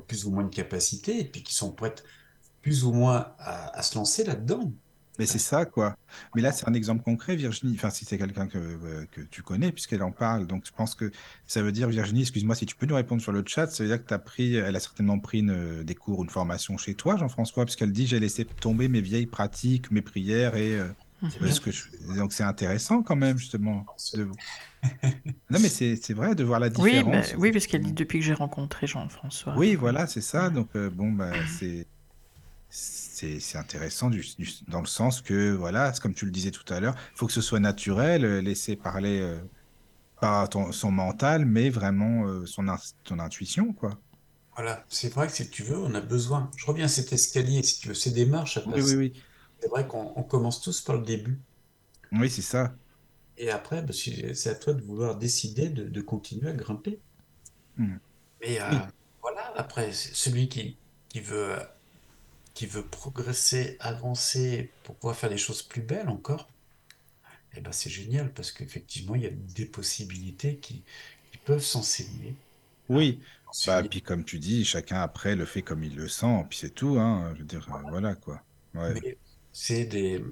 plus 0.00 0.26
ou 0.26 0.30
moins 0.30 0.44
de 0.44 0.54
capacité 0.54 1.20
et 1.20 1.24
puis 1.24 1.42
qui 1.42 1.54
sont 1.54 1.72
prêtes 1.72 2.04
plus 2.62 2.84
ou 2.84 2.92
moins 2.92 3.34
à, 3.38 3.82
se 3.82 3.96
lancer 3.96 4.24
là-dedans. 4.24 4.72
Mais 5.18 5.26
c'est 5.26 5.38
ça, 5.38 5.66
quoi. 5.66 5.94
Mais 6.34 6.40
là, 6.40 6.52
c'est 6.52 6.66
un 6.66 6.72
exemple 6.72 7.02
concret, 7.02 7.36
Virginie. 7.36 7.74
Enfin, 7.74 7.90
si 7.90 8.06
c'est 8.06 8.16
quelqu'un 8.16 8.46
que, 8.46 8.56
euh, 8.56 9.04
que 9.10 9.20
tu 9.20 9.42
connais, 9.42 9.70
puisqu'elle 9.70 10.02
en 10.02 10.10
parle. 10.10 10.46
Donc, 10.46 10.64
je 10.66 10.72
pense 10.72 10.94
que 10.94 11.10
ça 11.46 11.62
veut 11.62 11.70
dire, 11.72 11.88
Virginie, 11.88 12.22
excuse-moi, 12.22 12.54
si 12.54 12.64
tu 12.64 12.76
peux 12.76 12.86
nous 12.86 12.94
répondre 12.94 13.20
sur 13.20 13.32
le 13.32 13.42
chat, 13.46 13.66
ça 13.66 13.82
veut 13.84 13.90
dire 13.90 14.02
que 14.02 14.14
tu 14.14 14.18
pris, 14.22 14.56
elle 14.56 14.74
a 14.74 14.80
certainement 14.80 15.18
pris 15.18 15.40
une- 15.40 15.82
des 15.82 15.94
cours, 15.94 16.22
une 16.22 16.30
formation 16.30 16.78
chez 16.78 16.94
toi, 16.94 17.16
Jean-François, 17.18 17.66
puisqu'elle 17.66 17.92
dit, 17.92 18.06
j'ai 18.06 18.20
laissé 18.20 18.46
tomber 18.46 18.88
mes 18.88 19.02
vieilles 19.02 19.26
pratiques, 19.26 19.90
mes 19.90 20.02
prières 20.02 20.56
et 20.56 20.78
euh, 20.78 20.88
C'est 21.28 21.40
bien. 21.40 21.52
ce 21.52 21.60
que 21.60 21.70
je... 21.70 21.84
Donc, 22.16 22.32
c'est 22.32 22.42
intéressant 22.44 23.02
quand 23.02 23.16
même, 23.16 23.38
justement. 23.38 23.90
de- 24.12 24.28
Non, 25.50 25.58
mais 25.60 25.68
c'est 25.68 25.96
c'est 25.96 26.14
vrai 26.14 26.34
de 26.34 26.44
voir 26.44 26.60
la 26.60 26.70
Oui, 26.76 27.02
différence. 27.02 27.34
bah, 27.34 27.38
oui 27.38 27.50
parce 27.52 27.66
qu'elle 27.66 27.82
dit 27.82 27.92
Depuis 27.94 28.18
que 28.18 28.24
j'ai 28.26 28.34
rencontré 28.34 28.86
Jean-François. 28.86 29.54
Oui, 29.54 29.74
voilà, 29.74 30.06
c'est 30.06 30.20
ça. 30.22 30.50
Donc, 30.50 30.74
euh, 30.76 30.88
bon, 30.90 31.12
bah, 31.12 31.44
c'est 31.46 31.88
c'est 32.70 33.40
c'est 33.40 33.58
intéressant 33.58 34.10
du, 34.10 34.22
du- 34.38 34.50
dans 34.68 34.80
le 34.80 34.86
sens 34.86 35.22
que, 35.22 35.52
voilà, 35.54 35.92
comme 36.02 36.14
tu 36.14 36.26
le 36.26 36.32
disais 36.32 36.50
tout 36.52 36.64
à 36.72 36.80
l'heure, 36.80 36.94
il 36.98 37.18
faut 37.18 37.26
que 37.28 37.32
ce 37.34 37.42
soit 37.42 37.60
naturel, 37.60 38.24
euh, 38.24 38.42
laisser 38.42 38.76
parler, 38.76 39.20
euh, 39.20 39.42
pas 40.20 40.48
ton, 40.48 40.72
son 40.72 40.92
mental, 40.92 41.46
mais 41.46 41.70
vraiment 41.70 42.26
euh, 42.28 42.46
son, 42.46 42.68
in- 42.68 42.78
ton 43.04 43.18
intuition, 43.20 43.74
quoi. 43.74 44.00
Voilà, 44.56 44.86
c'est 44.88 45.12
vrai 45.12 45.26
que 45.26 45.32
si 45.34 45.50
tu 45.50 45.62
veux, 45.62 45.76
on 45.78 45.94
a 45.94 46.00
besoin. 46.00 46.50
Je 46.56 46.64
reviens 46.66 46.86
à 46.86 46.88
cet 46.88 47.12
escalier, 47.12 47.62
si 47.62 47.78
tu 47.80 47.88
veux, 47.88 47.94
ces 47.94 48.10
démarches 48.12 48.56
à 48.56 48.62
Oui, 48.64 48.80
oui, 48.82 48.94
passer. 48.94 48.96
oui. 48.96 49.12
C'est 49.62 49.70
vrai 49.70 49.88
qu'on 49.88 50.12
on 50.14 50.22
commence 50.24 50.60
tous 50.60 50.82
par 50.82 50.96
le 50.98 51.04
début. 51.06 51.40
Oui, 52.12 52.30
c'est 52.30 52.42
ça. 52.42 52.78
Et 53.36 53.50
après, 53.50 53.82
bah, 53.82 53.92
c'est 53.92 54.46
à 54.48 54.54
toi 54.54 54.72
de 54.72 54.80
vouloir 54.82 55.16
décider 55.18 55.68
de, 55.68 55.86
de 55.86 56.00
continuer 56.00 56.48
à 56.48 56.54
grimper. 56.54 57.02
Mm. 57.76 57.98
Mais 58.40 58.60
euh, 58.60 58.64
Oui. 58.68 58.92
voilà, 59.22 59.52
après, 59.56 59.92
celui 59.92 60.48
qui, 60.48 60.76
qui 61.08 61.20
veut, 61.20 61.56
qui 62.54 62.66
veut 62.66 62.88
progresser, 62.88 63.76
avancer 63.80 64.74
pour 64.84 64.96
pouvoir 64.96 65.16
faire 65.16 65.30
des 65.30 65.38
choses 65.38 65.62
plus 65.62 65.82
belles 65.82 66.08
encore, 66.08 66.48
eh 67.54 67.60
ben, 67.60 67.72
c'est 67.72 67.90
génial 67.90 68.32
parce 68.32 68.52
qu'effectivement, 68.52 69.14
il 69.14 69.22
y 69.22 69.26
a 69.26 69.30
des 69.30 69.66
possibilités 69.66 70.58
qui, 70.58 70.84
qui 71.32 71.38
peuvent 71.38 71.62
s'enseigner. 71.64 72.36
Oui. 72.88 73.22
Bah, 73.64 73.82
Enseigner. 73.82 73.88
puis 73.88 74.02
comme 74.02 74.24
tu 74.24 74.38
dis, 74.38 74.64
chacun 74.64 75.00
après 75.02 75.36
le 75.36 75.46
fait 75.46 75.62
comme 75.62 75.84
il 75.84 75.96
le 75.96 76.08
sent, 76.08 76.44
puis 76.48 76.58
c'est 76.58 76.70
tout, 76.74 76.98
hein. 76.98 77.32
Je 77.34 77.40
veux 77.40 77.44
dire, 77.46 77.68
euh, 77.70 77.82
voilà, 77.88 78.14
quoi. 78.16 78.44
Ouais. 78.74 78.94
Mais 78.94 79.18
c'est 79.52 79.84
des, 79.84 80.22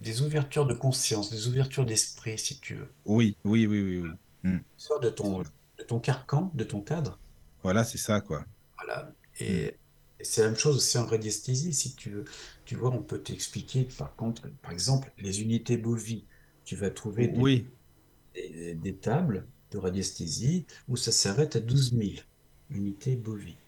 des 0.00 0.22
ouvertures 0.22 0.66
de 0.66 0.74
conscience, 0.74 1.30
des 1.30 1.48
ouvertures 1.48 1.86
d'esprit, 1.86 2.38
si 2.38 2.60
tu 2.60 2.74
veux. 2.76 2.88
Oui, 3.04 3.36
oui, 3.44 3.66
oui, 3.66 3.82
oui, 3.82 3.98
oui. 4.00 4.18
Mm. 4.50 4.58
Sors 4.78 4.98
de 5.00 5.10
ton, 5.10 5.42
de 5.42 5.82
ton 5.86 6.00
carcan, 6.00 6.50
de 6.54 6.64
ton 6.64 6.80
cadre. 6.80 7.20
Voilà, 7.62 7.84
c'est 7.84 7.98
ça, 7.98 8.20
quoi. 8.20 8.44
Voilà. 8.78 9.12
Et, 9.40 9.74
et 10.20 10.24
c'est 10.24 10.42
la 10.42 10.48
même 10.48 10.58
chose 10.58 10.76
aussi 10.76 10.98
en 10.98 11.06
radiesthésie, 11.06 11.72
si 11.74 11.94
tu 11.94 12.10
veux. 12.10 12.24
Tu 12.64 12.76
vois, 12.76 12.90
on 12.90 13.02
peut 13.02 13.22
t'expliquer, 13.22 13.84
par 13.84 14.14
contre, 14.16 14.48
par 14.62 14.72
exemple, 14.72 15.12
les 15.18 15.42
unités 15.42 15.76
bovies. 15.76 16.26
Tu 16.64 16.76
vas 16.76 16.90
trouver 16.90 17.28
des, 17.28 17.44
Oui, 17.44 17.66
des- 18.34 18.74
des 18.74 18.96
tables 18.96 19.48
de 19.72 19.78
radiesthésie 19.78 20.66
où 20.88 20.96
ça 20.96 21.12
s'arrête 21.12 21.56
à 21.56 21.60
12 21.60 21.92
000 21.94 22.24
unités 22.70 23.16
bovies. 23.16 23.58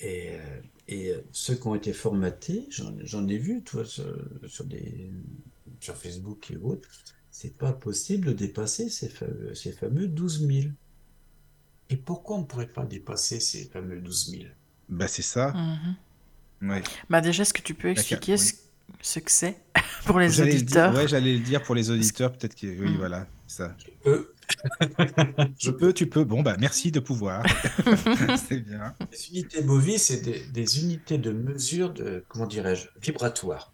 Et, 0.00 0.34
euh, 0.36 0.60
et 0.88 1.10
euh, 1.10 1.20
ceux 1.32 1.54
qui 1.56 1.66
ont 1.66 1.74
été 1.74 1.92
formatés, 1.92 2.66
j'en 2.70 3.26
ai 3.28 3.38
vu, 3.38 3.62
toi, 3.62 3.84
sur, 3.84 4.04
sur 4.46 4.64
des, 4.64 5.10
sur 5.80 5.96
Facebook 5.96 6.50
et 6.50 6.56
autres, 6.56 6.88
c'est 7.30 7.56
pas 7.56 7.72
possible 7.72 8.28
de 8.28 8.32
dépasser 8.32 8.88
ces 8.90 9.08
fameux, 9.08 9.54
ces 9.54 9.72
fameux 9.72 10.08
12 10.08 10.46
000. 10.46 10.68
Et 11.90 11.96
pourquoi 11.96 12.36
on 12.36 12.40
ne 12.40 12.44
pourrait 12.46 12.72
pas 12.72 12.84
dépasser 12.84 13.38
ces 13.38 13.66
fameux 13.66 14.00
12 14.00 14.30
000? 14.30 14.44
bah 14.88 15.08
c'est 15.08 15.22
ça. 15.22 15.52
Mhm. 15.52 15.96
Ouais. 16.70 16.82
Bah 17.10 17.20
déjà, 17.20 17.42
est-ce 17.42 17.54
que 17.54 17.62
tu 17.62 17.74
peux 17.74 17.88
expliquer 17.88 18.36
oui. 18.38 18.52
ce, 19.00 19.18
que 19.20 19.30
c'est 19.30 19.58
pour 20.04 20.18
les 20.20 20.30
J'allais 20.30 20.54
le 20.56 20.62
dire, 20.62 20.86
auditeurs? 20.86 20.94
ouais, 20.94 21.08
j'allais 21.08 21.34
le 21.34 21.40
dire 21.40 21.62
pour 21.62 21.74
les 21.74 21.90
auditeurs, 21.90 22.32
peut-être 22.32 22.54
que 22.54 22.66
oui, 22.66 22.96
Mm. 22.96 22.96
voilà, 22.96 23.26
ça. 23.46 23.76
Euh, 24.06 24.34
Je 25.58 25.70
peux, 25.70 25.92
tu 25.92 26.08
peux. 26.08 26.24
Bon, 26.24 26.42
bah 26.42 26.56
merci 26.58 26.90
de 26.92 27.00
pouvoir. 27.00 27.44
c'est 28.48 28.60
bien. 28.60 28.94
Les 29.12 29.28
unités 29.30 29.62
bovies, 29.62 29.98
c'est 29.98 30.20
des, 30.22 30.46
des 30.48 30.82
unités 30.82 31.18
de 31.18 31.32
mesure 31.32 31.92
de, 31.92 32.24
comment 32.28 32.46
dirais-je, 32.46 32.88
vibratoire. 33.00 33.72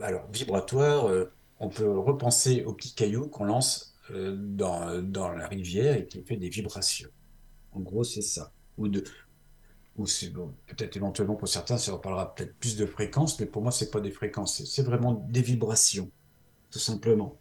Alors, 0.00 0.26
vibratoire, 0.32 1.06
euh, 1.08 1.32
on 1.58 1.68
peut 1.68 1.98
repenser 1.98 2.64
au 2.64 2.72
petit 2.72 2.94
caillou 2.94 3.28
qu'on 3.28 3.44
lance 3.44 3.96
euh, 4.10 4.36
dans, 4.38 5.02
dans 5.02 5.32
la 5.32 5.48
rivière 5.48 5.96
et 5.96 6.06
qui 6.06 6.22
fait 6.24 6.36
des 6.36 6.48
vibrations. 6.48 7.10
En 7.72 7.80
gros, 7.80 8.04
c'est 8.04 8.22
ça. 8.22 8.52
Ou 8.78 8.88
de, 8.88 9.04
ou 9.96 10.06
c'est 10.06 10.30
bon, 10.30 10.54
peut-être 10.66 10.96
éventuellement 10.96 11.36
pour 11.36 11.48
certains, 11.48 11.78
ça 11.78 11.92
leur 11.92 12.00
parlera 12.00 12.34
peut-être 12.34 12.56
plus 12.58 12.76
de 12.76 12.86
fréquences, 12.86 13.40
mais 13.40 13.46
pour 13.46 13.62
moi, 13.62 13.72
c'est 13.72 13.90
pas 13.90 14.00
des 14.00 14.12
fréquences, 14.12 14.58
c'est- 14.58 14.66
c'est 14.66 14.82
vraiment 14.84 15.14
des 15.14 15.42
vibrations, 15.42 16.10
tout 16.70 16.78
simplement. 16.80 17.40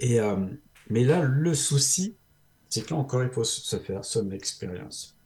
Et, 0.00 0.20
euh, 0.20 0.36
mais 0.90 1.04
là, 1.04 1.22
le 1.22 1.54
souci, 1.54 2.16
c'est 2.68 2.84
que 2.84 2.90
là 2.90 3.00
encore, 3.00 3.22
il 3.22 3.30
faut 3.30 3.44
se 3.44 3.76
faire 3.76 4.04
son 4.04 4.30
expérience. 4.30 5.16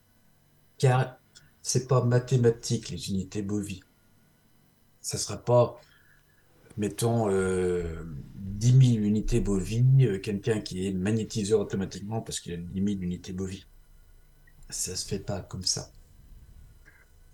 Car 0.79 1.19
c'est 1.63 1.89
pas 1.89 2.05
mathématique, 2.05 2.91
les 2.91 3.11
unités 3.11 3.43
bovies. 3.43 3.83
Ça 5.01 5.19
sera 5.19 5.37
pas, 5.39 5.81
mettons, 6.77 7.31
euh, 7.31 8.05
10 8.35 8.95
000 8.97 9.05
unités 9.05 9.41
bovies, 9.41 10.07
euh, 10.07 10.19
quelqu'un 10.19 10.61
qui 10.61 10.87
est 10.87 10.93
magnétiseur 10.93 11.61
automatiquement 11.61 12.21
parce 12.21 12.41
qu'il 12.41 12.53
a 12.55 12.57
10 12.57 12.75
000 12.75 13.03
unités 13.03 13.33
bovies. 13.33 13.67
Ça 14.71 14.95
se 14.97 15.07
fait 15.07 15.19
pas 15.19 15.41
comme 15.41 15.65
ça. 15.65 15.91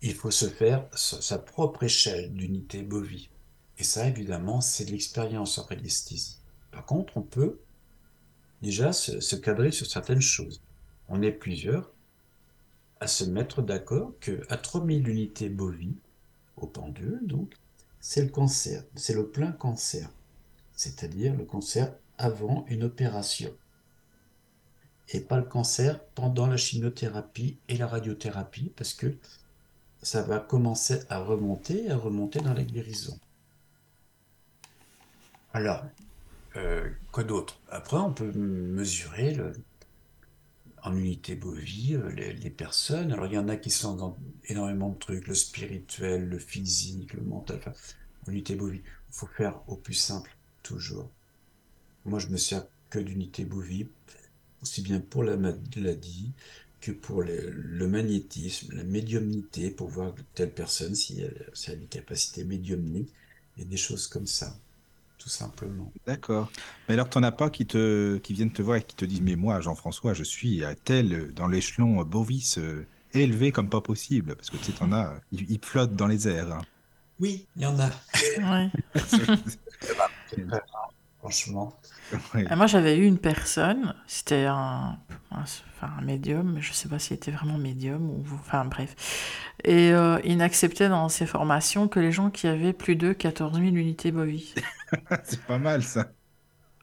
Il 0.03 0.15
faut 0.15 0.31
se 0.31 0.47
faire 0.47 0.87
sa 0.95 1.21
sa 1.23 1.39
propre 1.39 1.85
échelle 1.85 2.33
d'unités 2.33 2.83
bovies. 2.83 3.31
Et 3.79 3.85
ça, 3.85 4.07
évidemment, 4.07 4.61
c'est 4.61 4.85
de 4.85 4.91
l'expérience 4.93 5.59
en 5.59 5.65
radiesthésie. 5.65 6.39
Par 6.71 6.85
contre, 6.85 7.17
on 7.17 7.23
peut 7.23 7.59
déjà 8.63 8.93
se, 8.93 9.37
cadrer 9.37 9.71
sur 9.71 9.87
certaines 9.87 10.21
choses. 10.21 10.63
On 11.09 11.23
est 11.23 11.33
plusieurs 11.33 11.93
à 13.01 13.07
se 13.07 13.25
mettre 13.25 13.63
d'accord 13.63 14.13
que 14.21 14.43
à 14.49 14.57
3000 14.57 15.09
unités 15.09 15.49
bovies, 15.49 15.97
au 16.57 16.67
pendule, 16.67 17.21
donc, 17.23 17.55
c'est 18.01 18.23
le 18.23 18.29
cancer, 18.29 18.85
c'est 18.95 19.15
le 19.15 19.29
plein 19.29 19.53
cancer, 19.53 20.09
c'est-à-dire 20.75 21.35
le 21.35 21.45
cancer 21.45 21.93
avant 22.17 22.65
une 22.69 22.85
opération, 22.85 23.53
et 25.09 25.21
pas 25.21 25.39
le 25.39 25.45
cancer 25.45 26.03
pendant 26.15 26.47
la 26.47 26.57
chimiothérapie 26.57 27.59
et 27.69 27.77
la 27.77 27.87
radiothérapie, 27.87 28.73
parce 28.77 28.95
que 28.95 29.17
ça 30.03 30.23
va 30.23 30.39
commencer 30.39 31.01
à 31.09 31.19
remonter, 31.19 31.91
à 31.91 31.97
remonter 31.97 32.41
dans 32.41 32.55
la 32.55 32.63
guérison. 32.63 33.19
Alors, 35.53 35.85
euh, 36.57 36.89
quoi 37.13 37.25
d'autre? 37.25 37.61
Après, 37.69 37.97
on 37.97 38.13
peut 38.13 38.33
mesurer 38.33 39.37
en 40.83 40.97
unité 40.97 41.35
bovie, 41.35 41.95
euh, 41.95 42.11
les, 42.11 42.51
personnes. 42.51 43.13
Alors, 43.13 43.27
il 43.27 43.33
y 43.33 43.39
en 43.39 43.49
a 43.49 43.57
qui 43.57 43.71
sont 43.71 43.97
dans 43.97 44.17
énormément 44.47 44.91
de 44.91 44.99
trucs, 44.99 45.27
le 45.27 45.35
spirituel, 45.35 46.29
le 46.29 46.39
physique, 46.39 47.15
le 47.15 47.23
mental. 47.23 47.57
Enfin, 47.59 47.73
en 48.27 48.33
unité 48.33 48.55
bovie, 48.55 48.83
il 48.85 49.15
faut 49.15 49.27
faire 49.27 49.61
au 49.67 49.77
plus 49.77 49.95
simple, 49.95 50.37
toujours. 50.63 51.11
Moi, 52.05 52.19
je 52.19 52.29
me 52.29 52.37
sers 52.37 52.67
que 52.91 52.99
d'unité 52.99 53.45
bovie, 53.45 53.89
aussi 54.63 54.83
bien 54.83 55.01
pour 55.01 55.25
la 55.25 55.37
maladie 55.37 56.33
que 56.81 56.93
pour 56.93 57.23
le, 57.23 57.51
le 57.51 57.89
magnétisme, 57.89 58.77
la 58.77 58.85
médiumnité, 58.85 59.71
pour 59.71 59.89
voir 59.89 60.15
telle 60.35 60.53
personne 60.53 60.95
si 60.95 61.23
elle, 61.23 61.51
si 61.55 61.71
elle 61.71 61.79
a 61.79 61.81
des 61.81 61.87
capacités 61.87 62.45
médiumniques 62.45 63.11
et 63.57 63.65
des 63.65 63.79
choses 63.79 64.07
comme 64.07 64.27
ça, 64.27 64.59
tout 65.25 65.31
simplement. 65.31 65.91
D'accord. 66.07 66.51
Mais 66.87 66.93
alors, 66.95 67.09
t'en 67.09 67.23
as 67.23 67.33
pas 67.33 67.49
qui 67.49 67.65
te, 67.65 68.19
qui 68.19 68.35
viennent 68.35 68.53
te 68.53 68.61
voir 68.61 68.77
et 68.77 68.83
qui 68.83 68.95
te 68.95 69.07
disent, 69.07 69.23
mais 69.23 69.37
moi, 69.37 69.59
Jean-François, 69.63 70.13
je 70.13 70.23
suis 70.23 70.63
à 70.63 70.75
tel 70.75 71.33
dans 71.33 71.49
l'échelon 71.49 72.03
bovis 72.05 72.59
euh, 72.59 72.87
élevé 73.15 73.51
comme 73.51 73.71
pas 73.71 73.81
possible, 73.81 74.37
parce 74.37 74.51
que 74.51 74.59
tu 74.59 74.65
sais, 74.65 74.73
t'en 74.73 74.93
as, 74.93 75.15
ils, 75.33 75.51
ils 75.51 75.59
flottent 75.65 75.97
dans 75.97 76.09
les 76.09 76.29
airs. 76.29 76.53
hein. 76.53 76.61
Oui, 77.21 77.47
il 77.57 77.63
y 77.63 77.67
en 77.67 77.79
a. 77.81 77.89
Ouais. 78.39 78.71
Franchement. 81.21 81.75
Ouais. 82.35 82.45
Moi, 82.55 82.67
j'avais 82.67 82.99
eu 82.99 83.07
une 83.07 83.17
personne, 83.19 83.95
c'était 84.07 84.45
un, 84.45 84.99
un, 85.31 85.45
enfin, 85.85 85.93
un 85.99 86.03
médium, 86.03 86.53
mais 86.55 86.61
je 86.63 86.73
sais 86.73 86.89
pas 86.89 86.99
s'il 86.99 87.17
était 87.17 87.31
vraiment 87.31 87.59
médium 87.59 88.11
ou, 88.11 88.25
enfin, 88.41 88.65
bref. 88.65 88.95
Et 89.65 89.93
euh, 89.93 90.19
il 90.25 90.39
n'acceptait 90.39 90.89
dans 90.89 91.09
ses 91.09 91.27
formations 91.27 91.89
que 91.89 92.01
les 92.01 92.13
gens 92.13 92.31
qui 92.31 92.47
avaient 92.49 92.73
plus 92.73 92.97
de 92.97 93.13
14 93.13 93.59
000 93.61 93.77
unités 93.77 94.13
bovies. 94.13 94.55
c'est 95.25 95.45
pas 95.45 95.59
mal 95.59 95.83
ça. 95.85 96.13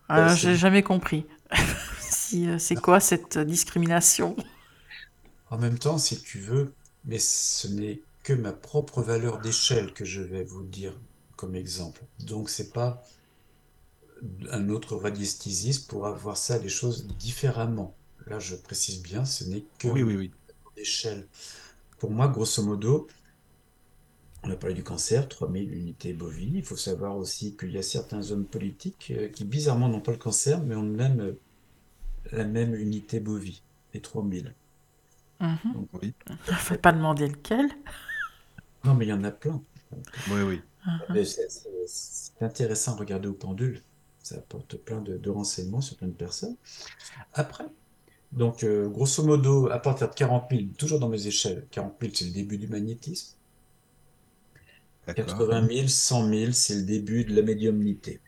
Alors, 0.09 0.35
c'est- 0.35 0.49
j'ai 0.51 0.55
jamais 0.55 0.83
compris. 0.83 1.25
si, 1.99 2.47
euh, 2.47 2.59
c'est 2.59 2.75
quoi 2.77 2.99
cette 2.99 3.37
discrimination? 3.37 4.35
En 5.51 5.59
même 5.59 5.77
temps, 5.77 5.99
si 5.99 6.19
tu 6.19 6.39
veux, 6.39 6.73
mais 7.03 7.19
ce 7.19 7.67
n'est 7.67 8.01
que 8.23 8.33
ma 8.33 8.53
propre 8.53 9.03
valeur 9.03 9.39
d'échelle 9.39 9.93
que 9.93 10.03
je 10.03 10.21
vais 10.23 10.43
vous 10.43 10.63
dire 10.63 10.99
comme 11.35 11.53
exemple. 11.55 12.01
Donc, 12.21 12.49
c'est 12.49 12.71
pas 12.71 13.03
un 14.51 14.69
autre 14.69 14.95
radiesthésiste 14.95 15.87
pourra 15.87 16.11
voir 16.11 16.35
ça, 16.37 16.57
les 16.57 16.69
choses 16.69 17.07
différemment. 17.07 17.95
Là, 18.27 18.39
je 18.39 18.55
précise 18.55 19.01
bien, 19.01 19.25
ce 19.25 19.43
n'est 19.45 19.63
que 19.79 19.87
Oui, 19.87 20.03
oui, 20.03 20.15
oui. 20.15 20.31
d'échelle. 20.75 21.27
Pour 21.99 22.11
moi, 22.11 22.27
grosso 22.27 22.63
modo, 22.63 23.07
on 24.43 24.49
a 24.49 24.55
parlé 24.55 24.73
du 24.75 24.83
cancer, 24.83 25.27
3000 25.27 25.71
unités 25.73 26.13
bovies. 26.13 26.51
Il 26.55 26.63
faut 26.65 26.77
savoir 26.77 27.15
aussi 27.17 27.55
qu'il 27.57 27.71
y 27.71 27.77
a 27.77 27.83
certains 27.83 28.31
hommes 28.31 28.45
politiques 28.45 29.11
euh, 29.15 29.27
qui, 29.29 29.43
bizarrement, 29.45 29.87
n'ont 29.89 30.01
pas 30.01 30.11
le 30.11 30.17
cancer, 30.17 30.61
mais 30.63 30.75
ont 30.75 30.81
même, 30.83 31.19
euh, 31.19 31.39
la 32.31 32.45
même 32.45 32.73
unité 32.75 33.19
bovie, 33.19 33.61
les 33.93 34.01
3000. 34.01 34.53
Mhm. 35.39 35.73
Donc, 35.73 35.89
Oui, 36.01 36.13
Faut 36.57 36.77
pas 36.77 36.91
demander 36.91 37.27
lequel. 37.27 37.69
non, 38.83 38.95
mais 38.95 39.05
il 39.05 39.09
y 39.09 39.13
en 39.13 39.23
a 39.23 39.31
plein. 39.31 39.61
oui, 40.31 40.41
oui. 40.41 40.61
Mais 41.09 41.25
c'est- 41.25 41.47
intéressant 42.41 42.95
de 42.95 42.99
regarder 43.01 43.27
au 43.27 43.33
pendule. 43.33 43.81
Ça 44.23 44.35
apporte 44.35 44.77
plein 44.77 45.01
de, 45.01 45.17
de 45.17 45.29
renseignements 45.29 45.81
sur 45.81 45.97
plein 45.97 46.07
de 46.07 46.13
personnes. 46.13 46.55
Après, 47.33 47.65
donc, 48.33 48.63
euh, 48.63 48.89
grosso 48.89 49.23
modo, 49.23 49.69
à 49.71 49.79
partir 49.79 50.09
de 50.09 50.13
40 50.15 50.49
000, 50.51 50.63
toujours 50.77 50.99
dans 50.99 51.09
mes 51.09 51.27
échelles, 51.27 51.67
40 51.71 51.95
000, 52.01 52.13
c'est 52.15 52.25
le 52.25 52.31
début 52.31 52.57
du 52.57 52.67
magnétisme. 52.67 53.35
D'accord. 55.05 55.25
80 55.25 55.67
000, 55.67 55.87
100 55.87 56.27
000, 56.29 56.51
c'est 56.53 56.75
le 56.75 56.83
début 56.83 57.23
de 57.25 57.35
la 57.35 57.41
médiumnité. 57.43 58.21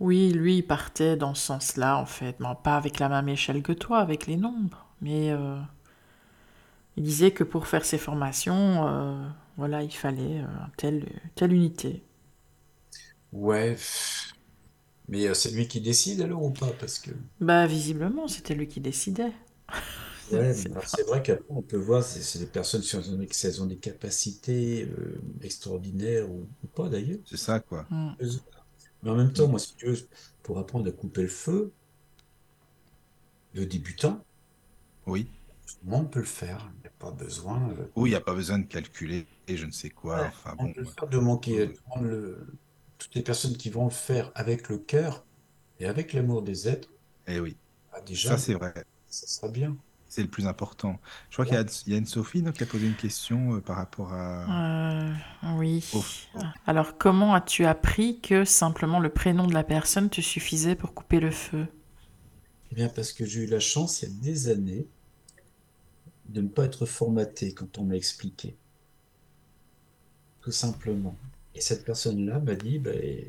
Oui, 0.00 0.32
lui, 0.32 0.58
il 0.58 0.62
partait 0.62 1.16
dans 1.16 1.34
ce 1.34 1.42
sens-là, 1.46 1.96
en 1.98 2.04
fait. 2.06 2.38
mais 2.40 2.48
pas 2.62 2.76
avec 2.76 2.98
la 2.98 3.08
même 3.08 3.28
échelle 3.28 3.62
que 3.62 3.72
toi, 3.72 3.98
avec 4.00 4.26
les 4.26 4.36
nombres. 4.36 4.86
Mais 5.00 5.30
euh, 5.32 5.56
il 6.96 7.02
disait 7.04 7.30
que 7.32 7.44
pour 7.44 7.66
faire 7.66 7.84
ses 7.84 7.98
formations, 7.98 8.86
euh, 8.88 9.28
voilà, 9.56 9.82
il 9.82 9.90
fallait 9.92 10.40
euh, 10.40 10.46
telle, 10.76 11.06
telle 11.34 11.52
unité. 11.52 12.02
Ouais, 13.32 13.76
mais 15.12 15.34
c'est 15.34 15.50
lui 15.52 15.68
qui 15.68 15.80
décide 15.80 16.22
alors 16.22 16.42
ou 16.44 16.50
pas? 16.52 16.72
Parce 16.80 16.98
que 16.98 17.10
Bah, 17.40 17.66
visiblement, 17.66 18.26
c'était 18.26 18.54
lui 18.54 18.68
qui 18.68 18.80
décidait. 18.80 19.32
Ouais, 20.30 20.54
C'est 20.86 21.02
vrai 21.06 21.22
qu'après, 21.22 21.44
on 21.50 21.62
peut 21.62 21.76
voir 21.76 22.02
si 22.02 22.22
c'est 22.22 22.38
des 22.38 22.46
personnes 22.46 22.80
qui 22.82 22.96
ont, 22.96 23.02
si 23.30 23.46
elles 23.46 23.62
ont 23.62 23.66
des 23.66 23.78
capacités 23.78 24.84
euh, 24.84 25.20
extraordinaires 25.42 26.30
ou, 26.30 26.48
ou 26.62 26.66
pas 26.68 26.88
d'ailleurs. 26.88 27.18
C'est 27.24 27.36
ça, 27.36 27.60
quoi. 27.60 27.88
Hmm. 27.90 28.12
Mais 29.02 29.10
en 29.10 29.16
même 29.16 29.32
temps, 29.32 29.48
Mm. 29.48 29.50
moi, 29.50 29.58
si 29.60 29.74
tu 29.76 29.86
veux, 29.86 29.98
pour 30.42 30.58
apprendre 30.58 30.88
à 30.88 30.92
couper 30.92 31.22
le 31.22 31.28
feu, 31.28 31.72
le 33.54 33.64
débutant, 33.64 34.26
Oui. 35.06 35.28
tout 35.66 35.76
le 35.84 35.90
monde 35.90 36.10
peut 36.10 36.20
le 36.20 36.24
faire. 36.24 36.70
Il 36.76 36.80
n'y 36.82 36.86
a 36.86 36.90
pas 36.98 37.10
besoin. 37.12 37.70
euh, 37.70 37.86
Oui, 37.96 38.10
il 38.10 38.12
n'y 38.12 38.16
a 38.16 38.20
pas 38.20 38.34
besoin 38.34 38.58
de 38.58 38.66
calculer 38.66 39.26
et 39.48 39.56
je 39.56 39.64
ne 39.66 39.70
sais 39.72 39.90
quoi. 39.90 40.20
ouais, 40.20 40.28
Enfin 40.28 40.56
on 40.58 40.64
bon. 40.64 40.72
peut 40.72 40.80
le 40.80 40.86
faire 40.86 41.08
de 41.08 41.18
manquer. 41.18 41.66
de 41.66 41.72
prendre 41.86 42.06
le- 42.06 42.46
toutes 43.02 43.16
les 43.16 43.22
personnes 43.22 43.56
qui 43.56 43.68
vont 43.68 43.84
le 43.84 43.90
faire 43.90 44.30
avec 44.36 44.68
le 44.68 44.78
cœur 44.78 45.24
et 45.80 45.86
avec 45.86 46.12
l'amour 46.12 46.42
des 46.42 46.68
êtres, 46.68 46.88
Eh 47.26 47.40
oui, 47.40 47.56
bah, 47.90 48.00
déjà, 48.06 48.30
ça 48.30 48.38
c'est 48.38 48.54
vrai. 48.54 48.72
ça 49.08 49.26
sera 49.26 49.48
bien. 49.48 49.76
C'est 50.06 50.22
le 50.22 50.28
plus 50.28 50.46
important. 50.46 51.00
Je 51.30 51.36
crois 51.36 51.46
qu'il 51.46 51.54
y 51.54 51.94
a, 51.94 51.98
une 51.98 52.06
Sophie 52.06 52.42
donc, 52.42 52.54
qui 52.54 52.62
a 52.62 52.66
posé 52.66 52.86
une 52.86 52.94
question 52.94 53.54
euh, 53.54 53.60
par 53.60 53.76
rapport 53.76 54.12
à... 54.12 55.06
Euh, 55.06 55.14
oui. 55.56 55.82
Alors, 56.66 56.98
comment 56.98 57.34
as-tu 57.34 57.64
appris 57.64 58.20
que 58.20 58.44
simplement 58.44 59.00
le 59.00 59.08
prénom 59.08 59.46
de 59.46 59.54
la 59.54 59.64
personne 59.64 60.10
te 60.10 60.20
suffisait 60.20 60.74
pour 60.76 60.92
couper 60.92 61.18
le 61.18 61.30
feu? 61.30 61.66
Eh 62.70 62.74
bien, 62.74 62.90
parce 62.90 63.12
que 63.12 63.24
j'ai 63.24 63.44
eu 63.44 63.46
la 63.46 63.58
chance, 63.58 64.02
il 64.02 64.10
y 64.10 64.12
a 64.12 64.14
des 64.22 64.48
années, 64.48 64.86
de 66.28 66.42
ne 66.42 66.48
pas 66.48 66.66
être 66.66 66.84
formaté 66.84 67.54
quand 67.54 67.78
on 67.78 67.84
m'a 67.84 67.96
expliqué. 67.96 68.54
Tout 70.42 70.52
simplement. 70.52 71.16
Et 71.54 71.60
cette 71.62 71.84
personne-là 71.84 72.40
m'a 72.40 72.54
dit, 72.56 72.78
ben, 72.78 73.24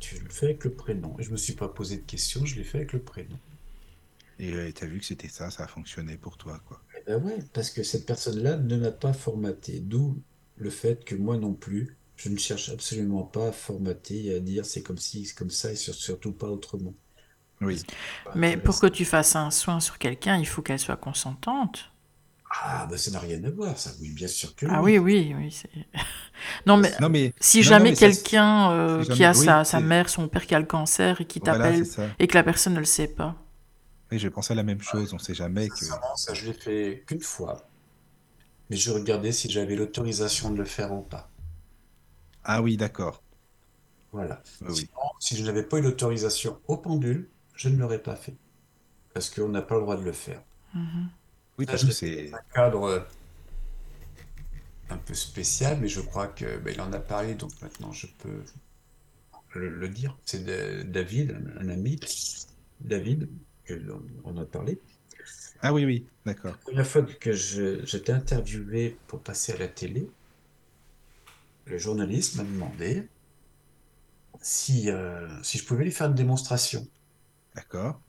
tu 0.00 0.18
le 0.18 0.28
fais 0.30 0.46
avec 0.46 0.64
le 0.64 0.74
prénom. 0.74 1.16
Et 1.20 1.22
je 1.22 1.30
me 1.30 1.36
suis 1.36 1.54
pas 1.54 1.68
posé 1.68 1.98
de 1.98 2.02
questions, 2.02 2.44
je 2.44 2.56
l'ai 2.56 2.64
fait 2.64 2.78
avec 2.78 2.92
le 2.92 3.02
prénom. 3.02 3.38
Et 4.38 4.72
tu 4.72 4.84
as 4.84 4.86
vu 4.86 5.00
que 5.00 5.04
c'était 5.06 5.26
ça, 5.26 5.50
ça 5.50 5.64
a 5.64 5.66
fonctionné 5.66 6.16
pour 6.16 6.36
toi, 6.36 6.60
quoi. 6.66 6.80
Eh 6.96 7.02
ben 7.06 7.22
ouais, 7.22 7.38
parce 7.52 7.70
que 7.70 7.82
cette 7.82 8.06
personne-là 8.06 8.56
ne 8.56 8.76
m'a 8.76 8.90
pas 8.90 9.12
formaté. 9.12 9.80
D'où 9.80 10.22
le 10.56 10.70
fait 10.70 11.04
que 11.04 11.14
moi 11.14 11.36
non 11.36 11.54
plus, 11.54 11.96
je 12.16 12.28
ne 12.28 12.36
cherche 12.36 12.68
absolument 12.70 13.24
pas 13.24 13.48
à 13.48 13.52
formater 13.52 14.26
et 14.26 14.34
à 14.34 14.40
dire 14.40 14.66
c'est 14.66 14.82
comme 14.82 14.98
ci, 14.98 15.24
c'est 15.26 15.34
comme 15.36 15.50
ça, 15.50 15.72
et 15.72 15.76
sur- 15.76 15.94
surtout 15.94 16.32
pas 16.32 16.48
autrement. 16.48 16.94
Oui, 17.60 17.84
Bah, 18.24 18.32
Mais 18.34 18.56
pour 18.56 18.78
que 18.80 18.86
tu 18.86 19.04
fasses 19.04 19.36
un 19.36 19.50
soin 19.50 19.80
sur 19.80 19.98
quelqu'un, 19.98 20.36
il 20.38 20.46
faut 20.46 20.62
qu'elle 20.62 20.78
soit 20.78 20.96
consentante. 20.96 21.92
Ah, 22.62 22.86
ben 22.88 22.96
ça 22.96 23.10
n'a 23.10 23.18
rien 23.18 23.42
à 23.44 23.50
voir, 23.50 23.76
ça. 23.78 23.90
Oui, 24.00 24.10
bien 24.10 24.28
sûr 24.28 24.54
que 24.54 24.66
Ah 24.68 24.82
oui. 24.82 24.98
oui, 24.98 25.34
oui, 25.36 25.62
Non, 26.66 26.76
mais 26.76 26.92
non 27.00 27.08
mais, 27.08 27.34
si 27.40 27.58
non, 27.58 27.64
jamais 27.64 27.94
quelqu'un 27.94 28.70
euh, 28.72 29.02
si 29.02 29.10
qui 29.10 29.24
a 29.24 29.32
oui, 29.32 29.44
sa, 29.44 29.64
sa 29.64 29.80
mère, 29.80 30.08
son 30.08 30.28
père 30.28 30.46
qui 30.46 30.54
a 30.54 30.60
le 30.60 30.66
cancer 30.66 31.20
et 31.20 31.24
qui 31.24 31.40
voilà, 31.40 31.70
t'appelle 31.70 31.84
et 32.18 32.26
que 32.26 32.34
la 32.34 32.42
personne 32.42 32.74
ne 32.74 32.78
le 32.78 32.84
sait 32.84 33.08
pas. 33.08 33.34
Oui, 34.12 34.18
j'ai 34.18 34.30
pensé 34.30 34.52
à 34.52 34.56
la 34.56 34.62
même 34.62 34.80
chose, 34.80 35.12
on 35.14 35.18
sait 35.18 35.34
jamais 35.34 35.68
que... 35.68 35.84
Ça, 36.16 36.34
je 36.34 36.46
l'ai 36.46 36.52
fait 36.52 37.04
qu'une 37.06 37.20
fois. 37.20 37.66
Mais 38.70 38.76
je 38.76 38.90
regardais 38.92 39.32
si 39.32 39.50
j'avais 39.50 39.76
l'autorisation 39.76 40.50
de 40.50 40.58
le 40.58 40.64
faire 40.64 40.92
ou 40.92 41.02
pas. 41.02 41.30
Ah 42.44 42.62
oui, 42.62 42.76
d'accord. 42.76 43.22
Voilà. 44.12 44.42
Oui. 44.62 44.76
Sinon, 44.76 45.00
si 45.18 45.36
je 45.36 45.44
n'avais 45.44 45.64
pas 45.64 45.78
eu 45.78 45.82
l'autorisation 45.82 46.60
au 46.68 46.76
pendule, 46.76 47.28
je 47.56 47.68
ne 47.68 47.78
l'aurais 47.78 48.02
pas 48.02 48.16
fait. 48.16 48.36
Parce 49.12 49.30
qu'on 49.30 49.48
n'a 49.48 49.62
pas 49.62 49.74
le 49.74 49.80
droit 49.82 49.96
de 49.96 50.04
le 50.04 50.12
faire. 50.12 50.42
Mhm. 50.74 51.08
Oui, 51.58 51.66
parce 51.66 51.82
je 51.82 51.86
que 51.86 51.92
c'est... 51.92 52.32
un 52.32 52.38
cadre 52.52 52.82
euh, 52.84 53.00
un 54.90 54.96
peu 54.96 55.14
spécial, 55.14 55.78
mais 55.80 55.88
je 55.88 56.00
crois 56.00 56.28
que 56.28 56.58
ben, 56.58 56.74
il 56.74 56.80
en 56.80 56.92
a 56.92 56.98
parlé, 56.98 57.34
donc 57.34 57.50
maintenant 57.62 57.92
je 57.92 58.06
peux 58.18 58.42
le, 59.54 59.68
le 59.68 59.88
dire. 59.88 60.16
C'est 60.24 60.44
David, 60.90 61.36
un, 61.60 61.68
ami, 61.68 61.98
David, 62.80 63.28
que 63.64 63.74
on 64.24 64.36
a 64.36 64.44
parlé. 64.44 64.80
Ah 65.60 65.72
oui, 65.72 65.84
oui, 65.84 66.06
d'accord. 66.26 66.52
La 66.52 66.58
première 66.58 66.86
fois 66.86 67.02
que 67.02 67.32
j'étais 67.32 68.12
interviewé 68.12 68.98
pour 69.06 69.20
passer 69.22 69.52
à 69.52 69.56
la 69.58 69.68
télé, 69.68 70.10
le 71.66 71.78
journaliste 71.78 72.36
m'a 72.36 72.44
demandé 72.44 73.08
si, 74.40 74.90
euh, 74.90 75.42
si 75.42 75.58
je 75.58 75.64
pouvais 75.64 75.84
lui 75.84 75.92
faire 75.92 76.08
une 76.08 76.14
démonstration. 76.14 76.86
D'accord. 77.54 78.00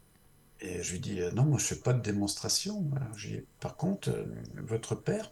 Et 0.62 0.82
je 0.84 0.92
lui 0.94 1.00
dis 1.00 1.22
euh, 1.22 1.32
non, 1.32 1.44
moi 1.44 1.60
je 1.60 1.66
fais 1.66 1.76
pas 1.76 1.94
de 1.94 2.02
démonstration. 2.02 2.90
Par 3.60 3.76
contre, 3.76 4.10
euh, 4.10 4.26
votre 4.56 4.96
père, 4.96 5.32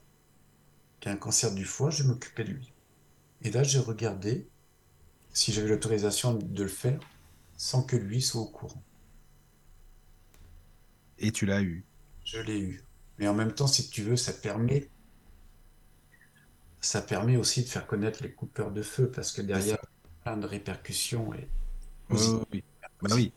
qui 1.00 1.10
a 1.10 1.12
un 1.12 1.18
cancer 1.18 1.54
du 1.54 1.66
foie, 1.66 1.90
je 1.90 2.04
vais 2.04 2.10
m'occuper 2.10 2.44
de 2.44 2.52
lui. 2.52 2.72
Et 3.42 3.52
là, 3.52 3.64
j'ai 3.64 3.80
regardé 3.80 4.48
si 5.34 5.52
j'avais 5.52 5.68
l'autorisation 5.70 6.34
de 6.34 6.64
le 6.64 6.70
faire 6.70 7.00
sans 7.58 7.84
que 7.84 7.96
lui 7.96 8.22
soit 8.22 8.42
au 8.42 8.48
courant. 8.48 8.82
Et 11.20 11.32
tu 11.32 11.46
l'as 11.46 11.62
eu. 11.62 11.84
Je 12.26 12.40
l'ai 12.40 12.60
eu. 12.60 12.84
Mais 13.20 13.28
en 13.28 13.34
même 13.34 13.54
temps, 13.54 13.68
si 13.68 13.90
tu 13.90 14.02
veux, 14.02 14.16
ça 14.18 14.34
permet, 14.34 14.90
ça 16.82 17.02
permet 17.02 17.38
aussi 17.38 17.64
de 17.64 17.70
faire 17.70 17.88
connaître 17.88 18.24
les 18.24 18.32
coupeurs 18.32 18.72
de 18.72 18.82
feu 18.82 19.10
parce 19.10 19.32
que 19.32 19.42
derrière, 19.42 19.78
plein 20.24 20.38
de 20.38 20.46
répercussions 20.48 21.34
et 21.34 21.48
Oui, 22.10 22.16
aussi- 22.16 22.30
oui, 22.32 22.46
oui. 22.54 22.64
Bah 23.02 23.16
oui, 23.16 23.34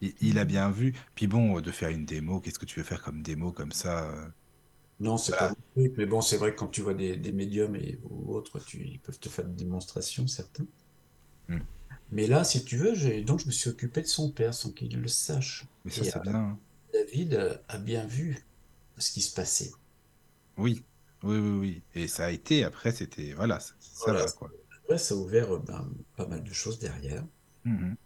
il, 0.00 0.14
il 0.20 0.38
a 0.38 0.44
bien 0.44 0.70
vu. 0.70 0.94
Puis 1.14 1.26
bon, 1.26 1.60
de 1.60 1.70
faire 1.72 1.90
une 1.90 2.04
démo, 2.06 2.40
qu'est-ce 2.40 2.58
que 2.58 2.66
tu 2.66 2.80
veux 2.80 2.84
faire 2.86 3.02
comme 3.02 3.22
démo 3.22 3.52
comme 3.52 3.72
ça 3.72 4.04
euh? 4.10 4.28
Non, 5.00 5.16
c'est 5.16 5.32
Voilà. 5.32 5.38
pas 5.38 5.48
mon 5.48 5.56
truc, 5.74 5.94
mais 5.96 6.04
bon, 6.06 6.20
c'est 6.20 6.36
vrai 6.36 6.52
que 6.52 6.58
quand 6.58 6.68
tu 6.68 6.82
vois 6.82 6.92
des, 6.94 7.16
des 7.16 7.32
médiums 7.32 7.76
et, 7.76 7.98
ou 8.04 8.34
autres, 8.34 8.58
tu, 8.60 8.86
ils 8.86 9.00
peuvent 9.00 9.18
te 9.18 9.28
faire 9.30 9.46
des 9.46 9.54
démonstrations, 9.64 10.26
certains. 10.26 10.66
Hmm. 11.48 11.66
Mais 12.10 12.26
là, 12.26 12.42
si 12.44 12.64
tu 12.64 12.76
veux, 12.76 12.94
donc 13.22 13.40
je 13.40 13.46
me 13.46 13.52
suis 13.52 13.70
occupé 13.70 14.02
de 14.02 14.06
son 14.06 14.30
père 14.32 14.54
sans 14.54 14.72
qu'il 14.72 15.00
le 15.00 15.08
sache. 15.08 15.66
Mais 15.84 15.90
ça, 15.90 16.04
Et, 16.04 16.04
c'est 16.04 16.18
euh, 16.18 16.20
bien. 16.20 16.34
hein. 16.34 16.60
David 16.92 17.34
euh, 17.34 17.56
a 17.68 17.78
bien 17.78 18.06
vu 18.06 18.46
ce 18.98 19.12
qui 19.12 19.22
se 19.22 19.34
passait. 19.34 19.72
Oui, 20.58 20.84
oui, 21.22 21.38
oui, 21.38 21.58
oui. 21.58 21.82
Et 21.94 22.08
ça 22.08 22.26
a 22.26 22.30
été, 22.30 22.64
après, 22.64 22.92
c'était... 22.92 23.32
Voilà, 23.32 23.58
ça, 23.60 23.74
Voilà. 24.04 24.20
va, 24.20 24.30
quoi. 24.32 24.54
Ouais, 24.88 24.98
ça 24.98 25.14
a 25.14 25.18
ouvert 25.18 25.58
ben, 25.60 25.88
pas 26.16 26.26
mal 26.26 26.42
de 26.42 26.52
choses 26.52 26.78
derrière. 26.78 27.24
Mhm. 27.64 27.96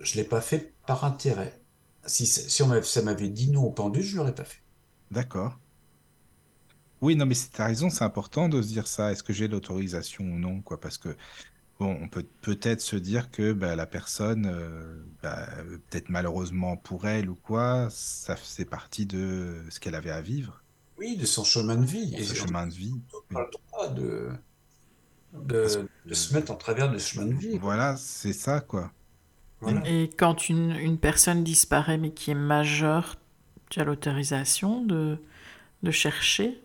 Je 0.00 0.14
l'ai 0.16 0.24
pas 0.24 0.40
fait 0.40 0.72
par 0.86 1.04
intérêt. 1.04 1.62
Si, 2.06 2.26
si 2.26 2.62
on 2.62 2.68
m'avait- 2.68 2.82
ça 2.84 3.02
m'avait 3.02 3.28
dit 3.30 3.50
non 3.50 3.64
au 3.64 3.72
pendu, 3.72 4.02
je 4.02 4.16
l'aurais 4.16 4.34
pas 4.34 4.44
fait. 4.44 4.62
D'accord. 5.10 5.58
Oui, 7.00 7.14
non, 7.16 7.26
mais 7.26 7.34
tu 7.34 7.60
as 7.60 7.66
raison, 7.66 7.90
c'est 7.90 8.04
important 8.04 8.48
de 8.48 8.62
se 8.62 8.68
dire 8.68 8.86
ça. 8.86 9.12
Est-ce 9.12 9.22
que 9.22 9.32
j'ai 9.32 9.48
l'autorisation 9.48 10.24
ou 10.24 10.38
non, 10.38 10.62
quoi? 10.62 10.80
Parce 10.80 10.98
que, 10.98 11.16
bon, 11.80 11.98
on 12.02 12.08
peut 12.08 12.26
peut-être 12.42 12.80
se 12.82 12.96
dire 12.96 13.30
que 13.30 13.52
bah, 13.52 13.76
la 13.76 13.86
personne, 13.86 14.46
euh, 14.46 15.04
bah, 15.22 15.48
peut-être 15.90 16.10
malheureusement 16.10 16.76
pour 16.78 17.06
elle 17.08 17.30
ou 17.30 17.36
quoi, 17.36 17.88
ça 17.90 18.36
faisait 18.36 18.64
partie 18.66 19.06
de 19.06 19.64
ce 19.70 19.80
qu'elle 19.80 19.94
avait 19.96 20.10
à 20.12 20.22
vivre, 20.22 20.64
Oui, 20.98 21.16
de 21.16 21.24
son 21.24 21.42
chemin 21.44 21.76
de 21.76 21.86
vie. 21.86 22.10
pour 22.10 22.20
Et 22.20 22.24
ce 22.24 22.34
on 22.40 22.46
chemin 22.46 22.66
de 22.66 22.74
vie. 22.74 23.00
n'a 23.12 23.20
pas 23.32 23.42
le 23.44 23.50
droit 23.52 23.88
de, 23.88 24.30
de, 25.32 25.88
de 26.04 26.14
se 26.14 26.34
mettre 26.34 26.50
en 26.52 26.56
travers 26.56 26.90
de 26.90 26.98
ce 26.98 27.10
chemin 27.10 27.26
de 27.26 27.34
vie. 27.34 27.60
Voilà, 27.60 27.96
c'est 27.96 28.32
ça, 28.32 28.60
quoi. 28.60 28.92
Voilà. 29.60 29.82
Et 29.84 30.10
quand 30.16 30.48
une, 30.48 30.72
une 30.72 30.98
personne 30.98 31.44
disparaît 31.44 31.98
mais 31.98 32.10
qui 32.12 32.30
est 32.30 32.34
majeure, 32.34 33.16
tu 33.70 33.80
as 33.80 33.84
l'autorisation 33.84 34.82
de, 34.82 35.18
de 35.84 35.90
chercher 35.92 36.60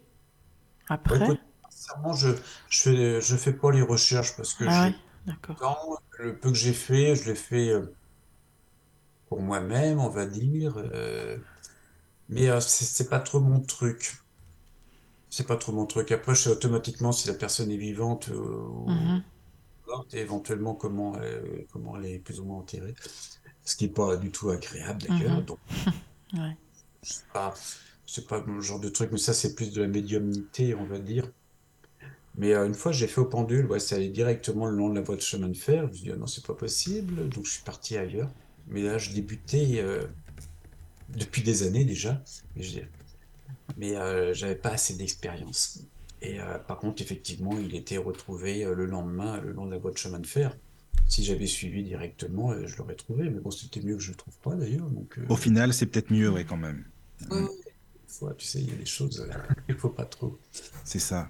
après? 0.90 1.36
écoute, 1.36 1.40
Sincèrement, 1.70 2.14
je 2.14 2.30
je 2.70 2.82
fais, 2.82 3.22
je 3.22 3.36
fais 3.38 3.54
pas 3.54 3.72
les 3.72 3.82
recherches 3.84 4.36
parce 4.36 4.54
que 4.56 4.66
Ah 4.66 4.82
oui. 4.86 4.96
Le 6.20 6.40
peu 6.40 6.52
que 6.52 6.56
j'ai 6.58 6.72
fait, 6.72 7.18
je 7.18 7.26
l'ai 7.26 7.36
fait 7.36 7.68
euh, 7.70 7.94
pour 9.26 9.42
moi-même, 9.42 10.00
on 10.00 10.10
va 10.10 10.28
dire. 10.28 10.78
euh, 10.78 11.38
mais 12.30 12.50
euh, 12.50 12.60
c'est 12.62 13.10
pas 13.10 13.20
trop 13.22 13.40
mon 13.42 13.62
truc. 13.62 14.16
C'est 15.32 15.48
pas 15.48 15.58
trop 15.58 15.72
mon 15.72 15.88
truc. 15.88 16.12
Après, 16.12 16.36
je 16.36 16.42
sais 16.44 16.50
automatiquement 16.52 17.12
si 17.12 17.28
la 17.28 17.34
personne 17.34 17.72
est 17.72 17.78
vivante 17.78 18.28
ou 18.28 19.12
Mhm. 19.12 19.24
Et 20.14 20.20
éventuellement 20.20 20.76
comment 20.76 21.20
elle, 21.22 21.66
comment 21.72 21.98
elle 21.98 22.06
est 22.06 22.20
plus 22.20 22.40
ou 22.40 22.46
moins 22.46 22.58
enterrée. 22.60 22.96
Ce 23.64 23.76
qui 23.76 23.86
n'est 23.86 23.94
pas 23.94 24.18
du 24.18 24.32
tout 24.32 24.50
agréable 24.52 25.04
d'ailleurs. 25.04 25.40
Mhm. 25.40 25.46
Donc, 25.46 25.60
Ouais. 26.34 26.58
c'est 27.04 27.28
pas, 27.34 27.54
c'est 28.06 28.28
pas 28.28 28.44
mon 28.46 28.62
genre 28.62 28.80
de 28.80 28.90
truc, 28.90 29.12
mais 29.12 29.18
ça, 29.20 29.34
c'est 29.34 29.56
plus 29.56 29.72
de 29.74 29.82
la 29.82 29.88
médiumnité, 29.88 30.76
on 30.76 30.86
va 30.86 31.00
dire. 31.00 31.32
Mais 32.36 32.54
euh, 32.54 32.66
une 32.66 32.74
fois, 32.74 32.92
j'ai 32.92 33.08
fait 33.08 33.20
au 33.22 33.26
pendule, 33.26 33.66
ouais, 33.68 33.80
ça 33.80 33.96
allait 33.96 34.10
directement 34.10 34.66
le 34.66 34.76
long 34.78 34.90
de 34.90 34.96
la 34.96 35.02
voie 35.02 35.16
de 35.16 35.22
chemin 35.22 35.50
de 35.50 35.58
fer. 35.58 35.84
Je 35.86 35.88
me 35.90 35.94
suis 35.94 36.04
dit, 36.06 36.12
ah 36.14 36.18
non, 36.18 36.28
c'est 36.28 36.46
pas 36.46 36.54
possible. 36.56 37.28
Donc, 37.30 37.46
je 37.46 37.52
suis 37.52 37.64
parti 37.64 37.98
ailleurs. 37.98 38.32
Mais 38.68 38.82
là, 38.84 38.98
je 38.98 39.12
débutais 39.12 39.80
euh, 39.82 40.08
depuis 41.10 41.42
des 41.44 41.64
années 41.64 41.86
déjà. 41.86 42.22
Mais, 42.56 42.64
je- 42.64 42.80
mais 43.78 43.96
euh, 43.96 44.34
j'avais 44.34 44.56
pas 44.56 44.72
assez 44.72 44.96
d'expérience. 44.96 45.80
Et 46.22 46.40
euh, 46.40 46.60
par 46.60 46.80
contre, 46.80 47.02
effectivement, 47.02 47.58
il 47.60 47.76
était 47.76 47.98
retrouvé 47.98 48.64
euh, 48.64 48.76
le 48.76 48.86
lendemain, 48.86 49.40
le 49.42 49.52
long 49.52 49.66
de 49.66 49.72
la 49.72 49.78
voie 49.78 49.92
de 49.92 49.98
chemin 49.98 50.20
de 50.20 50.28
fer. 50.28 50.56
Si 51.08 51.24
j'avais 51.24 51.48
suivi 51.48 51.84
directement, 51.84 52.52
euh, 52.52 52.68
je 52.68 52.78
l'aurais 52.78 52.96
trouvé. 52.96 53.30
Mais 53.30 53.40
bon, 53.40 53.52
c'était 53.52 53.82
mieux 53.82 53.96
que 53.96 54.02
je 54.04 54.12
le 54.12 54.18
trouve 54.18 54.38
pas 54.40 54.56
d'ailleurs. 54.56 54.90
Donc, 54.90 55.18
euh, 55.18 55.26
Au 55.30 55.36
final, 55.36 55.74
c'est 55.74 55.86
peut-être 55.88 56.12
mieux, 56.12 56.30
ouais, 56.30 56.46
quand 56.46 56.58
même. 56.58 56.86
ouais, 57.30 57.48
fois, 58.08 58.34
tu 58.36 58.46
sais, 58.46 58.62
il 58.62 58.70
y 58.70 58.74
a 58.74 58.78
des 58.78 58.86
choses, 58.86 59.28
il 59.70 59.76
faut 59.76 59.90
pas 59.90 60.06
trop. 60.06 60.38
C'est 60.84 61.00
ça. 61.00 61.30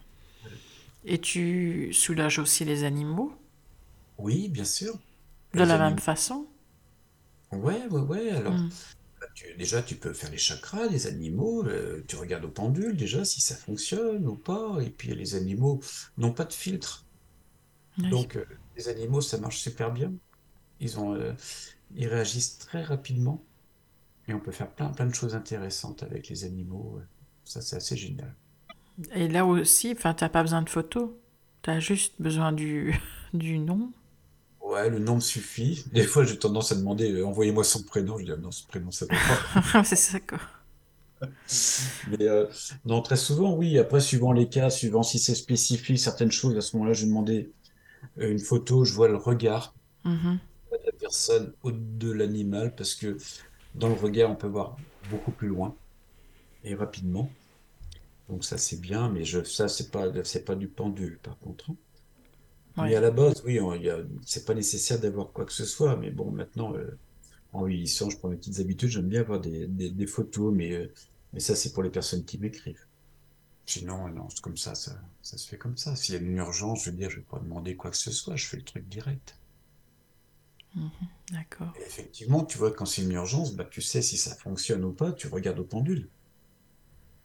Et 1.05 1.19
tu 1.19 1.93
soulages 1.93 2.39
aussi 2.39 2.65
les 2.65 2.83
animaux? 2.83 3.33
Oui, 4.17 4.47
bien 4.47 4.63
sûr. 4.65 4.97
de 5.53 5.59
Les 5.59 5.65
la 5.65 5.77
même 5.77 5.97
façon? 5.99 6.47
Ouais, 7.51 7.85
ouais, 7.89 8.01
ouais. 8.01 8.29
Alors, 8.31 8.53
Mm. 8.53 8.69
Tu- 9.35 9.55
déjà, 9.57 9.81
tu 9.83 9.95
peux 9.95 10.13
faire 10.13 10.31
les 10.31 10.37
chakras, 10.37 10.87
les 10.87 11.07
animaux. 11.07 11.63
euh, 11.65 12.03
tu 12.07 12.15
regardes 12.15 12.45
au 12.45 12.49
pendule 12.49 12.95
déjà 12.97 13.25
si 13.25 13.41
ça 13.41 13.55
fonctionne 13.55 14.27
ou 14.27 14.35
pas. 14.35 14.79
Et 14.81 14.89
puis, 14.89 15.13
les 15.15 15.35
animaux 15.35 15.81
n'ont 16.17 16.33
pas 16.33 16.45
de 16.45 16.53
filtre. 16.53 17.05
Oui. 17.97 18.09
Donc, 18.09 18.35
euh, 18.35 18.45
les 18.77 18.89
animaux, 18.89 19.21
ça 19.21 19.37
marche 19.37 19.59
super 19.59 19.91
bien. 19.91 20.13
Ils 20.81 20.99
ont, 20.99 21.15
euh, 21.15 21.33
ils 21.95 22.07
réagissent 22.07 22.59
très 22.59 22.83
rapidement. 22.83 23.43
Et 24.27 24.33
on 24.33 24.39
peut 24.41 24.51
faire 24.51 24.71
plein, 24.71 24.89
plein 24.89 25.07
de 25.07 25.15
choses 25.15 25.35
intéressantes 25.35 26.03
avec 26.03 26.29
les 26.29 26.45
animaux. 26.45 27.01
Ça, 27.45 27.61
c'est 27.61 27.77
assez 27.77 27.97
génial. 27.97 28.35
Et 29.13 29.27
là 29.27 29.45
aussi, 29.45 29.93
enfin, 29.97 30.13
t'as 30.13 30.29
pas 30.29 30.41
besoin 30.43 30.61
de 30.61 30.69
photos. 30.69 31.09
T'as 31.61 31.79
juste 31.79 32.15
besoin 32.21 32.51
du, 32.51 32.93
du 33.33 33.59
nom. 33.59 33.91
Ouais, 34.71 34.89
le 34.89 34.97
nom 34.99 35.15
me 35.15 35.19
suffit. 35.21 35.83
Des 35.91 36.03
fois, 36.03 36.23
j'ai 36.25 36.39
tendance 36.39 36.71
à 36.71 36.75
demander, 36.75 37.11
euh, 37.11 37.25
envoyez-moi 37.27 37.63
son 37.63 37.83
prénom. 37.83 38.17
Je 38.17 38.25
dis, 38.25 38.31
ah 38.31 38.37
non, 38.37 38.51
ce 38.51 38.65
prénom, 38.65 38.89
ça 38.91 39.05
va 39.05 39.17
pas. 39.17 39.47
C'est 39.83 39.95
ça, 39.95 40.19
quoi. 40.19 40.39
Mais 42.05 42.27
euh, 42.27 42.47
non, 42.85 43.01
très 43.01 43.15
souvent, 43.17 43.55
oui. 43.55 43.77
Après, 43.77 43.99
suivant 44.01 44.31
les 44.33 44.49
cas, 44.49 44.69
suivant 44.69 45.03
si 45.03 45.19
c'est 45.19 45.35
spécifique, 45.35 45.99
certaines 45.99 46.31
choses, 46.31 46.57
à 46.57 46.61
ce 46.61 46.75
moment-là, 46.77 46.93
je 46.93 47.01
vais 47.01 47.07
demander 47.07 47.53
euh, 48.19 48.31
une 48.31 48.39
photo, 48.39 48.85
je 48.85 48.93
vois 48.95 49.09
le 49.09 49.17
regard 49.17 49.75
Mhm. 50.03 50.39
de 50.71 50.77
la 50.85 50.91
personne 50.93 51.53
ou 51.63 51.71
de 51.71 52.11
l'animal, 52.11 52.75
parce 52.75 52.95
que 52.95 53.17
dans 53.75 53.89
le 53.89 53.95
regard, 53.95 54.31
on 54.31 54.35
peut 54.35 54.47
voir 54.47 54.77
beaucoup 55.01 55.31
plus 55.33 55.47
loin 55.49 55.77
et 56.63 56.75
rapidement. 56.75 57.37
Donc 58.29 58.45
ça, 58.45 58.57
c'est 58.57 58.81
bien, 58.81 59.09
mais 59.09 59.25
je, 59.25 59.43
ça, 59.43 59.67
c'est 59.69 59.91
pas, 59.91 60.07
c'est 60.23 60.45
pas 60.45 60.55
du 60.55 60.67
pendule, 60.69 61.19
par 61.21 61.37
contre. 61.39 61.71
Hein. 62.77 62.81
Mais 62.83 62.95
Ouais. 62.95 62.95
à 62.95 63.01
la 63.01 63.11
base, 63.11 63.41
oui, 63.45 63.59
c'est 64.25 64.45
pas 64.45 64.53
nécessaire 64.53 64.99
d'avoir 64.99 65.31
quoi 65.31 65.45
que 65.45 65.53
ce 65.53 65.65
soit. 65.65 65.95
Mais 65.97 66.11
bon, 66.11 66.31
maintenant, 66.31 66.75
euh, 66.75 66.99
en 67.53 67.65
vieillissant, 67.65 68.09
je 68.09 68.17
prends 68.17 68.29
mes 68.29 68.37
petites 68.37 68.59
habitudes. 68.59 68.89
J'aime 68.89 69.09
bien 69.09 69.21
avoir 69.21 69.41
des, 69.41 69.67
des, 69.67 69.89
des 69.91 70.07
photos, 70.07 70.53
mais, 70.53 70.73
euh, 70.73 70.93
mais 71.33 71.39
ça, 71.41 71.55
c'est 71.55 71.73
pour 71.73 71.83
les 71.83 71.91
personnes 71.91 72.25
qui 72.25 72.39
m'écrivent. 72.39 72.85
Sinon, 73.65 74.09
non, 74.09 74.29
c'est 74.29 74.41
comme 74.41 74.57
ça, 74.57 74.75
ça, 74.75 74.93
ça 75.23 75.37
se 75.37 75.47
fait 75.49 75.57
comme 75.57 75.77
ça. 75.77 75.95
S'il 75.95 76.15
y 76.15 76.17
a 76.19 76.21
une 76.21 76.37
urgence, 76.37 76.85
je 76.85 76.91
veux 76.91 76.97
dire, 76.97 77.09
je 77.09 77.17
vais 77.17 77.23
pas 77.23 77.39
demander 77.39 77.75
quoi 77.77 77.91
que 77.91 77.97
ce 77.97 78.11
soit, 78.11 78.35
je 78.37 78.47
fais 78.47 78.57
le 78.57 78.63
truc 78.63 78.87
direct. 78.89 79.39
D'accord. 81.31 81.73
Et 81.75 81.81
effectivement, 81.81 82.45
tu 82.45 82.57
vois, 82.57 82.71
quand 82.71 82.85
c'est 82.85 83.01
une 83.01 83.11
urgence, 83.11 83.55
bah, 83.55 83.65
tu 83.69 83.81
sais 83.81 84.01
si 84.01 84.15
ça 84.15 84.33
fonctionne 84.35 84.85
ou 84.85 84.93
pas, 84.93 85.11
tu 85.11 85.27
regardes 85.27 85.59
au 85.59 85.65
pendule. 85.65 86.09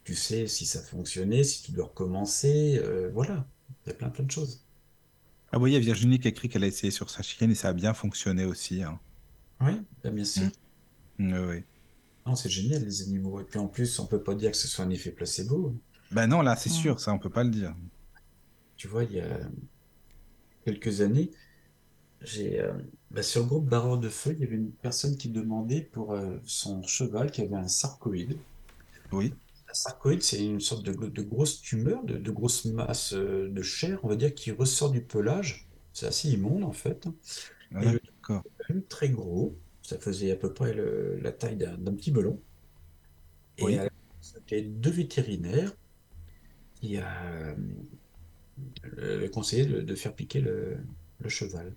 Tu 0.05 0.15
sais 0.15 0.47
si 0.47 0.65
ça 0.65 0.81
fonctionnait, 0.83 1.45
si 1.45 1.63
tu 1.63 1.73
dois 1.73 1.87
recommencer, 1.87 2.79
euh, 2.83 3.11
voilà. 3.13 3.47
Il 3.85 3.91
y 3.91 3.93
a 3.93 3.95
plein 3.95 4.09
plein 4.11 4.25
de 4.25 4.31
choses. 4.31 4.66
Ah 5.57 5.59
oui, 5.59 5.71
il 5.71 5.73
y 5.73 5.77
a 5.79 5.81
Virginie 5.81 6.19
qui 6.19 6.29
a 6.29 6.31
écrit 6.33 6.51
qu'elle 6.51 6.65
a 6.65 6.67
essayé 6.67 6.91
sur 6.91 7.09
sa 7.09 7.23
chienne 7.23 7.51
et 7.51 7.55
ça 7.55 7.69
a 7.69 7.73
bien 7.73 7.95
fonctionné 7.95 8.45
aussi. 8.45 8.83
Hein. 8.83 9.01
Oui, 9.63 9.81
bah, 10.05 10.11
bien 10.11 10.23
sûr. 10.23 10.51
Mm. 11.17 11.33
Ouais, 11.33 11.47
ouais. 11.47 11.65
Non, 12.27 12.35
c'est 12.35 12.51
génial, 12.51 12.85
les 12.85 13.01
animaux. 13.01 13.41
Et 13.41 13.45
puis 13.45 13.59
en 13.59 13.67
plus, 13.67 13.99
on 13.99 14.05
peut 14.05 14.23
pas 14.23 14.35
dire 14.35 14.51
que 14.51 14.57
ce 14.59 14.69
soit 14.69 14.85
un 14.85 14.91
effet 14.91 15.13
placebo. 15.13 15.75
Ben 16.11 16.27
non, 16.27 16.43
là, 16.43 16.57
c'est 16.57 16.69
sûr, 16.69 17.01
ça, 17.01 17.11
on 17.15 17.19
peut 17.19 17.31
pas 17.31 17.43
le 17.43 17.49
dire. 17.49 17.75
Tu 18.77 18.87
vois, 18.87 19.05
il 19.05 19.13
y 19.13 19.21
a 19.21 19.39
quelques 20.67 21.01
années, 21.01 21.31
j'ai 22.21 22.61
euh, 22.61 22.75
bah, 23.11 23.23
sur 23.23 23.41
le 23.41 23.47
groupe 23.47 23.67
Barreur 23.67 23.97
de 23.97 24.11
Feu, 24.11 24.37
il 24.39 24.41
y 24.41 24.45
avait 24.47 24.57
une 24.57 24.73
personne 24.73 25.17
qui 25.17 25.31
demandait 25.31 25.81
pour 25.81 26.13
euh, 26.13 26.37
son 26.45 26.83
cheval 26.83 27.31
qui 27.31 27.41
avait 27.41 27.57
un 27.57 27.69
sarcoïde. 27.69 28.37
Oui. 29.11 29.33
Un 29.69 29.75
sarcoïde, 29.75 30.23
c'est 30.23 30.45
une 30.45 30.61
sorte 30.61 30.85
de, 30.85 30.93
de 30.93 31.23
grosse 31.23 31.61
tumeur, 31.61 32.05
de, 32.05 32.17
de 32.19 32.31
grosse 32.31 32.65
masse 32.67 33.13
euh, 33.15 33.49
de 33.49 33.63
chair, 33.63 34.01
on 34.05 34.09
va 34.09 34.17
dire, 34.17 34.35
qui 34.35 34.51
ressort 34.53 34.91
du 34.91 35.03
pelage. 35.05 35.69
C'est 35.93 36.07
assez 36.07 36.29
immonde 36.31 36.65
en 36.65 36.73
fait. 36.73 37.07
Ah, 37.75 37.83
Et 37.83 37.91
le- 37.91 38.01
très 38.89 39.11
gros. 39.11 39.59
Ça 39.83 39.99
faisait 39.99 40.33
à 40.33 40.37
peu 40.37 40.53
près 40.55 40.75
le- 40.75 41.19
la 41.21 41.33
taille 41.33 41.57
d'un 41.59 41.95
petit 41.95 42.13
melon. 42.13 42.43
Et 43.59 43.65
Oui. 43.65 43.79
c'était 44.23 44.63
deux 44.63 44.89
vétérinaires 44.91 45.77
qui 46.75 46.97
a 46.99 47.25
euh, 47.27 47.55
le 48.85 49.29
de, 49.67 49.81
de 49.83 49.95
faire 49.95 50.15
piquer 50.15 50.41
le, 50.41 50.79
le 51.19 51.29
cheval. 51.29 51.77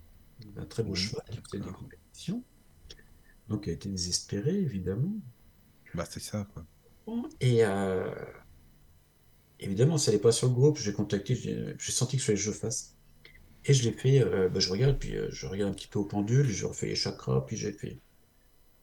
Un 0.57 0.65
très 0.65 0.83
beau 0.83 0.95
Oui, 0.95 0.95
cheval 0.95 1.25
qui 1.29 1.41
faisait 1.41 1.59
des 1.59 1.65
d'accord. 1.65 1.73
compétitions. 1.73 2.43
Donc 3.49 3.67
il 3.67 3.71
a 3.71 3.73
été 3.73 3.89
désespéré, 3.89 4.55
évidemment. 4.61 5.19
Bah, 5.93 6.05
c'est 6.09 6.19
ça, 6.19 6.45
quoi. 6.53 6.65
Et 7.41 7.63
euh, 7.65 8.09
évidemment, 9.59 9.97
ça 9.97 10.11
n'allait 10.11 10.21
pas 10.21 10.31
sur 10.31 10.47
le 10.47 10.53
groupe. 10.53 10.77
J'ai 10.77 10.93
contacté, 10.93 11.35
j'ai 11.35 11.91
senti 11.91 12.17
que 12.17 12.23
fallait 12.23 12.37
que 12.37 12.43
je 12.43 12.51
fasse. 12.51 12.95
Et 13.65 13.73
je 13.73 13.83
l'ai 13.89 13.93
fait, 13.93 14.21
euh, 14.23 14.49
bah, 14.49 14.59
je 14.59 14.71
regarde, 14.71 14.97
puis 14.99 15.17
euh, 15.17 15.29
je 15.31 15.47
regarde 15.47 15.71
un 15.71 15.75
petit 15.75 15.87
peu 15.87 15.99
au 15.99 16.05
pendule, 16.05 16.47
je 16.49 16.65
refais 16.65 16.87
les 16.87 16.95
chakras, 16.95 17.41
puis 17.47 17.57
j'ai 17.57 17.73
fait. 17.73 17.99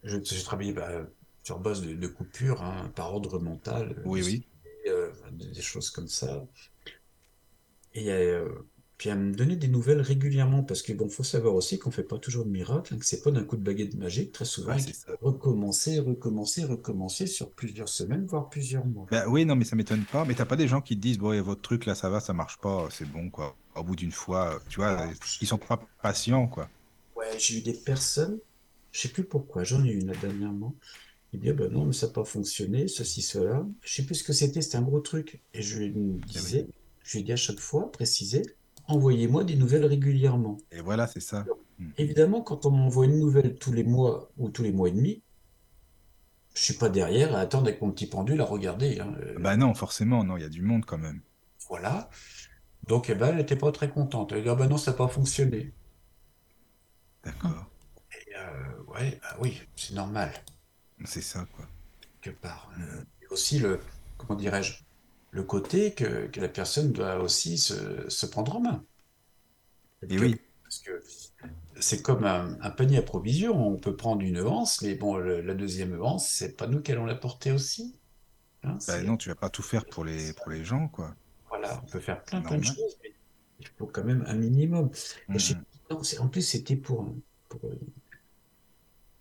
je- 0.05 0.19
J'ai 0.25 0.43
travaillé 0.45 0.73
bah, 0.73 1.07
sur 1.45 1.61
base 1.61 1.83
de, 1.83 1.95
de 1.95 2.09
coupures, 2.09 2.63
hein, 2.63 2.93
par 2.97 3.15
ordre 3.15 3.39
mental, 3.41 3.97
Oui, 4.05 4.21
de 4.21 4.27
oui. 4.27 4.47
des, 5.33 5.47
des 5.53 5.63
choses 5.63 5.91
comme 5.91 6.09
ça. 6.09 6.47
Et 7.95 8.11
euh, 8.13 8.49
puis 8.99 9.11
à 9.11 9.15
me 9.15 9.35
donner 9.35 9.57
des 9.57 9.69
nouvelles 9.69 10.01
régulièrement, 10.01 10.63
parce 10.63 10.81
que 10.83 10.93
bon, 10.93 11.09
faut 11.09 11.23
savoir 11.23 11.55
aussi 11.55 11.79
qu'on 11.79 11.91
fait 11.91 12.03
pas 12.03 12.19
toujours 12.19 12.45
de 12.47 12.51
miracle, 12.51 12.95
hein, 12.95 12.99
que 12.99 13.05
c'est 13.05 13.23
pas 13.23 13.31
d'un 13.31 13.45
coup 13.45 13.57
de 13.57 13.63
baguette 13.63 13.95
magique, 13.95 14.33
très 14.33 14.45
souvent, 14.47 14.75
Ouais, 14.75 14.81
recommencer, 15.21 15.99
recommencer, 16.01 16.65
recommencer 16.65 17.27
sur 17.27 17.51
plusieurs 17.51 17.89
semaines, 17.91 18.25
voire 18.27 18.49
plusieurs 18.49 18.87
mois. 18.87 19.07
Bah 19.11 19.25
oui, 19.29 19.45
non, 19.45 19.55
mais 19.57 19.65
ça 19.65 19.77
m'étonne 19.77 20.05
pas. 20.05 20.25
Mais 20.25 20.35
t'as 20.35 20.47
pas 20.47 20.57
des 20.57 20.69
gens 20.69 20.81
qui 20.81 20.97
te 20.97 21.01
disent, 21.03 21.19
bon, 21.19 21.33
et 21.33 21.41
votre 21.41 21.61
truc 21.63 21.85
là, 21.87 21.95
ça 21.95 22.09
va, 22.09 22.21
ça 22.21 22.33
marche 22.33 22.59
pas, 22.59 22.89
c'est 22.91 23.09
bon, 23.11 23.29
quoi. 23.31 23.55
Au 23.75 23.83
bout 23.83 23.97
d'une 23.97 24.13
fois, 24.13 24.61
tu 24.69 24.77
vois, 24.81 24.97
Ah. 24.99 25.11
ils 25.43 25.47
sont 25.47 25.59
pas 25.59 25.79
patients, 26.03 26.47
quoi. 26.47 26.69
Ouais, 27.17 27.39
j'ai 27.39 27.59
eu 27.59 27.61
des 27.63 27.75
personnes, 27.75 28.39
je 28.93 29.01
sais 29.01 29.09
plus 29.09 29.25
pourquoi, 29.25 29.65
j'en 29.65 29.85
ai 29.85 29.89
eu 29.91 30.01
une 30.01 30.07
là, 30.07 30.15
dernièrement, 30.21 30.75
qui 31.31 31.39
dit, 31.39 31.53
ben 31.53 31.71
non, 31.71 31.85
mais 31.85 31.93
ça 31.93 32.07
n'a 32.07 32.13
pas 32.15 32.25
fonctionné, 32.25 32.89
ceci, 32.89 33.21
cela. 33.21 33.67
Je 33.83 33.95
sais 33.95 34.05
plus 34.05 34.15
ce 34.15 34.25
que 34.25 34.33
c'était, 34.33 34.63
c'était 34.63 34.77
un 34.77 34.83
gros 34.83 35.01
truc. 35.01 35.41
Et 35.53 35.61
je 35.61 35.79
lui 35.79 35.91
disais, 36.27 36.67
je 37.03 37.19
lui 37.19 37.25
dit 37.25 37.33
à 37.33 37.37
chaque 37.37 37.61
fois, 37.61 37.93
précisé, 37.93 38.43
envoyez-moi 38.89 39.45
des 39.45 39.57
nouvelles 39.57 39.85
régulièrement. 39.87 40.57
Et 40.71 40.81
voilà, 40.81 41.07
c'est 41.07 41.21
ça. 41.21 41.45
Évidemment, 41.99 42.43
quand 42.43 42.67
on 42.67 42.71
m'envoie 42.71 43.07
une 43.07 43.19
nouvelle 43.19 43.57
tous 43.57 43.73
les 43.73 43.85
mois 43.85 44.31
ou 44.39 44.49
tous 44.51 44.63
les 44.63 44.73
mois 44.73 44.89
et 44.89 44.93
demi, 44.93 45.23
je 46.55 46.63
suis 46.63 46.75
pas 46.75 46.89
derrière 46.89 47.35
à 47.37 47.41
attendre 47.41 47.69
avec 47.69 47.81
mon 47.83 47.91
petit 47.93 48.07
pendule 48.09 48.41
à 48.41 48.45
regarder. 48.45 48.99
hein. 49.01 49.15
Euh, 49.21 49.39
Bah 49.39 49.57
non, 49.57 49.75
forcément, 49.75 50.25
non, 50.25 50.37
il 50.37 50.43
y 50.43 50.47
a 50.47 50.49
du 50.49 50.63
monde 50.63 50.85
quand 50.85 50.99
même. 50.99 51.21
Voilà. 51.69 52.09
Donc, 52.89 53.11
eh 53.11 53.15
ben, 53.15 53.29
elle 53.29 53.37
n'était 53.37 53.57
pas 53.57 53.73
très 53.73 53.91
contente. 53.91 54.33
Elle 54.33 54.39
a 54.39 54.43
dit, 54.43 54.49
ah 54.51 54.55
ben 54.57 54.69
non, 54.69 54.79
ça 54.79 54.93
n'a 54.93 54.97
pas 54.97 55.09
fonctionné. 55.09 55.75
D'accord. 57.25 57.67
Et, 58.13 58.37
euh, 58.37 58.83
ouais, 58.93 59.19
bah 59.23 59.37
oui, 59.41 59.61
c'est 59.77 59.95
normal. 59.95 60.33
C'est 61.05 61.23
ça, 61.23 61.47
quoi. 61.57 61.67
quelque 62.23 62.41
part. 62.41 62.71
Euh, 62.81 63.05
et 63.23 63.27
aussi 63.29 63.59
le, 63.59 63.81
comment 64.19 64.37
dirais-je, 64.39 64.86
le 65.37 65.43
côté 65.45 65.93
que, 65.95 66.27
que 66.27 66.41
la 66.41 66.49
personne 66.49 66.93
doit 66.93 67.19
aussi 67.21 67.59
se, 67.59 68.09
se 68.09 68.27
prendre 68.27 68.57
en 68.57 68.61
main. 68.61 68.85
Et 70.09 70.19
oui. 70.19 70.37
Parce 70.63 70.79
que 70.81 71.03
c'est 71.79 72.03
comme 72.03 72.25
un, 72.25 72.59
un 72.61 72.71
panier 72.71 72.99
à 72.99 73.03
provisions. 73.03 73.69
On 73.69 73.77
peut 73.77 73.95
prendre 73.97 74.23
une 74.23 74.41
anse, 74.41 74.83
mais 74.83 74.95
bon, 74.95 75.17
le- 75.17 75.43
la 75.43 75.55
deuxième 75.55 76.01
anse, 76.03 76.29
c'est 76.29 76.57
pas 76.57 76.67
nous 76.67 76.81
qui 76.81 76.93
allons 76.93 77.07
la 77.07 77.15
porter 77.15 77.53
aussi. 77.53 77.95
Hein, 78.65 78.79
Bah 78.89 79.03
non, 79.03 79.17
tu 79.17 79.29
vas 79.29 79.35
pas 79.35 79.51
tout 79.51 79.63
faire 79.63 79.85
pour 79.85 80.05
les, 80.05 80.33
pour 80.33 80.51
les 80.51 80.65
gens, 80.65 80.89
quoi. 80.89 81.15
Voilà, 81.49 81.81
on 81.85 81.87
peut 81.91 82.01
faire 82.01 82.23
plein, 82.25 82.41
plein 82.43 82.59
de 82.59 82.65
choses, 82.65 82.99
mais 83.03 83.13
il 83.61 83.69
faut 83.79 83.87
quand 83.87 84.05
même 84.05 84.25
un 84.27 84.35
minimum. 84.35 84.91
Et 85.35 85.39
non, 85.91 86.03
c'est- 86.03 86.19
en 86.19 86.29
plus, 86.29 86.43
c'était 86.43 86.77
pour, 86.77 87.03
un- 87.03 87.15
pour, 87.49 87.61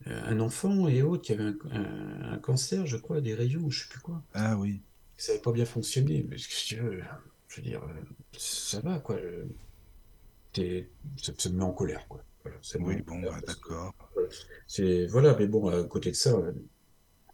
euh, 0.07 0.21
un 0.25 0.39
enfant 0.39 0.87
et 0.87 1.01
autres 1.01 1.23
qui 1.23 1.33
avait 1.33 1.43
un, 1.43 1.57
un- 1.71 2.33
un 2.33 2.37
cancer, 2.39 2.85
je 2.85 2.97
crois, 2.97 3.21
des 3.21 3.33
rayons, 3.33 3.69
je 3.69 3.83
sais 3.83 3.89
plus 3.89 3.99
quoi. 3.99 4.23
Ah 4.33 4.55
oui. 4.57 4.81
Ça 5.17 5.31
n'avait 5.33 5.41
pas 5.41 5.51
bien 5.51 5.65
fonctionné. 5.65 6.25
Mais 6.29 6.37
ce 6.37 6.47
que 6.47 6.53
tu 6.67 6.75
veux, 6.77 7.01
je 7.47 7.55
veux 7.57 7.61
dire, 7.67 7.81
ça 8.37 8.79
va, 8.81 8.99
quoi. 8.99 9.17
t'es- 10.53 10.89
ça, 11.17 11.33
ça 11.37 11.49
me 11.49 11.57
met 11.57 11.63
en 11.63 11.73
colère, 11.73 12.07
quoi. 12.07 12.21
Voilà, 12.43 12.57
ça 12.61 12.79
Oui, 12.79 13.01
bon, 13.01 13.21
bah, 13.21 13.41
d'accord. 13.45 13.93
c'est, 14.67 15.07
voilà, 15.07 15.35
mais 15.37 15.47
bon, 15.47 15.67
à 15.67 15.83
côté 15.83 16.11
de 16.11 16.15
ça, 16.15 16.31
euh, 16.31 16.51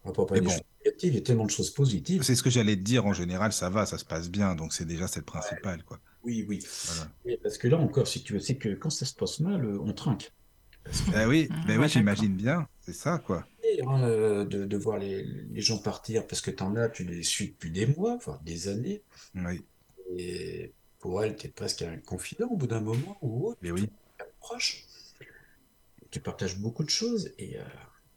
on 0.03 0.11
va 0.11 0.25
pas 0.25 0.35
Mais 0.35 0.41
des 0.41 0.47
bon. 0.47 0.57
il 1.03 1.13
y 1.15 1.17
a 1.17 1.21
tellement 1.21 1.45
de 1.45 1.51
choses 1.51 1.71
positives. 1.71 2.23
C'est 2.23 2.35
ce 2.35 2.43
que 2.43 2.49
j'allais 2.49 2.75
te 2.75 2.81
dire, 2.81 3.05
en 3.05 3.13
général, 3.13 3.53
ça 3.53 3.69
va, 3.69 3.85
ça 3.85 3.97
se 3.97 4.05
passe 4.05 4.29
bien, 4.29 4.55
donc 4.55 4.73
c'est 4.73 4.85
déjà, 4.85 5.07
c'est 5.07 5.19
le 5.19 5.25
principal, 5.25 5.83
quoi. 5.83 5.99
Oui, 6.23 6.45
oui. 6.47 6.59
Voilà. 6.85 7.07
Et 7.25 7.37
parce 7.37 7.57
que 7.57 7.67
là 7.67 7.77
encore, 7.77 8.07
si 8.07 8.23
tu 8.23 8.33
veux, 8.33 8.39
c'est 8.39 8.57
que 8.57 8.69
quand 8.69 8.89
ça 8.89 9.05
se 9.05 9.13
passe 9.13 9.39
mal, 9.39 9.65
euh, 9.65 9.79
on 9.81 9.93
trinque. 9.93 10.31
Que 10.83 10.91
Ah 11.13 11.27
oui, 11.27 11.49
Mhm, 11.49 11.65
bah 11.67 11.77
ouais, 11.77 11.87
oui, 11.87 11.87
j'imagine 11.87 12.35
bien, 12.35 12.67
c'est 12.79 12.93
ça, 12.93 13.19
quoi. 13.19 13.45
Hein, 13.87 14.03
euh, 14.03 14.45
de, 14.45 14.65
de 14.65 14.77
voir 14.77 14.97
les, 14.99 15.23
les 15.23 15.61
gens 15.61 15.77
partir, 15.79 16.27
parce 16.27 16.41
que 16.41 16.51
t'en 16.51 16.75
as, 16.75 16.89
tu 16.89 17.03
les 17.03 17.23
suis 17.23 17.49
depuis 17.49 17.71
des 17.71 17.85
mois, 17.87 18.17
voire 18.23 18.39
des 18.41 18.67
années, 18.67 19.03
Oui, 19.35 19.65
et 20.17 20.73
pour 20.99 21.23
elle, 21.23 21.35
t'es 21.35 21.49
presque 21.49 21.81
un 21.83 21.97
confident 21.97 22.47
au 22.49 22.57
bout 22.57 22.67
d'un 22.67 22.81
moment 22.81 23.17
ou 23.21 23.47
autre, 23.47 23.59
mais 23.61 23.71
oui. 23.71 23.89
proche. 24.39 24.85
tu 26.11 26.19
partages 26.19 26.59
beaucoup 26.59 26.83
de 26.83 26.89
choses 26.89 27.31
et, 27.37 27.57
euh, 27.59 27.63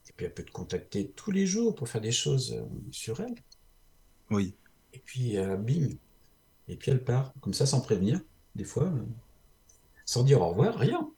et 0.09 0.13
puis 0.17 0.27
elle 0.27 0.35
peut 0.35 0.45
te 0.45 0.51
contacter 0.53 1.11
tous 1.13 1.31
les 1.31 1.47
jours 1.47 1.75
pour 1.75 1.89
faire 1.89 2.01
des 2.01 2.13
choses 2.13 2.53
euh, 2.55 2.65
sur 2.91 3.21
elle. 3.21 3.35
Oui, 4.31 4.55
Et 4.93 4.99
puis, 5.01 5.37
euh, 5.39 5.57
bing, 5.57 5.99
et 6.69 6.77
puis 6.77 6.91
elle 6.91 7.05
part, 7.05 7.33
comme 7.41 7.55
ça, 7.55 7.67
sans 7.67 7.81
prévenir, 7.81 8.21
des 8.55 8.65
fois, 8.65 8.93
sans 10.05 10.23
dire 10.25 10.41
au 10.41 10.49
revoir, 10.51 10.79
rien. 10.79 11.11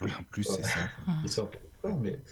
Oui, 0.00 0.10
en 0.18 0.24
plus, 0.24 0.44
c'est 0.44 0.64
ça. 0.64 0.90
Ils 1.22 1.30
sortent 1.30 1.58
pas, 1.82 1.92
mais... 1.94 2.22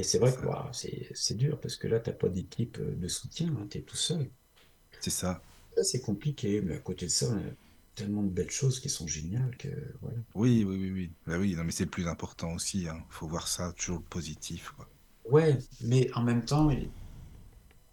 Et 0.00 0.04
c'est 0.04 0.18
vrai 0.18 0.34
que 0.34 0.42
ouah, 0.44 0.70
c'est 0.74 1.10
c'est 1.14 1.36
dur 1.36 1.60
parce 1.60 1.76
que 1.76 1.86
là, 1.88 2.00
t'as 2.00 2.12
pas 2.12 2.28
d'équipe 2.28 2.78
euh, 2.80 2.96
de 2.96 3.08
soutien, 3.08 3.54
tu 3.70 3.78
es 3.78 3.82
tout 3.82 3.96
seul. 3.96 4.32
C'est 5.00 5.10
ça. 5.10 5.42
Ça, 5.76 5.82
c'est 5.82 6.00
compliqué, 6.00 6.60
mais 6.62 6.76
à 6.76 6.78
côté 6.78 7.06
de 7.06 7.10
ça, 7.10 7.26
on 7.28 7.38
a 7.38 7.50
tellement 7.96 8.22
de 8.22 8.28
belles 8.30 8.50
choses 8.50 8.78
qui 8.80 8.88
sont 8.88 9.06
géniales 9.08 9.56
que 9.56 9.68
voilà. 10.00 10.18
Oui, 10.34 10.64
oui, 10.64 10.76
oui, 10.76 10.90
oui. 10.90 11.12
Bah 11.24 11.38
oui, 11.38 11.54
non, 11.54 11.62
mais 11.62 11.70
c'est 11.70 11.84
le 11.84 11.90
plus 11.90 12.08
important 12.08 12.52
aussi. 12.54 12.82
Il 12.82 12.92
faut 13.10 13.28
voir 13.28 13.46
ça 13.46 13.72
toujours 13.72 13.98
le 13.98 14.04
positif, 14.04 14.70
quoi. 14.70 14.90
Ouais, 15.24 15.56
mais 15.80 16.10
en 16.14 16.22
même 16.22 16.44
temps, 16.44 16.70
et- 16.70 16.92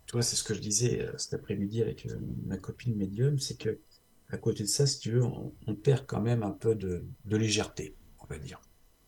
tu 0.06 0.14
vois, 0.14 0.22
c'est 0.24 0.36
ce 0.36 0.44
que 0.44 0.54
je 0.54 0.60
disais 0.62 1.02
euh, 1.02 1.18
cet 1.18 1.34
après-midi 1.34 1.82
avec 1.82 2.06
euh, 2.06 2.18
ma 2.46 2.58
copine 2.58 2.96
médium, 2.96 3.40
c'est 3.40 3.58
que 3.58 3.82
à 4.30 4.38
côté 4.38 4.64
de 4.64 4.68
ça, 4.70 4.86
si 4.88 5.00
tu 5.00 5.12
veux, 5.12 5.24
on, 5.24 5.56
on 5.68 5.76
perd 5.76 6.06
quand 6.06 6.22
même 6.22 6.44
un 6.44 6.52
peu 6.52 6.76
de, 6.76 7.06
de 7.26 7.38
légèreté, 7.38 7.98
on 8.20 8.26
va 8.28 8.40
dire. 8.40 8.62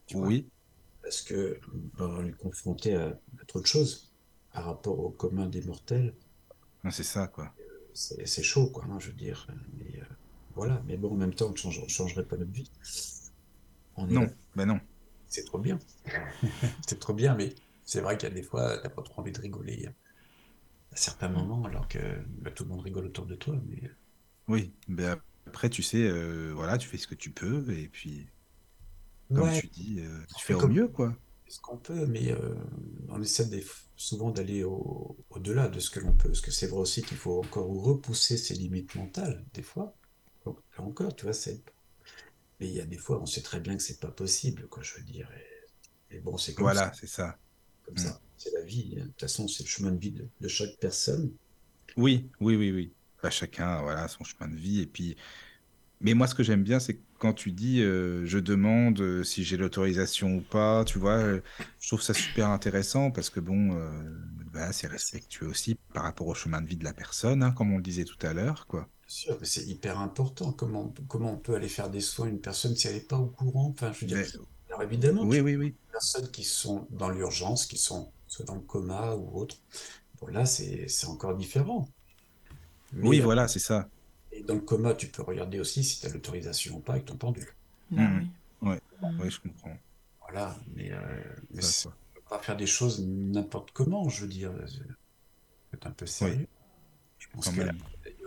Tu 0.08 0.18
vois? 0.18 0.32
Oui, 0.32 0.50
Parce 1.10 1.24
que 1.24 1.60
ben, 1.98 2.08
on 2.08 2.26
est 2.28 2.34
confronté 2.38 2.96
à, 2.96 3.08
à 3.42 3.46
trop 3.48 3.62
de 3.62 3.66
choses 3.68 4.14
par 4.54 4.66
rapport 4.66 5.00
au 5.00 5.10
commun 5.12 5.48
des 5.48 5.64
mortels. 5.64 6.16
c'est 6.92 7.04
ça, 7.04 7.28
quoi. 7.28 7.54
C'est 7.94 8.28
c'est 8.28 8.44
chaud, 8.44 8.68
quoi, 8.68 8.86
hein, 8.90 9.00
je 9.00 9.08
veux 9.08 9.14
dire. 9.14 9.48
Mais, 9.78 10.00
euh, 10.02 10.06
voilà, 10.56 10.82
mais 10.88 10.98
bon, 10.98 11.12
en 11.12 11.16
même 11.16 11.34
temps, 11.34 11.48
on 11.48 11.52
ne 11.52 11.56
change- 11.58 11.88
changerait 11.88 12.26
pas 12.26 12.38
notre 12.38 12.52
vie. 12.52 12.70
On 13.96 14.08
Non, 14.10 14.26
là, 14.26 14.30
ben 14.56 14.66
non. 14.66 14.80
c'est 15.28 15.46
trop 15.46 15.60
bien. 15.60 15.80
C'est 16.88 17.00
trop 17.00 17.14
bien, 17.14 17.36
mais 17.36 17.56
c'est 17.86 18.02
vrai 18.02 18.18
qu'il 18.18 18.30
y 18.30 18.32
a 18.32 18.36
des 18.36 18.44
fois, 18.44 18.78
t'as 18.80 18.90
pas 18.90 19.02
trop 19.04 19.22
envie 19.22 19.32
de 19.32 19.40
rigoler 19.42 19.86
hein, 19.88 19.94
à 20.94 20.98
certains 20.98 21.30
moments, 21.30 21.66
alors 21.66 21.88
que 21.88 22.00
bah, 22.42 22.52
tout 22.52 22.64
le 22.66 22.70
monde 22.72 22.82
rigole 22.82 23.08
autour 23.08 23.26
de 23.28 23.36
toi. 23.36 23.56
Mais 23.68 23.84
euh, 23.86 23.96
Oui, 24.48 24.74
ben 24.88 25.22
après, 25.46 25.70
tu 25.70 25.82
sais, 25.84 26.04
euh, 26.08 26.52
voilà, 26.54 26.78
tu 26.78 26.88
fais 26.88 26.98
ce 26.98 27.08
que 27.08 27.16
tu 27.16 27.32
peux, 27.32 27.70
et 27.72 27.88
puis, 27.88 28.28
comme 29.34 29.50
ouais, 29.50 29.52
tu 29.52 29.68
dis, 29.68 30.00
euh, 30.02 30.20
fais 30.36 30.54
au 30.54 30.62
comme 30.62 30.70
mieux, 30.70 30.88
quoi. 30.88 31.16
ce 31.48 31.60
qu'on 31.62 31.78
peut, 31.78 32.06
mais 32.08 32.32
euh, 32.32 32.56
on 33.10 33.22
essaie 33.22 33.48
des- 33.48 33.66
souvent 33.96 34.32
d'aller 34.32 34.64
au, 34.64 35.18
au-delà 35.30 35.70
de 35.70 35.80
ce 35.80 35.90
que 35.92 36.00
l'on 36.02 36.14
peut. 36.16 36.30
Parce 36.30 36.42
que 36.42 36.52
c'est 36.52 36.68
vrai 36.68 36.80
aussi 36.82 37.04
qu'il 37.04 37.18
faut 37.18 37.40
encore 37.44 37.68
repousser 37.84 38.38
ses 38.38 38.56
limites 38.56 38.96
mentales, 38.96 39.46
des 39.54 39.64
fois. 39.64 39.98
Encore, 40.78 41.16
tu 41.16 41.26
vois, 41.26 41.34
c'est. 41.34 41.64
Mais 42.60 42.68
il 42.70 42.74
y 42.76 42.82
a 42.82 42.86
des 42.86 42.98
fois, 42.98 43.22
on 43.22 43.26
sait 43.26 43.42
très 43.42 43.60
bien 43.60 43.76
que 43.78 43.84
c'est 43.84 44.00
pas 44.00 44.12
possible, 44.12 44.68
quoi, 44.70 44.84
je 44.84 44.96
veux 44.96 45.04
dire. 45.04 45.30
Et, 46.12 46.18
et 46.18 46.20
bon, 46.22 46.38
c'est 46.38 46.56
comme 46.56 46.74
ça. 46.74 46.82
Voilà, 46.82 46.94
c'est 46.94 47.08
ça. 47.08 47.40
Comme 47.84 47.98
Mm. 47.98 47.98
ça. 47.98 48.22
C'est 48.38 48.52
la 48.54 48.64
vie. 48.64 48.96
hein. 49.00 49.04
De 49.06 49.10
toute 49.10 49.22
façon, 49.22 49.48
c'est 49.50 49.64
le 49.64 49.70
chemin 49.70 49.92
de 49.92 50.00
vie 50.00 50.12
de, 50.12 50.30
de 50.42 50.48
chaque 50.48 50.78
personne. 50.80 51.34
Oui, 51.98 52.30
oui, 52.40 52.56
oui, 52.56 52.72
oui. 52.72 52.94
Bah, 53.22 53.30
chacun, 53.30 53.82
voilà, 53.82 54.08
son 54.08 54.24
chemin 54.24 54.48
de 54.50 54.56
vie, 54.56 54.82
et 54.82 54.88
puis... 54.88 55.18
Mais 56.02 56.14
moi, 56.14 56.28
ce 56.28 56.36
que 56.36 56.44
j'aime 56.44 56.64
bien, 56.64 56.80
c'est 56.80 57.02
quand 57.20 57.34
tu 57.34 57.52
dis 57.52 57.82
euh, 57.82 58.26
je 58.26 58.40
demande 58.40 59.00
euh, 59.02 59.24
si 59.24 59.44
j'ai 59.44 59.58
l'autorisation 59.58 60.36
ou 60.38 60.42
pas, 60.42 60.86
tu 60.86 60.98
vois, 60.98 61.18
euh, 61.18 61.42
je 61.82 61.88
trouve 61.88 62.02
ça 62.02 62.14
super 62.14 62.50
intéressant 62.50 63.12
parce 63.12 63.30
que 63.30 63.40
bon, 63.42 63.78
voilà, 64.52 64.72
c'est 64.74 64.88
respectueux 64.88 65.48
aussi 65.48 65.76
par 65.94 66.04
rapport 66.04 66.28
au 66.28 66.34
chemin 66.36 66.62
de 66.62 66.68
vie 66.68 66.78
de 66.78 66.84
la 66.86 66.94
personne, 66.94 67.44
hein, 67.44 67.52
comme 67.52 67.74
on 67.74 67.78
le 67.78 67.84
disait 67.84 68.06
tout 68.06 68.18
à 68.26 68.34
l'heure, 68.34 68.66
quoi. 68.68 68.88
Bien 69.08 69.10
sûr, 69.16 69.40
c'est 69.44 69.66
hyper 69.66 70.00
important. 70.00 70.52
Comment, 70.54 70.94
comment 71.08 71.34
on 71.34 71.38
peut 71.38 71.56
aller 71.56 71.68
faire 71.70 71.90
des 71.90 72.02
soins 72.02 72.28
à 72.28 72.30
une 72.30 72.40
personne 72.42 72.76
si 72.76 72.88
elle 72.88 72.94
n'est 72.96 73.00
pas 73.02 73.18
au 73.18 73.28
courant? 73.28 73.70
Enfin, 73.70 73.92
je 73.92 74.02
veux 74.02 74.08
dire, 74.08 74.18
Mais, 74.18 74.28
alors 74.70 74.84
évidemment, 74.84 75.24
oui, 75.24 75.40
oui, 75.42 75.56
oui. 75.56 75.76
des 75.88 75.92
personnes 75.92 76.30
qui 76.32 76.44
sont 76.44 76.88
dans 76.92 77.10
l'urgence, 77.10 77.66
qui 77.66 77.78
sont 77.78 78.12
soit 78.28 78.46
dans 78.46 78.56
le 78.56 78.62
coma 78.62 79.16
ou 79.16 79.40
autre. 79.40 79.58
Bon, 80.22 80.28
là, 80.28 80.46
c'est 80.46 80.88
c'est 80.90 81.08
encore 81.08 81.36
différent. 81.38 81.88
Oui, 83.02 83.20
Mais 83.20 83.22
voilà, 83.22 83.48
c'est 83.48 83.60
ça. 83.60 83.90
Et 84.32 84.44
dans 84.44 84.56
le 84.56 84.62
coma, 84.62 84.94
tu 84.94 85.08
peux 85.08 85.22
regarder 85.24 85.60
aussi 85.60 85.84
si 85.84 86.00
tu 86.00 86.08
as 86.08 86.10
l'autorisation 86.10 86.78
ou 86.78 86.80
pas 86.80 86.94
avec 86.94 87.06
ton 87.06 87.18
pendule. 87.18 87.48
Oui. 87.92 87.98
Ouais, 88.62 88.80
Mhm. 89.02 89.20
ouais, 89.20 89.30
je 89.30 89.40
comprends. 89.40 89.78
Voilà, 90.22 90.56
mais, 90.76 90.92
euh, 90.92 91.00
mais 91.52 91.62
Ça, 91.62 91.72
c'est- 91.72 91.84
quoi. 91.84 91.96
on 92.12 92.16
peut 92.20 92.26
pas 92.30 92.40
faire 92.40 92.58
des 92.58 92.68
choses 92.68 93.06
n'importe 93.06 93.72
comment, 93.72 94.08
je 94.10 94.22
veux 94.22 94.28
dire. 94.28 94.52
Être 95.74 95.88
un 95.88 95.92
peu 95.92 96.06
Oui, 96.06 96.12
sérieux. 96.12 96.48
Je 97.20 97.28
pense 97.30 97.50
que 97.50 97.62
là, 97.62 97.74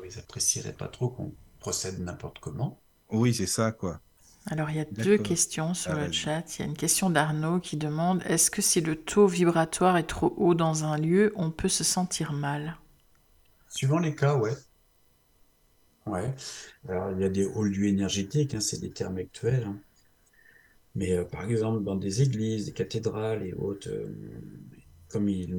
ils 0.04 0.18
apprécieraient 0.18 0.72
pas 0.72 0.88
trop 0.88 1.08
qu'on 1.10 1.34
procède 1.60 2.00
n'importe 2.00 2.38
comment. 2.40 2.82
Oui, 3.10 3.32
c'est 3.32 3.46
ça, 3.46 3.70
quoi. 3.70 4.00
Alors, 4.46 4.70
il 4.70 4.76
y 4.76 4.80
a 4.80 4.84
deux 4.84 5.18
questions 5.18 5.74
sur 5.74 5.92
Ah, 5.92 6.06
le 6.06 6.12
chat. 6.12 6.56
Il 6.56 6.60
y 6.60 6.62
a 6.62 6.66
une 6.66 6.76
question 6.76 7.10
d'Arnaud 7.10 7.58
qui 7.58 7.76
demande 7.76 8.22
Est-ce 8.24 8.52
que 8.52 8.62
si 8.62 8.80
le 8.80 8.94
taux 8.94 9.26
vibratoire 9.26 9.96
est 9.96 10.06
trop 10.06 10.32
haut 10.36 10.54
dans 10.54 10.84
un 10.84 10.96
lieu, 10.96 11.32
on 11.34 11.50
peut 11.50 11.68
se 11.68 11.82
sentir 11.82 12.32
mal? 12.32 12.76
Suivant 13.68 13.98
les 13.98 14.14
cas, 14.14 14.36
ouais. 14.36 14.54
Ouais. 16.06 16.32
Alors, 16.88 17.10
il 17.12 17.20
y 17.20 17.24
a 17.24 17.28
des 17.28 17.44
hauts 17.44 17.64
lieux 17.64 17.86
énergétiques, 17.86 18.54
hein, 18.54 18.60
c'est 18.60 18.80
des 18.80 18.90
termes 18.92 19.18
actuels. 19.18 19.64
hein. 19.64 19.80
Mais 20.94 21.12
euh, 21.12 21.24
par 21.24 21.44
exemple, 21.50 21.84
dans 21.84 21.96
des 21.96 22.22
églises, 22.22 22.66
des 22.66 22.72
cathédrales 22.72 23.46
et 23.46 23.52
autres, 23.54 23.88
euh, 23.90 24.08
comme 25.08 25.28
ils 25.28 25.54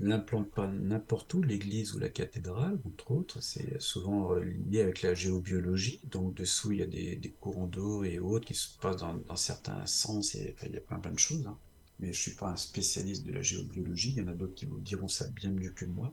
l'implantent 0.00 0.50
pas 0.50 0.66
n'importe 0.68 1.34
où, 1.34 1.42
l'église 1.42 1.94
ou 1.94 1.98
la 1.98 2.08
cathédrale, 2.08 2.78
entre 2.86 3.10
autres, 3.10 3.42
c'est 3.42 3.80
souvent 3.80 4.34
euh, 4.34 4.40
lié 4.70 4.80
avec 4.82 5.02
la 5.02 5.14
géobiologie. 5.14 6.00
Donc, 6.10 6.34
dessous, 6.34 6.72
il 6.72 6.78
y 6.78 6.82
a 6.82 6.86
des, 6.86 7.34
courants 7.40 7.66
d'eau 7.66 8.04
et 8.04 8.18
autres 8.18 8.46
qui 8.46 8.54
se 8.54 8.78
passent 8.78 8.98
dans, 8.98 9.36
certains 9.36 9.84
sens. 9.86 10.34
Et, 10.34 10.54
il 10.64 10.72
y 10.72 10.76
a 10.76 10.80
plein, 10.80 10.98
plein 10.98 11.12
de 11.12 11.18
choses. 11.18 11.46
hein. 11.46 11.58
Mais 12.00 12.12
je 12.12 12.20
suis 12.20 12.34
pas 12.34 12.48
un 12.48 12.56
spécialiste 12.56 13.26
de 13.26 13.32
la 13.32 13.42
géobiologie. 13.42 14.10
Il 14.16 14.18
y 14.18 14.22
en 14.22 14.28
a 14.28 14.34
d'autres 14.34 14.54
qui 14.54 14.64
vous 14.66 14.80
diront 14.80 15.08
ça 15.08 15.28
bien 15.28 15.50
mieux 15.50 15.70
que 15.70 15.84
moi. 15.84 16.12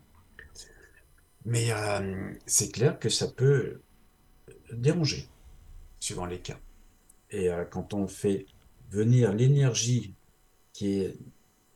Mais 1.48 1.72
euh, 1.72 2.34
c'est 2.46 2.74
clair 2.74 3.00
que 3.00 3.08
ça 3.08 3.26
peut 3.26 3.80
déranger, 4.74 5.30
suivant 5.98 6.26
les 6.26 6.42
cas. 6.42 6.60
Et 7.32 7.50
euh, 7.50 7.64
quand 7.64 7.94
on 7.94 8.06
fait 8.10 8.46
venir 8.92 9.34
l'énergie 9.34 10.14
qui 10.74 11.00
est 11.00 11.18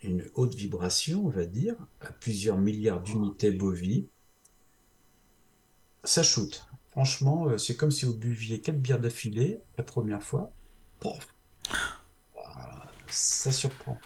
une 0.03 0.29
haute 0.33 0.55
vibration, 0.55 1.25
on 1.25 1.29
va 1.29 1.45
dire, 1.45 1.75
à 2.01 2.11
plusieurs 2.11 2.57
milliards 2.57 3.01
d'unités 3.01 3.51
bovies, 3.51 4.09
ça 6.03 6.21
shoot. 6.21 6.67
Franchement, 6.91 7.47
euh, 7.47 7.57
c'est 7.57 7.77
comme 7.77 7.91
si 7.91 8.03
vous 8.03 8.17
buviez 8.17 8.59
quatre 8.59 8.81
bières 8.81 8.99
d'affilée 8.99 9.61
la 9.77 9.85
première 9.85 10.21
fois. 10.21 10.51
Ça 13.07 13.53
surprend. 13.53 13.97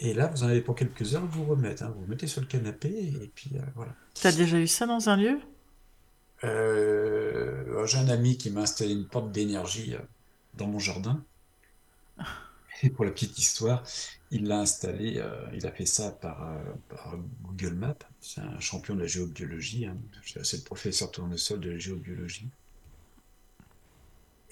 Et 0.00 0.14
là, 0.14 0.26
vous 0.28 0.42
en 0.42 0.48
avez 0.48 0.62
pour 0.62 0.74
quelques 0.74 1.14
heures, 1.14 1.26
vous 1.26 1.44
remettez. 1.44 1.84
Hein, 1.84 1.92
vous 1.94 2.00
vous 2.02 2.06
mettez 2.08 2.26
sur 2.26 2.40
le 2.40 2.46
canapé 2.46 2.88
et 2.88 3.30
puis 3.34 3.50
euh, 3.54 3.60
voilà. 3.76 3.94
T'as 4.14 4.32
déjà 4.32 4.58
eu 4.58 4.66
ça 4.66 4.86
dans 4.86 5.08
un 5.08 5.16
lieu? 5.16 5.38
Euh, 6.44 7.86
j'ai 7.86 7.98
un 7.98 8.08
ami 8.08 8.36
qui 8.38 8.50
m'a 8.50 8.62
installé 8.62 8.92
une 8.92 9.06
porte 9.06 9.30
d'énergie 9.32 9.94
euh, 9.94 9.98
dans 10.54 10.66
mon 10.66 10.78
jardin. 10.78 11.22
Et 12.82 12.90
pour 12.90 13.04
la 13.04 13.10
petite 13.10 13.38
histoire, 13.38 13.82
il 14.30 14.46
l'a 14.48 14.60
installé, 14.60 15.18
euh, 15.18 15.46
il 15.54 15.66
a 15.66 15.72
fait 15.72 15.84
ça 15.86 16.10
par, 16.12 16.42
euh, 16.50 16.62
par 16.88 17.14
Google 17.42 17.74
Maps. 17.74 17.94
C'est 18.20 18.40
un 18.40 18.58
champion 18.60 18.94
de 18.94 19.00
la 19.00 19.06
géobiologie. 19.06 19.86
hein. 19.86 19.96
C'est 20.42 20.58
le 20.58 20.62
professeur 20.64 21.10
tournesol 21.10 21.60
de 21.60 21.70
la 21.70 21.78
géobiologie. 21.78 22.48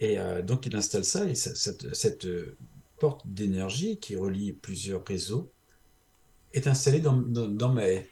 Et 0.00 0.18
euh, 0.18 0.42
donc 0.42 0.66
il 0.66 0.76
installe 0.76 1.04
ça, 1.04 1.24
et 1.24 1.34
ça- 1.34 1.54
cette, 1.54 1.94
cette, 1.94 2.24
euh, 2.26 2.56
porte 2.98 3.26
d'énergie 3.26 3.98
qui 3.98 4.16
relie 4.16 4.52
plusieurs 4.52 5.04
réseaux 5.04 5.52
est 6.52 6.66
installée 6.66 7.00
dans, 7.00 7.16
dans, 7.16 7.72
ma 7.72 7.88
haie. 7.88 8.08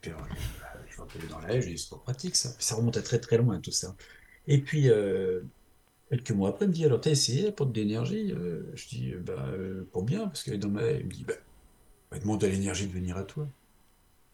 Puis, 0.00 0.10
euh, 0.10 0.14
je 0.88 0.96
vais 0.96 1.02
appeler 1.02 1.28
dans 1.28 1.40
la 1.40 1.54
haie, 1.54 1.62
je 1.62 1.68
dis 1.70 1.78
c'est 1.78 1.90
pas 1.90 1.98
pratique 1.98 2.36
ça. 2.36 2.50
Ça 2.58 2.76
remonte 2.76 2.96
à 2.96 3.02
très 3.02 3.18
très 3.18 3.38
loin 3.38 3.60
tout 3.60 3.72
ça. 3.72 3.94
Et 4.46 4.58
puis 4.58 4.90
euh, 4.90 5.40
quelques 6.10 6.30
mois 6.30 6.50
après, 6.50 6.66
il 6.66 6.68
me 6.68 6.74
dit 6.74 6.84
alors 6.84 7.00
t'as 7.00 7.10
essayé 7.10 7.42
la 7.42 7.52
porte 7.52 7.72
d'énergie? 7.72 8.32
Euh, 8.32 8.70
Je 8.74 8.88
dis 8.88 9.14
bah 9.14 9.46
euh, 9.48 9.84
pour 9.92 10.02
bien 10.04 10.26
parce 10.26 10.46
est 10.48 10.58
dans 10.58 10.68
ma 10.68 10.82
haie. 10.82 10.98
Il 11.00 11.06
me 11.06 11.10
dit 11.12 11.24
bah, 11.24 11.34
demande 12.18 12.44
à 12.44 12.48
l'énergie 12.48 12.86
de 12.86 12.92
venir 12.92 13.16
à 13.16 13.24
toi. 13.24 13.48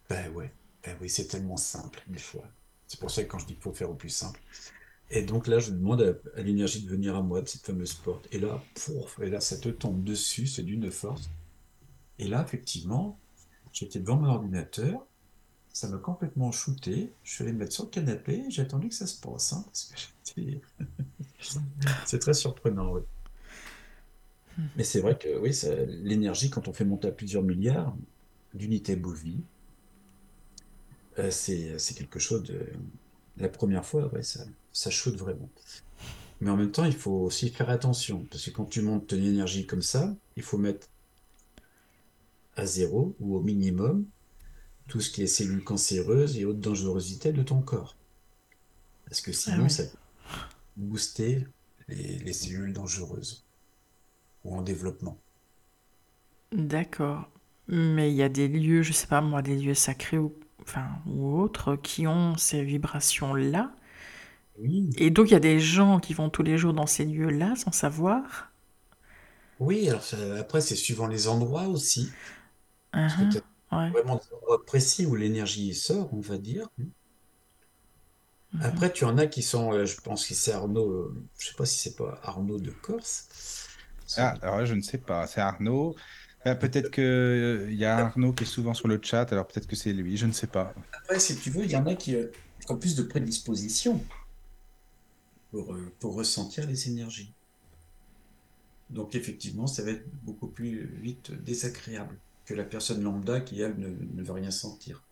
Ben 0.09 0.31
ouais, 0.33 0.53
ben 0.85 0.97
oui, 1.01 1.09
c'est 1.09 1.27
tellement 1.27 1.57
simple 1.57 2.03
des 2.09 2.19
fois. 2.19 2.45
C'est 2.87 2.99
pour 2.99 3.11
ça 3.11 3.23
que 3.23 3.29
quand 3.29 3.39
je 3.39 3.47
dis 3.47 3.55
qu'il 3.55 3.63
faut 3.63 3.73
faire 3.73 3.91
au 3.91 3.95
plus 3.95 4.09
simple. 4.09 4.41
Et 5.11 5.23
donc 5.23 5.49
là, 5.49 5.59
je 5.59 5.73
demande 5.73 6.21
à, 6.37 6.43
l'énergie 6.43 6.83
de 6.83 6.89
venir 6.89 7.17
à 7.17 7.23
moi 7.23 7.43
de 7.43 7.49
cette 7.49 7.67
fameuse 7.67 7.95
porte. 7.95 8.29
Et 8.33 8.39
là, 8.39 8.63
pouf, 8.75 9.19
et 9.21 9.29
là, 9.29 9.41
ça 9.41 9.57
te 9.59 9.69
tombe 9.69 10.05
dessus, 10.05 10.47
c'est 10.47 10.63
d'une 10.63 10.91
force. 10.91 11.31
Et 12.19 12.29
là, 12.29 12.45
effectivement, 12.47 13.19
j'étais 13.73 13.99
devant 13.99 14.17
mon 14.17 14.29
ordinateur, 14.29 15.05
ça 15.73 15.89
m'a 15.89 15.99
complètement 15.99 16.53
shooté. 16.53 17.13
Je 17.25 17.35
suis 17.35 17.43
allé 17.43 17.53
me 17.53 17.59
mettre 17.59 17.73
sur 17.73 17.85
le 17.85 17.91
canapé, 17.91 18.45
j'ai 18.51 18.63
attendu 18.63 18.89
que 18.89 18.95
ça 18.95 19.07
se 19.07 19.21
passe, 19.21 19.53
hein, 19.53 19.65
c'est 22.07 22.19
très 22.19 22.35
surprenant, 22.35 22.93
oui. 22.93 23.01
Mais 24.77 24.85
c'est 24.85 25.01
vrai 25.01 25.17
que 25.17 25.39
oui, 25.39 25.59
l'énergie, 26.03 26.51
quand 26.51 26.69
on 26.69 26.73
fait 26.73 26.85
monter 26.85 27.09
à 27.09 27.13
plusieurs 27.13 27.43
milliards 27.43 27.97
d'unités 28.53 28.95
bovies, 28.95 29.43
euh, 31.19 31.31
c'est 31.31 31.95
quelque 31.95 32.19
chose 32.19 32.43
de... 32.45 32.67
La 33.41 33.49
première 33.49 33.85
fois, 33.85 34.13
ouais, 34.13 34.23
ça, 34.23 34.45
ça 34.73 34.91
shoot 34.91 35.17
vraiment. 35.17 35.49
Mais 36.41 36.51
en 36.51 36.57
même 36.57 36.71
temps, 36.71 36.85
il 36.85 36.95
faut 36.95 37.25
aussi 37.25 37.51
faire 37.51 37.71
attention, 37.71 38.27
parce 38.31 38.45
que 38.47 38.51
quand 38.51 38.67
tu 38.67 38.83
montes 38.83 39.13
une 39.13 39.25
énergie 39.25 39.67
comme 39.67 39.83
ça, 39.83 40.15
il 40.37 40.43
faut 40.43 40.59
mettre 40.59 40.87
à 42.57 42.67
zéro 42.67 43.17
ou 43.21 43.37
au 43.37 43.41
minimum 43.41 44.07
tout 44.89 45.01
ce 45.01 45.11
qui 45.11 45.23
est 45.23 45.27
cellules 45.27 45.65
cancéreuses 45.65 46.37
et 46.37 46.45
haute 46.45 46.61
dangerosité 46.61 47.33
de 47.33 47.43
ton 47.43 47.61
corps. 47.61 47.97
Parce 49.07 49.21
que 49.21 49.33
sinon, 49.33 49.65
oui. 49.65 49.71
ça 49.71 49.85
peut 49.85 49.99
booster 50.77 51.47
les, 51.89 52.19
les 52.19 52.33
cellules 52.33 52.73
dangereuses 52.73 53.45
ou 54.45 54.55
en 54.55 54.63
développement. 54.63 55.19
D'accord. 56.53 57.29
Mais 57.69 58.11
il 58.11 58.17
y 58.17 58.23
a 58.23 58.29
des 58.29 58.49
lieux, 58.49 58.83
je 58.83 58.93
sais 58.93 59.07
pas 59.07 59.21
moi, 59.21 59.43
des 59.43 59.57
lieux 59.57 59.75
sacrés 59.75 60.19
ou, 60.19 60.35
enfin, 60.63 60.89
ou 61.07 61.39
autres 61.39 61.77
qui 61.77 62.07
ont 62.07 62.37
ces 62.37 62.63
vibrations-là. 62.65 63.73
Oui, 64.59 64.91
Et 64.99 65.11
donc 65.11 65.27
il 65.31 65.33
y 65.33 65.35
a 65.37 65.41
des 65.41 65.59
gens 65.59 65.99
qui 65.99 66.15
vont 66.15 66.31
tous 66.31 66.45
les 66.45 66.57
jours 66.57 66.73
dans 66.73 66.87
ces 66.87 67.05
lieux-là 67.05 67.57
sans 67.57 67.73
savoir. 67.73 68.53
oui, 69.61 69.89
alors 69.89 70.03
ça- 70.03 70.17
après, 70.39 70.61
c'est 70.61 70.75
suivant 70.77 71.07
les 71.07 71.29
endroits 71.29 71.69
aussi. 71.69 72.19
Tu 73.17 73.39
as 73.39 73.43
ouais. 73.73 73.93
vraiment 73.93 74.17
des 74.17 74.35
endroits 74.35 74.65
précis 74.67 75.07
où 75.07 75.15
l'énergie 75.17 75.75
sort, 75.75 76.13
on 76.15 76.21
va 76.21 76.39
dire. 76.39 76.69
mhm. 78.53 78.61
Après, 78.61 78.93
tu 78.93 79.05
en 79.05 79.19
as 79.19 79.27
qui 79.27 79.43
sont, 79.43 79.73
euh, 79.73 79.85
je 79.87 80.01
pense 80.01 80.27
que 80.27 80.35
c'est 80.35 80.53
Arnaud, 80.53 80.91
euh, 80.91 81.29
je 81.39 81.49
sais 81.49 81.55
pas 81.55 81.67
si 81.67 81.79
c'est 81.79 81.97
pas 81.97 82.19
Arnaud 82.23 82.59
de 82.59 82.71
Corse. 82.71 83.29
Ah, 84.17 84.39
alors 84.43 84.67
je 84.67 84.75
ne 84.75 84.83
sais 84.83 84.99
pas. 84.99 85.27
C'est 85.27 85.41
Arnaud. 85.41 85.97
Ah, 86.45 86.55
peut-être 86.55 86.91
que 86.91 87.03
euh, 87.03 87.71
il 87.71 87.77
y 87.77 87.85
a 87.85 87.99
Arnaud 87.99 88.33
qui 88.33 88.45
est 88.45 88.47
souvent 88.47 88.73
sur 88.73 88.89
le 88.89 88.99
chat, 89.03 89.31
alors 89.33 89.47
peut-être 89.47 89.67
que 89.67 89.77
c'est 89.77 89.93
lui, 89.93 90.17
je 90.17 90.27
ne 90.27 90.33
sais 90.33 90.47
pas. 90.47 90.73
Après, 90.93 91.21
si 91.21 91.37
tu 91.37 91.51
veux, 91.51 91.65
il 91.65 91.71
y 91.71 91.77
en 91.77 91.87
a 91.87 91.95
qui 91.95 92.15
euh, 92.15 92.29
ont 92.71 92.77
plus 92.77 92.97
de 92.97 93.03
prédisposition 93.03 94.03
pour, 95.51 95.75
euh, 95.75 95.93
pour 96.01 96.15
ressentir 96.15 96.67
les 96.67 96.89
énergies. 96.89 97.33
Donc, 98.89 99.15
effectivement, 99.15 99.67
ça 99.67 99.83
va 99.83 99.91
être 99.91 100.07
beaucoup 100.23 100.49
plus 100.49 100.87
vite 101.03 101.31
désagréable 101.45 102.17
que 102.47 102.55
la 102.55 102.65
personne 102.65 103.03
lambda 103.03 103.41
qui, 103.41 103.61
elle, 103.61 103.79
ne, 103.79 103.89
ne 103.89 104.23
va 104.23 104.35
rien 104.35 104.51
sentir. 104.51 105.03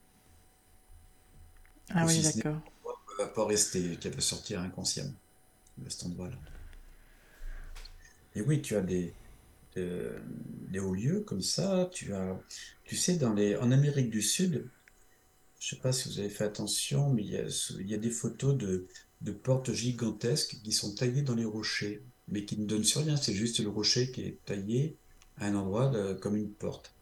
Ah 1.91 2.05
Ou 2.05 2.09
oui, 2.09 2.23
si 2.23 2.39
d'accord. 2.39 2.61
qu'elle 2.63 3.27
va 3.27 3.33
pas 3.33 3.47
rester, 3.47 3.97
qu'elle 3.97 4.15
va 4.15 4.21
sortir 4.21 4.61
inconsciemment 4.61 5.15
de 5.77 5.89
cet 5.91 6.07
endroit-là. 6.07 6.37
Et 8.35 8.41
oui, 8.41 8.63
tu 8.63 8.77
as 8.77 8.81
des, 8.81 9.13
des, 9.79 10.11
des 10.71 10.81
hauts 10.81 10.95
lieux 10.95 11.21
comme 11.21 11.43
ça. 11.43 11.89
Tu 11.93 12.15
as, 12.15 12.41
tu 12.85 12.97
sais, 12.97 13.17
dans 13.17 13.35
les, 13.35 13.57
en 13.57 13.71
Amérique 13.73 14.11
du 14.11 14.23
Sud, 14.23 14.69
je 15.61 15.69
sais 15.71 15.81
pas 15.81 15.93
si 15.93 16.09
vous 16.09 16.19
avez 16.21 16.31
fait 16.31 16.45
attention, 16.45 17.11
mais 17.13 17.23
il 17.25 17.31
y 17.31 17.37
a, 17.37 17.45
il 17.81 17.89
y 17.91 17.95
a 17.95 17.99
des 17.99 18.11
photos 18.11 18.57
de, 18.57 18.87
de 19.23 19.33
portes 19.33 19.73
gigantesques 19.73 20.57
qui 20.63 20.73
sont 20.73 20.95
taillées 20.95 21.23
dans 21.23 21.35
les 21.35 21.45
rochers, 21.45 22.03
mais 22.29 22.45
qui 22.45 22.59
ne 22.59 22.67
donnent 22.67 22.85
sur 22.85 23.03
rien. 23.05 23.17
C'est 23.17 23.35
juste 23.35 23.61
le 23.61 23.69
rocher 23.69 24.11
qui 24.13 24.23
est 24.23 24.39
taillé 24.45 24.97
à 25.39 25.47
un 25.47 25.55
endroit 25.55 25.89
de- 25.89 26.15
comme 26.15 26.37
une 26.37 26.51
porte. 26.53 26.95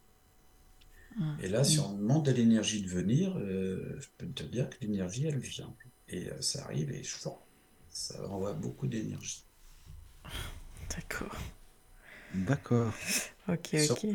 Et 1.39 1.47
là, 1.47 1.63
si 1.63 1.79
on 1.79 1.93
demande 1.93 2.27
à 2.29 2.31
l'énergie 2.33 2.81
de 2.81 2.87
venir, 2.89 3.35
euh, 3.37 3.97
je 3.99 4.07
peux 4.17 4.27
te 4.31 4.43
dire 4.43 4.69
que 4.69 4.75
l'énergie, 4.81 5.25
elle 5.25 5.39
vient. 5.39 5.73
Et 6.09 6.29
euh, 6.29 6.41
ça 6.41 6.63
arrive 6.65 6.91
et 6.91 7.03
chouan, 7.03 7.39
ça 7.89 8.27
envoie 8.29 8.53
beaucoup 8.53 8.87
d'énergie. 8.87 9.43
D'accord. 10.89 11.35
D'accord. 12.45 12.93
Ok, 13.47 13.73
ok. 13.89 14.05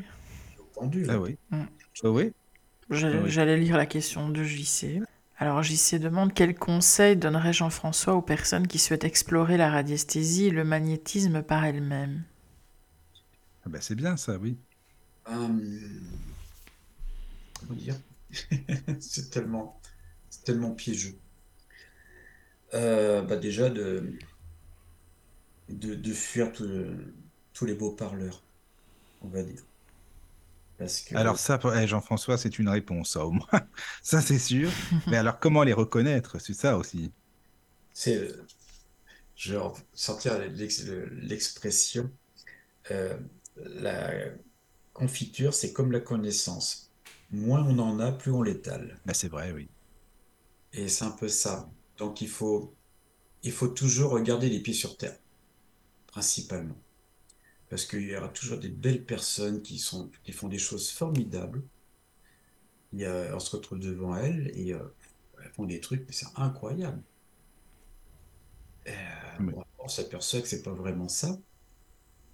Pendule. 0.74 1.08
Ah 1.10 1.18
oui. 1.20 1.38
Mm. 1.50 1.66
Ah 2.04 2.10
oui. 2.10 2.32
J'allais 2.90 3.18
Ah 3.18 3.22
oui. 3.24 3.32
j'allais 3.32 3.56
lire 3.56 3.76
la 3.76 3.86
question 3.86 4.28
de 4.28 4.44
JC. 4.44 5.02
Alors 5.36 5.64
JC 5.64 5.98
demande 5.98 6.32
quel 6.32 6.54
conseil 6.54 7.16
donnerait 7.16 7.52
Jean-François 7.52 8.14
aux 8.14 8.22
personnes 8.22 8.68
qui 8.68 8.78
souhaitent 8.78 9.02
explorer 9.02 9.56
la 9.56 9.68
radiesthésie 9.68 10.46
et 10.46 10.50
le 10.50 10.62
magnétisme 10.62 11.42
par 11.42 11.64
elles-mêmes? 11.64 12.22
Ah 13.64 13.68
bah, 13.68 13.80
c'est 13.80 13.94
bien 13.94 14.16
ça, 14.16 14.38
oui. 14.38 14.60
Hum, 15.26 15.60
comment 17.58 17.74
dire? 17.74 17.96
C'est 19.00 19.30
tellement, 19.30 19.80
c'est 20.30 20.44
tellement 20.44 20.72
piégeux. 20.74 21.20
Euh, 22.74 23.22
bah 23.22 23.36
déjà 23.36 23.68
de, 23.70 24.18
de, 25.68 25.94
de 25.96 26.12
fuir 26.12 26.52
tout- 26.52 26.64
tous 27.62 27.66
les 27.66 27.74
beaux 27.74 27.92
parleurs, 27.92 28.42
on 29.22 29.28
va 29.28 29.42
dire. 29.44 29.62
Parce 30.76 31.00
que 31.02 31.14
Alors 31.14 31.38
ça, 31.38 31.56
pour- 31.58 31.74
eh, 31.74 31.86
Jean-François, 31.86 32.36
c'est 32.38 32.58
une 32.58 32.68
réponse, 32.68 33.12
ça 33.12 33.24
au 33.26 33.30
moins. 33.32 33.46
Ça, 34.02 34.20
c'est 34.20 34.38
sûr. 34.38 34.78
Mais 35.06 35.16
alors, 35.16 35.38
comment 35.38 35.62
les 35.62 35.72
reconnaître? 35.72 36.38
C'est 36.38 36.54
ça 36.54 36.76
aussi. 36.78 37.12
c'est, 37.92 38.16
euh, 38.16 38.46
genre, 39.36 39.78
sortir 39.94 40.38
l'ex- 40.40 40.84
le- 40.86 41.06
l'expression, 41.10 42.10
euh, 42.92 43.18
la 43.56 44.12
confiture, 44.94 45.54
c'est 45.54 45.72
comme 45.74 45.92
la 45.92 46.00
connaissance. 46.00 46.92
Moins 47.30 47.64
on 47.66 47.78
en 47.80 48.00
a, 48.00 48.12
plus 48.12 48.32
on 48.32 48.42
l'étale. 48.42 49.00
Bah, 49.04 49.14
c'est 49.14 49.28
vrai, 49.28 49.52
oui. 49.52 49.70
Et 50.74 50.88
c'est 50.88 51.04
un 51.06 51.10
peu 51.12 51.28
ça. 51.28 51.72
Donc 51.96 52.20
il 52.20 52.28
faut, 52.28 52.76
il 53.42 53.52
faut 53.52 53.68
toujours 53.68 54.12
regarder 54.12 54.48
les 54.50 54.60
pieds 54.60 54.74
sur 54.74 54.96
terre, 54.98 55.18
principalement. 56.08 56.81
Parce 57.72 57.86
qu'il 57.86 58.02
y 58.04 58.16
aura 58.16 58.30
toujours 58.30 58.60
des 58.60 58.70
belles 58.70 59.06
personnes 59.06 59.62
qui 59.62 59.80
sont, 59.80 60.12
qui 60.24 60.32
font 60.32 60.48
des 60.48 60.58
choses 60.60 60.90
formidables. 60.92 61.64
Y 62.92 63.04
a, 63.06 63.34
on 63.34 63.40
se 63.40 63.56
retrouve 63.56 63.80
devant 63.80 64.16
elles 64.16 64.50
et 64.54 64.72
euh, 64.72 64.88
elles 65.42 65.50
font 65.52 65.64
des 65.66 65.80
trucs, 65.80 66.06
mais 66.06 66.12
c'est 66.12 66.28
incroyable. 66.36 67.02
Et, 68.86 68.90
euh, 68.92 68.94
Oui. 69.38 69.54
bon, 69.54 69.64
on 69.78 69.88
s'aperçoit 69.88 70.40
que 70.42 70.48
c'est 70.48 70.62
pas 70.62 70.72
vraiment 70.72 71.08
ça. 71.08 71.38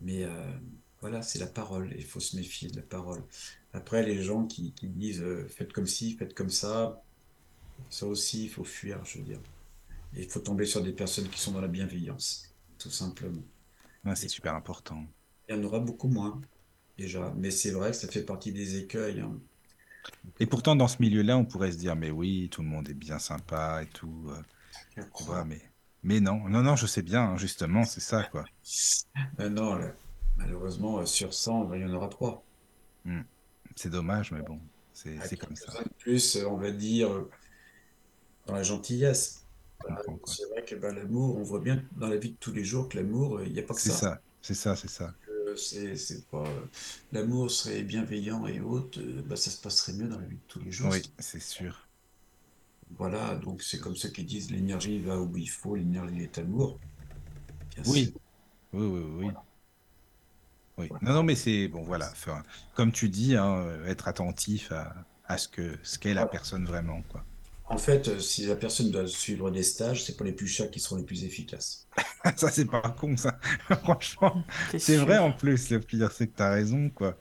Mais 0.01 0.25
euh, 0.25 0.53
voilà, 1.01 1.23
c'est 1.23 1.39
la 1.39 1.47
parole. 1.49 1.95
Il 1.99 2.07
faut 2.07 2.21
se 2.21 2.37
méfier 2.37 2.71
de 2.71 2.77
la 2.77 2.83
parole. 2.83 3.27
Après, 3.73 4.05
les 4.05 4.23
gens 4.23 4.47
qui, 4.47 4.75
qui 4.75 4.89
disent 4.91 5.23
euh, 5.23 5.49
faites 5.49 5.73
comme 5.73 5.87
ci, 5.87 6.17
faites 6.17 6.35
comme 6.35 6.51
ça, 6.51 7.05
ça 7.91 8.07
aussi, 8.07 8.45
il 8.47 8.51
faut 8.51 8.65
fuir, 8.65 9.05
je 9.05 9.19
veux 9.19 9.25
dire. 9.25 9.43
Et 10.15 10.25
il 10.25 10.31
faut 10.31 10.41
tomber 10.41 10.67
sur 10.67 10.83
des 10.83 10.93
personnes 10.95 11.31
qui 11.31 11.41
sont 11.41 11.53
dans 11.53 11.63
la 11.63 11.69
bienveillance, 11.69 12.57
tout 12.79 12.91
simplement. 12.91 13.45
Ouais, 14.05 14.17
c'est 14.17 14.29
super 14.29 14.55
important. 14.57 15.07
Il 15.49 15.57
y 15.57 15.59
en 15.59 15.65
aura 15.65 15.81
beaucoup 15.81 16.09
moins, 16.09 16.41
déjà. 16.99 17.33
Mais 17.37 17.51
c'est 17.51 17.71
vrai 17.73 17.91
que 17.93 17.97
ça 17.97 18.09
fait 18.09 18.25
partie 18.25 18.53
des 18.53 18.79
écueils. 18.79 19.21
hein. 19.21 19.41
Et 20.41 20.47
pourtant, 20.47 20.77
dans 20.77 20.89
ce 20.89 20.97
milieu-là, 21.01 21.37
on 21.37 21.45
pourrait 21.45 21.73
se 21.73 21.77
dire, 21.79 21.97
mais 21.97 22.11
oui, 22.11 22.49
tout 22.51 22.63
le 22.63 22.69
monde 22.69 22.89
est 22.89 22.95
bien 22.95 23.19
sympa 23.19 23.83
et 23.83 23.87
tout. 23.87 24.27
euh, 24.31 24.43
tu 25.15 25.25
vois, 25.25 25.45
mais, 25.45 25.61
mais 26.03 26.21
non, 26.21 26.49
non, 26.49 26.63
non, 26.63 26.77
je 26.77 26.87
sais 26.87 27.03
bien, 27.03 27.23
hein, 27.23 27.37
justement, 27.37 27.85
c'est 27.85 28.01
ça, 28.01 28.25
quoi. 28.25 28.45
Euh, 29.41 29.49
non, 29.49 29.77
là, 29.77 29.93
malheureusement, 30.37 30.99
euh, 30.99 31.07
sur 31.07 31.33
100, 31.35 31.65
ben, 31.65 31.77
il 31.77 31.83
y 31.83 31.85
en 31.85 31.95
aura 31.95 32.09
3. 32.09 32.45
C'est 33.77 33.91
dommage, 33.91 34.33
mais 34.33 34.43
bon, 34.43 34.61
c'est 34.93 35.17
Ah, 35.19 35.27
c'est 35.27 35.37
comme 35.37 35.57
ça. 35.57 35.73
de 35.85 35.89
plus, 35.99 36.37
on 36.45 36.57
va 36.57 36.71
dire, 36.71 37.11
dans 38.47 38.55
la 38.55 38.63
gentillesse. 38.63 39.47
C'est 40.25 40.45
vrai 40.51 40.65
que 40.65 40.75
ben, 40.75 40.95
l'amour, 40.95 41.37
on 41.39 41.43
voit 41.43 41.61
bien 41.61 41.83
dans 41.97 42.09
la 42.09 42.17
vie 42.17 42.33
de 42.33 42.37
tous 42.37 42.53
les 42.53 42.65
jours 42.65 42.89
que 42.89 42.97
l'amour, 42.99 43.43
il 43.45 43.53
n'y 43.53 43.61
a 43.61 43.63
pas 43.63 43.75
que 43.75 43.81
C'est 43.81 43.91
ça. 43.91 44.01
ça, 44.01 44.21
c'est 44.43 44.55
ça, 44.55 44.77
c'est 44.77 44.89
ça. 44.89 45.15
Euh, 45.75 45.97
c'est, 45.97 46.27
pas, 46.29 46.45
euh, 46.47 46.61
l'amour 47.13 47.51
serait 47.51 47.83
bienveillant 47.83 48.47
et 48.47 48.61
autres, 48.61 49.01
euh, 49.01 49.23
ben, 49.27 49.37
ça 49.37 49.51
se 49.51 49.61
passerait 49.61 49.93
mieux 49.95 50.09
dans 50.09 50.19
la 50.19 50.27
vie 50.27 50.37
de 50.37 50.43
tous 50.49 50.61
les 50.61 50.71
jours. 50.71 50.91
Oui, 50.91 51.03
c'est 51.19 51.41
sûr. 51.41 51.87
Voilà, 52.97 53.35
donc 53.37 53.63
c'est 53.63 53.79
comme 53.79 53.97
ceux 53.97 54.09
qui 54.09 54.25
disent 54.25 54.51
l'énergie 54.51 54.99
va 55.01 55.21
où 55.21 55.37
il 55.37 55.49
faut, 55.51 55.75
l'énergie 55.75 56.23
est 56.23 56.39
amour. 56.39 56.79
Bien 57.75 57.85
Oui. 57.87 58.05
sûr. 58.07 58.13
Oui, 58.73 58.87
oui, 58.87 59.27
oui. 59.27 59.33
Oui. 60.79 60.89
Non, 61.03 61.13
non, 61.15 61.23
mais 61.25 61.35
c'est 61.35 61.69
bon, 61.69 61.83
voilà. 61.83 62.09
Enfin, 62.13 62.43
comme 62.75 62.93
tu 62.93 63.09
dis, 63.09 63.37
hein, 63.37 63.67
être 63.87 64.07
attentif 64.07 64.71
à, 64.71 64.95
à 65.25 65.37
ce 65.37 65.49
que 65.49 65.77
ce 65.83 65.99
qu'est 65.99 66.15
la 66.15 66.27
personne 66.27 66.65
vraiment, 66.65 67.03
quoi. 67.11 67.25
En 67.69 67.79
fait, 67.79 68.09
euh, 68.09 68.19
si 68.21 68.45
la 68.47 68.57
personne 68.57 68.91
doit 68.91 69.07
suivre 69.07 69.51
des 69.51 69.63
stages, 69.63 70.05
c'est 70.05 70.17
pas 70.17 70.25
les 70.25 70.33
plus 70.33 70.47
chers 70.49 70.71
qui 70.71 70.81
seront 70.81 70.97
les 70.97 71.05
plus 71.05 71.25
efficaces. 71.25 71.89
Ça, 72.37 72.51
c'est 72.51 72.67
pas 72.67 72.83
con, 72.91 73.17
ça. 73.17 73.39
Franchement, 73.83 74.47
c'est 74.77 74.97
vrai 74.97 75.19
en 75.19 75.33
plus. 75.33 75.71
Le 75.71 75.81
pire, 75.81 76.13
c'est 76.13 76.29
que 76.29 76.37
tu 76.37 76.43
as 76.43 76.51
raison, 76.51 76.91
quoi. 76.91 77.19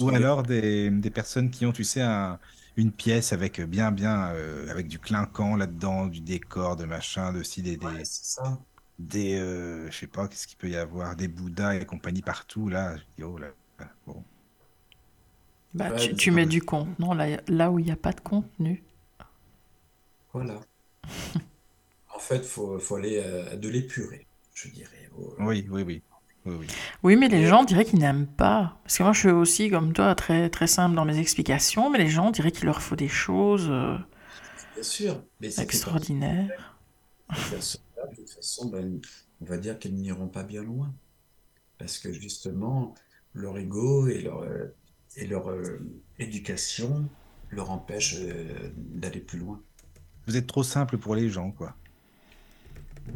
Ou 0.00 0.10
alors 0.10 0.42
des, 0.44 0.90
des 0.90 1.10
personnes 1.10 1.50
qui 1.50 1.66
ont, 1.66 1.72
tu 1.72 1.84
sais, 1.84 2.02
un- 2.02 2.40
une 2.76 2.92
pièce 2.92 3.32
avec 3.32 3.60
bien, 3.62 3.92
bien, 3.92 4.32
euh, 4.34 4.68
avec 4.70 4.88
du 4.88 4.98
clinquant 5.00 5.56
là-dedans, 5.56 6.06
du 6.08 6.20
décor, 6.22 6.76
de 6.76 6.84
machin, 6.86 7.32
de 7.32 7.42
ci, 7.42 7.62
des, 7.62 7.76
des, 7.78 7.92
Ouais, 7.92 8.04
c'est 8.04 8.24
ça. 8.24 8.64
des 8.98 9.36
euh, 9.38 9.90
je 9.90 9.98
sais 9.98 10.06
pas, 10.08 10.28
qu'est-ce 10.28 10.46
qu'il 10.46 10.58
peut 10.58 10.70
y 10.70 10.76
avoir, 10.76 11.16
des 11.16 11.28
Bouddhas 11.28 11.74
et 11.76 11.86
compagnie 11.86 12.22
partout, 12.22 12.68
là. 12.68 12.96
Bon. 14.06 14.24
Bah, 15.74 15.90
Ouais, 15.90 15.96
tu, 15.96 16.14
mais 16.14 16.16
tu 16.16 16.30
c'est 16.30 16.30
mets 16.30 16.46
du 16.46 16.62
contenant 16.62 17.12
là, 17.12 17.40
là 17.48 17.72
où 17.72 17.80
il 17.80 17.84
n'y 17.84 17.90
a 17.90 17.96
pas 17.96 18.12
de 18.12 18.20
contenu. 18.20 18.84
Voilà. 20.32 20.60
En 22.14 22.18
fait, 22.18 22.44
faut, 22.44 22.78
faut 22.78 22.96
aller 22.96 23.20
à, 23.20 23.52
à 23.52 23.56
de 23.56 23.68
l'épuré, 23.68 24.26
je 24.54 24.68
dirais. 24.68 25.08
Au- 25.16 25.34
Oui, 25.38 25.66
oui, 25.70 25.82
oui. 25.82 26.02
Oui, 26.46 26.54
oui. 26.60 26.66
Oui, 27.02 27.16
mais 27.16 27.28
les 27.28 27.42
Et- 27.42 27.46
gens 27.46 27.64
diraient 27.64 27.84
qu'ils 27.84 27.98
n'aiment 27.98 28.26
pas. 28.26 28.78
Parce 28.84 28.96
que 28.98 29.02
moi, 29.02 29.12
je 29.12 29.18
suis 29.20 29.30
aussi, 29.30 29.68
comme 29.70 29.92
toi, 29.92 30.14
très, 30.14 30.48
très 30.50 30.66
simple 30.66 30.94
dans 30.96 31.04
mes 31.04 31.18
explications, 31.18 31.90
mais 31.90 31.98
les 31.98 32.08
gens 32.08 32.30
diraient 32.30 32.52
qu'il 32.52 32.64
leur 32.66 32.80
faut 32.82 32.96
des 32.96 33.08
choses 33.08 33.68
euh, 33.70 33.96
Bien 34.74 34.82
sûr, 34.82 35.24
mais 35.40 35.60
extraordinaires. 35.60 36.78
de 37.30 38.14
toute 38.16 38.30
façon, 38.30 38.70
ben, 38.70 39.00
on 39.40 39.44
va 39.44 39.58
dire 39.58 39.78
qu'elles 39.78 39.94
n'iront 39.94 40.28
pas 40.28 40.42
bien 40.42 40.62
loin. 40.62 40.94
Parce 41.78 41.98
que 41.98 42.12
justement, 42.12 42.94
leur 43.34 43.58
ego 43.58 44.08
et 44.08 44.22
leur, 44.22 44.42
euh, 44.42 44.66
et 45.16 45.26
leur 45.26 45.50
euh, 45.50 45.78
éducation 46.18 47.08
leur 47.50 47.70
empêche 47.70 48.16
euh, 48.20 48.70
d'aller 48.76 49.20
plus 49.20 49.38
loin. 49.38 49.62
Vous 50.30 50.36
êtes 50.36 50.46
trop 50.46 50.62
simple 50.62 50.96
pour 50.96 51.16
les 51.16 51.28
gens, 51.28 51.50
quoi. 51.50 51.74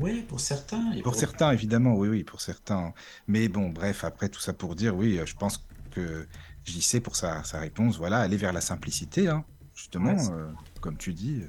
Oui, 0.00 0.22
pour 0.22 0.40
certains. 0.40 0.90
Et 0.94 1.00
Pour 1.00 1.14
certains, 1.14 1.52
évidemment, 1.52 1.94
oui, 1.94 2.08
oui, 2.08 2.24
pour 2.24 2.40
certains. 2.40 2.92
Mais 3.28 3.46
bon, 3.46 3.70
bref, 3.70 4.02
après 4.02 4.28
tout 4.28 4.40
ça 4.40 4.52
pour 4.52 4.74
dire, 4.74 4.96
oui, 4.96 5.20
euh, 5.20 5.24
je 5.24 5.36
pense 5.36 5.64
que 5.92 6.26
j'y 6.64 6.82
sais 6.82 6.98
pour 6.98 7.14
sa, 7.14 7.44
sa 7.44 7.60
réponse, 7.60 7.98
voilà, 7.98 8.18
aller 8.18 8.36
vers 8.36 8.52
la 8.52 8.60
simplicité, 8.60 9.28
hein, 9.28 9.44
justement, 9.76 10.14
Ouais, 10.14 10.32
euh, 10.32 10.50
comme 10.80 10.96
tu 10.96 11.12
dis. 11.12 11.42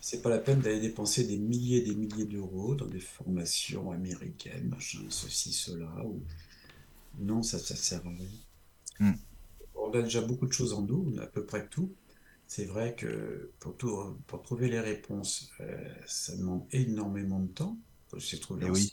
C'est 0.00 0.20
pas 0.20 0.30
la 0.30 0.38
peine 0.38 0.58
d'aller 0.58 0.80
dépenser 0.80 1.22
des 1.22 1.38
milliers 1.38 1.78
et 1.78 1.82
des 1.82 1.94
milliers 1.94 2.24
d'euros 2.24 2.74
dans 2.74 2.88
des 2.88 2.98
formations 2.98 3.92
américaines, 3.92 4.68
machin, 4.68 4.98
ceci, 5.10 5.52
cela. 5.52 6.04
Ou... 6.04 6.24
Non, 7.20 7.44
ça, 7.44 7.60
ça 7.60 7.76
sert 7.76 8.04
à 8.04 8.10
rien. 8.10 8.28
Hmm. 8.98 9.16
On 9.76 9.92
a 9.92 10.02
déjà 10.02 10.22
beaucoup 10.22 10.48
de 10.48 10.52
choses 10.52 10.72
en 10.72 10.82
nous, 10.82 11.12
on 11.14 11.18
a 11.20 11.22
à 11.22 11.28
peu 11.28 11.44
près 11.44 11.68
tout. 11.68 11.92
C'est 12.56 12.66
vrai 12.66 12.94
que 12.94 13.52
pour, 13.58 13.76
tout- 13.76 14.22
pour 14.28 14.40
trouver 14.42 14.68
les 14.68 14.78
réponses, 14.78 15.50
euh, 15.60 15.92
ça 16.06 16.36
demande 16.36 16.68
énormément 16.70 17.40
de 17.40 17.48
temps. 17.52 17.76
De 18.12 18.36
trouver 18.38 18.66
Eh 18.66 18.70
oui, 18.70 18.92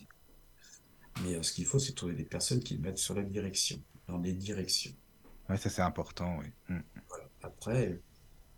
Mais 1.16 1.36
euh, 1.36 1.42
ce 1.42 1.54
qu'il 1.54 1.66
faut, 1.66 1.80
c'est 1.80 1.94
trouver 1.94 2.16
des 2.16 2.26
personnes 2.26 2.62
qui 2.62 2.78
mettent 2.78 2.98
sur 2.98 3.14
la 3.16 3.24
direction, 3.24 3.82
dans 4.08 4.20
des 4.20 4.34
directions. 4.34 4.92
ouais, 5.50 5.58
ça 5.58 5.70
c'est 5.70 5.82
important, 5.82 6.38
oui. 6.40 6.48
Mm. 6.70 6.80
Voilà. 7.10 7.30
Après, 7.42 7.90
il 7.92 8.02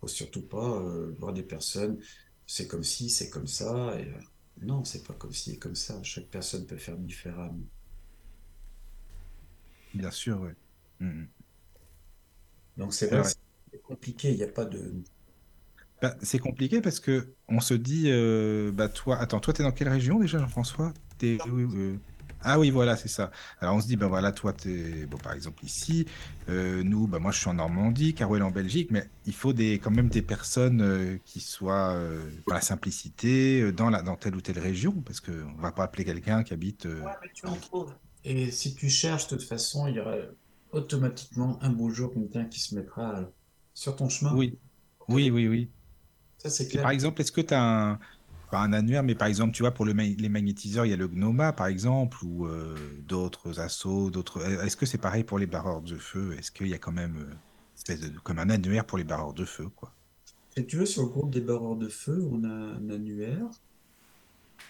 faut 0.00 0.08
surtout 0.08 0.46
pas 0.48 0.80
euh, 0.80 1.14
voir 1.18 1.32
des 1.34 1.42
personnes, 1.44 1.98
c'est 2.46 2.68
comme 2.68 2.84
ci, 2.84 3.10
c'est 3.10 3.30
comme 3.30 3.46
ça. 3.48 3.98
Et, 4.00 4.12
non, 4.62 4.84
c'est 4.84 5.04
pas 5.06 5.14
comme 5.14 5.32
ci 5.32 5.52
et 5.52 5.58
comme 5.58 5.74
ça. 5.76 6.02
Chaque 6.02 6.28
personne 6.30 6.66
peut 6.66 6.78
faire 6.78 6.98
différemment. 6.98 7.60
Bien 9.94 10.10
sûr, 10.10 10.40
oui. 10.40 10.50
Mm. 11.00 11.24
Donc 12.76 12.94
c'est 12.94 13.08
C'est 13.08 13.16
vrai, 13.16 13.22
vrai. 13.22 13.34
C'est 13.74 13.82
compliqué. 13.82 14.30
Il 14.30 14.36
n'y 14.36 14.42
a 14.44 14.48
pas 14.48 14.64
de. 14.64 15.04
Bah, 16.02 16.16
c'est 16.22 16.38
compliqué 16.38 16.80
parce 16.80 17.00
que 17.00 17.34
on 17.48 17.60
se 17.60 17.74
dit, 17.74 18.04
euh, 18.08 18.72
bah 18.72 18.88
toi, 18.88 19.16
attends, 19.18 19.40
toi, 19.40 19.54
t'es 19.54 19.62
dans 19.62 19.72
quelle 19.72 19.88
région 19.88 20.18
déjà, 20.20 20.38
Jean-François? 20.38 20.92
Oui, 21.22 21.38
euh, 21.74 21.96
Ah 22.40 22.58
oui, 22.58 22.70
voilà, 22.70 22.96
c'est 22.96 23.08
ça. 23.08 23.30
Alors 23.60 23.76
on 23.76 23.80
se 23.80 23.86
dit, 23.86 23.96
ben 23.96 24.08
voilà, 24.08 24.32
toi, 24.32 24.52
t'es, 24.52 25.06
bon, 25.06 25.18
par 25.18 25.32
exemple 25.32 25.64
ici, 25.64 26.06
euh, 26.48 26.82
nous, 26.82 27.06
bah 27.06 27.18
moi, 27.20 27.32
je 27.32 27.38
suis 27.38 27.48
en 27.48 27.54
Normandie, 27.54 28.14
Caro 28.14 28.36
elle 28.36 28.42
est 28.42 28.44
en 28.44 28.50
Belgique, 28.50 28.90
mais 28.90 29.10
il 29.26 29.34
faut 29.34 29.52
des, 29.54 29.78
quand 29.78 29.90
même 29.90 30.10
des 30.10 30.22
personnes 30.22 30.82
euh, 30.82 31.18
qui 31.24 31.40
soient 31.40 31.98
dans 32.46 32.54
la 32.54 32.60
simplicité, 32.60 33.72
dans 33.72 33.88
la, 33.90 34.02
dans 34.02 34.16
telle 34.16 34.36
ou 34.36 34.40
telle 34.42 34.58
région, 34.58 34.92
parce 35.02 35.20
que 35.20 35.44
on 35.56 35.60
va 35.62 35.72
pas 35.72 35.84
appeler 35.84 36.04
quelqu'un 36.04 36.42
qui 36.44 36.52
habite. 36.52 36.84
Ouais, 36.84 37.12
mais 37.22 37.30
tu 37.32 37.46
en 37.46 37.56
trouves. 37.56 37.94
Et 38.24 38.50
si 38.50 38.74
tu 38.74 38.90
cherches, 38.90 39.28
de 39.28 39.36
toute 39.36 39.46
façon, 39.46 39.86
il 39.86 39.94
y 39.96 40.00
aura 40.00 40.16
automatiquement 40.72 41.62
un 41.62 41.70
beau 41.70 41.90
jour 41.90 42.12
quelqu'un 42.12 42.46
qui 42.46 42.60
se 42.60 42.74
mettra 42.74 43.30
sur 43.74 43.96
ton 43.96 44.08
chemin. 44.08 44.46
Oui, 44.46 44.58
oui, 45.08 45.30
oui, 45.30 45.48
oui. 45.48 45.72
Ça, 46.38 46.50
c'est 46.50 46.68
clair. 46.68 46.82
par 46.82 46.90
exemple, 46.90 47.20
est-ce 47.20 47.32
que 47.32 47.40
tu 47.40 47.54
as 47.54 47.62
un, 47.92 47.98
pas 48.50 48.60
un 48.60 48.72
annuaire, 48.72 49.02
mais 49.02 49.14
par 49.14 49.28
exemple, 49.28 49.52
tu 49.54 49.62
vois, 49.62 49.72
pour 49.74 49.84
le, 49.84 49.94
ma- 49.94 50.04
les 50.04 50.28
magnétiseurs, 50.28 50.86
il 50.86 50.90
y 50.90 50.92
a 50.92 50.96
le 50.96 51.08
Gnoma, 51.08 51.52
par 51.52 51.66
exemple, 51.66 52.18
ou 52.24 52.46
euh, 52.46 52.96
d'autres 53.02 53.60
assos, 53.60 54.10
d'autres. 54.10 54.42
Est-ce 54.64 54.76
que 54.76 54.86
c'est 54.86 54.98
pareil 54.98 55.24
pour 55.24 55.38
les 55.38 55.46
barreurs 55.46 55.82
de 55.82 55.96
feu? 55.98 56.34
Est-ce 56.38 56.50
qu'il 56.50 56.68
y 56.68 56.74
a 56.74 56.78
quand 56.78 56.92
même 56.92 57.16
euh, 57.18 57.34
espèce 57.76 58.00
de, 58.00 58.18
comme 58.20 58.38
un 58.38 58.50
annuaire 58.50 58.86
pour 58.86 58.98
les 58.98 59.04
barreurs 59.04 59.34
de 59.34 59.44
feu, 59.44 59.68
quoi? 59.70 59.94
Si 60.56 60.66
tu 60.66 60.76
veux, 60.78 60.86
sur 60.86 61.02
le 61.02 61.08
groupe 61.10 61.30
des 61.32 61.42
barreurs 61.42 61.76
de 61.76 61.86
feu, 61.88 62.26
on 62.32 62.44
a 62.44 62.48
un 62.48 62.88
annuaire. 62.88 63.46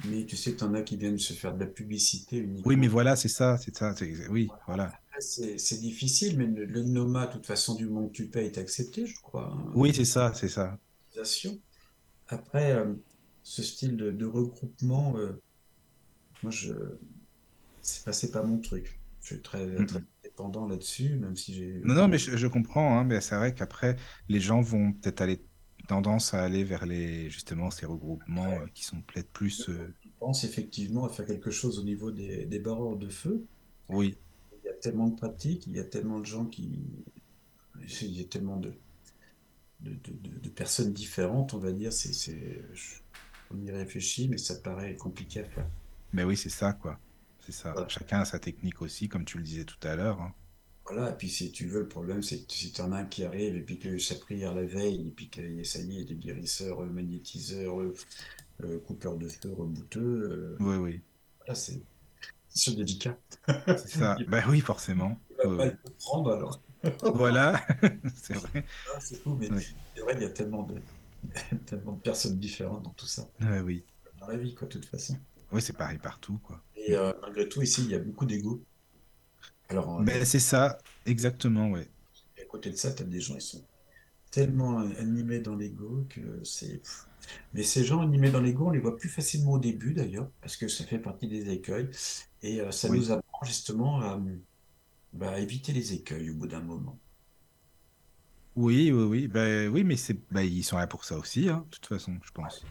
Mais 0.09 0.25
tu 0.27 0.37
sais 0.37 0.53
que 0.53 0.59
tu 0.59 0.65
en 0.65 0.75
as 0.75 0.83
qui 0.83 0.97
viennent 0.97 1.19
se 1.19 1.33
faire 1.33 1.55
de 1.55 1.61
la 1.61 1.67
publicité 1.67 2.39
uniquement. 2.39 2.69
Oui, 2.69 2.77
mais 2.77 2.89
voilà, 2.89 3.17
c'est 3.17 3.29
ça, 3.29 3.57
c'est 3.59 3.75
ça. 3.77 3.95
Oui, 4.31 4.49
voilà. 4.67 4.93
C'est 5.21 5.81
difficile, 5.81 6.37
mais 6.37 6.47
le, 6.47 6.65
le 6.65 6.83
NOMA, 6.83 7.27
de 7.27 7.33
toute 7.33 7.47
façon, 7.47 7.75
du 7.75 7.87
moment 7.87 8.09
que 8.09 8.13
tu 8.13 8.27
payes, 8.27 8.47
est 8.47 8.59
accepté, 8.59 9.07
je 9.07 9.21
crois. 9.23 9.53
hein, 9.53 9.73
Oui, 9.75 9.93
c'est 9.95 10.05
ça, 10.05 10.33
c'est 10.35 10.49
ça. 10.49 10.79
Après, 12.29 12.73
euh, 12.73 12.95
ce 13.43 13.63
style 13.63 13.97
de, 13.97 14.11
de 14.11 14.27
regroupement, 14.27 15.17
euh, 15.17 15.41
moi, 16.43 16.51
je, 16.51 16.73
c'est 17.83 18.05
pas, 18.05 18.41
pas 18.41 18.47
mon 18.47 18.59
truc. 18.59 19.01
Je 19.23 19.35
suis 19.35 19.43
très, 19.43 19.67
très 19.87 20.01
dépendant 20.23 20.67
là-dessus, 20.67 21.17
même 21.17 21.37
si 21.37 21.55
j'ai. 21.55 21.81
Non, 21.85 21.95
non, 21.95 22.09
mais 22.09 22.19
je, 22.19 22.37
je 22.37 22.47
comprends, 22.47 22.99
hein, 22.99 23.05
mais 23.05 23.21
c'est 23.21 23.37
vrai 23.37 23.55
qu'après, 23.55 23.97
les 24.29 24.41
gens 24.41 24.61
vont 24.61 24.93
peut-être 24.93 25.21
aller 25.23 25.43
tendance 25.87 26.35
à 26.35 26.43
aller 26.43 26.65
vers 26.65 26.87
les 26.87 27.31
justement 27.31 27.71
ces 27.71 27.87
regroupements 27.87 28.61
euh, 28.61 28.67
qui 28.75 28.85
sont 28.85 29.01
peut-être 29.03 29.31
plus. 29.33 29.69
euh, 29.69 29.93
Je 30.05 30.09
pense 30.19 30.45
effectivement 30.45 31.05
à 31.05 31.09
faire 31.09 31.27
quelque 31.27 31.51
chose 31.51 31.79
au 31.79 31.83
niveau 31.85 32.11
des, 32.11 32.47
des 32.47 32.59
barreurs 32.59 32.97
de 32.97 33.09
feu. 33.09 33.45
Oui, 33.89 34.17
Il 34.65 34.67
y 34.67 34.69
a 34.69 34.75
tellement 34.75 35.09
de 35.09 35.17
pratiques, 35.17 35.67
il 35.67 35.77
y 35.77 35.81
a 35.81 35.85
tellement 35.85 36.19
de 36.21 36.27
gens 36.27 36.47
qui. 36.47 36.81
Il 38.03 38.19
y 38.19 38.21
a 38.21 38.25
tellement 38.25 38.57
de, 38.57 38.73
de, 39.81 39.95
de- 40.43 40.49
personnes 40.49 40.93
différentes, 40.93 41.55
on 41.55 41.59
va 41.59 41.73
dire. 41.73 41.93
C'est, 41.93 42.65
on 43.51 43.61
y 43.61 43.71
réfléchit, 43.71 44.29
mais 44.29 44.39
ça 44.39 44.57
paraît 44.57 44.97
compliqué 44.97 45.41
à 45.41 45.45
faire. 45.45 45.71
mais 46.13 46.25
oui, 46.25 46.37
c'est 46.37 46.51
ça, 46.51 46.73
quoi. 46.73 46.99
C'est 47.41 47.53
ça. 47.53 47.73
Voilà. 47.73 47.89
Chacun 47.89 48.21
a 48.21 48.25
sa 48.25 48.39
technique 48.39 48.81
aussi, 48.83 49.09
comme 49.09 49.25
tu 49.25 49.37
le 49.39 49.45
disais 49.45 49.65
tout 49.65 49.77
à 49.87 49.97
l'heure. 49.97 50.21
hein. 50.23 50.35
Voilà, 50.87 51.11
et 51.11 51.17
puis 51.17 51.29
si 51.31 51.51
tu 51.51 51.67
veux, 51.67 51.81
le 51.81 51.89
problème, 51.89 52.23
c'est 52.23 52.47
que 52.47 52.53
si 52.53 52.71
tu 52.73 52.81
en 52.83 52.93
as 52.93 52.99
un 52.99 53.05
qui 53.07 53.25
arrive 53.25 53.57
et 53.57 53.63
puis 53.63 53.79
que 53.79 53.99
sa 53.99 54.17
prière 54.17 54.55
la 54.55 54.65
veille, 54.65 55.09
et 55.09 55.11
puis 55.11 55.31
que 55.31 55.63
ça 55.65 55.79
y 55.81 56.01
est, 56.01 56.05
des 56.05 56.15
guérisseurs, 56.17 56.83
euh, 56.83 56.87
magnétiseurs, 56.87 57.81
euh, 57.81 57.95
euh, 58.65 58.81
coupeurs 58.81 59.17
de 59.19 59.29
feu, 59.29 59.53
rebouteux, 59.53 60.01
euh, 60.01 60.59
Oui, 60.59 60.77
oui, 60.77 61.03
là, 61.49 61.55
c'est 61.55 61.83
c'est 62.49 62.75
délicat. 62.77 63.19
c'est 63.75 63.89
ça. 63.91 64.17
Ben 64.29 64.45
oui, 64.49 64.61
forcément. 64.61 65.19
va 65.39 65.45
Oui, 65.45 65.57
pas 65.57 65.67
oui. 65.67 65.71
le 65.73 65.77
comprendre 65.77 66.33
alors. 66.33 66.63
Voilà, 67.15 67.65
c'est 68.15 68.35
vrai. 68.35 68.65
Ah, 68.87 68.99
c'est 69.01 69.17
fou, 69.23 69.35
mais 69.39 69.51
Oui. 69.51 69.67
c'est 69.95 70.03
vrai, 70.03 70.15
il 70.17 70.23
y 70.23 70.25
a 70.25 70.31
tellement 70.31 70.63
de, 70.65 70.75
tellement 71.67 71.93
de 71.93 72.01
personnes 72.03 72.39
différentes 72.39 72.83
dans 72.85 72.95
tout 72.95 73.07
ça, 73.07 73.29
Ouais, 73.41 73.61
oui, 73.61 73.85
dans 74.21 74.29
la 74.29 74.37
vie, 74.39 74.55
quoi, 74.55 74.69
de 74.69 74.73
toute 74.75 74.87
façon. 74.87 75.19
oui, 75.53 75.63
c'est 75.63 75.73
pareil 75.77 75.99
partout, 75.99 76.39
quoi. 76.39 76.63
Et 76.77 76.95
euh, 76.95 77.13
malgré 77.23 77.49
tout, 77.49 77.63
ici, 77.63 77.83
il 77.85 77.91
y 77.91 77.95
a 77.95 77.99
beaucoup 77.99 78.27
d'ego. 78.27 78.65
Alors, 79.69 80.01
euh, 80.01 80.05
Ben 80.05 80.25
c'est 80.25 80.39
ça, 80.41 80.79
exactement, 81.05 81.71
ouais. 81.71 81.89
à 82.41 82.45
côté 82.47 82.71
de 82.71 82.77
ça, 82.77 82.93
tu 82.93 83.03
as 83.03 83.07
des 83.07 83.21
gens, 83.21 83.35
ils 83.37 83.41
sont 83.41 83.65
tellement 84.31 84.79
animés 84.81 85.41
dans 85.41 85.57
l'ego 85.57 86.07
que 86.11 86.43
c'est. 86.45 86.83
Mais 87.55 87.63
ces 87.65 87.85
gens 87.85 88.01
animés 88.03 88.31
dans 88.31 88.41
l'ego, 88.41 88.69
on 88.69 88.71
les 88.71 88.81
voit 88.81 88.97
plus 88.97 89.09
facilement 89.11 89.53
au 89.55 89.59
début 89.59 89.95
d'ailleurs, 89.95 90.31
parce 90.43 90.57
que 90.57 90.69
ça 90.69 90.85
fait 90.85 90.99
partie 91.01 91.29
des 91.29 91.51
écueils. 91.51 91.91
Et 92.43 92.61
euh, 92.61 92.71
ça 92.73 92.91
Oui. 92.91 92.99
nous 92.99 93.13
apprend 93.13 93.45
justement 93.47 94.01
à, 94.03 94.21
bah, 95.13 95.33
à 95.33 95.41
éviter 95.41 95.73
les 95.73 95.95
écueils 95.95 96.31
au 96.31 96.37
bout 96.37 96.49
d'un 96.49 96.63
moment. 96.63 97.01
Oui, 98.57 98.91
oui, 98.93 99.03
oui. 99.05 99.29
Ben 99.29 99.69
oui, 99.69 99.85
mais 99.85 99.97
c'est, 99.97 100.15
ben, 100.31 100.43
ils 100.43 100.63
sont 100.65 100.77
là 100.79 100.87
pour 100.87 101.05
ça 101.05 101.17
aussi, 101.19 101.49
hein, 101.49 101.65
de 101.71 101.77
toute 101.77 101.87
façon, 101.87 102.19
je 102.25 102.31
pense. 102.33 102.69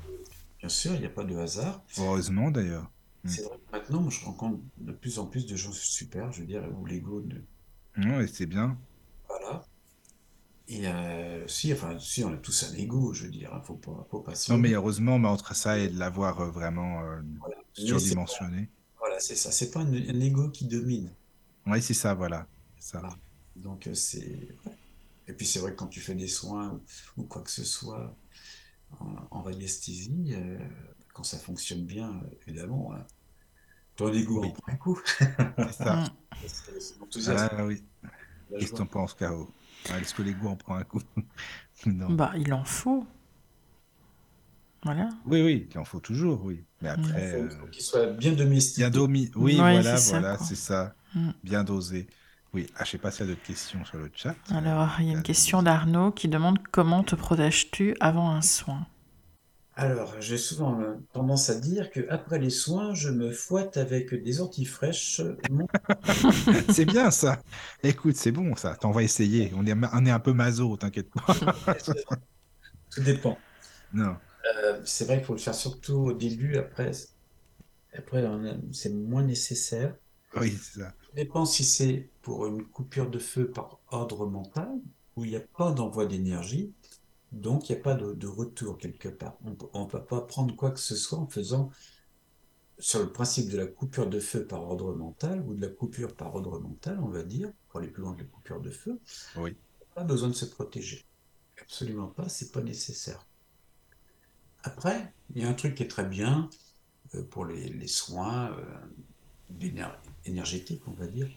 Bien 0.60 0.70
sûr, 0.70 0.96
il 0.96 1.02
n'y 1.02 1.06
a 1.06 1.10
pas 1.10 1.24
de 1.24 1.36
hasard. 1.38 1.84
Heureusement, 1.98 2.52
d'ailleurs. 2.52 2.92
Mm. 3.24 3.30
C'est 3.30 3.44
vrai 3.44 3.58
que 3.58 3.72
maintenant, 3.72 4.10
je 4.10 4.26
rencontre 4.26 4.60
de 4.78 4.92
plus 4.92 5.20
en 5.20 5.26
plus 5.26 5.46
de 5.46 5.56
gens 5.56 5.72
super, 5.72 6.32
je 6.32 6.42
veux 6.42 6.48
dire, 6.48 6.64
où 6.78 6.86
l'ego 6.86 7.22
ne. 7.22 8.16
Ouais, 8.18 8.28
c'est 8.28 8.46
bien. 8.46 8.78
Voilà. 9.28 9.66
Et 10.68 10.88
euh, 10.88 11.48
si, 11.48 11.72
enfin, 11.74 11.98
si, 12.00 12.24
on 12.24 12.34
a 12.34 12.38
tous 12.38 12.64
un 12.64 12.74
ego, 12.76 13.14
je 13.14 13.26
veux 13.26 13.32
dire, 13.32 13.54
hein, 13.54 13.62
faut 13.64 13.76
pas, 13.76 14.08
faut 14.10 14.22
pas 14.22 14.34
Non, 14.50 14.58
mais 14.58 14.72
heureusement, 14.72 15.20
mais 15.20 15.28
entre 15.28 15.56
ça 15.56 15.78
et 15.78 15.90
de 15.90 16.00
l'avoir 16.00 16.40
euh, 16.42 16.50
vraiment 16.50 17.02
euh, 17.04 17.22
Voilà. 17.40 17.56
Surdimensionné. 17.74 18.70
voilà, 18.98 19.20
c'est 19.20 19.36
ça. 19.36 19.52
C'est 19.52 19.72
pas 19.72 19.82
un, 19.82 19.94
un 19.94 20.20
ego 20.20 20.50
qui 20.50 20.66
domine. 20.66 21.12
Oui, 21.66 21.82
c'est 21.82 21.94
ça, 21.94 22.14
voilà. 22.14 22.48
Ça. 22.80 23.00
Voilà. 23.00 23.16
Donc, 23.56 23.90
c'est. 23.94 24.58
ouais. 24.66 24.74
Et 25.28 25.34
puis, 25.34 25.46
c'est 25.46 25.60
vrai 25.60 25.72
que 25.72 25.78
quand 25.78 25.88
tu 25.88 26.02
fais 26.02 26.16
des 26.16 26.28
soins 26.28 26.72
ou, 27.18 27.22
ou 27.22 27.24
quoi 27.26 27.42
que 27.42 27.52
ce 27.52 27.64
soit 27.64 28.16
en, 29.00 29.16
en 29.32 29.42
radiesthésie, 29.42 30.34
euh, 30.34 30.58
quand 31.14 31.24
ça 31.24 31.38
fonctionne 31.40 31.86
bien, 31.86 32.10
euh, 32.10 32.36
évidemment, 32.48 32.94
hein, 32.94 33.06
Oui. 34.00 34.28
en 34.48 34.52
prend 34.52 34.74
un 34.74 34.78
coup. 34.78 35.00
C'est 35.58 35.72
ça. 35.74 35.96
Mm. 35.96 36.10
C'est 37.12 37.22
Ah 37.28 37.66
oui. 37.66 37.84
Qu'est-ce 38.60 38.72
que 38.72 38.78
t'en 38.78 38.86
penses, 38.88 39.14
Caro? 39.20 39.50
Est-ce 39.90 40.14
que 40.14 40.22
l'ego 40.24 40.48
en 40.50 40.56
prend 40.58 40.76
un 40.76 40.84
coup? 40.84 41.02
Non. 41.86 42.10
Bah, 42.10 42.32
il 42.38 42.54
en 42.54 42.64
faut. 42.66 43.06
Voilà. 44.84 45.10
Oui, 45.26 45.42
oui, 45.42 45.68
il 45.72 45.78
en 45.80 45.86
faut 45.86 46.00
toujours, 46.00 46.44
oui. 46.44 46.66
Mais 46.82 46.90
Mm. 46.92 46.92
après, 46.92 47.22
Il 47.30 47.36
euh, 47.36 47.50
faut, 47.50 47.56
faut 47.62 47.68
qu'il 47.68 47.84
soit 47.84 48.08
bien 48.08 48.34
domestiqué. 48.34 48.82
bien 48.82 48.90
domi. 48.90 49.32
Oui, 49.36 49.56
Ouais, 49.60 49.72
voilà, 49.72 49.98
c'est 49.98 49.98
ça, 49.98 50.20
voilà, 50.20 50.38
c'est 50.38 50.56
ça. 50.56 50.96
Mm. 51.16 51.32
Bien 51.44 51.64
dosé. 51.64 52.08
Oui. 52.54 52.68
Ah, 52.76 52.84
je 52.86 52.92
sais 52.92 52.98
pas 52.98 53.12
s'il 53.12 53.26
y 53.26 53.30
a 53.30 53.32
d'autres 53.34 53.46
questions 53.46 53.84
sur 53.86 53.98
le 53.98 54.12
chat. 54.14 54.36
Alors, 54.50 54.96
il 55.02 55.08
y 55.08 55.10
a 55.12 55.14
Euh, 55.14 55.18
une 55.18 55.22
question 55.24 55.64
d'Arnaud 55.64 56.12
qui 56.12 56.30
demande 56.30 56.60
comment 56.72 57.04
te 57.04 57.14
protèges-tu 57.16 57.94
avant 58.00 58.30
un 58.32 58.42
soin? 58.42 58.88
Alors, 59.76 60.22
j'ai 60.22 60.38
souvent 60.38 60.80
euh, 60.82 60.94
tendance 61.14 61.50
à 61.50 61.60
dire 61.60 61.90
que 61.90 62.02
après 62.10 62.38
les 62.38 62.52
soins, 62.52 62.94
je 62.94 63.10
me 63.10 63.32
fouette 63.32 63.78
avec 63.78 64.14
des 64.14 64.40
orties 64.40 64.66
fraîches. 64.66 65.20
Mon- 65.50 65.68
C'est 66.70 66.86
bien 66.86 67.10
ça. 67.10 67.42
Écoute, 67.82 68.16
c'est 68.16 68.32
bon 68.32 68.56
ça. 68.56 68.76
T'en 68.76 68.92
vas 68.92 69.02
essayer. 69.04 69.52
On 69.56 69.66
est, 69.66 69.74
on 69.94 70.06
est 70.06 70.12
un 70.12 70.20
peu 70.20 70.34
maso, 70.34 70.78
t'inquiète 70.78 71.10
pas. 71.12 71.34
Tout 72.92 73.02
dépend. 73.02 73.38
Non. 73.94 74.16
Euh, 74.64 74.82
c'est 74.86 75.06
vrai 75.06 75.18
qu'il 75.18 75.26
faut 75.26 75.34
le 75.34 75.40
faire 75.40 75.56
surtout 75.56 75.96
au 75.96 76.14
début. 76.14 76.58
Après, 76.58 76.92
après 77.98 78.26
on 78.26 78.46
a- 78.46 78.56
c'est 78.72 78.94
moins 78.94 79.24
nécessaire. 79.24 79.96
Oui, 80.36 80.58
c'est 80.62 80.82
ça. 80.82 80.94
dépend 81.16 81.46
si 81.46 81.64
c'est 81.64 82.10
pour 82.22 82.48
une 82.48 82.66
coupure 82.66 83.10
de 83.10 83.20
feu 83.20 83.52
par 83.52 83.80
ordre 83.90 84.26
mental, 84.26 84.70
où 85.16 85.26
il 85.26 85.32
n'y 85.32 85.36
a 85.38 85.42
pas 85.42 85.72
d'envoi 85.72 86.06
d'énergie, 86.08 86.74
donc 87.34 87.70
il 87.70 87.74
n'y 87.74 87.80
a 87.80 87.84
pas 87.84 87.96
de, 87.96 88.14
de 88.14 88.28
retour 88.28 88.78
quelque 88.78 89.10
part. 89.10 89.38
On 89.74 89.86
ne 89.86 89.90
peut 89.90 90.04
pas 90.06 90.22
prendre 90.22 90.56
quoi 90.56 90.72
que 90.72 90.80
ce 90.80 90.96
soit 90.96 91.20
en 91.20 91.28
faisant 91.28 91.72
sur 92.80 93.00
le 93.00 93.12
principe 93.12 93.50
de 93.50 93.58
la 93.58 93.66
coupure 93.66 94.08
de 94.10 94.20
feu 94.20 94.46
par 94.46 94.62
ordre 94.64 94.94
mental 94.94 95.42
ou 95.48 95.56
de 95.56 95.62
la 95.62 95.70
coupure 95.70 96.16
par 96.16 96.36
ordre 96.36 96.60
mental, 96.60 97.00
on 97.02 97.08
va 97.08 97.24
dire, 97.24 97.52
pour 97.70 97.80
aller 97.80 97.90
plus 97.90 98.04
loin 98.04 98.14
que 98.16 98.22
la 98.22 98.28
coupure 98.28 98.62
de 98.62 98.70
feu, 98.70 99.00
Oui. 99.36 99.56
pas 99.96 100.04
besoin 100.04 100.30
de 100.30 100.34
se 100.36 100.46
protéger. 100.46 101.06
Absolument 101.62 102.08
pas, 102.08 102.30
c'est 102.30 102.52
pas 102.52 102.62
nécessaire. 102.62 103.26
Après, 104.64 105.14
il 105.36 105.42
y 105.42 105.46
a 105.46 105.50
un 105.50 105.54
truc 105.54 105.76
qui 105.76 105.84
est 105.84 105.88
très 105.88 106.06
bien 106.06 106.50
euh, 107.16 107.24
pour 107.24 107.46
les, 107.46 107.70
les 107.70 107.88
soins 107.88 108.52
euh, 108.58 108.66
énergétiques, 110.26 110.88
on 110.88 110.92
va 110.94 111.08
dire. 111.08 111.30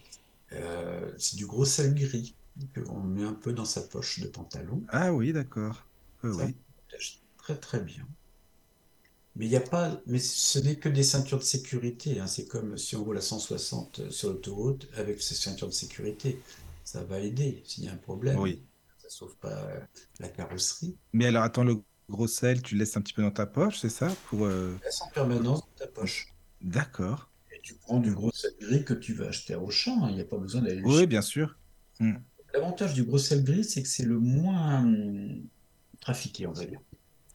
Euh, 0.53 1.11
c'est 1.17 1.35
du 1.37 1.45
gros 1.45 1.65
sel 1.65 1.93
gris 1.95 2.35
qu'on 2.75 3.01
met 3.01 3.23
un 3.23 3.33
peu 3.33 3.53
dans 3.53 3.65
sa 3.65 3.81
poche 3.81 4.19
de 4.19 4.27
pantalon. 4.27 4.83
Ah 4.89 5.13
oui, 5.13 5.31
d'accord. 5.31 5.86
Oui, 6.35 6.55
très 7.37 7.55
très 7.57 7.79
bien. 7.79 8.05
Mais 9.35 9.45
il 9.45 9.49
n'y 9.49 9.55
a 9.55 9.61
pas, 9.61 10.01
mais 10.07 10.17
ce 10.19 10.57
n'est 10.59 10.77
que 10.77 10.89
des 10.89 11.03
ceintures 11.03 11.37
de 11.37 11.43
sécurité. 11.43 12.19
hein. 12.19 12.27
C'est 12.27 12.47
comme 12.47 12.75
si 12.77 12.95
on 12.95 13.03
roule 13.03 13.17
à 13.17 13.21
160 13.21 14.09
sur 14.09 14.29
l'autoroute 14.29 14.87
avec 14.95 15.21
ces 15.21 15.35
ceintures 15.35 15.67
de 15.67 15.73
sécurité. 15.73 16.39
Ça 16.83 17.03
va 17.03 17.19
aider 17.19 17.61
s'il 17.65 17.83
y 17.83 17.87
a 17.87 17.91
un 17.93 17.97
problème. 17.97 18.39
Oui. 18.39 18.63
Ça 18.97 19.09
sauve 19.09 19.35
pas 19.37 19.49
euh, 19.65 19.79
la 20.19 20.29
carrosserie. 20.29 20.97
Mais 21.13 21.27
alors, 21.27 21.43
attends, 21.43 21.63
le 21.63 21.75
gros 22.09 22.27
sel, 22.27 22.61
tu 22.61 22.75
le 22.75 22.79
laisses 22.79 22.97
un 22.97 23.01
petit 23.01 23.13
peu 23.13 23.21
dans 23.21 23.31
ta 23.31 23.45
poche, 23.45 23.79
c'est 23.79 23.89
ça? 23.89 24.07
Pour, 24.27 24.45
euh, 24.45 24.73
en 25.01 25.09
permanence 25.09 25.59
dans 25.61 25.85
ta 25.85 25.87
poche. 25.87 26.33
D'accord. 26.61 27.29
Et 27.55 27.59
tu 27.61 27.75
prends 27.75 27.99
du 27.99 28.13
gros 28.13 28.31
sel 28.31 28.51
gris 28.59 28.83
que 28.83 28.93
tu 28.95 29.13
vas 29.13 29.27
acheter 29.27 29.53
au 29.55 29.69
champ. 29.69 30.03
hein. 30.03 30.09
Il 30.09 30.15
n'y 30.15 30.21
a 30.21 30.25
pas 30.25 30.37
besoin 30.37 30.61
d'aller 30.61 30.81
le 30.81 30.87
Oui, 30.87 31.05
bien 31.05 31.21
sûr. 31.21 31.57
Hmm. 31.99 32.15
L'avantage 32.53 32.93
du 32.95 33.03
gros 33.03 33.17
sel 33.19 33.43
gris, 33.43 33.65
c'est 33.65 33.83
que 33.83 33.87
c'est 33.89 34.05
le 34.05 34.17
moins 34.19 34.83
trafiqué, 35.99 36.47
on 36.47 36.53
va 36.53 36.65
dire. 36.65 36.79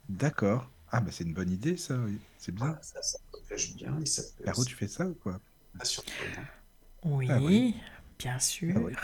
D'accord. 0.08 0.70
Ah, 0.92 1.00
bah 1.00 1.10
c'est 1.10 1.24
une 1.24 1.34
bonne 1.34 1.50
idée, 1.50 1.76
ça, 1.76 1.98
oui. 1.98 2.20
C'est 2.36 2.52
bien. 2.52 2.78
Voilà, 2.78 2.80
ça, 2.82 3.02
ça 3.02 3.18
protège 3.30 3.74
bien 3.76 4.00
et 4.00 4.06
ça 4.06 4.22
peut 4.38 4.44
Caro, 4.44 4.64
tu 4.64 4.76
fais 4.76 4.86
ça 4.88 5.06
ou 5.08 5.14
quoi? 5.14 5.40
surprenant. 5.82 6.48
Oui, 7.04 7.28
Ah 7.28 7.40
oui. 7.40 7.76
bien 8.18 8.38
sûr. 8.38 8.74
Ah 8.74 8.80
oui. 8.80 8.98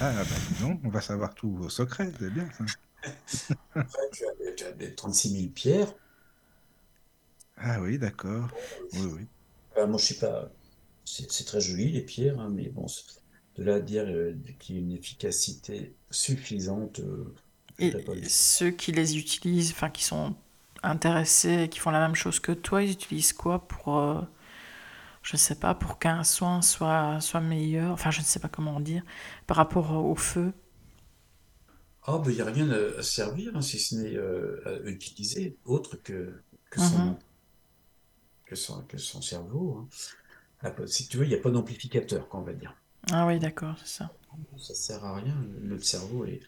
Ah, 0.00 0.24
bah 0.26 0.40
dis 0.40 0.56
donc, 0.56 0.80
on 0.84 0.90
va 0.90 1.00
savoir 1.02 1.34
tous 1.34 1.54
vos 1.56 1.68
secrets, 1.70 2.12
c'est 2.18 2.30
bien 2.30 2.50
ça. 2.52 2.66
Après, 3.76 4.10
tu 4.12 4.24
as, 4.26 4.34
des- 4.34 4.54
tu 4.56 4.64
as 4.64 4.72
des 4.72 4.94
36 4.94 5.28
000 5.30 5.52
pierres. 5.52 5.94
Ah 7.56 7.80
oui, 7.80 7.98
d'accord. 7.98 8.50
Oui, 8.92 9.06
oui. 9.06 9.28
Moi, 9.76 9.98
je 9.98 10.04
sais 10.06 10.18
pas. 10.18 10.50
C'est 11.04 11.44
très 11.46 11.60
joli, 11.60 11.90
les 11.92 12.02
pierres, 12.02 12.38
hein, 12.40 12.48
mais 12.50 12.68
bon, 12.70 12.86
de 13.56 13.64
là 13.64 13.74
à 13.76 13.80
dire 13.80 14.04
euh, 14.06 14.34
qu'il 14.60 14.76
y 14.76 14.78
a 14.78 14.82
une 14.82 14.92
efficacité 14.92 15.96
suffisante, 16.10 17.00
euh, 17.00 17.34
Et 17.78 17.94
ceux 18.28 18.70
qui 18.70 18.92
les 18.92 19.18
utilisent, 19.18 19.72
enfin 19.72 19.90
qui 19.90 20.04
sont 20.04 20.34
intéressés, 20.82 21.68
qui 21.70 21.78
font 21.80 21.90
la 21.90 22.00
même 22.00 22.14
chose 22.14 22.40
que 22.40 22.52
toi, 22.52 22.82
ils 22.82 22.92
utilisent 22.92 23.32
quoi 23.32 23.66
pour, 23.68 23.98
euh, 23.98 24.20
je 25.22 25.36
sais 25.36 25.54
pas, 25.54 25.74
pour 25.74 25.98
qu'un 25.98 26.24
soin 26.24 26.62
soit, 26.62 27.20
soit 27.20 27.40
meilleur, 27.40 27.92
enfin 27.92 28.10
je 28.10 28.20
ne 28.20 28.24
sais 28.24 28.40
pas 28.40 28.48
comment 28.48 28.80
dire, 28.80 29.02
par 29.46 29.56
rapport 29.56 29.92
au 30.04 30.14
feu? 30.16 30.52
Ah, 32.04 32.18
ben, 32.18 32.30
il 32.30 32.34
n'y 32.36 32.40
a 32.40 32.44
rien 32.46 32.68
à, 32.70 33.02
servir, 33.02 33.56
hein, 33.56 33.60
si 33.62 33.78
ce 33.78 33.94
n'est 33.96 34.16
euh, 34.16 34.60
à 34.66 34.88
utiliser, 34.88 35.56
autre 35.64 35.96
que, 35.96 36.42
que, 36.70 36.80
son, 36.80 36.96
Mhm. 36.98 37.18
que, 38.46 38.54
son, 38.54 38.82
que 38.84 38.98
son 38.98 39.20
cerveau. 39.20 39.88
hein. 40.64 40.86
Si 40.86 41.08
tu 41.08 41.18
veux, 41.18 41.24
il 41.24 41.28
n'y 41.30 41.34
a 41.34 41.38
pas 41.40 41.50
d'amplificateur, 41.50 42.28
qu'on 42.28 42.42
va 42.42 42.52
dire. 42.52 42.74
Ah 43.12 43.26
oui, 43.26 43.38
d'accord, 43.38 43.76
c'est 43.78 43.86
ça. 43.98 44.10
Ça 44.58 44.74
sert 44.74 45.04
à 45.04 45.16
rien. 45.16 45.34
Notre 45.60 45.84
cerveau 45.84 46.24
est, 46.24 46.40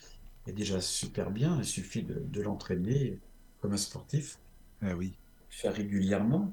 est 0.46 0.52
déjà 0.52 0.80
super 0.80 1.30
bien. 1.30 1.58
Il 1.58 1.64
suffit 1.64 2.02
de, 2.02 2.14
de 2.20 2.42
l'entraîner 2.42 3.18
comme 3.60 3.72
un 3.72 3.76
sportif, 3.76 4.38
Ah 4.82 4.94
oui. 4.94 5.18
faire 5.48 5.74
régulièrement. 5.74 6.52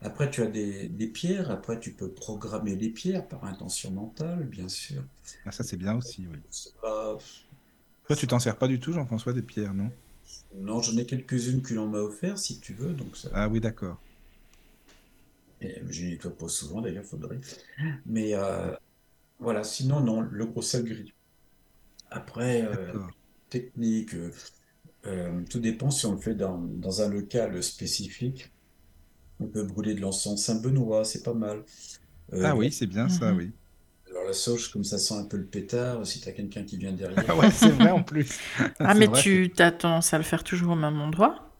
Après, 0.00 0.30
tu 0.30 0.42
as 0.42 0.46
des, 0.46 0.88
des 0.88 1.08
pierres. 1.08 1.50
Après, 1.50 1.80
tu 1.80 1.92
peux 1.94 2.10
programmer 2.12 2.76
les 2.76 2.90
pierres 2.90 3.26
par 3.28 3.44
intention 3.44 3.90
mentale, 3.92 4.44
bien 4.46 4.68
sûr. 4.68 5.04
Ah, 5.44 5.50
ça, 5.52 5.64
c'est 5.64 5.76
bien 5.76 5.96
aussi, 5.96 6.26
oui. 6.28 6.38
Pas... 6.80 7.18
Toi, 8.06 8.16
tu 8.16 8.26
t'en 8.26 8.40
sers 8.40 8.58
pas 8.58 8.66
du 8.68 8.80
tout, 8.80 8.92
Jean-François, 8.92 9.32
des 9.32 9.42
pierres, 9.42 9.72
non? 9.74 9.92
Non, 10.54 10.82
j'en 10.82 10.96
ai 10.98 11.06
quelques-unes 11.06 11.62
que 11.62 11.72
l'on 11.74 11.88
m'a 11.88 12.00
offert, 12.00 12.38
si 12.38 12.60
tu 12.60 12.74
veux. 12.74 12.92
Donc 12.92 13.16
ça... 13.16 13.30
Ah 13.32 13.48
oui, 13.48 13.60
d'accord. 13.60 13.98
Et 15.60 15.82
je 15.88 16.04
les 16.04 16.10
nettoie 16.12 16.36
pas 16.36 16.48
souvent, 16.48 16.80
d'ailleurs, 16.80 17.04
faudrait. 17.04 17.40
Mais 18.06 18.34
euh, 18.34 18.74
voilà, 19.38 19.64
sinon, 19.64 20.00
non, 20.00 20.20
le 20.20 20.46
gros 20.46 20.62
sel 20.62 20.84
gris. 20.84 21.14
Après, 22.10 22.62
euh. 22.62 22.94
Technique, 23.50 24.14
euh, 24.14 24.32
euh, 25.06 25.42
tout 25.50 25.60
dépend 25.60 25.90
si 25.90 26.06
on 26.06 26.12
le 26.14 26.20
fait 26.20 26.34
dans, 26.34 26.58
dans 26.58 27.02
un 27.02 27.08
local 27.08 27.62
spécifique. 27.62 28.52
On 29.40 29.48
peut 29.48 29.64
brûler 29.64 29.94
de 29.94 30.00
l'encens 30.00 30.44
Saint-Benoît, 30.44 31.04
c'est 31.04 31.22
pas 31.24 31.34
mal. 31.34 31.64
Euh, 32.34 32.42
Ah 32.42 32.56
oui, 32.56 32.72
c'est 32.72 32.86
bien 32.86 33.08
ça, 33.08 33.32
Mhm. 33.32 33.36
oui. 33.36 33.52
alors 34.10 34.24
la 34.24 34.32
sauge, 34.34 34.70
comme 34.72 34.84
ça 34.84 34.98
sent 34.98 35.14
un 35.14 35.24
peu 35.26 35.36
le 35.38 35.46
pétard, 35.46 36.06
si 36.06 36.20
t'as 36.20 36.32
quelqu'un 36.32 36.64
qui 36.64 36.76
vient 36.78 36.92
derrière. 36.92 37.24
Ah 37.28 37.36
ouais, 37.36 37.50
c'est 37.50 37.70
vrai 37.72 37.90
en 37.90 38.02
plus. 38.02 38.42
Ah 38.82 38.94
mais 38.94 39.06
vrai. 39.06 39.22
tu 39.22 39.52
as 39.58 39.72
tendance 39.72 40.12
à 40.14 40.18
le 40.18 40.24
faire 40.24 40.44
toujours 40.44 40.72
au 40.72 40.76
même 40.76 41.00
endroit? 41.00 41.54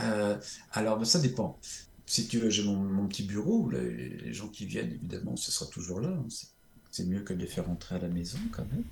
Euh, 0.00 0.38
alors, 0.72 0.98
ben, 0.98 1.04
ça 1.04 1.18
dépend. 1.20 1.58
Si 2.06 2.28
tu 2.28 2.38
veux, 2.38 2.50
j'ai 2.50 2.64
mon, 2.64 2.76
mon 2.76 3.08
petit 3.08 3.24
bureau, 3.24 3.68
là, 3.70 3.80
les, 3.82 4.32
gens 4.32 4.48
qui 4.48 4.66
viennent, 4.66 4.92
évidemment, 4.92 5.36
ce 5.36 5.50
sera 5.52 5.68
toujours 5.70 6.00
là. 6.00 6.10
hein. 6.10 6.26
C'est 6.30 6.48
c'est 6.90 7.04
mieux 7.04 7.22
que 7.22 7.34
de 7.34 7.38
les 7.40 7.46
faire 7.46 7.66
rentrer 7.66 7.96
à 7.96 7.98
la 7.98 8.08
maison, 8.08 8.48
quand 8.50 8.64
même. 8.64 8.84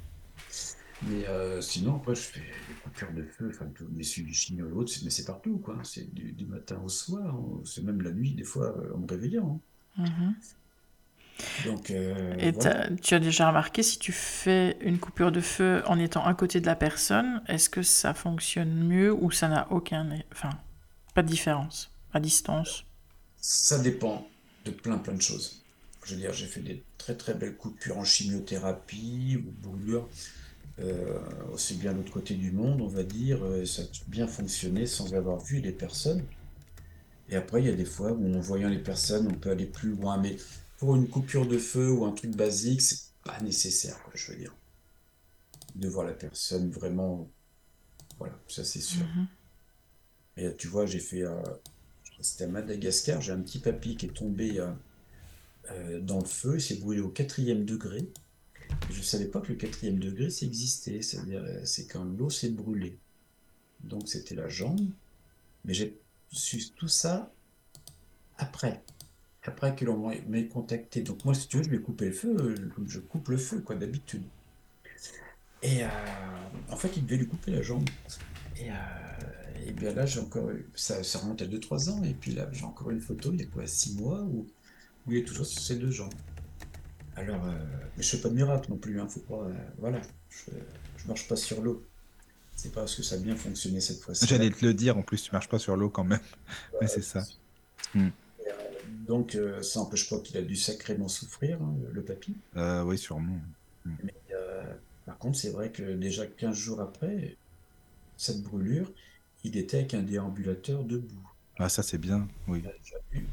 Mais 1.03 1.27
euh, 1.29 1.61
sinon, 1.61 1.97
après, 1.97 2.15
je 2.15 2.21
fais 2.23 2.65
des 2.67 2.77
coupures 2.77 3.13
de 3.13 3.25
feu, 3.25 3.51
enfin, 3.51 3.67
tous 3.75 3.89
mes 3.89 4.03
suivis 4.03 4.35
chignols 4.35 4.73
autres, 4.75 4.93
mais 5.05 5.11
c'est 5.11 5.25
partout, 5.27 5.59
quoi. 5.59 5.79
C'est 5.85 6.13
du, 6.15 6.33
du 6.33 6.47
matin 6.47 6.81
au 6.85 6.89
soir, 6.89 7.37
c'est 7.65 7.83
même 7.85 8.03
la 8.03 8.13
nuit, 8.13 8.35
des 8.35 8.45
fois, 8.45 8.77
euh, 8.79 8.95
en 8.95 8.99
me 8.99 9.07
réveillant. 9.07 9.61
hein. 9.99 10.05
Mhm. 10.05 10.37
Donc, 11.59 11.91
euh, 11.91 12.35
Et 12.39 12.53
voilà. 12.53 12.81
tu 13.03 13.15
as 13.15 13.19
déjà 13.19 13.49
remarqué 13.49 13.83
si 13.83 13.99
tu 13.99 14.13
fais 14.13 14.77
une 14.81 14.99
coupure 14.99 15.33
de 15.33 15.41
feu 15.41 15.83
en 15.87 15.99
étant 15.99 16.25
à 16.25 16.35
côté 16.35 16.61
de 16.61 16.67
la 16.67 16.77
personne, 16.77 17.43
est-ce 17.49 17.71
que 17.71 17.83
ça 17.83 18.15
fonctionne 18.15 18.75
mieux 18.87 19.13
ou 19.13 19.31
ça 19.31 19.49
n'a 19.49 19.71
aucun, 19.73 20.09
enfin, 20.33 20.51
pas 21.15 21.23
de 21.23 21.29
différence 21.29 21.91
à 22.13 22.21
distance? 22.21 22.85
Ça 23.41 23.79
dépend 23.79 24.29
de 24.65 24.71
plein 24.71 24.99
plein 24.99 25.15
de 25.15 25.23
choses. 25.23 25.65
Je 26.05 26.15
veux 26.15 26.21
dire, 26.21 26.33
j'ai 26.33 26.47
fait 26.47 26.61
des 26.61 26.85
très 26.99 27.17
très 27.17 27.35
belles 27.35 27.57
coupures 27.57 27.99
en 27.99 28.05
chimiothérapie 28.05 29.37
ou 29.45 29.51
brûlures, 29.53 30.09
euh, 30.79 31.19
aussi 31.53 31.75
bien 31.75 31.93
de 31.93 31.99
l'autre 31.99 32.13
côté 32.13 32.35
du 32.35 32.53
monde, 32.53 32.81
on 32.81 32.89
va 32.89 33.03
dire, 33.03 33.45
euh, 33.45 33.65
ça 33.65 33.83
a 33.83 33.85
bien 34.09 34.27
fonctionné 34.27 34.87
sans 34.87 35.15
avoir 35.15 35.41
vu 35.41 35.61
les 35.61 35.73
personnes. 35.73 36.23
Et 37.29 37.37
après, 37.37 37.63
il 37.63 37.67
y 37.67 37.71
a 37.71 37.75
des 37.75 37.85
fois 37.85 38.13
où 38.13 38.35
en 38.35 38.41
voyant 38.41 38.69
les 38.69 38.79
personnes, 38.79 39.27
on 39.29 39.35
peut 39.35 39.51
aller 39.51 39.67
plus 39.67 39.91
loin. 39.91 40.19
Mais 40.19 40.37
pour 40.79 40.95
une 40.95 41.09
coupure 41.09 41.47
de 41.47 41.59
feu 41.59 41.91
ou 41.91 42.05
un 42.05 42.13
truc 42.13 42.37
basique, 42.37 42.83
c'est 42.83 43.13
pas 43.25 43.41
nécessaire, 43.41 44.01
quoi, 44.03 44.13
je 44.15 44.33
veux 44.33 44.39
dire. 44.39 44.55
De 45.75 45.89
voir 45.89 46.07
la 46.07 46.15
personne 46.15 46.71
vraiment, 46.71 47.29
voilà, 48.19 48.39
ça 48.49 48.65
c'est 48.65 48.81
sûr. 48.81 49.05
Mhm. 49.05 49.27
Et 50.37 50.47
euh, 50.47 50.55
tu 50.57 50.69
vois, 50.69 50.87
j'ai 50.87 51.01
fait, 51.01 51.23
euh, 51.23 51.43
c'était 52.21 52.45
à 52.45 52.49
Madagascar, 52.49 53.21
j'ai 53.21 53.33
un 53.33 53.41
petit 53.41 53.59
papy 53.59 53.97
qui 53.97 54.07
est 54.07 54.15
tombé 54.15 54.61
euh, 55.71 56.01
dans 56.01 56.19
le 56.19 56.27
feu, 56.27 56.57
il 56.57 56.61
s'est 56.61 56.77
brûlé 56.77 57.01
au 57.01 57.09
quatrième 57.09 57.65
degré. 57.65 58.09
Je 58.91 58.99
ne 58.99 59.03
savais 59.03 59.27
pas 59.27 59.41
que 59.41 59.49
le 59.49 59.55
quatrième 59.55 59.99
degré, 59.99 60.31
ça 60.31 60.47
existait, 60.47 61.03
c'est-à-dire 61.03 61.43
euh, 61.43 61.65
c'est 61.65 61.87
quand 61.87 62.05
l'eau 62.05 62.31
s'est 62.31 62.51
brûlée. 62.51 62.97
Donc 63.85 64.09
c'était 64.09 64.35
la 64.35 64.49
jambe, 64.49 64.89
mais 65.65 65.75
j'ai 65.75 65.99
su 66.31 66.71
tout 66.71 66.89
ça 66.89 67.33
après, 68.39 68.83
après 69.43 69.75
que 69.75 69.85
l'on 69.85 70.11
m'ait 70.29 70.49
contacté. 70.49 71.03
Donc 71.03 71.25
moi, 71.25 71.35
si 71.35 71.49
tu 71.49 71.59
veux, 71.59 71.63
je 71.63 71.71
vais 71.71 71.81
couper 71.81 72.07
le 72.07 72.13
feu, 72.13 72.37
euh, 72.39 72.69
comme 72.75 72.89
je 72.89 73.01
coupe 73.01 73.29
le 73.29 73.37
feu, 73.37 73.61
quoi, 73.61 73.77
d'habitude. 73.77 74.23
Et 75.63 75.85
euh, 75.85 75.89
en 76.69 76.77
fait, 76.77 76.97
il 76.97 77.05
devait 77.05 77.17
lui 77.17 77.29
couper 77.29 77.51
la 77.51 77.63
jambe. 77.63 77.89
Et, 78.59 78.71
euh, 78.71 79.73
bien 79.73 79.93
là, 79.93 80.07
j'ai 80.07 80.21
encore 80.21 80.51
ça, 80.75 81.03
ça 81.03 81.19
remonte 81.19 81.43
à 81.43 81.47
2-3 81.47 81.91
ans, 81.91 82.03
et 82.05 82.15
puis 82.15 82.33
là, 82.33 82.49
j'ai 82.53 82.65
encore 82.65 82.91
une 82.91 83.01
photo, 83.01 83.33
il 83.33 83.41
y 83.41 83.43
a 83.43 83.47
quoi, 83.47 83.67
6 83.67 83.97
mois, 83.97 84.23
où, 84.23 84.47
où 85.07 85.13
il 85.13 85.19
est 85.19 85.25
toujours 85.25 85.47
sur 85.47 85.61
ses 85.61 85.77
deux 85.77 85.91
jambes. 85.91 86.15
Alors, 87.17 87.45
euh, 87.47 87.53
mais 87.97 88.03
je 88.03 88.11
fais 88.11 88.21
pas 88.23 88.29
de 88.29 88.35
miracle 88.35 88.71
non 88.71 88.77
plus, 88.77 89.01
hein, 89.01 89.09
faut 89.09 89.21
pas, 89.21 89.45
euh, 89.45 89.55
voilà, 89.79 90.01
je, 90.31 90.51
je 90.99 91.09
marche 91.09 91.27
pas 91.29 91.37
sur 91.37 91.63
l'eau. 91.63 91.83
C'est 92.57 92.73
pas 92.73 92.81
parce 92.81 92.95
que 92.95 93.03
ça 93.03 93.17
a 93.17 93.19
bien 93.19 93.37
fonctionné 93.37 93.81
cette 93.81 94.01
fois-ci. 94.01 94.27
J'allais 94.27 94.51
te 94.51 94.65
le 94.65 94.73
dire, 94.73 94.97
en 94.97 95.03
plus, 95.03 95.23
tu 95.23 95.31
marches 95.33 95.49
pas 95.49 95.59
sur 95.59 95.77
l'eau 95.77 95.91
quand 95.91 96.05
même. 96.05 96.21
Mais 96.81 96.89
c'est 96.89 97.03
ça. 97.03 97.23
Et, 97.95 97.99
euh, 97.99 98.09
donc, 99.07 99.35
euh, 99.35 99.63
ça 99.63 99.81
n'empêche 99.81 100.09
pas 100.09 100.19
qu'il 100.21 100.37
a 100.39 100.43
dû 100.43 100.57
sacrément 100.57 101.09
souffrir, 101.09 101.61
hein, 101.63 101.75
le 101.93 102.03
papy. 102.03 102.35
Oui, 102.55 102.97
sûrement. 102.99 103.39
Mais 103.85 104.15
euh, 104.33 104.65
par 105.05 105.19
contre, 105.19 105.39
c'est 105.39 105.51
vrai 105.51 105.71
que 105.71 105.83
déjà 105.93 106.27
15 106.27 106.57
jours 106.57 106.81
après 106.81 107.37
cette 108.17 108.43
brûlure, 108.43 108.91
il 109.45 109.57
était 109.57 109.79
avec 109.79 109.95
un 109.95 110.03
déambulateur 110.03 110.83
debout. 110.83 111.31
Ah, 111.59 111.69
ça, 111.69 111.83
c'est 111.83 111.99
bien, 111.99 112.27
oui. 112.49 112.63
Il 112.65 112.69
a 112.69 112.73
déjà 112.73 112.97
dû 113.13 113.27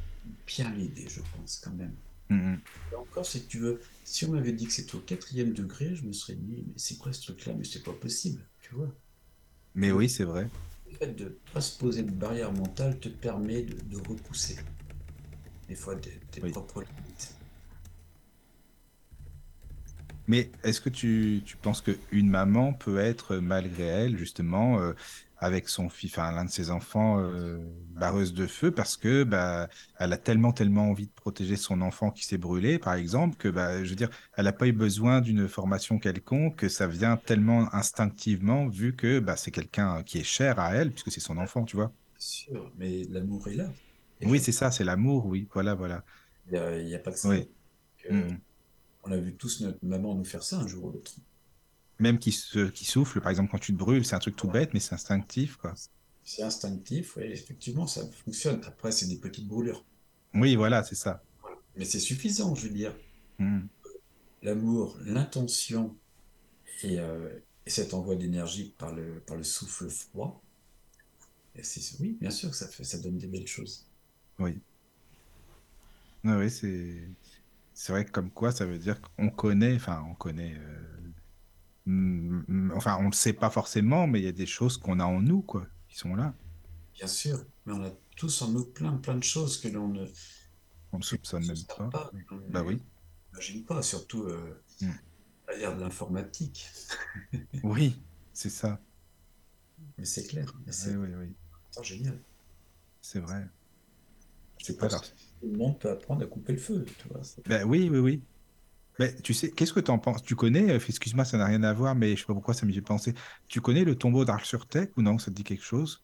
bien 0.46 0.70
l'aider, 0.76 1.08
je 1.10 1.22
pense, 1.22 1.62
quand 1.64 1.74
même. 1.74 1.96
Là 2.92 3.00
encore, 3.02 3.26
si 3.26 3.46
tu 3.48 3.60
veux, 3.60 3.82
si 4.06 4.24
on 4.26 4.32
m'avait 4.32 4.54
dit 4.54 4.68
que 4.68 4.72
c'était 4.74 4.96
au 4.96 5.02
quatrième 5.02 5.52
degré, 5.54 5.96
je 5.96 6.06
me 6.06 6.14
serais 6.14 6.36
dit, 6.36 6.64
mais 6.66 6.74
c'est 6.78 6.98
quoi 6.98 7.12
ce 7.12 7.22
truc-là? 7.24 7.54
Mais 7.56 7.66
c'est 7.66 7.84
pas 7.84 7.94
possible, 7.94 8.50
tu 8.62 8.74
vois. 8.76 8.96
Mais 9.76 9.92
oui, 9.92 10.10
c'est 10.10 10.24
vrai. 10.24 10.50
Le 10.86 10.96
fait 10.96 11.08
de 11.14 11.26
ne 11.26 11.30
pas 11.52 11.60
se 11.60 11.78
poser 11.78 12.04
de 12.04 12.12
barrière 12.12 12.54
mentale 12.54 12.98
te 12.98 13.10
permet 13.10 13.64
de, 13.64 13.82
de 13.82 13.98
repousser 13.98 14.66
des 15.68 15.76
fois 15.76 15.98
tes, 15.98 16.26
tes 16.32 16.40
Oui. 16.42 16.52
propres 16.52 16.84
limites. 16.84 17.42
Mais 20.28 20.56
est-ce 20.64 20.80
que 20.82 20.90
tu, 20.90 21.44
tu 21.46 21.58
penses 21.58 21.82
qu'une 21.82 22.30
maman 22.30 22.74
peut 22.74 22.98
être, 22.98 23.38
malgré 23.38 23.84
elle, 23.84 24.18
justement, 24.18 24.80
euh, 24.80 24.94
avec 25.44 25.68
son 25.70 25.90
fils, 25.90 26.12
enfin, 26.14 26.32
l'un 26.32 26.46
de 26.46 26.50
ses 26.50 26.72
enfants, 26.72 27.20
euh, 27.20 27.58
barreuse 27.90 28.34
de 28.34 28.48
feu, 28.48 28.72
parce 28.72 28.96
que 28.98 29.24
bah, 29.24 29.68
elle 30.00 30.14
a 30.14 30.18
tellement, 30.18 30.54
tellement 30.54 30.90
envie 30.90 31.08
de 31.08 31.12
protéger 31.12 31.58
son 31.58 31.82
enfant 31.82 32.12
qui 32.12 32.24
s'est 32.26 32.38
brûlé, 32.38 32.80
par 32.80 32.94
exemple, 32.94 33.36
que 33.38 33.50
bah, 33.50 33.84
je 33.84 33.90
veux 33.90 33.96
dire, 33.96 34.10
elle 34.38 34.46
n'a 34.46 34.54
pas 34.54 34.68
eu 34.68 34.72
besoin 34.72 35.20
d'une 35.22 35.48
formation 35.50 36.00
quelconque, 36.00 36.56
que 36.56 36.70
ça 36.70 36.88
vient 36.88 37.18
tellement 37.18 37.74
instinctivement, 37.76 38.68
vu 38.68 38.96
que 38.96 39.20
bah, 39.20 39.36
c'est 39.36 39.52
quelqu'un 39.52 40.02
qui 40.04 40.18
est 40.20 40.24
cher 40.24 40.60
à 40.60 40.74
elle, 40.76 40.92
puisque 40.92 41.12
c'est 41.12 41.20
son 41.20 41.38
enfant, 41.38 41.66
tu 41.66 41.76
vois. 41.76 41.88
Bien 41.88 42.20
sûr, 42.20 42.72
mais 42.78 43.04
l'amour 43.10 43.48
est 43.50 43.56
là. 43.56 43.70
Et 44.22 44.28
Oui, 44.28 44.40
c'est 44.40 44.54
ça, 44.54 44.72
c'est 44.72 44.86
l'amour, 44.86 45.26
oui, 45.26 45.48
voilà, 45.54 45.74
voilà. 45.76 46.04
il 46.52 46.86
n'y 46.86 46.96
a, 46.96 47.00
pas 47.00 47.12
que 47.12 47.20
ça. 47.20 47.30
Oui. 47.30 47.50
Que- 47.98 48.14
Mhm. 48.14 48.40
On 49.06 49.12
a 49.12 49.18
vu 49.18 49.36
tous 49.36 49.60
notre 49.62 49.84
maman 49.84 50.16
nous 50.16 50.24
faire 50.24 50.44
ça 50.44 50.60
un 50.60 50.68
jour 50.68 50.86
ou 50.86 50.92
l'autre. 50.92 51.12
Même 52.00 52.20
qui, 52.20 52.32
se, 52.32 52.70
qui 52.70 52.86
souffle, 52.86 53.22
par 53.22 53.30
exemple, 53.30 53.52
quand 53.52 53.60
tu 53.60 53.74
te 53.74 53.78
brûles, 53.78 54.06
c'est 54.06 54.16
un 54.16 54.20
truc 54.20 54.36
tout 54.36 54.48
bête, 54.48 54.74
mais 54.74 54.80
c'est 54.80 54.94
instinctif, 54.94 55.58
quoi. 55.58 55.74
C'est 56.24 56.44
instinctif, 56.44 57.18
oui, 57.18 57.24
effectivement, 57.26 57.86
ça 57.86 58.02
fonctionne. 58.26 58.62
Après, 58.66 58.92
c'est 58.92 59.08
des 59.08 59.18
petites 59.18 59.48
brûlures. 59.48 59.84
Oui, 60.34 60.56
voilà, 60.56 60.84
c'est 60.84 60.96
ça. 60.96 61.22
Mais 61.78 61.86
c'est 61.86 62.00
suffisant, 62.00 62.56
je 62.56 62.68
veux 62.68 62.74
dire. 62.74 62.96
Mhm. 63.40 63.68
L'amour, 64.42 64.98
l'intention 65.06 65.96
et, 66.84 67.00
euh, 67.00 67.30
et 67.66 67.70
cet 67.70 67.94
envoi 67.94 68.16
d'énergie 68.16 68.74
par 68.78 68.94
le, 68.94 69.22
par 69.22 69.38
le 69.38 69.44
souffle 69.44 69.90
froid, 69.90 70.44
oui, 72.00 72.18
bien 72.20 72.32
sûr, 72.32 72.54
ça, 72.56 72.68
fait, 72.68 72.84
ça 72.84 72.98
donne 72.98 73.18
des 73.18 73.28
belles 73.28 73.48
choses. 73.48 73.86
Oui. 74.40 74.60
Ah 76.26 76.38
oui, 76.38 76.50
c'est 76.50 77.10
c'est 77.74 77.92
vrai 77.92 78.06
que 78.06 78.12
comme 78.12 78.32
quoi 78.32 78.52
ça 78.52 78.66
veut 78.66 78.78
dire 78.80 79.02
qu'on 79.02 79.30
connaît, 79.30 79.76
enfin 79.76 80.06
on 80.10 80.16
connaît, 80.16 80.56
euh, 80.58 81.03
enfin 82.76 82.98
on 83.00 83.06
le 83.08 83.12
sait 83.14 83.34
pas 83.34 83.50
forcément, 83.50 84.08
mais 84.08 84.20
il 84.20 84.26
y 84.26 84.28
a 84.28 84.32
des 84.32 84.46
choses 84.46 84.78
qu'on 84.78 85.00
a 85.00 85.06
en 85.06 85.22
nous 85.22 85.42
quoi, 85.42 85.68
qui 85.88 85.98
sont 85.98 86.16
là, 86.16 86.34
Bien 86.96 87.08
sûr, 87.08 87.44
mais 87.66 87.74
on 87.74 87.84
a 87.84 87.92
tous 88.16 88.42
en 88.42 88.50
nous 88.50 88.66
plein, 88.66 88.98
plein 88.98 89.16
de 89.16 89.24
choses 89.24 89.60
que 89.60 89.68
l'on 89.68 89.88
ne 89.90 90.06
on 90.94 90.98
ne 91.00 91.04
soupçonne 91.04 91.46
même 91.46 91.64
pas. 91.66 91.90
pas, 91.90 92.12
Bah 92.50 92.64
oui, 92.64 92.82
n'imagine 93.32 93.66
pas, 93.66 93.82
surtout 93.82 94.24
euh, 94.24 94.64
Mm. 94.82 94.92
à 95.48 95.56
l'ère 95.56 95.76
de 95.76 95.82
l'informatique. 95.82 96.68
oui, 97.64 97.96
c'est 98.34 98.50
ça. 98.50 98.80
Mais 99.98 100.06
c'est 100.06 100.28
clair, 100.28 100.54
mais 100.66 100.72
Oui, 100.72 100.74
c'est 100.74 100.96
oui, 100.96 101.10
oui, 101.16 101.36
c'est 101.72 101.84
génial. 101.84 102.20
c'est 103.02 103.20
vrai. 103.20 103.48
Je 104.58 104.66
C'est 104.66 104.78
pas 104.78 104.90
tout 104.90 105.02
le 105.44 105.58
monde 105.58 105.80
peut 105.80 105.92
apprendre 105.92 106.24
à 106.24 106.26
couper 106.28 106.54
le 106.54 106.60
feu, 106.60 106.86
tu 106.98 107.08
vois. 107.10 107.22
Ben 107.46 107.64
oui, 107.66 107.90
oui, 107.90 108.00
oui. 108.00 108.24
Ben, 109.00 109.14
tu 109.24 109.34
sais, 109.34 109.52
qu'est-ce 109.52 109.74
que 109.74 109.80
tu 109.80 109.92
en 109.92 110.00
penses? 110.00 110.22
Tu 110.24 110.36
connais, 110.36 110.72
euh, 110.72 110.76
excuse-moi, 110.76 111.26
ça 111.26 111.38
n'a 111.38 111.46
rien 111.46 111.64
à 111.64 111.74
voir, 111.74 111.96
mais 111.96 112.16
je 112.16 112.22
sais 112.22 112.26
pas 112.28 112.34
pourquoi 112.34 112.54
ça 112.54 112.66
m'y 112.66 112.74
fait 112.74 112.82
penser. 112.82 113.14
Tu 113.48 113.60
connais 113.62 113.84
le 113.84 113.96
tombeau 113.98 114.24
d'Arles-sur-Tech 114.26 114.90
ou 114.98 115.02
non? 115.02 115.18
Ça 115.18 115.32
te 115.32 115.36
dit 115.36 115.44
quelque 115.44 115.64
chose? 115.64 116.04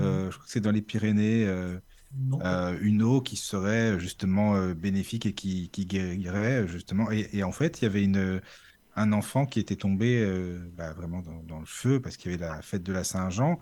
Euh, 0.00 0.30
je 0.30 0.36
crois 0.36 0.46
que 0.46 0.52
c'est 0.52 0.60
dans 0.60 0.72
les 0.72 0.82
Pyrénées. 0.82 1.46
euh, 1.46 1.80
euh, 2.42 2.78
une 2.82 3.02
eau 3.02 3.22
qui 3.22 3.36
serait 3.36 4.00
justement 4.00 4.72
bénéfique 4.74 5.26
et 5.26 5.34
qui, 5.34 5.70
qui 5.70 5.86
guérirait 5.86 6.68
justement. 6.68 7.10
Et, 7.12 7.28
et 7.32 7.44
en 7.44 7.52
fait, 7.52 7.80
il 7.82 7.84
y 7.84 7.86
avait 7.88 8.04
une, 8.04 8.40
un 8.96 9.12
enfant 9.12 9.46
qui 9.46 9.60
était 9.60 9.76
tombé 9.76 10.24
bah, 10.72 10.92
vraiment 10.94 11.22
dans, 11.22 11.42
dans 11.44 11.60
le 11.60 11.66
feu 11.66 12.00
parce 12.00 12.16
qu'il 12.16 12.32
y 12.32 12.34
avait 12.34 12.44
la 12.46 12.62
fête 12.62 12.82
de 12.84 12.92
la 12.92 13.04
Saint-Jean. 13.04 13.58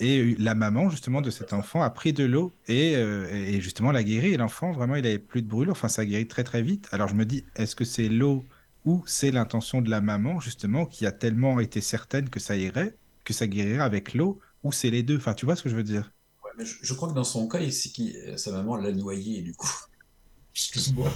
Et 0.00 0.34
la 0.38 0.54
maman 0.54 0.90
justement 0.90 1.20
de 1.20 1.30
cet 1.30 1.52
enfant 1.52 1.82
a 1.82 1.90
pris 1.90 2.12
de 2.12 2.24
l'eau 2.24 2.52
et, 2.68 2.96
euh, 2.96 3.28
et 3.32 3.60
justement 3.60 3.92
l'a 3.92 4.02
guéri. 4.02 4.32
Et 4.34 4.36
l'enfant, 4.36 4.72
vraiment, 4.72 4.96
il 4.96 5.06
avait 5.06 5.18
plus 5.18 5.42
de 5.42 5.48
brûlure. 5.48 5.72
Enfin, 5.72 5.88
ça 5.88 6.04
guérit 6.06 6.26
très 6.26 6.44
très 6.44 6.62
vite. 6.62 6.88
Alors 6.92 7.08
je 7.08 7.14
me 7.14 7.24
dis, 7.26 7.44
est-ce 7.56 7.76
que 7.76 7.84
c'est 7.84 8.08
l'eau 8.08 8.44
ou 8.84 9.04
c'est 9.06 9.30
l'intention 9.30 9.82
de 9.82 9.90
la 9.90 10.00
maman 10.00 10.40
justement 10.40 10.86
qui 10.86 11.06
a 11.06 11.12
tellement 11.12 11.60
été 11.60 11.80
certaine 11.82 12.30
que 12.30 12.40
ça 12.40 12.56
irait, 12.56 12.96
que 13.24 13.32
ça 13.34 13.46
guérirait 13.46 13.82
avec 13.82 14.14
l'eau, 14.14 14.40
ou 14.62 14.72
c'est 14.72 14.90
les 14.90 15.02
deux? 15.02 15.18
Enfin, 15.18 15.34
tu 15.34 15.44
vois 15.46 15.56
ce 15.56 15.62
que 15.62 15.68
je 15.68 15.76
veux 15.76 15.82
dire? 15.84 16.12
ouais, 16.44 16.50
mais 16.58 16.64
je, 16.64 16.76
je 16.82 16.94
crois 16.94 17.08
que 17.08 17.14
dans 17.14 17.24
son 17.24 17.48
cas, 17.48 17.58
c'est 17.70 17.90
qui, 17.90 18.16
sa 18.36 18.52
maman 18.52 18.76
l'a 18.76 18.92
noyé, 18.92 19.42
du 19.42 19.54
coup. 19.54 19.70
Excuse-moi. 20.54 21.08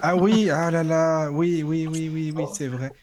Ah 0.00 0.16
oui, 0.16 0.48
ah 0.50 0.70
là 0.70 0.82
là, 0.82 1.30
oui, 1.30 1.62
oui, 1.62 1.86
oui, 1.86 2.08
oui, 2.08 2.32
oui, 2.34 2.44
c'est 2.54 2.68
vrai. 2.68 2.92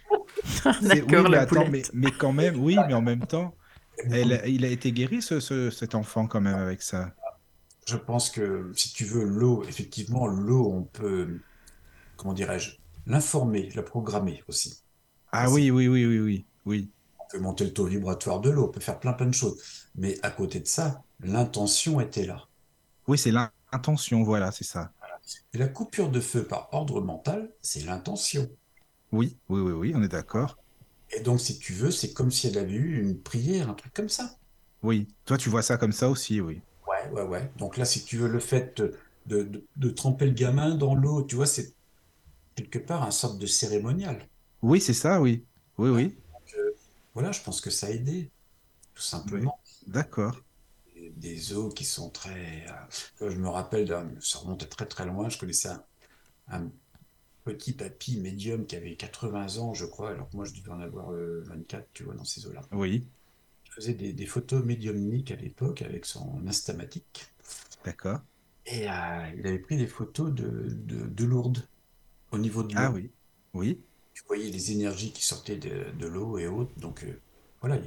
Oui, 0.82 1.36
attends, 1.36 1.66
mais 1.94 2.12
quand 2.12 2.34
même, 2.34 2.58
oui, 2.60 2.78
mais 2.88 2.94
en 2.94 3.02
même 3.02 3.26
temps, 3.26 3.54
elle, 4.12 4.42
il 4.48 4.66
a 4.66 4.70
été 4.70 4.92
guéri, 4.92 5.22
ce, 5.22 5.40
ce- 5.40 5.70
cet 5.72 5.96
enfant, 5.96 6.28
quand 6.28 6.42
même, 6.42 6.56
avec 6.58 6.82
ça? 6.82 7.14
Je 7.86 7.98
pense 7.98 8.30
que 8.30 8.72
si 8.74 8.94
tu 8.94 9.04
veux 9.04 9.24
l'eau, 9.26 9.64
effectivement, 9.66 10.28
l'eau, 10.28 10.72
on 10.72 10.84
peut, 10.84 11.42
comment 12.18 12.34
dirais-je, 12.34 12.78
l'informer, 13.08 13.70
la 13.76 13.84
programmer 13.84 14.44
aussi. 14.48 14.84
Ah 15.32 15.50
oui, 15.50 15.72
oui, 15.72 15.88
oui, 15.88 16.06
oui, 16.06 16.46
oui. 16.66 16.92
On 17.18 17.26
peut 17.28 17.40
monter 17.40 17.64
le 17.64 17.72
taux 17.74 17.86
vibratoire 17.86 18.42
de 18.42 18.50
l'eau, 18.50 18.66
on 18.66 18.72
peut 18.72 18.82
faire 18.82 19.00
plein 19.00 19.14
plein 19.14 19.28
de 19.28 19.34
choses. 19.34 19.64
Mais 19.96 20.20
à 20.22 20.32
côté 20.32 20.60
de 20.60 20.68
ça, 20.68 21.06
l'intention 21.22 22.02
était 22.02 22.26
là. 22.26 22.50
Oui, 23.08 23.18
c'est 23.18 23.32
l'intention, 23.32 24.24
voilà, 24.24 24.54
c'est 24.54 24.64
ça. 24.64 24.94
Et 25.54 25.60
la 25.60 25.68
coupure 25.68 26.10
de 26.10 26.20
feu 26.22 26.48
par 26.48 26.70
ordre 26.74 27.02
mental, 27.02 27.54
c'est 27.62 27.82
l'intention. 27.86 28.50
Oui, 29.12 29.38
oui, 29.50 29.60
oui, 29.62 29.72
oui, 29.72 29.94
on 29.96 30.02
est 30.02 30.08
d'accord. 30.08 30.58
Et 31.12 31.20
donc, 31.22 31.40
si 31.40 31.60
tu 31.60 31.74
veux, 31.74 31.92
c'est 31.92 32.14
comme 32.14 32.32
si 32.32 32.48
elle 32.48 32.58
avait 32.58 32.74
eu 32.74 33.02
une 33.02 33.22
prière, 33.22 33.70
un 33.70 33.74
truc 33.76 33.94
comme 33.94 34.10
ça. 34.10 34.40
Oui, 34.82 35.08
toi, 35.26 35.38
tu 35.38 35.50
vois 35.50 35.62
ça 35.62 35.78
comme 35.78 35.94
ça 35.94 36.10
aussi, 36.10 36.42
oui. 36.42 36.62
Ouais, 36.88 37.10
ouais, 37.12 37.22
ouais. 37.24 37.52
Donc 37.58 37.78
là, 37.78 37.86
si 37.86 38.04
tu 38.04 38.18
veux, 38.18 38.28
le 38.28 38.40
fait 38.40 38.82
de, 39.26 39.66
de, 39.76 39.90
tremper 39.90 40.26
le 40.26 40.34
gamin 40.34 40.76
dans 40.76 40.96
l'eau, 40.96 41.24
tu 41.24 41.36
vois, 41.36 41.46
c'est 41.46 41.74
quelque 42.56 42.80
part 42.80 43.04
un 43.04 43.12
sorte 43.12 43.40
de 43.40 43.46
cérémonial. 43.48 44.30
Oui, 44.62 44.82
c'est 44.82 44.94
ça, 44.94 45.22
oui. 45.22 45.46
Oui, 45.78 45.90
oui, 45.90 46.18
Donc, 46.34 46.54
euh, 46.58 46.72
voilà, 47.14 47.32
je 47.32 47.42
pense 47.42 47.62
que 47.62 47.70
ça 47.70 47.88
a 47.88 47.90
aidé, 47.92 48.32
tout 48.96 49.02
simplement. 49.04 49.60
d'accord. 49.88 50.44
Des, 50.96 51.10
des 51.12 51.54
eaux 51.54 51.70
qui 51.70 51.86
sont 51.86 52.10
très. 52.10 52.66
euh, 53.22 53.32
je 53.32 53.38
me 53.38 53.48
rappelle, 53.50 53.88
ça 54.22 54.40
remonte 54.40 54.68
très 54.70 54.86
très 54.88 55.06
loin, 55.06 55.30
je 55.30 55.38
connaissais 55.38 55.70
un, 55.70 55.84
un 56.50 56.72
petit 57.54 57.74
papy 57.74 58.18
médium 58.20 58.66
qui 58.68 58.76
avait 58.76 58.96
80 58.96 59.58
ans, 59.58 59.74
je 59.74 59.86
crois, 59.86 60.12
alors 60.12 60.30
que 60.30 60.36
moi 60.36 60.46
je 60.46 60.54
devais 60.54 60.72
en 60.72 60.80
avoir 60.80 61.12
euh, 61.14 61.42
24, 61.48 61.90
tu 61.94 62.04
vois, 62.04 62.16
dans 62.16 62.26
ces 62.26 62.46
eaux-là. 62.48 62.62
Oui, 62.72 63.10
Il 63.68 63.72
faisait 63.72 63.94
des, 63.94 64.12
des 64.12 64.26
photos 64.26 64.66
médiumniques 64.66 65.32
à 65.32 65.38
l'époque 65.38 65.82
avec 65.82 66.06
son 66.06 66.46
instamatique. 66.46 67.28
d'accord. 67.84 68.22
Et 68.66 68.90
euh, 68.90 69.32
il 69.38 69.46
avait 69.48 69.60
pris 69.60 69.76
des 69.76 69.86
photos 69.88 70.34
de, 70.34 70.70
de, 70.70 71.08
de 71.08 71.26
Lourdes, 71.26 71.68
au 72.32 72.38
niveau 72.40 72.64
de 72.64 72.76
l'eau. 72.76 72.84
Ah 72.84 72.92
oui, 72.92 73.12
oui, 73.54 73.86
Tu 74.14 74.24
voyais 74.28 74.52
les 74.52 74.72
énergies 74.72 75.12
qui 75.12 75.26
sortaient 75.26 75.58
de, 75.58 75.90
de 75.98 76.06
l'eau 76.06 76.38
et 76.38 76.46
autres. 76.48 76.78
Donc 76.78 77.04
euh, 77.04 77.20
voilà, 77.60 77.78
il 77.78 77.86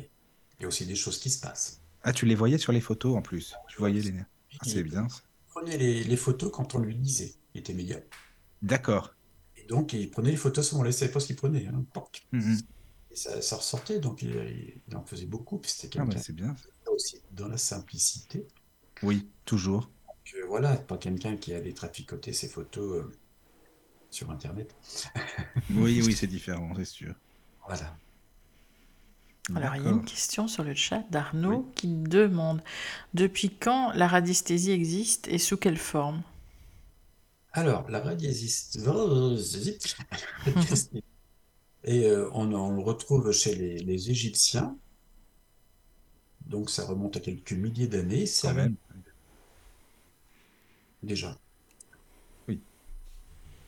y, 0.61 0.65
a- 0.65 0.69
aussi 0.69 0.85
des 0.85 0.97
choses 0.97 1.19
qui 1.21 1.31
se 1.31 1.41
passent. 1.41 1.81
Ah, 2.03 2.13
tu 2.13 2.27
les 2.27 2.37
voyais 2.37 2.59
sur 2.59 2.71
les 2.73 2.81
photos, 2.81 3.17
en 3.17 3.23
plus. 3.23 3.61
Tu 3.67 3.77
voyais 3.79 4.03
les... 4.03 4.15
Ah, 4.61 4.65
c'est 4.65 4.85
bien, 4.85 5.09
ça. 5.09 5.23
prenait 5.49 5.79
les, 5.79 6.03
les 6.05 6.17
photos 6.17 6.51
quand 6.53 6.75
on 6.75 6.81
lui 6.81 6.97
disait. 6.97 7.35
Il 7.55 7.61
était 7.61 7.75
médium. 7.75 8.01
D'accord. 8.63 9.15
Et 9.63 9.67
donc, 9.67 9.93
il 9.95 10.11
prenait 10.11 10.31
les 10.31 10.37
photos 10.37 10.69
sans 10.69 10.81
on 10.81 10.85
ne 10.85 10.91
savait 10.91 11.11
pas 11.13 11.21
ce 11.21 11.27
qu'il 11.27 11.37
prenait. 11.37 11.67
hein. 11.67 11.85
Mhm. 12.33 12.59
Et 13.11 13.17
ça, 13.17 13.41
ça 13.43 13.57
ressortait, 13.57 14.01
donc 14.01 14.23
il, 14.23 14.31
il- 14.31 14.83
il 14.89 14.97
en 14.97 15.05
faisait 15.05 15.27
beaucoup. 15.27 15.59
Puis 15.59 15.71
c'était 15.71 15.89
Ah, 15.97 16.05
bah, 16.05 16.15
quelqu'un 16.15 16.19
c'est 16.19 16.33
bien. 16.35 16.55
aussi 16.93 17.23
dans 17.31 17.49
la 17.49 17.59
simplicité. 17.59 18.49
Oui, 19.03 19.31
toujours. 19.45 19.91
Que, 20.25 20.45
voilà, 20.47 20.77
pas 20.77 20.99
quelqu'un 20.99 21.37
qui 21.37 21.53
allait 21.55 21.75
traficoter 21.75 22.33
ses 22.33 22.49
photos 22.49 23.05
euh, 23.05 23.13
sur 24.11 24.31
Internet. 24.31 24.77
Oui, 25.71 26.01
oui, 26.03 26.15
c'est 26.15 26.27
différent, 26.29 26.73
c'est 26.77 26.85
sûr. 26.85 27.15
Voilà. 27.67 27.99
Alors, 29.55 29.77
il 29.77 29.85
y 29.85 29.89
a 29.89 29.91
une 29.91 30.05
question 30.05 30.47
sur 30.47 30.63
le 30.63 30.75
chat 30.75 31.05
d'Arnaud 31.11 31.71
qui 31.75 31.89
demande 31.89 32.63
Depuis 33.15 33.51
quand 33.51 33.93
la 33.93 34.09
radiesthésie 34.09 34.73
existe 34.73 35.29
et 35.29 35.39
sous 35.39 35.57
quelle 35.59 35.79
forme? 35.79 36.23
Alors, 37.53 37.89
la 37.91 38.01
radiésiste. 38.01 38.79
Et 41.85 42.07
euh, 42.07 42.31
on, 42.33 42.53
on 42.55 42.77
le 42.77 42.83
retrouve 42.83 43.33
chez 43.33 43.55
les, 43.55 43.79
les 43.79 44.11
Égyptiens. 44.11 44.77
Donc, 46.47 46.71
ça 46.71 46.85
remonte 46.87 47.17
à 47.17 47.21
quelques 47.21 47.53
milliers 47.53 47.89
d'années. 47.89 48.27
Même. 48.55 48.77
déjà. 51.03 51.37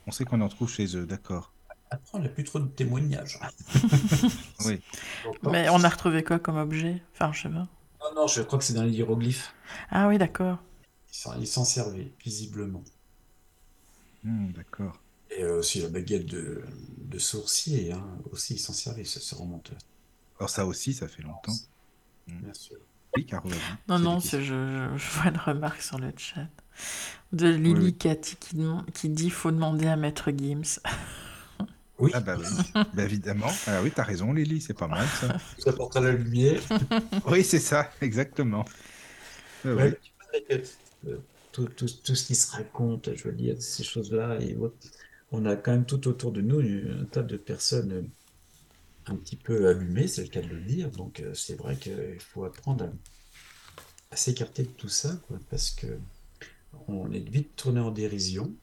On 0.06 0.10
sait 0.12 0.24
qu'on 0.24 0.40
en 0.42 0.48
trouve 0.50 0.70
chez 0.70 0.96
eux, 0.96 1.06
d'accord. 1.06 1.52
Après, 1.90 2.10
on 2.18 2.18
n'a 2.20 2.28
plus 2.28 2.44
trop 2.44 2.60
de 2.60 2.68
témoignages. 2.68 3.38
Oui. 4.66 4.80
Mais 5.42 5.68
on 5.68 5.82
a 5.82 5.88
retrouvé 5.88 6.22
quoi 6.22 6.38
comme 6.38 6.56
objet? 6.56 7.02
Enfin, 7.12 7.32
je 7.32 7.42
sais 7.42 7.48
pas. 7.48 7.66
Non, 8.00 8.14
non, 8.14 8.26
je 8.26 8.42
crois 8.42 8.58
que 8.58 8.64
c'est 8.64 8.72
dans 8.74 8.82
les 8.84 8.92
hiéroglyphes. 8.92 9.54
Ah 9.90 10.08
oui, 10.08 10.16
d'accord. 10.18 10.58
Ils 11.10 11.16
s'en- 11.16 11.38
ils 11.40 11.46
s'en 11.46 11.64
servaient, 11.64 12.12
visiblement. 12.24 12.82
Hmm, 14.24 14.50
d'accord. 14.52 15.00
Et 15.30 15.42
euh, 15.42 15.58
aussi 15.58 15.80
la 15.82 15.88
baguette 15.88 16.26
de, 16.26 16.62
de 16.98 17.18
sourcier, 17.18 17.92
hein, 17.92 18.18
aussi, 18.30 18.54
ils 18.54 18.58
s'en 18.58 18.72
servaient, 18.72 19.04
ce, 19.04 19.20
ce 19.20 19.34
remonteur. 19.34 19.78
Alors 20.38 20.50
ça 20.50 20.66
aussi, 20.66 20.94
ça 20.94 21.08
fait 21.08 21.22
longtemps. 21.22 21.60
Bien 22.40 22.54
sûr. 22.54 22.78
Oui, 23.16 23.26
Caro, 23.26 23.50
vas-y. 23.50 23.78
Non, 23.88 23.98
non, 23.98 24.18
je, 24.20 24.40
je- 24.40 24.96
je 24.96 25.10
vois 25.12 25.30
une 25.30 25.36
remarque 25.38 25.82
sur 25.82 25.98
le 25.98 26.12
chat 26.16 26.46
de 27.32 27.48
Lily 27.48 27.94
oui. 27.94 27.96
Cathy 27.96 28.36
qui, 28.36 28.56
qui 28.94 29.08
dit 29.10 29.30
faut 29.30 29.50
demander 29.52 29.86
à 29.88 29.96
Maître 29.96 30.30
Gims. 30.32 30.80
Oui, 31.98 32.10
Ah 32.12 32.20
bah 32.20 32.36
oui, 32.38 32.76
bah 32.92 33.04
évidemment. 33.04 33.62
Ah 33.66 33.80
oui, 33.82 33.92
t'as 33.92 34.02
raison, 34.02 34.32
Lily, 34.32 34.60
c'est 34.60 34.74
pas 34.74 34.88
mal 34.88 35.12
ça. 35.12 35.32
ça 35.56 35.70
apporte 35.70 35.94
à 35.96 36.00
la 36.00 36.12
lumière. 36.12 36.62
oui, 37.26 37.44
c'est 37.44 37.60
ça, 37.60 37.96
exactement. 38.00 38.64
Ah 39.64 39.74
oui. 39.76 39.94
Tout, 41.54 41.68
tout, 41.70 41.86
tout 42.04 42.14
ce 42.16 42.26
qui 42.26 42.36
se 42.36 42.52
raconte, 42.52 43.14
je 43.16 43.24
veux 43.24 43.32
dire, 43.34 43.56
ces 43.62 43.84
choses-là, 43.84 44.38
et 44.42 44.58
on 45.32 45.46
a 45.46 45.56
quand 45.56 45.72
même 45.72 45.86
tout 45.86 46.08
autour 46.08 46.32
de 46.32 46.42
nous 46.42 46.60
un 46.60 47.06
tas 47.06 47.22
de 47.24 47.36
personnes 47.38 48.10
un 49.06 49.16
petit 49.16 49.36
peu 49.36 49.68
allumées, 49.68 50.08
c'est 50.08 50.22
le 50.24 50.28
cas 50.28 50.42
de 50.42 50.48
le 50.48 50.62
dire. 50.62 50.90
Donc 50.92 51.20
euh, 51.20 51.34
c'est 51.34 51.56
vrai 51.56 51.78
qu'il 51.78 52.20
faut 52.20 52.44
apprendre 52.44 52.84
à, 52.86 52.92
à 54.10 54.16
s'écarter 54.16 54.62
de 54.64 54.70
tout 54.70 54.88
ça, 54.88 55.16
quoi, 55.26 55.38
parce 55.50 55.70
que 55.70 56.00
on 56.88 57.12
est 57.12 57.28
vite 57.28 57.56
tourné 57.56 57.80
en 57.80 57.90
dérision. 57.92 58.56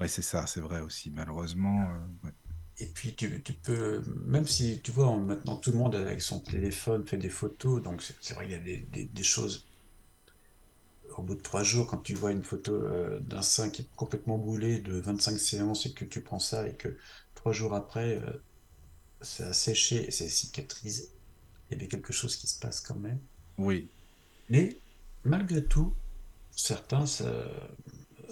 Ouais, 0.00 0.08
c'est 0.08 0.22
ça, 0.22 0.46
c'est 0.46 0.60
vrai 0.60 0.80
aussi, 0.80 1.10
malheureusement. 1.10 1.90
euh, 1.90 2.06
ouais. 2.26 2.32
Et 2.78 2.86
puis 2.86 3.14
tu, 3.14 3.42
tu 3.42 3.52
peux, 3.54 4.02
même 4.26 4.46
si 4.46 4.80
tu 4.82 4.90
vois, 4.90 5.14
maintenant 5.16 5.56
tout 5.56 5.72
le 5.72 5.78
monde 5.78 5.94
avec 5.94 6.20
son 6.22 6.40
téléphone 6.40 7.06
fait 7.06 7.16
des 7.18 7.30
photos, 7.30 7.82
donc 7.82 8.02
c'est 8.02 8.16
c'est 8.20 8.34
vrai 8.34 8.44
qu'il 8.46 8.52
y 8.52 8.56
a 8.56 8.58
des, 8.60 8.78
des- 8.78 9.04
des 9.06 9.22
choses. 9.22 9.66
Au 11.16 11.22
bout 11.22 11.34
de 11.34 11.40
trois 11.42 11.62
jours, 11.62 11.86
quand 11.86 11.98
tu 11.98 12.14
vois 12.14 12.32
une 12.32 12.42
photo 12.44 12.74
euh, 12.74 13.20
d'un 13.20 13.42
sein 13.42 13.70
qui 13.70 13.82
est 13.82 13.88
complètement 13.96 14.38
brûlé 14.38 14.80
de 14.80 14.94
25 15.00 15.38
séances 15.38 15.86
et 15.86 15.92
que 15.94 16.04
tu 16.04 16.20
prends 16.22 16.38
ça 16.38 16.68
et 16.68 16.74
que 16.74 16.96
trois 17.34 17.52
jours 17.52 17.74
après, 17.74 18.16
euh, 18.16 18.42
ça 19.22 19.48
a 19.48 19.52
séché 19.52 20.06
et 20.08 20.10
c'est 20.10 20.28
cicatrisé, 20.28 21.08
il 21.70 21.74
y 21.74 21.80
avait 21.80 21.88
quelque 21.88 22.12
chose 22.12 22.36
qui 22.36 22.46
se 22.46 22.58
passe 22.58 22.80
quand 22.80 22.96
même. 22.96 23.20
Oui, 23.58 23.88
Mais 24.48 24.80
malgré 25.24 25.64
tout, 25.64 25.94
certains, 26.50 27.06
ça, 27.06 27.32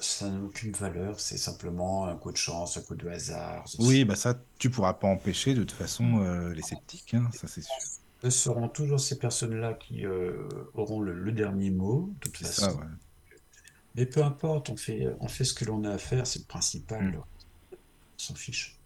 ça 0.01 0.28
n'a 0.31 0.40
aucune 0.43 0.73
valeur, 0.73 1.20
c'est 1.20 1.39
simplement 1.39 2.06
un 2.06 2.16
coup 2.16 2.32
de 2.32 2.36
chance, 2.36 2.77
un 2.77 2.82
coup 2.82 2.97
de 2.97 3.09
hasard. 3.09 3.65
oui, 3.78 4.05
bah 4.05 4.16
ça, 4.16 4.40
tu 4.59 4.70
pourras 4.70 4.94
pas 4.94 5.09
empêcher 5.09 5.55
de 5.55 5.62
toute 5.65 5.73
façon 5.73 6.23
euh, 6.23 6.52
les 6.52 6.62
sceptiques, 6.62 7.15
hein, 7.15 7.31
ça 7.32 7.48
c'est 7.48 7.62
sûr. 7.62 7.82
Ce 8.24 8.30
seront 8.30 8.68
toujours 8.68 9.01
ces 9.01 9.18
personnes-là 9.18 9.74
qui 9.74 10.06
euh, 10.06 10.48
auront 10.74 11.01
le, 11.01 11.12
le 11.12 11.32
dernier 11.32 11.70
mot, 11.70 12.12
de 12.14 12.20
toute 12.30 12.38
façon. 12.38 12.62
ça, 12.62 12.74
ouais. 12.74 12.84
Mais 13.94 14.06
peu 14.06 14.24
importe, 14.24 14.70
on 14.70 14.76
fait, 14.76 15.06
on 15.20 15.28
fait 15.28 15.44
ce 15.44 15.55
que 15.55 15.64
l'on 15.64 15.84
a 15.84 15.90
à 15.90 15.98
faire, 15.98 16.26
c'est 16.26 16.40
le 16.40 16.46
principal. 16.46 17.05
Mm. 17.12 17.16
On 17.72 18.18
s'en 18.18 18.34
fiche. 18.34 18.78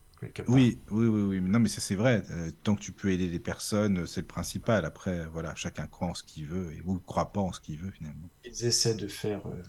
Oui, 0.48 0.80
oui, 0.90 1.06
oui, 1.06 1.22
oui. 1.22 1.40
Non, 1.40 1.60
mais 1.60 1.68
ça 1.68 1.80
c'est 1.80 1.94
vrai. 1.94 2.24
Euh, 2.30 2.50
tant 2.64 2.74
que 2.74 2.80
tu 2.80 2.90
peux 2.90 3.12
aider 3.12 3.28
les 3.28 3.38
personnes, 3.38 4.04
c'est 4.08 4.22
le 4.22 4.26
principal. 4.26 4.84
Après, 4.84 5.26
voilà, 5.26 5.54
chacun 5.54 5.86
croit 5.86 6.08
en 6.08 6.14
ce 6.14 6.24
qu'il 6.24 6.46
veut 6.46 6.72
et 6.72 6.82
ou 6.84 6.94
ne 6.94 6.98
croit 6.98 7.32
pas 7.32 7.40
en 7.40 7.52
ce 7.52 7.60
qu'il 7.60 7.78
veut 7.78 7.92
finalement. 7.92 8.28
Ils 8.44 8.64
essaient 8.64 8.96
de 8.96 9.06
faire 9.06 9.46
euh, 9.46 9.62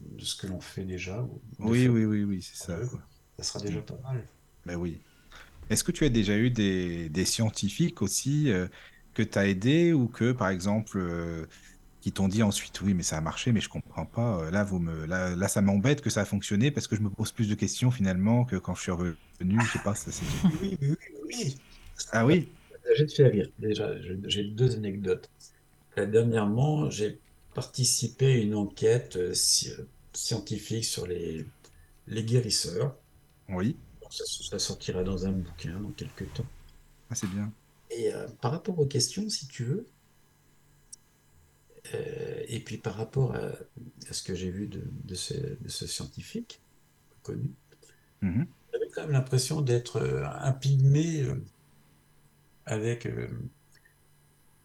de 0.00 0.24
ce 0.24 0.34
que 0.34 0.48
l'on 0.48 0.60
fait 0.60 0.84
déjà. 0.84 1.22
ou 1.22 1.40
Oui, 1.60 1.86
oui, 1.86 2.04
oui, 2.04 2.24
oui, 2.24 2.42
c'est 2.42 2.56
ça. 2.56 2.76
quoi. 2.90 3.00
Ça 3.38 3.44
sera 3.44 3.64
déjà 3.64 3.80
pas 3.82 3.98
mal. 4.02 4.26
Ben 4.66 4.74
oui. 4.76 5.00
Est-ce 5.70 5.84
que 5.84 5.92
tu 5.92 6.04
as 6.04 6.10
déjà 6.10 6.36
eu 6.38 6.50
des, 6.50 7.08
des 7.10 7.24
scientifiques 7.26 8.02
aussi 8.02 8.50
euh, 8.52 8.68
que 9.14 9.22
tu 9.22 9.38
as 9.38 9.46
aidés 9.48 9.92
ou 9.94 10.08
que, 10.08 10.32
par 10.32 10.48
exemple, 10.50 10.98
euh, 10.98 11.46
qui 12.00 12.12
t'ont 12.12 12.28
dit 12.28 12.42
ensuite, 12.42 12.80
oui, 12.82 12.94
mais 12.94 13.02
ça 13.04 13.18
a 13.18 13.22
marché, 13.22 13.52
mais 13.52 13.60
je 13.60 13.68
comprends 13.70 14.06
pas. 14.06 14.40
euh, 14.44 14.50
Là, 14.52 14.64
vous 14.64 14.78
me, 14.80 15.06
là, 15.06 15.36
là, 15.36 15.48
ça 15.48 15.62
m'embête 15.62 16.02
que 16.02 16.10
ça 16.10 16.22
a 16.22 16.24
fonctionné 16.26 16.70
parce 16.72 16.88
que 16.88 16.96
je 16.96 17.02
me 17.02 17.10
pose 17.10 17.32
plus 17.32 17.48
de 17.48 17.54
questions 17.56 17.90
finalement 17.92 18.44
que 18.46 18.56
quand 18.56 18.74
je 18.76 18.82
suis 18.82 18.92
revenu. 18.92 19.64
Je 19.66 19.72
sais 19.72 19.80
pas, 19.80 19.94
ça 19.96 20.12
c'est. 20.12 20.26
Oui, 20.60 20.76
oui, 20.82 20.96
oui. 21.24 21.62
Ah 22.12 22.24
oui, 22.26 22.54
te 22.96 23.06
faire 23.14 23.30
rire. 23.32 23.48
Déjà, 23.58 23.92
j'ai 24.24 24.44
deux 24.44 24.76
anecdotes. 24.76 25.30
Dernièrement, 25.96 26.90
j'ai 26.90 27.22
participé 27.54 28.26
à 28.34 28.38
une 28.38 28.54
enquête 28.54 29.34
sci- 29.34 29.72
scientifique 30.14 30.84
sur 30.84 31.06
les, 31.06 31.50
les 32.06 32.24
guérisseurs. 32.24 32.98
oui, 33.48 33.78
Ça, 34.10 34.24
ça 34.26 34.58
sortira 34.58 35.04
dans 35.04 35.26
un 35.26 35.32
bouquin 35.32 35.80
dans 35.80 35.92
quelques 35.92 36.34
temps. 36.34 36.52
ah, 37.10 37.14
c'est 37.14 37.26
bien. 37.28 37.54
Et 37.90 38.12
euh, 38.12 38.26
par 38.40 38.50
rapport 38.52 38.78
aux 38.80 38.86
questions, 38.86 39.28
si 39.28 39.46
tu 39.46 39.62
veux, 39.64 39.92
euh, 41.94 42.44
et 42.48 42.60
puis 42.60 42.78
par 42.78 42.94
rapport 42.96 43.34
à, 43.34 43.40
à 44.08 44.12
ce 44.12 44.22
que 44.22 44.34
j'ai 44.34 44.50
vu 44.50 44.68
de, 44.68 44.82
de 45.04 45.14
ce, 45.14 45.34
de 45.34 45.68
ce 45.68 45.86
scientifique 45.86 46.62
connu, 47.22 47.54
Mhm. 48.22 48.54
j'avais 48.72 48.88
quand 48.90 49.02
même 49.02 49.12
l'impression 49.12 49.60
d'être 49.62 49.96
euh, 49.98 50.24
un 50.26 50.52
pygmée 50.52 51.24
avec, 52.66 53.06
euh, 53.06 53.28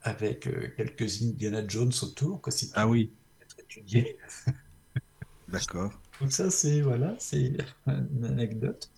avec 0.01 0.47
quelques 0.77 1.21
Indiana 1.21 1.63
Jones 1.67 1.91
autour, 2.03 2.41
quoi, 2.41 2.51
si 2.51 2.71
Ah 2.73 2.87
oui, 2.87 3.11
être 3.41 3.59
étudié. 3.59 4.17
d'accord. 5.47 6.01
Donc 6.19 6.31
ça, 6.33 6.49
c'est 6.51 6.81
voilà, 6.81 7.15
c'est 7.19 7.53
une 7.87 8.25
anecdote. 8.25 8.91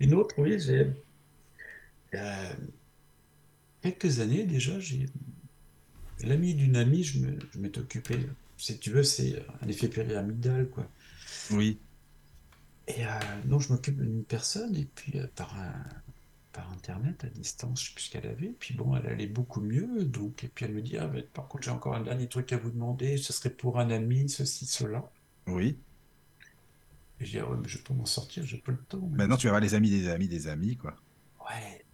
Une 0.00 0.14
autre, 0.14 0.34
oui, 0.38 0.58
j'ai 0.58 0.92
il 2.12 2.16
y 2.16 2.18
a 2.20 2.56
quelques 3.82 4.20
années 4.20 4.46
déjà, 4.46 4.78
j'ai 4.80 5.04
l'ami 6.20 6.54
d'une 6.54 6.76
amie, 6.76 7.02
je 7.04 7.18
m'étais 7.58 7.80
occupé. 7.80 8.28
Si 8.56 8.78
tu 8.78 8.90
veux, 8.90 9.02
c'est 9.02 9.44
un 9.60 9.66
effet 9.68 9.88
pyramidal, 9.88 10.68
quoi. 10.70 10.90
Oui, 11.50 11.82
Et 12.86 13.06
euh, 13.06 13.42
donc, 13.44 13.60
je 13.62 13.72
m'occupe 13.72 13.96
d'une 14.00 14.24
personne, 14.24 14.76
et 14.76 14.84
puis 14.86 15.18
euh, 15.18 15.26
par 15.34 15.58
un- 15.58 16.02
par 16.52 16.70
internet, 16.72 17.24
à 17.24 17.28
distance, 17.30 17.80
je 17.82 17.88
sais 17.88 17.94
plus 17.94 18.04
ce 18.04 18.10
qu'elle 18.10 18.26
avait. 18.26 18.50
Puis 18.58 18.74
bon, 18.74 18.96
elle 18.96 19.06
allait 19.06 19.26
beaucoup 19.28 19.60
mieux, 19.60 20.04
donc, 20.04 20.42
et 20.44 20.48
puis 20.48 20.64
elle 20.66 20.74
me 20.74 20.82
dit, 20.82 20.98
ah, 20.98 21.06
mais 21.08 21.22
par 21.22 21.46
contre, 21.48 21.64
j'ai 21.64 21.70
encore 21.70 21.94
un 21.94 22.02
dernier 22.02 22.28
truc 22.28 22.52
à 22.52 22.58
vous 22.58 22.70
demander, 22.70 23.16
ce 23.18 23.32
serait 23.32 23.50
pour 23.50 23.78
un 23.78 23.90
ami, 23.90 24.28
ceci, 24.28 24.66
cela. 24.66 25.12
oui. 25.46 25.82
Et 27.20 27.24
je 27.26 27.30
dis, 27.32 27.38
ah 27.38 27.48
ouais, 27.50 27.56
mais 27.60 27.68
je 27.68 27.78
peux 27.78 27.94
m'en 27.94 28.06
sortir, 28.06 28.44
j'ai 28.44 28.58
pas 28.58 28.72
le 28.72 28.78
temps. 28.78 28.98
Maintenant, 29.12 29.36
tu 29.36 29.48
vas 29.48 29.60
les 29.60 29.74
amis 29.74 29.90
des 29.90 30.08
amis 30.08 30.28
des 30.28 30.48
amis, 30.48 30.76
quoi. 30.76 30.96
Ouais. 31.48 31.84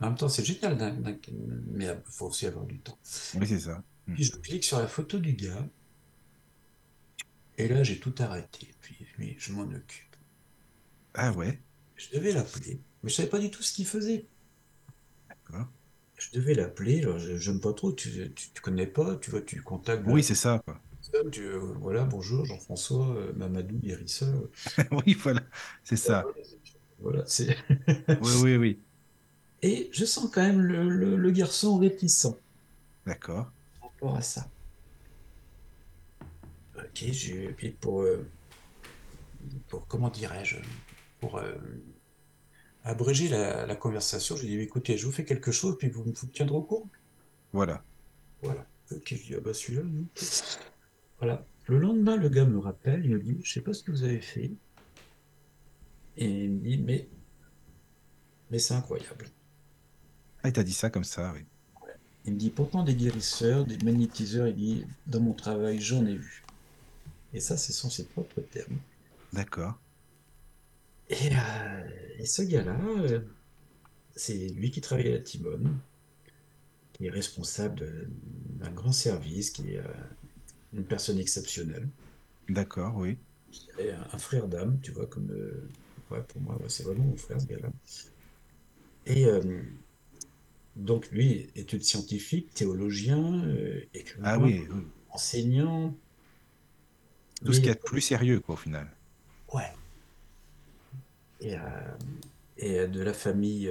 En 0.00 0.06
même 0.06 0.16
temps, 0.16 0.28
c'est 0.28 0.44
génial, 0.44 0.76
d'un- 0.78 0.96
mais 1.72 1.86
il 1.86 2.02
faut 2.12 2.26
aussi 2.28 2.46
avoir 2.46 2.66
du 2.66 2.80
temps. 2.80 2.98
Oui, 3.34 3.46
c'est 3.46 3.60
ça. 3.60 3.82
Puis 4.14 4.24
je 4.24 4.36
clique 4.36 4.64
sur 4.64 4.78
la 4.78 4.88
photo 4.88 5.18
du 5.18 5.34
gars, 5.34 5.68
et 7.58 7.66
là, 7.68 7.82
j'ai 7.82 7.98
tout 7.98 8.14
arrêté. 8.20 8.76
Puis 8.80 8.96
lui, 9.18 9.34
je 9.38 9.52
m'en 9.52 9.62
occupe. 9.62 10.16
Ah 11.14 11.32
ouais, 11.32 11.60
Je 11.96 12.08
devais 12.16 12.30
l'appeler, 12.30 12.80
mais 13.02 13.10
je 13.10 13.16
savais 13.16 13.28
pas 13.28 13.40
du 13.40 13.50
tout 13.50 13.64
ce 13.64 13.72
qu'il 13.72 13.84
faisait. 13.86 14.28
d'accord. 15.28 15.68
Je 16.16 16.28
devais 16.32 16.54
l'appeler, 16.54 17.02
alors 17.02 17.20
je 17.20 17.36
j'aime 17.36 17.60
pas 17.60 17.72
trop, 17.72 17.92
tu, 17.92 18.10
tu, 18.34 18.50
tu 18.52 18.60
connais 18.60 18.86
pas, 18.88 19.14
tu 19.16 19.30
vois, 19.30 19.42
tu 19.42 19.62
contactes 19.62 20.04
Oui, 20.06 20.22
c'est 20.22 20.34
ça, 20.34 20.60
quoi. 20.64 20.80
Euh, 21.14 21.58
voilà, 21.80 22.04
bonjour, 22.04 22.44
Jean-François, 22.44 23.08
euh, 23.16 23.32
Mamadou, 23.34 23.76
guérisseur. 23.78 24.48
oui, 25.06 25.14
voilà, 25.14 25.40
c'est 25.82 25.96
ça. 25.96 26.24
Voilà, 27.00 27.24
c'est. 27.26 27.56
Oui, 28.22 28.32
oui, 28.42 28.56
oui. 28.56 28.78
Et 29.62 29.88
je 29.92 30.04
sens 30.04 30.30
quand 30.32 30.42
même 30.42 30.60
le, 30.60 30.88
le- 30.88 31.16
le 31.16 31.30
garçon 31.30 31.78
réticent. 31.78 32.28
D'accord. 33.06 33.50
par 33.80 33.90
rapport 33.90 34.16
à 34.16 34.22
ça. 34.22 34.48
Ok, 36.76 37.04
j'ai. 37.10 37.48
Puis 37.48 37.70
pour. 37.70 38.02
euh, 38.02 38.26
pour 39.68 39.86
comment 39.86 40.08
dirais-je 40.10 40.56
Pour 41.20 41.38
euh, 41.38 41.54
abréger 42.82 43.28
la, 43.28 43.66
la 43.66 43.76
conversation, 43.76 44.36
j'ai 44.36 44.46
dit 44.48 44.58
écoutez, 44.60 44.96
je 44.98 45.06
vous 45.06 45.12
fais 45.12 45.24
quelque 45.24 45.52
chose, 45.52 45.76
puis 45.78 45.88
vous 45.88 46.04
me 46.04 46.12
tiendrez 46.12 46.56
au 46.56 46.62
courant. 46.62 46.88
Voilà. 47.52 47.82
Voilà. 48.42 48.66
Ok, 48.92 49.02
je 49.10 49.14
dis 49.22 49.34
ah 49.36 49.40
bah 49.40 49.54
celui-là, 49.54 49.82
non. 49.82 50.04
Voilà. 51.18 51.46
Le 51.66 51.78
lendemain, 51.78 52.16
le 52.16 52.28
gars 52.28 52.44
me 52.44 52.58
rappelle, 52.58 53.04
il 53.04 53.12
me 53.12 53.18
dit 53.20 53.38
je 53.42 53.52
sais 53.52 53.60
pas 53.60 53.72
ce 53.72 53.82
que 53.82 53.90
vous 53.90 54.02
avez 54.02 54.20
fait. 54.20 54.50
Et 56.16 56.44
il 56.44 56.50
me 56.50 56.60
dit 56.60 56.78
mais. 56.78 57.08
Mais 58.50 58.58
c'est 58.58 58.74
incroyable. 58.74 59.26
Ah, 60.42 60.48
il 60.48 60.52
t'a 60.52 60.62
dit 60.62 60.74
ça 60.74 60.90
comme 60.90 61.04
ça, 61.04 61.32
oui. 61.34 61.44
Il 62.26 62.34
me 62.34 62.38
dit 62.38 62.50
pourtant 62.50 62.82
des 62.82 62.94
guérisseurs, 62.94 63.64
des 63.66 63.78
magnétiseurs, 63.78 64.48
il 64.48 64.54
dit 64.54 64.86
dans 65.06 65.20
mon 65.20 65.32
travail, 65.32 65.80
j'en 65.80 66.04
ai 66.06 66.16
vu. 66.16 66.44
Et 67.32 67.40
ça, 67.40 67.56
ce 67.56 67.72
sont 67.72 67.90
ses 67.90 68.04
propres 68.04 68.40
termes. 68.40 68.78
D'accord. 69.32 69.74
Et, 71.08 71.30
euh, 71.32 71.88
et 72.18 72.26
ce 72.26 72.42
gars-là, 72.42 72.78
euh, 72.98 73.20
c'est 74.14 74.48
lui 74.50 74.70
qui 74.70 74.80
travaille 74.80 75.08
à 75.08 75.12
la 75.12 75.18
Timone, 75.18 75.78
qui 76.92 77.06
est 77.06 77.10
responsable 77.10 78.08
d'un 78.58 78.70
grand 78.70 78.92
service, 78.92 79.50
qui 79.50 79.72
est 79.72 79.78
euh, 79.78 79.92
une 80.74 80.84
personne 80.84 81.18
exceptionnelle. 81.18 81.88
D'accord, 82.48 82.96
oui. 82.96 83.16
Un, 83.78 84.02
un 84.12 84.18
frère 84.18 84.48
d'âme, 84.48 84.78
tu 84.82 84.90
vois, 84.90 85.06
comme 85.06 85.30
euh, 85.30 85.68
ouais, 86.10 86.22
pour 86.22 86.40
moi, 86.40 86.56
ouais, 86.56 86.68
c'est 86.68 86.82
vraiment 86.82 87.04
mon 87.04 87.16
frère, 87.16 87.40
ce 87.40 87.46
gars-là. 87.46 87.70
Et 89.06 89.26
euh, 89.26 89.62
donc, 90.76 91.10
lui, 91.10 91.48
études 91.54 91.84
scientifiques, 91.84 92.52
théologien, 92.54 93.44
euh, 93.46 93.80
écrivain, 93.94 94.22
Ah 94.26 94.38
oui, 94.38 94.66
oui. 94.70 94.82
enseignant. 95.10 95.96
Tout 97.44 97.52
ce 97.52 97.58
qu'il 97.58 97.68
y 97.68 97.72
a 97.72 97.74
de 97.74 97.80
plus 97.80 98.00
sérieux, 98.00 98.40
quoi, 98.40 98.54
au 98.54 98.58
final. 98.58 98.90
Ouais. 99.52 99.70
Et, 101.40 101.54
euh, 101.54 101.60
et 102.56 102.86
de 102.88 103.02
la 103.02 103.12
famille, 103.12 103.70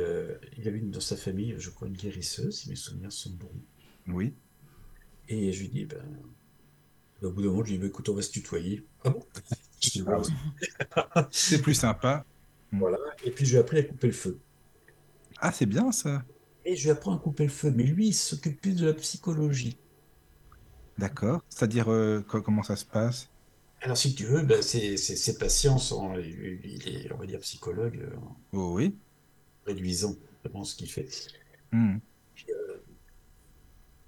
il 0.58 0.64
y 0.64 0.68
avait 0.68 0.78
une, 0.78 0.92
dans 0.92 1.00
sa 1.00 1.18
famille, 1.18 1.56
je 1.58 1.70
crois, 1.72 1.88
une 1.88 1.98
guérisseuse, 1.98 2.60
si 2.60 2.70
mes 2.70 2.76
souvenirs 2.76 3.12
sont 3.12 3.32
bons. 3.32 3.52
Oui. 4.08 4.34
Et 5.30 5.52
je 5.52 5.62
lui 5.62 5.70
dis, 5.70 5.86
ben, 5.86 6.04
au 7.28 7.32
bout 7.32 7.42
d'un 7.42 7.50
moment, 7.50 7.64
je 7.64 7.70
lui 7.72 7.78
dis, 7.78 7.82
ben, 7.82 7.88
écoute, 7.90 8.10
on 8.10 8.16
va 8.16 8.22
se 8.22 8.32
tutoyer. 8.32 8.84
Ah 9.04 9.10
bon? 9.10 9.24
Je 9.82 10.02
Ouais. 10.04 10.18
C'est 11.32 11.62
plus 11.62 11.74
sympa. 11.74 12.26
Voilà. 12.72 12.98
Et 13.24 13.32
puis, 13.32 13.46
je 13.46 13.52
lui 13.52 13.58
ai 13.58 13.60
appris 13.62 13.78
à 13.80 13.84
couper 13.84 14.08
le 14.08 14.14
feu. 14.14 14.40
Ah, 15.40 15.52
c'est 15.52 15.66
bien 15.66 15.92
ça. 15.92 16.24
Et 16.66 16.76
je 16.76 16.84
lui 16.84 16.90
apprends 16.92 17.16
à 17.16 17.20
couper 17.20 17.44
le 17.44 17.50
feu. 17.50 17.72
Mais 17.76 17.84
lui, 17.84 18.08
il 18.08 18.14
s'occupe 18.14 18.62
plus 18.62 18.76
de 18.76 18.86
la 18.88 18.94
psychologie. 18.94 19.78
D'accord. 20.98 21.42
C'est-à-dire, 21.50 21.92
euh, 21.92 22.22
co- 22.22 22.42
comment 22.42 22.64
ça 22.64 22.76
se 22.76 22.86
passe? 22.86 23.30
Alors, 23.82 23.98
si 23.98 24.16
tu 24.16 24.24
veux, 24.26 24.44
ben, 24.44 24.62
ses, 24.62 25.38
patients 25.38 25.78
sont, 25.78 26.18
il 26.18 26.88
est, 26.88 27.12
on 27.12 27.18
va 27.18 27.26
dire, 27.26 27.40
psychologue, 27.40 27.98
euh, 28.02 28.16
Oh, 28.54 28.74
oui. 28.76 28.96
réduisant 29.66 30.16
vraiment 30.44 30.64
ce 30.64 30.76
qu'il 30.76 30.90
fait. 30.90 31.10
Hmm. 31.72 31.98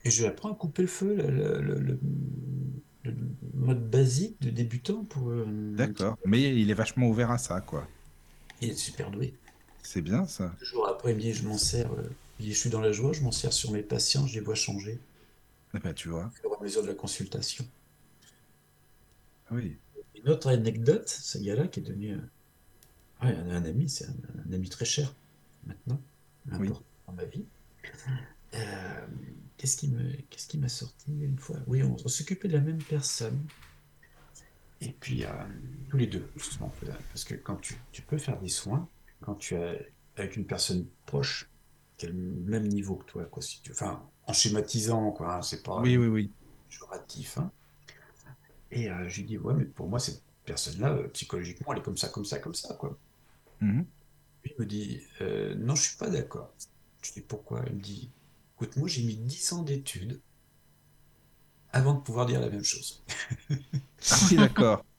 Et 0.06 0.12
je 0.12 0.22
lui 0.22 0.28
apprends 0.28 0.52
à 0.54 0.56
couper 0.56 0.84
le 0.84 0.88
feu, 0.88 1.16
le, 1.16 1.62
le- 1.62 1.80
le- 1.80 2.00
le- 3.06 3.16
mode 3.54 3.90
basique 3.90 4.40
de 4.42 4.50
débutant 4.50 5.04
pour. 5.06 5.30
euh, 5.30 5.46
D'accord. 5.76 6.18
Mais 6.26 6.42
il 6.62 6.70
est 6.70 6.74
vachement 6.76 7.08
ouvert 7.08 7.32
à 7.32 7.38
ça, 7.38 7.62
quoi. 7.62 7.88
il 8.62 8.70
est 8.72 8.76
super 8.76 9.12
doué. 9.12 9.34
C'est 9.84 10.02
bien 10.02 10.26
ça. 10.28 10.54
Le 10.60 10.66
jour 10.66 10.88
après, 10.88 11.12
il 11.12 11.16
me 11.16 11.22
dit, 11.22 11.34
je 11.34 11.48
m'en 11.48 11.58
sers. 11.58 11.92
euh, 11.94 12.04
je 12.40 12.52
suis 12.52 12.70
dans 12.70 12.82
la 12.82 12.92
joie, 12.92 13.14
je 13.14 13.22
m'en 13.22 13.32
sers 13.32 13.54
sur 13.54 13.72
mes 13.72 13.82
patients, 13.84 14.28
je 14.28 14.36
les 14.36 14.42
vois 14.46 14.56
changer 14.56 15.00
Eh 15.76 15.80
ben, 15.80 15.94
tu 15.94 16.10
vois. 16.10 16.26
au 16.26 16.30
fur 16.32 16.52
et 16.52 16.56
à 16.60 16.64
mesure 16.64 16.82
de 16.84 16.88
la 16.88 16.94
consultation. 16.96 17.66
Oui. 19.52 19.78
Une 20.16 20.30
autre 20.30 20.48
anecdote, 20.50 21.08
ce 21.08 21.38
gars-là 21.38 21.68
qui 21.68 21.80
est 21.80 21.84
devenu 21.84 22.14
euh, 22.14 22.18
ouais, 23.24 23.36
un, 23.36 23.50
un 23.52 23.66
ami, 23.66 23.88
c'est 23.90 24.06
un, 24.06 24.16
un 24.50 24.54
ami 24.54 24.70
très 24.70 24.86
cher 24.86 25.14
maintenant, 25.68 26.02
Oui. 26.54 26.68
important 26.68 26.84
dans 27.08 27.14
ma 27.14 27.26
vie. 27.26 27.46
Euh, 28.56 29.06
qu'est-ce 29.58 29.78
qui 29.78 29.90
me, 29.90 30.14
qu'est-ce 30.30 30.48
qui 30.48 30.58
m'a 30.58 30.70
sorti 30.70 31.12
une 31.12 31.38
fois? 31.40 31.58
Oui, 31.68 31.84
on, 31.84 31.96
on 32.04 32.08
s'occupait 32.08 32.48
de 32.48 32.54
la 32.54 32.62
même 32.62 32.82
personne. 32.84 33.40
Et 34.82 34.92
puis, 34.92 35.24
euh, 35.26 35.30
tous 35.90 35.98
les 35.98 36.08
deux, 36.08 36.30
justement, 36.36 36.72
parce 37.10 37.24
que 37.24 37.36
quand 37.36 37.56
tu, 37.58 37.76
tu 37.92 38.02
peux 38.02 38.18
faire 38.18 38.40
des 38.40 38.50
soins, 38.50 38.88
quand 39.22 39.36
tu 39.36 39.56
es 39.56 39.92
avec 40.18 40.36
une 40.36 40.46
personne 40.46 40.86
proche, 41.06 41.50
qui 41.98 42.06
a 42.08 42.10
le 42.10 42.16
même 42.16 42.68
niveau 42.68 42.96
que 42.98 43.06
toi, 43.06 43.26
quoi, 43.26 43.42
si 43.42 43.62
tu, 43.62 43.72
enfin, 43.72 44.04
en 44.28 44.34
schématisant, 44.34 45.12
quoi, 45.12 45.36
hein, 45.38 45.42
c'est 45.42 45.64
pas 45.64 45.80
Oui, 45.80 45.96
oui, 45.98 46.08
oui. 46.08 46.32
péjoratif, 46.70 47.38
hein. 47.38 47.52
Et 48.72 48.90
euh, 48.90 49.08
je 49.08 49.18
lui 49.22 49.24
dis, 49.28 49.38
ouais, 49.38 49.54
mais 49.54 49.66
pour 49.66 49.88
moi, 49.88 50.00
cette 50.00 50.22
personne-là, 50.46 50.92
euh, 50.94 51.08
psychologiquement, 51.10 51.72
elle 51.74 51.80
est 51.80 51.84
comme 51.84 51.98
ça, 51.98 52.10
comme 52.10 52.26
ça, 52.26 52.40
comme 52.40 52.54
ça, 52.56 52.74
quoi. 52.76 52.98
Lui 54.44 54.52
il 54.58 54.62
me 54.62 54.66
dit, 54.66 55.02
euh, 55.22 55.56
non, 55.56 55.76
je 55.76 55.84
suis 55.84 55.98
pas 55.98 56.10
d'accord. 56.10 56.54
Je 57.02 57.14
dis, 57.14 57.22
pourquoi? 57.22 57.64
Il 57.68 57.76
me 57.76 57.82
dit, 57.82 58.10
écoute, 58.56 58.76
moi, 58.78 58.88
j'ai 58.90 59.04
mis 59.04 59.16
10 59.16 59.54
ans 59.54 59.64
d'études 59.64 60.20
avant 61.72 61.94
de 61.94 62.00
pouvoir 62.00 62.26
dire 62.26 62.40
la 62.42 62.50
même 62.50 62.64
chose. 62.64 63.04
Ah 64.10 64.20
oui, 64.30 64.38
d'accord. 64.38 64.84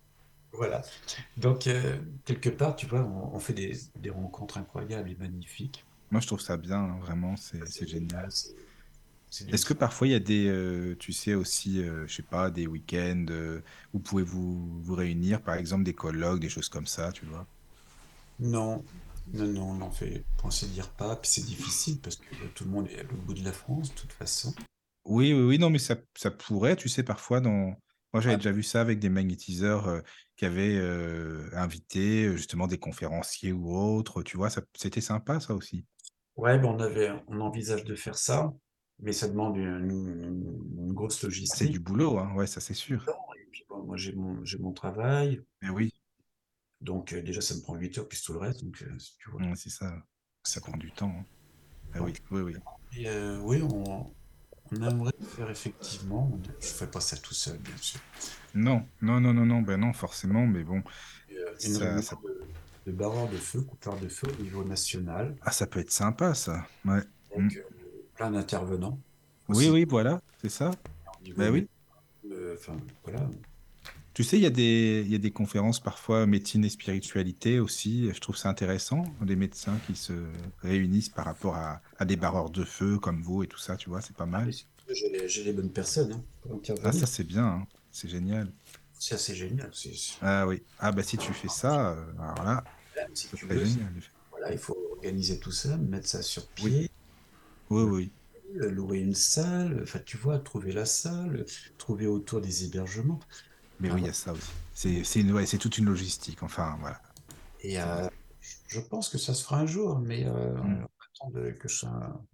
Voilà. 0.52 0.82
Donc, 1.36 1.66
euh, 1.66 1.98
quelque 2.24 2.48
part, 2.48 2.76
tu 2.76 2.86
vois, 2.86 3.00
on, 3.02 3.34
on 3.34 3.40
fait 3.40 3.52
des, 3.52 3.76
des 3.96 4.10
rencontres 4.10 4.58
incroyables 4.58 5.10
et 5.10 5.16
magnifiques. 5.16 5.84
Moi, 6.10 6.20
je 6.20 6.26
trouve 6.26 6.40
ça 6.40 6.56
bien, 6.56 6.78
hein, 6.78 6.98
vraiment, 7.00 7.36
c'est 7.36 7.68
c'est 7.68 7.86
génial. 7.86 8.32
Est-ce 9.50 9.64
que 9.66 9.74
parfois 9.74 10.06
il 10.06 10.10
y 10.10 10.14
a 10.14 10.20
des, 10.20 10.46
euh, 10.48 10.96
tu 10.98 11.12
sais 11.12 11.34
aussi, 11.34 11.82
euh, 11.82 12.06
je 12.06 12.14
sais 12.16 12.22
pas, 12.22 12.50
des 12.50 12.66
week-ends 12.66 13.26
où 13.92 13.98
pouvez 14.00 14.22
vous 14.22 14.80
vous 14.82 14.94
réunir, 14.94 15.42
par 15.42 15.54
exemple 15.56 15.84
des 15.84 15.94
colloques, 15.94 16.40
des 16.40 16.48
choses 16.48 16.68
comme 16.68 16.86
ça, 16.86 17.12
tu 17.12 17.26
vois? 17.26 17.46
Non, 18.38 18.84
non, 19.32 19.46
non, 19.46 19.70
on 19.70 19.74
n'en 19.74 19.90
fait, 19.90 20.24
on 20.42 20.50
sait 20.50 20.66
dire 20.68 20.90
pas. 20.94 21.16
Puis 21.16 21.30
c'est 21.30 21.44
difficile 21.44 22.00
parce 22.00 22.16
que 22.16 22.46
tout 22.54 22.64
le 22.64 22.70
monde 22.70 22.88
est 22.88 22.98
à 23.00 23.02
l'autre 23.02 23.22
bout 23.22 23.34
de 23.34 23.44
la 23.44 23.52
France, 23.52 23.90
de 23.94 24.00
toute 24.00 24.12
façon. 24.12 24.52
Oui, 25.04 25.32
oui, 25.32 25.42
oui, 25.42 25.58
non, 25.58 25.70
mais 25.70 25.78
ça, 25.78 25.96
ça 26.16 26.30
pourrait, 26.30 26.76
tu 26.76 26.88
sais, 26.88 27.02
parfois 27.02 27.40
dans. 27.40 27.74
Moi, 28.12 28.20
j'avais 28.22 28.36
Ouais. 28.36 28.38
déjà 28.38 28.50
vu 28.52 28.62
ça 28.62 28.80
avec 28.80 28.98
des 28.98 29.08
magnétiseurs 29.08 29.86
euh, 29.88 30.00
qui 30.36 30.44
avaient 30.46 30.76
euh, 30.76 31.48
invité 31.52 32.24
euh, 32.26 32.36
justement 32.36 32.66
des 32.66 32.78
conférenciers 32.78 33.52
ou 33.52 33.70
autres, 33.76 34.22
tu 34.22 34.36
vois, 34.36 34.50
ça, 34.50 34.62
c'était 34.76 35.00
sympa 35.00 35.38
ça 35.40 35.54
aussi. 35.54 35.84
Ouais, 36.36 36.58
ben 36.58 36.68
on 36.68 36.78
avait, 36.80 37.10
on 37.28 37.40
envisage 37.40 37.84
de 37.84 37.94
faire 37.94 38.16
ça, 38.18 38.52
mais 39.00 39.12
ça 39.12 39.26
demande 39.28 39.56
une, 39.56 39.90
une- 39.90 40.84
une 40.86 40.92
grosse 40.92 41.22
C'est 41.22 41.24
logistique. 41.24 41.70
du 41.70 41.80
boulot, 41.80 42.18
hein, 42.18 42.34
ouais, 42.34 42.46
ça 42.46 42.60
c'est 42.60 42.74
sûr. 42.74 43.10
Et 43.38 43.46
puis 43.50 43.64
bon, 43.68 43.82
moi 43.84 43.96
j'ai 43.96 44.12
mon, 44.14 44.44
j'ai 44.44 44.58
mon 44.58 44.72
travail, 44.72 45.40
Mais 45.62 45.68
oui, 45.70 45.92
donc 46.80 47.12
euh, 47.12 47.22
déjà 47.22 47.40
ça 47.40 47.54
me 47.54 47.60
prend 47.60 47.74
8 47.74 47.98
heures 47.98 48.08
plus 48.08 48.22
tout 48.22 48.32
le 48.32 48.38
reste, 48.38 48.62
donc 48.64 48.82
euh, 48.82 48.96
tu 49.18 49.30
vois. 49.30 49.42
mm, 49.42 49.56
c'est 49.56 49.70
ça, 49.70 49.92
ça 50.42 50.60
prend 50.60 50.76
du 50.76 50.90
temps. 50.92 51.14
hein. 51.18 51.24
Ah 51.94 52.02
oui, 52.02 52.12
oui, 52.30 52.40
oui. 52.42 52.54
Et 52.96 53.08
euh, 53.08 53.38
oui, 53.40 53.62
on, 53.62 54.12
on 54.72 54.76
aimerait 54.82 55.12
le 55.18 55.24
faire 55.26 55.50
effectivement. 55.50 56.30
Je 56.60 56.66
ne 56.66 56.72
ferai 56.72 56.90
pas 56.90 57.00
ça 57.00 57.16
tout 57.16 57.34
seul, 57.34 57.58
bien 57.58 57.76
sûr. 57.78 58.00
Non, 58.54 58.86
non, 59.00 59.20
non, 59.20 59.32
non, 59.32 59.46
non, 59.46 59.62
ben 59.62 59.78
non, 59.78 59.92
forcément, 59.92 60.46
mais 60.46 60.64
bon, 60.64 60.82
euh, 61.32 61.54
une 61.64 61.74
ça, 61.74 62.02
ça, 62.02 62.16
de, 62.16 62.90
de 62.90 62.96
barreurs 62.96 63.28
de 63.28 63.36
feu, 63.36 63.62
coupeurs 63.62 63.98
de 63.98 64.08
feu 64.08 64.26
au 64.38 64.42
niveau 64.42 64.64
national, 64.64 65.36
ah, 65.42 65.52
ça 65.52 65.66
peut 65.66 65.80
être 65.80 65.90
sympa 65.92 66.34
ça. 66.34 66.66
Ouais. 66.84 67.00
Mm. 67.36 67.42
donc 67.42 67.56
euh, 67.56 67.62
plein 68.14 68.30
d'intervenants 68.30 68.98
Oui, 69.48 69.68
oui, 69.70 69.84
voilà, 69.88 70.20
c'est 70.42 70.48
ça. 70.50 70.70
Ben 71.36 71.50
oui. 71.52 71.68
enfin 72.54 72.76
voilà. 73.04 73.28
Tu 74.16 74.24
sais, 74.24 74.38
il 74.38 74.42
y 74.42 74.46
a 74.46 74.50
des, 74.50 75.02
il 75.04 75.12
y 75.12 75.14
a 75.14 75.18
des 75.18 75.30
conférences 75.32 75.78
parfois 75.78 76.26
médecine 76.26 76.64
et 76.64 76.70
spiritualité 76.70 77.60
aussi. 77.60 78.10
Je 78.14 78.18
trouve 78.20 78.36
ça 78.36 78.48
intéressant, 78.48 79.14
des 79.20 79.36
médecins 79.36 79.78
qui 79.78 79.94
se 79.94 80.14
réunissent 80.62 81.10
par 81.10 81.26
rapport 81.26 81.54
à, 81.56 81.82
à 81.98 82.06
des 82.06 82.16
barreurs 82.16 82.48
de 82.50 82.64
feu 82.64 82.98
comme 82.98 83.20
vous 83.22 83.42
et 83.42 83.46
tout 83.46 83.58
ça, 83.58 83.76
tu 83.76 83.90
vois, 83.90 84.00
c'est 84.00 84.16
pas 84.16 84.24
mal. 84.26 84.54
surtout, 84.54 84.94
J'ai 84.94 85.10
les, 85.10 85.28
les 85.44 85.52
bonnes 85.52 85.72
personnes 85.72 86.12
hein, 86.12 86.24
Ah, 86.82 86.92
ça 86.92 87.06
c'est 87.06 87.24
bien, 87.24 87.44
hein. 87.46 87.68
C'est 87.90 88.08
génial. 88.08 88.52
C'est 88.98 89.14
assez 89.14 89.34
génial. 89.36 89.70
c'est- 89.72 89.94
c'est- 89.94 90.18
Ah 90.20 90.46
oui. 90.46 90.62
Ah 90.78 90.92
bah 90.92 91.02
si 91.02 91.16
tu 91.18 91.32
fais 91.34 91.48
ça, 91.48 91.90
euh, 91.92 92.12
alors 92.18 92.42
là, 92.44 92.64
Voilà, 92.94 93.08
si 93.14 93.28
ça 93.28 93.36
tu 93.36 93.46
serait 93.46 93.58
veux, 93.58 93.58
génial. 93.58 93.94
voilà, 94.30 94.52
il 94.52 94.58
faut 94.58 94.76
organiser 94.96 95.38
tout 95.40 95.52
ça, 95.52 95.76
mettre 95.76 96.08
ça 96.08 96.22
sur 96.22 96.50
Oui, 96.58 96.74
pied, 96.74 96.90
oui, 97.70 97.84
oui. 97.84 98.14
euh, 98.60 98.70
louer 98.70 98.98
une 99.00 99.14
salle, 99.14 99.80
enfin 99.82 100.00
tu 100.04 100.16
vois, 100.16 100.38
trouver 100.38 100.72
la 100.72 100.84
salle, 100.86 101.44
trouver 101.78 102.06
autour 102.06 102.40
des 102.40 102.64
hébergements. 102.64 103.20
Mais 103.80 103.90
Ah, 103.90 103.94
oui, 103.94 104.02
il 104.02 104.06
y 104.06 104.10
a 104.10 104.12
ça 104.12 104.32
aussi. 104.32 104.52
C'est 104.74 105.22
ouais, 105.30 105.46
toute 105.46 105.78
une 105.78 105.86
logistique. 105.86 106.42
Enfin, 106.42 106.76
voilà. 106.80 107.00
Et 107.60 107.80
euh, 107.80 108.06
je 108.68 108.80
pense 108.80 109.08
que 109.08 109.18
ça 109.18 109.34
se 109.34 109.44
fera 109.44 109.60
un 109.60 109.66
jour, 109.66 109.98
mais 109.98 110.26
euh, 110.26 110.54
on 110.58 110.68
Mm. 110.68 110.86
attendre 111.14 111.50
que 111.58 111.68
je 111.68 111.76
sois 111.76 112.24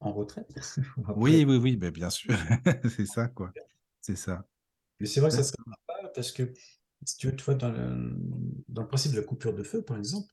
en 0.00 0.12
retraite. 0.12 0.48
Après. 0.98 1.14
Oui, 1.16 1.44
oui, 1.46 1.56
oui, 1.56 1.76
bah, 1.76 1.90
bien 1.90 2.10
sûr. 2.10 2.34
C'est 2.96 3.06
ça, 3.06 3.28
quoi. 3.28 3.52
C'est 4.00 4.16
ça. 4.16 4.44
Mais 5.00 5.06
c'est 5.06 5.20
vrai 5.20 5.30
que 5.30 5.36
ça 5.36 5.44
serait 5.44 5.56
sympa 5.64 6.08
parce 6.14 6.32
que 6.32 6.52
si 7.04 7.16
tu 7.16 7.28
veux, 7.28 7.36
tu 7.36 7.44
vois, 7.44 7.54
dans 7.54 7.70
le, 7.70 8.16
dans 8.68 8.82
le 8.82 8.88
principe 8.88 9.12
de 9.12 9.18
la 9.18 9.22
coupure 9.24 9.54
de 9.54 9.62
feu, 9.62 9.82
par 9.82 9.96
exemple, 9.96 10.32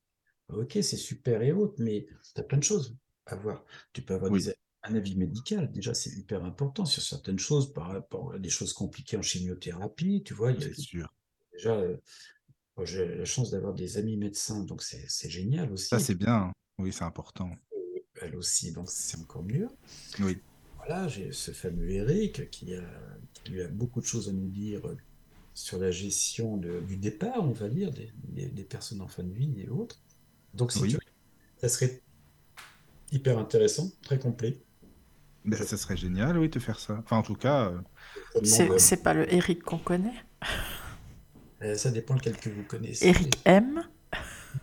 ok, 0.50 0.72
c'est 0.74 0.98
super 0.98 1.42
et 1.42 1.52
autres, 1.52 1.76
mais 1.80 2.08
tu 2.34 2.42
as 2.42 2.44
plein 2.44 2.58
de 2.58 2.64
choses 2.64 2.98
à 3.26 3.36
voir. 3.36 3.64
Tu 3.94 4.02
peux 4.02 4.16
avoir 4.16 4.32
Oui, 4.32 4.44
des, 4.44 4.56
un 4.88 4.96
avis 4.96 5.16
médical, 5.16 5.72
déjà, 5.72 5.94
c'est 5.94 6.12
hyper 6.18 6.44
important 6.46 6.86
sur 6.86 7.02
certaines 7.04 7.40
choses 7.40 7.74
par 7.74 7.88
rapport 7.90 8.34
à 8.34 8.40
des 8.40 8.50
choses 8.50 8.74
compliquées 8.74 9.18
en 9.18 9.22
chimiothérapie, 9.22 10.24
tu 10.24 10.34
vois, 10.34 10.52
il 10.52 10.62
y 10.62 10.66
a 10.66 10.70
c'est 10.70 10.74
sûr. 10.74 11.08
déjà, 11.54 11.76
euh, 11.76 11.98
j'ai 12.84 13.08
la 13.16 13.26
chance 13.26 13.52
d'avoir 13.52 13.74
des 13.74 13.98
amis 13.98 14.18
médecins, 14.18 14.64
donc 14.64 14.84
c'est 14.84 15.30
génial 15.30 15.72
Ça, 15.90 16.00
aussi. 16.00 16.00
c'est 16.00 16.16
bien. 16.16 16.52
Oui, 16.78 16.92
c'est 16.92 17.04
important. 17.06 17.52
Elle 18.22 18.36
aussi, 18.36 18.72
donc 18.72 18.90
c'est 18.90 19.18
encore 19.18 19.44
mieux. 19.44 19.68
Oui, 20.20 20.42
Voilà, 20.78 21.08
j'ai 21.08 21.32
ce 21.32 21.52
fameux 21.52 21.90
Eric 21.90 22.50
qui, 22.50 22.74
a, 22.76 22.84
qui 23.34 23.52
lui 23.52 23.62
a 23.62 23.68
beaucoup 23.68 24.02
de 24.02 24.06
choses 24.06 24.30
à 24.30 24.34
nous 24.34 24.50
dire 24.50 24.82
sur 25.54 25.80
la 25.80 25.92
gestion 25.92 26.58
de- 26.58 26.82
du 26.82 26.98
départ, 26.98 27.44
on 27.44 27.52
va 27.54 27.70
dire, 27.70 27.92
des, 27.92 28.12
des- 28.26 28.50
des 28.50 28.64
personnes 28.66 29.02
en 29.02 29.08
fin 29.08 29.24
de 29.24 29.34
vie 29.34 29.54
et 29.62 29.70
autres. 29.70 30.02
Donc, 30.54 30.72
si 30.72 30.86
tu 30.88 30.96
oui. 30.96 30.98
veux, 30.98 31.02
ça 31.58 31.70
serait 31.70 32.04
hyper 33.12 33.38
intéressant, 33.40 33.92
très 34.04 34.20
complet. 34.20 34.65
Ben, 35.46 35.62
ça 35.64 35.78
serait 35.78 35.98
génial, 35.98 36.38
oui, 36.38 36.50
de 36.50 36.60
faire 36.60 36.80
ça. 36.80 36.98
Enfin, 37.00 37.18
en 37.18 37.24
tout 37.24 37.36
cas, 37.36 37.70
euh, 37.70 37.82
C'est 38.44 38.70
euh, 38.70 38.78
c'est 38.78 39.04
pas 39.04 39.14
le 39.14 39.32
Eric 39.34 39.64
qu'on 39.64 39.78
connaît. 39.78 40.14
euh, 41.64 41.76
ça 41.76 41.92
dépend 41.92 42.16
lequel 42.16 42.38
que 42.38 42.50
vous 42.50 42.64
connaissez. 42.64 43.08
Eric 43.08 43.40
M. 43.46 43.84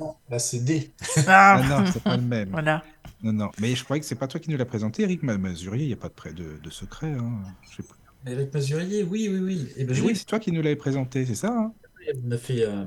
Non, 0.01 0.17
là, 0.29 0.39
c'est 0.39 0.61
D. 0.61 0.95
ah 1.27 1.61
Ah, 1.61 1.63
non, 1.63 1.87
c'est 1.87 2.03
pas 2.03 2.17
le 2.17 2.23
même. 2.23 2.51
voilà. 2.51 2.85
Non, 3.23 3.33
non. 3.33 3.51
Mais 3.61 3.75
je 3.75 3.85
croyais 3.85 4.01
que 4.01 4.07
c'est 4.07 4.17
pas 4.17 4.29
toi 4.29 4.41
qui 4.41 4.51
nous 4.51 4.57
l'as 4.57 4.65
présenté, 4.67 5.03
Eric 5.05 5.23
Ma- 5.23 5.39
Masurier. 5.39 5.85
Il 5.85 5.89
n'y 5.89 5.93
a 5.93 5.97
pas 5.97 6.09
de, 6.11 6.33
de, 6.33 6.59
de 6.59 6.71
secret. 6.71 7.13
Hein. 7.13 7.43
Je 7.71 7.77
sais 7.77 7.83
pas. 7.83 7.95
Eric 8.27 8.53
Masurier, 8.55 9.03
oui, 9.05 9.29
oui, 9.31 9.39
oui. 9.41 9.73
Et 9.77 9.85
ben, 9.85 9.97
oui, 10.01 10.09
l'ai 10.09 10.15
c'est 10.15 10.25
toi 10.27 10.39
qui 10.41 10.53
nous 10.53 10.63
l'avais 10.63 10.77
présenté, 10.77 11.27
c'est 11.27 11.35
ça 11.35 11.49
hein? 11.53 11.75
On 12.25 12.31
a 12.33 12.39
fait 12.39 12.63
euh, 12.65 12.85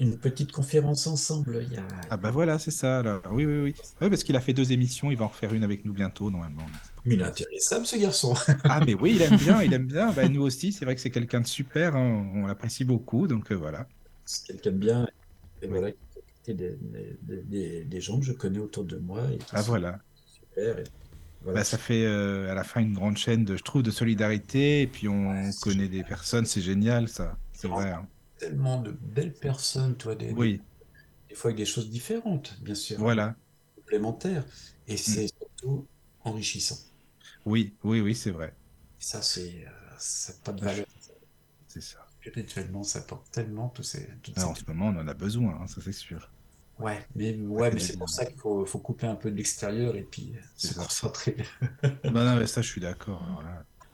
une 0.00 0.16
petite 0.16 0.52
conférence 0.52 1.06
ensemble 1.06 1.64
il 1.66 1.74
y 1.74 1.76
a. 1.76 1.82
Ah 2.10 2.16
bah 2.16 2.30
voilà, 2.30 2.58
c'est 2.58 2.70
ça. 2.70 2.98
Alors. 2.98 3.22
Oui, 3.30 3.44
oui, 3.44 3.60
oui. 3.60 3.74
Oui, 4.00 4.08
parce 4.08 4.24
qu'il 4.24 4.36
a 4.36 4.40
fait 4.40 4.52
deux 4.52 4.72
émissions. 4.72 5.10
Il 5.10 5.18
va 5.18 5.24
en 5.24 5.28
refaire 5.28 5.52
une 5.54 5.64
avec 5.64 5.84
nous 5.84 5.92
bientôt, 5.92 6.30
normalement. 6.30 6.66
Mais 7.04 7.14
il 7.14 7.20
est 7.20 7.24
intéressant, 7.24 7.84
ce 7.84 7.96
garçon. 7.96 8.34
Ah, 8.64 8.80
mais 8.84 8.94
oui, 8.94 9.12
il 9.16 9.22
aime 9.22 9.36
bien, 9.36 9.62
il 9.62 9.72
aime 9.72 9.86
bien. 9.86 10.12
Bah, 10.16 10.28
nous 10.28 10.42
aussi, 10.42 10.72
c'est 10.72 10.84
vrai 10.84 10.94
que 10.94 11.00
c'est 11.00 11.10
quelqu'un 11.10 11.40
de 11.40 11.46
super. 11.46 11.96
hein. 11.96 12.30
On 12.34 12.46
l'apprécie 12.46 12.84
beaucoup. 12.84 13.26
Donc 13.26 13.50
euh, 13.52 13.54
voilà. 13.54 13.86
c'est 14.24 14.46
quelqu'un 14.46 14.72
de 14.72 14.76
bien. 14.76 15.08
Et 15.62 15.66
voilà, 15.66 15.90
qui 16.44 16.54
des, 16.54 16.78
des, 17.22 17.84
des, 17.84 18.00
gens 18.00 18.18
que 18.18 18.24
je 18.24 18.32
connais 18.32 18.58
autour 18.58 18.84
de 18.84 18.96
moi. 18.96 19.22
Et 19.32 19.38
ah 19.52 19.62
voilà. 19.62 19.98
Super. 20.26 20.76
Bah, 21.44 21.64
ça 21.64 21.78
fait 21.78 22.04
euh, 22.04 22.50
à 22.50 22.54
la 22.54 22.64
fin 22.64 22.80
une 22.80 22.94
grande 22.94 23.16
chaîne, 23.16 23.44
de, 23.44 23.56
je 23.56 23.62
trouve, 23.62 23.82
de 23.82 23.90
solidarité. 23.90 24.82
Et 24.82 24.86
puis 24.86 25.08
on 25.08 25.50
connaît 25.62 25.88
des 25.88 26.04
personnes, 26.04 26.46
c'est 26.46 26.60
génial, 26.60 27.08
ça. 27.08 27.36
C'est 27.52 27.68
vrai. 27.68 27.90
Hein. 27.90 28.06
Tellement 28.38 28.80
de 28.80 28.92
belles 28.92 29.34
personnes, 29.34 29.96
toi. 29.96 30.14
Des, 30.14 30.32
oui. 30.32 30.60
Des, 31.28 31.34
fois 31.34 31.50
avec 31.50 31.58
des 31.58 31.66
choses 31.66 31.90
différentes, 31.90 32.58
bien 32.62 32.74
sûr. 32.74 32.98
Voilà. 32.98 33.34
Complémentaires. 33.76 34.44
Et 34.86 34.94
mm. 34.94 34.98
c'est 34.98 35.28
surtout 35.28 35.86
enrichissant. 36.24 36.78
Oui, 37.44 37.74
oui, 37.82 38.00
oui, 38.00 38.14
c'est 38.14 38.30
vrai. 38.30 38.54
Et 39.00 39.02
ça, 39.02 39.22
c'est 39.22 39.64
euh, 39.66 40.32
pas 40.44 40.52
de 40.52 40.64
valeur. 40.64 40.86
C'est 41.66 41.82
ça. 41.82 42.06
Spirituellement, 42.20 42.82
ça 42.82 43.00
porte 43.00 43.30
tellement 43.30 43.68
tous 43.68 43.82
ces. 43.82 44.08
en 44.36 44.54
ce 44.54 44.64
moment, 44.66 44.86
on 44.88 45.00
en 45.00 45.08
a 45.08 45.14
besoin, 45.14 45.58
hein, 45.60 45.66
ça 45.66 45.80
c'est 45.82 45.92
sûr. 45.92 46.30
Ouais, 46.78 47.04
mais, 47.16 47.34
ouais, 47.34 47.72
mais 47.72 47.80
c'est 47.80 47.96
pour 47.96 48.08
ça 48.08 48.24
qu'il 48.24 48.38
faut, 48.38 48.64
faut, 48.64 48.78
couper 48.78 49.06
un 49.06 49.16
peu 49.16 49.30
de 49.30 49.36
l'extérieur 49.36 49.96
et 49.96 50.02
puis 50.02 50.34
se 50.56 50.74
concentrer. 50.74 51.36
non, 52.04 52.24
non, 52.24 52.36
mais 52.36 52.46
ça, 52.46 52.62
je 52.62 52.68
suis 52.68 52.80
d'accord. 52.80 53.42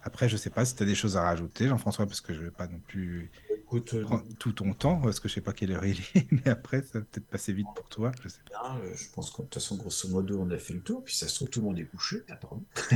Après, 0.03 0.29
je 0.29 0.37
sais 0.37 0.51
pas 0.51 0.67
si 0.67 0.75
tu 0.75 0.83
as 0.83 0.87
des 0.87 0.95
choses 0.95 1.17
à 1.17 1.23
rajouter, 1.23 1.67
Jean-François, 1.67 2.07
parce 2.07 2.21
que 2.21 2.35
je 2.35 2.43
vais 2.43 2.51
pas 2.51 2.67
non 2.67 2.79
plus 2.87 3.31
Écoute, 3.77 3.95
euh, 3.95 4.05
tout 4.39 4.53
ton 4.53 4.73
temps, 4.73 5.01
parce 5.01 5.19
que 5.19 5.29
je 5.29 5.35
sais 5.35 5.41
pas 5.41 5.53
quelle 5.53 5.73
heure 5.73 5.85
il 5.85 5.99
est, 6.15 6.27
mais 6.31 6.49
après, 6.49 6.83
ça 6.83 7.01
va 7.01 7.05
peut-être 7.05 7.27
passer 7.27 7.53
vite 7.53 7.67
pour 7.75 7.89
toi. 7.89 8.13
Je, 8.23 8.29
sais 8.29 8.39
pas. 8.49 8.77
Euh, 8.77 8.95
je 8.95 9.11
pense 9.13 9.33
qu'en 9.33 9.43
toute 9.43 9.55
façon, 9.55 9.75
grosso 9.75 10.09
modo, 10.11 10.39
on 10.41 10.49
a 10.53 10.59
fait 10.59 10.75
le 10.75 10.81
tour, 10.81 11.03
puis 11.03 11.17
ça 11.17 11.27
se 11.27 11.35
trouve, 11.35 11.49
tout 11.49 11.59
le 11.59 11.67
monde 11.67 11.79
est 11.81 11.85
couché. 11.85 12.23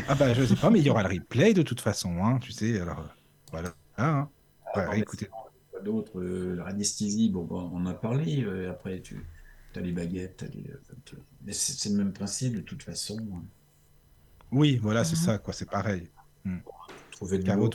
ah 0.06 0.14
bah, 0.14 0.32
je 0.34 0.44
sais 0.44 0.54
pas, 0.54 0.70
mais 0.70 0.78
il 0.78 0.86
y 0.86 0.90
aura 0.90 1.02
le 1.02 1.08
replay 1.18 1.52
de 1.52 1.62
toute 1.62 1.80
façon, 1.80 2.24
hein, 2.24 2.38
tu 2.38 2.52
sais, 2.52 2.78
alors 2.78 3.04
voilà. 3.50 3.74
Hein. 3.96 4.28
Ah, 4.72 4.96
écoutez. 4.96 5.28
D'autres, 5.82 6.20
euh, 6.20 6.54
l'anesthésie, 6.54 7.28
bon, 7.28 7.42
bon, 7.42 7.70
on 7.72 7.78
en 7.78 7.86
a 7.86 7.94
parlé, 7.94 8.46
après, 8.70 9.00
tu 9.00 9.26
as 9.74 9.80
les 9.80 9.92
baguettes, 9.92 10.44
mais 11.44 11.52
c'est 11.52 11.88
le 11.88 11.96
même 11.96 12.12
principe 12.12 12.54
de 12.54 12.60
toute 12.60 12.84
façon. 12.84 13.18
Oui, 14.52 14.76
voilà, 14.76 15.02
c'est 15.02 15.16
mhm. 15.16 15.22
ça, 15.22 15.38
quoi, 15.38 15.52
c'est 15.52 15.68
pareil. 15.68 16.08
Hmm. 16.44 16.58
Trouver 17.10 17.38
de 17.38 17.52
l'eau, 17.52 17.68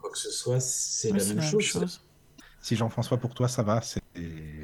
quoi 0.00 0.10
que 0.10 0.18
ce 0.18 0.30
soit, 0.30 0.60
c'est 0.60 1.10
la, 1.10 1.22
même, 1.22 1.42
chose. 1.42 2.00
Si 2.66 2.74
Jean-François, 2.74 3.18
pour 3.18 3.32
toi, 3.32 3.46
ça 3.46 3.62
va, 3.62 3.80
c'est 3.80 4.02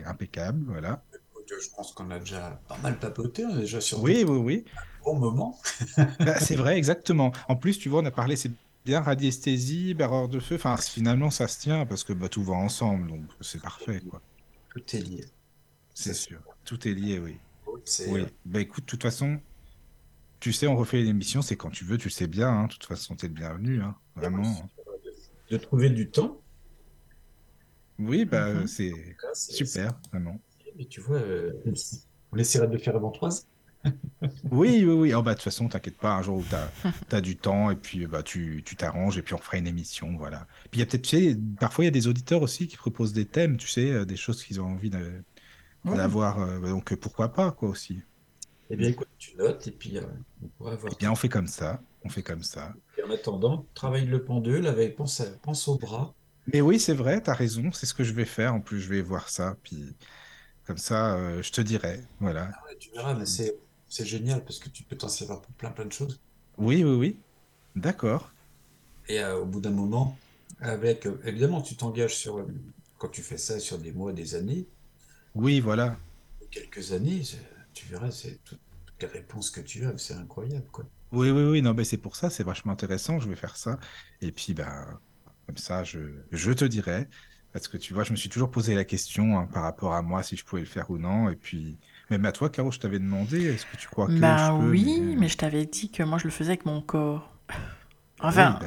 impeccable, 0.06 0.64
voilà. 0.66 1.04
Je 1.46 1.68
pense 1.76 1.92
qu'on 1.92 2.10
a 2.10 2.18
déjà 2.18 2.60
pas 2.66 2.76
mal 2.78 2.98
papoté, 2.98 3.44
on 3.46 3.56
est 3.58 3.60
déjà 3.60 3.80
sur 3.80 4.02
oui, 4.02 4.24
oui, 4.26 4.38
oui. 4.38 4.64
bon 5.04 5.20
moment. 5.20 5.56
Bah, 6.18 6.40
c'est 6.40 6.56
vrai, 6.56 6.76
exactement. 6.76 7.30
En 7.48 7.54
plus, 7.54 7.78
tu 7.78 7.88
vois, 7.88 8.02
on 8.02 8.04
a 8.04 8.10
parlé, 8.10 8.34
c'est 8.34 8.50
bien 8.84 9.02
radiesthésie, 9.02 9.94
barreur 9.94 10.28
de 10.28 10.40
feu. 10.40 10.56
Enfin, 10.56 10.76
finalement, 10.78 11.30
ça 11.30 11.46
se 11.46 11.60
tient 11.60 11.86
parce 11.86 12.02
que 12.02 12.12
bah, 12.12 12.28
tout 12.28 12.42
va 12.42 12.54
ensemble, 12.54 13.06
donc 13.06 13.22
c'est 13.40 13.62
parfait, 13.62 14.00
quoi. 14.10 14.20
Tout 14.70 14.82
est 14.96 15.00
lié. 15.00 15.24
C'est 15.94 16.14
sûr. 16.14 16.40
Tout 16.64 16.88
est 16.88 16.94
lié, 16.94 17.20
oui. 17.20 17.38
Oui. 18.08 18.26
Bah 18.44 18.58
écoute, 18.58 18.82
de 18.82 18.90
toute 18.90 19.04
façon, 19.04 19.38
tu 20.40 20.52
sais, 20.52 20.66
on 20.66 20.74
refait 20.74 21.02
l'émission, 21.02 21.40
c'est 21.40 21.54
quand 21.54 21.70
tu 21.70 21.84
veux, 21.84 21.98
tu 21.98 22.10
sais 22.10 22.26
bien. 22.26 22.48
Hein. 22.48 22.64
De 22.64 22.72
toute 22.72 22.84
façon, 22.84 23.14
tu 23.14 23.26
es 23.26 23.28
le 23.28 23.34
bienvenu, 23.34 23.80
hein. 23.80 23.94
vraiment. 24.16 24.68
De 25.52 25.56
trouver 25.56 25.88
du 25.88 26.10
temps. 26.10 26.41
Oui, 28.02 28.24
bah 28.24 28.52
mhm. 28.52 28.66
c'est 28.66 28.92
super, 29.34 29.92
vraiment. 30.10 30.40
Mais 30.76 30.84
tu 30.86 31.00
vois, 31.00 31.16
euh, 31.16 31.52
on 32.32 32.36
essaiera 32.38 32.66
de 32.66 32.72
le 32.72 32.78
faire 32.78 32.96
avant 32.96 33.10
3 33.10 33.30
oui, 34.50 34.84
oui, 34.84 34.92
oui. 34.92 35.14
Oh, 35.14 35.22
bah, 35.22 35.32
de 35.32 35.36
toute 35.36 35.44
façon, 35.44 35.68
t'inquiète 35.68 35.96
pas, 35.96 36.14
un 36.14 36.22
jour 36.22 36.38
où 36.38 36.44
tu 36.44 37.16
as, 37.16 37.20
du 37.20 37.36
temps 37.36 37.70
et 37.70 37.76
puis 37.76 38.06
bah, 38.06 38.22
tu 38.22 38.62
t'arranges 38.76 39.18
et 39.18 39.22
puis 39.22 39.34
on 39.34 39.38
fera 39.38 39.58
une 39.58 39.66
émission. 39.66 40.16
Voilà. 40.16 40.46
Puis 40.70 40.78
il 40.78 40.80
y 40.80 40.82
a 40.82 40.86
peut-être, 40.86 41.02
tu 41.02 41.32
sais, 41.32 41.38
parfois 41.58 41.84
il 41.84 41.86
y 41.86 41.88
a 41.88 41.92
des 41.92 42.06
auditeurs 42.06 42.42
aussi 42.42 42.68
qui 42.68 42.76
proposent 42.76 43.12
des 43.12 43.24
thèmes, 43.24 43.56
tu 43.56 43.68
sais, 43.68 43.90
euh, 43.90 44.04
des 44.04 44.16
choses 44.16 44.44
qu'ils 44.44 44.60
ont 44.60 44.66
envie 44.66 44.90
d'avoir. 45.84 46.40
Euh, 46.40 46.60
donc 46.60 46.94
pourquoi 46.94 47.32
pas, 47.32 47.50
quoi, 47.50 47.70
aussi. 47.70 48.00
Eh 48.70 48.76
bien, 48.76 48.88
écoute, 48.88 49.08
tu 49.18 49.36
notes 49.36 49.66
et 49.66 49.72
puis 49.72 49.98
euh, 49.98 50.02
on 50.42 50.48
pourra 50.48 50.76
voir. 50.76 50.92
Eh 50.94 50.98
bien, 50.98 51.12
on 51.12 51.16
fait 51.16 51.28
comme 51.28 51.48
ça. 51.48 51.82
On 52.04 52.08
fait 52.08 52.22
comme 52.22 52.42
ça. 52.42 52.72
Et 52.98 53.02
en 53.02 53.10
attendant, 53.10 53.66
travaille 53.74 54.06
le 54.06 54.24
pendule 54.24 54.66
avec 54.66 54.96
pense, 54.96 55.22
pense 55.42 55.68
au 55.68 55.76
bras. 55.76 56.14
Mais 56.46 56.60
oui, 56.60 56.80
c'est 56.80 56.94
vrai, 56.94 57.22
tu 57.22 57.30
as 57.30 57.34
raison. 57.34 57.70
C'est 57.72 57.86
ce 57.86 57.94
que 57.94 58.04
je 58.04 58.12
vais 58.12 58.24
faire. 58.24 58.54
En 58.54 58.60
plus, 58.60 58.80
je 58.80 58.88
vais 58.88 59.02
voir 59.02 59.28
ça. 59.28 59.56
Puis 59.62 59.94
comme 60.66 60.78
ça, 60.78 61.14
euh, 61.14 61.42
je 61.42 61.52
te 61.52 61.60
dirai. 61.60 62.00
Voilà. 62.20 62.50
Ah 62.52 62.74
tu 62.78 62.90
verras, 62.90 63.14
mais 63.14 63.26
c'est, 63.26 63.56
c'est 63.88 64.06
génial 64.06 64.44
parce 64.44 64.58
que 64.58 64.68
tu 64.68 64.82
peux 64.82 64.96
t'en 64.96 65.08
servir 65.08 65.40
pour 65.40 65.52
plein, 65.54 65.70
plein 65.70 65.84
de 65.84 65.92
choses. 65.92 66.20
Oui, 66.58 66.84
oui, 66.84 66.94
oui. 66.96 67.16
D'accord. 67.76 68.30
Et 69.08 69.24
au 69.24 69.44
bout 69.44 69.60
d'un 69.60 69.70
moment, 69.70 70.16
avec 70.60 71.06
évidemment, 71.24 71.60
tu 71.60 71.74
t'engages 71.76 72.16
sur 72.16 72.46
quand 72.98 73.08
tu 73.08 73.22
fais 73.22 73.38
ça 73.38 73.58
sur 73.58 73.78
des 73.78 73.92
mois, 73.92 74.12
des 74.12 74.34
années. 74.34 74.66
Oui, 75.34 75.60
voilà. 75.60 75.96
Quelques 76.50 76.92
années, 76.92 77.22
tu 77.74 77.86
verras, 77.86 78.10
c'est 78.10 78.38
toutes 78.44 78.60
les 79.00 79.06
réponses 79.08 79.50
que 79.50 79.60
tu 79.60 79.84
as, 79.86 79.96
c'est 79.98 80.14
incroyable, 80.14 80.66
quoi. 80.70 80.84
Oui, 81.10 81.30
oui, 81.30 81.42
oui, 81.42 81.62
non, 81.62 81.74
mais 81.74 81.84
c'est 81.84 81.98
pour 81.98 82.16
ça, 82.16 82.30
c'est 82.30 82.44
vachement 82.44 82.72
intéressant, 82.72 83.18
je 83.18 83.28
vais 83.28 83.36
faire 83.36 83.56
ça. 83.56 83.78
Et 84.20 84.32
puis, 84.32 84.54
ben, 84.54 85.00
comme 85.52 85.58
ça, 85.58 85.84
je, 85.84 85.98
je 86.32 86.52
te 86.52 86.64
dirai. 86.64 87.08
Parce 87.52 87.68
que 87.68 87.76
tu 87.76 87.92
vois, 87.92 88.04
je 88.04 88.12
me 88.12 88.16
suis 88.16 88.30
toujours 88.30 88.50
posé 88.50 88.74
la 88.74 88.84
question 88.84 89.38
hein, 89.38 89.46
par 89.52 89.62
rapport 89.62 89.92
à 89.92 90.00
moi, 90.00 90.22
si 90.22 90.36
je 90.36 90.44
pouvais 90.44 90.62
le 90.62 90.66
faire 90.66 90.90
ou 90.90 90.96
non. 90.96 91.28
Et 91.28 91.36
puis, 91.36 91.76
même 92.08 92.24
à 92.24 92.32
toi, 92.32 92.48
Caro, 92.48 92.70
je 92.70 92.78
t'avais 92.78 92.98
demandé, 92.98 93.44
est-ce 93.44 93.66
que 93.66 93.76
tu 93.76 93.88
crois 93.88 94.06
que 94.06 94.18
bah, 94.18 94.52
je 94.56 94.58
peux, 94.58 94.70
oui, 94.70 95.16
mais... 95.18 95.28
je 95.28 95.36
t'avais 95.36 95.66
dit 95.66 95.90
que 95.90 96.02
moi, 96.02 96.16
je 96.16 96.24
le 96.24 96.30
faisais 96.30 96.50
avec 96.50 96.64
mon 96.66 96.80
corps. 96.80 97.30
Enfin, 98.24 98.60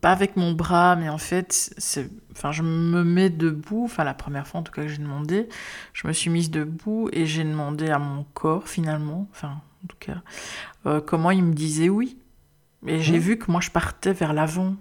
pas 0.00 0.12
avec 0.12 0.36
mon 0.36 0.52
bras, 0.52 0.94
mais 0.94 1.08
en 1.08 1.18
fait, 1.18 1.74
c'est, 1.76 2.08
enfin, 2.30 2.52
je 2.52 2.62
me 2.62 3.02
mets 3.02 3.30
debout. 3.30 3.82
Enfin, 3.82 4.04
la 4.04 4.14
première 4.14 4.46
fois 4.46 4.60
en 4.60 4.62
tout 4.62 4.70
cas 4.70 4.82
que 4.82 4.86
j'ai 4.86 4.98
demandé, 4.98 5.48
je 5.92 6.06
me 6.06 6.12
suis 6.12 6.30
mise 6.30 6.52
debout 6.52 7.08
et 7.12 7.26
j'ai 7.26 7.42
demandé 7.42 7.88
à 7.88 7.98
mon 7.98 8.22
corps 8.32 8.68
finalement, 8.68 9.26
enfin, 9.32 9.60
en 9.82 9.86
tout 9.88 9.96
cas, 9.98 10.22
euh, 10.86 11.00
comment 11.00 11.32
il 11.32 11.42
me 11.42 11.52
disait 11.52 11.88
oui. 11.88 12.16
Et 12.86 13.00
j'ai 13.00 13.18
vu 13.18 13.38
que 13.38 13.50
moi 13.50 13.60
je 13.60 13.70
partais 13.70 14.12
vers 14.12 14.32
l'avant. 14.32 14.76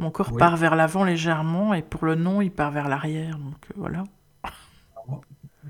Mon 0.00 0.10
corps 0.10 0.34
part 0.34 0.56
vers 0.56 0.76
l'avant 0.76 1.04
légèrement 1.04 1.74
et 1.74 1.82
pour 1.82 2.06
le 2.06 2.14
non, 2.14 2.40
il 2.40 2.50
part 2.50 2.70
vers 2.70 2.88
l'arrière. 2.88 3.38
Donc 3.38 3.66
euh, 3.70 3.74
voilà. 3.76 4.04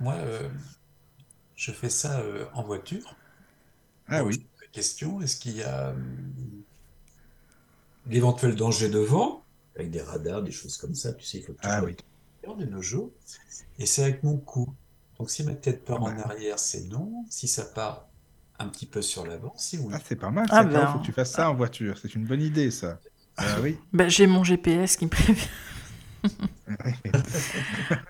Moi, 0.01 0.15
euh, 0.15 0.49
je 1.57 1.73
fais 1.73 1.91
ça 1.91 2.23
en 2.55 2.63
voiture. 2.63 3.17
Ah 4.07 4.23
oui. 4.23 4.47
Question 4.71 5.21
est-ce 5.21 5.37
qu'il 5.37 5.57
y 5.57 5.65
a 5.65 5.93
l'éventuel 8.07 8.55
danger 8.55 8.89
devant, 8.89 9.43
avec 9.75 9.91
des 9.91 10.01
radars, 10.01 10.43
des 10.43 10.53
choses 10.53 10.77
comme 10.77 10.95
ça, 10.95 11.13
tu 11.13 11.25
sais, 11.25 11.39
il 11.39 11.45
faut 11.45 11.53
tout 11.53 11.59
ah, 11.63 11.83
oui. 11.83 11.97
de 12.57 12.65
nos 12.67 12.83
jours. 12.83 13.11
Et 13.81 13.87
c'est 13.87 14.05
avec 14.05 14.23
mon 14.23 14.37
cou. 14.37 14.73
Donc 15.19 15.29
si 15.29 15.43
ma 15.43 15.55
tête 15.55 15.85
part 15.85 16.03
en 16.03 16.17
arrière, 16.19 16.61
c'est 16.61 16.85
non. 16.85 17.25
Si 17.29 17.49
ça 17.49 17.65
part 17.65 18.07
un 18.61 18.69
petit 18.69 18.87
peu 18.87 19.03
sur 19.03 19.27
l'avant, 19.27 19.55
c'est 19.57 19.79
oui. 19.79 19.93
Ah, 19.93 19.99
c'est 20.05 20.17
pas 20.17 20.31
mal, 20.31 20.47
ah, 20.51 20.63
ben... 20.63 20.87
faut 20.87 21.01
que 21.01 21.05
tu 21.05 21.13
fasses 21.13 21.33
ça 21.33 21.51
en 21.51 21.55
voiture. 21.55 21.99
C'est 21.99 22.15
une 22.15 22.27
bonne 22.27 22.43
idée, 22.43 22.71
ça. 22.71 23.01
Ah 23.41 23.61
oui. 23.63 23.79
Ben, 23.93 24.09
j'ai 24.09 24.27
mon 24.27 24.45
GPS 24.45 24.97
qui 24.97 25.07
me 25.07 25.11
prévient. 25.11 25.41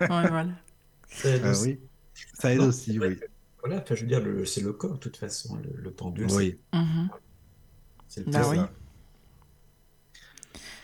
ouais, 0.00 0.28
voilà. 0.28 0.50
Ça 1.08 1.28
aide 1.30 1.42
ah, 1.44 1.52
oui. 1.62 1.78
Ça 2.34 2.52
aide 2.52 2.60
aussi, 2.60 2.98
oui. 2.98 3.18
Voilà, 3.62 3.84
je 3.88 3.94
veux 3.94 4.06
dire, 4.06 4.22
c'est 4.46 4.62
le 4.62 4.72
corps, 4.72 4.94
de 4.94 4.98
toute 4.98 5.16
façon, 5.16 5.58
le, 5.76 5.90
pendule. 5.90 6.26
Oui. 6.30 6.58
C'est 8.08 8.26
le 8.26 8.32
bah, 8.32 8.42
oui. 8.48 8.58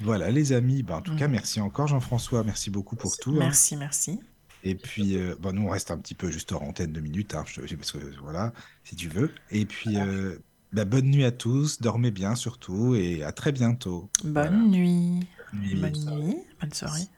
Voilà, 0.01 0.31
les 0.31 0.53
amis, 0.53 0.83
bah, 0.83 0.97
en 0.97 1.03
tout 1.03 1.17
cas, 1.17 1.27
mm. 1.27 1.33
merci 1.33 1.61
encore 1.61 1.87
Jean-François, 1.87 2.45
merci 2.45 2.71
beaucoup 2.71 2.97
pour 2.97 3.17
tout. 3.17 3.33
Hein. 3.33 3.41
Merci, 3.41 3.77
merci. 3.77 4.21
Et 4.63 4.75
puis, 4.75 5.17
euh, 5.17 5.35
bah, 5.41 5.53
nous, 5.53 5.63
on 5.63 5.71
reste 5.71 5.91
un 5.91 5.99
petit 5.99 6.15
peu 6.15 6.31
juste 6.31 6.53
en 6.53 6.61
antenne 6.61 6.93
de 6.93 7.01
minutes, 7.01 7.35
hein, 7.35 7.45
parce 7.77 7.93
que 7.93 7.99
voilà, 8.21 8.53
si 8.85 8.97
tu 8.97 9.09
veux. 9.09 9.33
Et 9.51 9.65
puis, 9.65 9.97
euh, 9.97 10.39
bah, 10.77 10.85
bonne 10.85 11.07
nuit 11.07 11.25
à 11.25 11.31
tous, 11.31 11.81
dormez 11.81 12.11
bien 12.11 12.35
surtout, 12.35 12.95
et 12.95 13.25
à 13.25 13.33
très 13.33 13.51
bientôt. 13.51 14.11
Bonne 14.23 14.71
nuit. 14.71 15.27
Bonne 15.55 15.93
nuit, 15.93 16.37
bonne 16.61 16.73
soirée. 16.75 17.09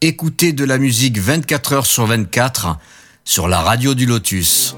Écoutez 0.00 0.52
de 0.52 0.64
la 0.64 0.78
musique 0.78 1.18
24 1.18 1.72
heures 1.72 1.86
sur 1.86 2.06
24 2.06 2.78
sur 3.24 3.48
la 3.48 3.58
radio 3.60 3.94
du 3.94 4.06
Lotus. 4.06 4.76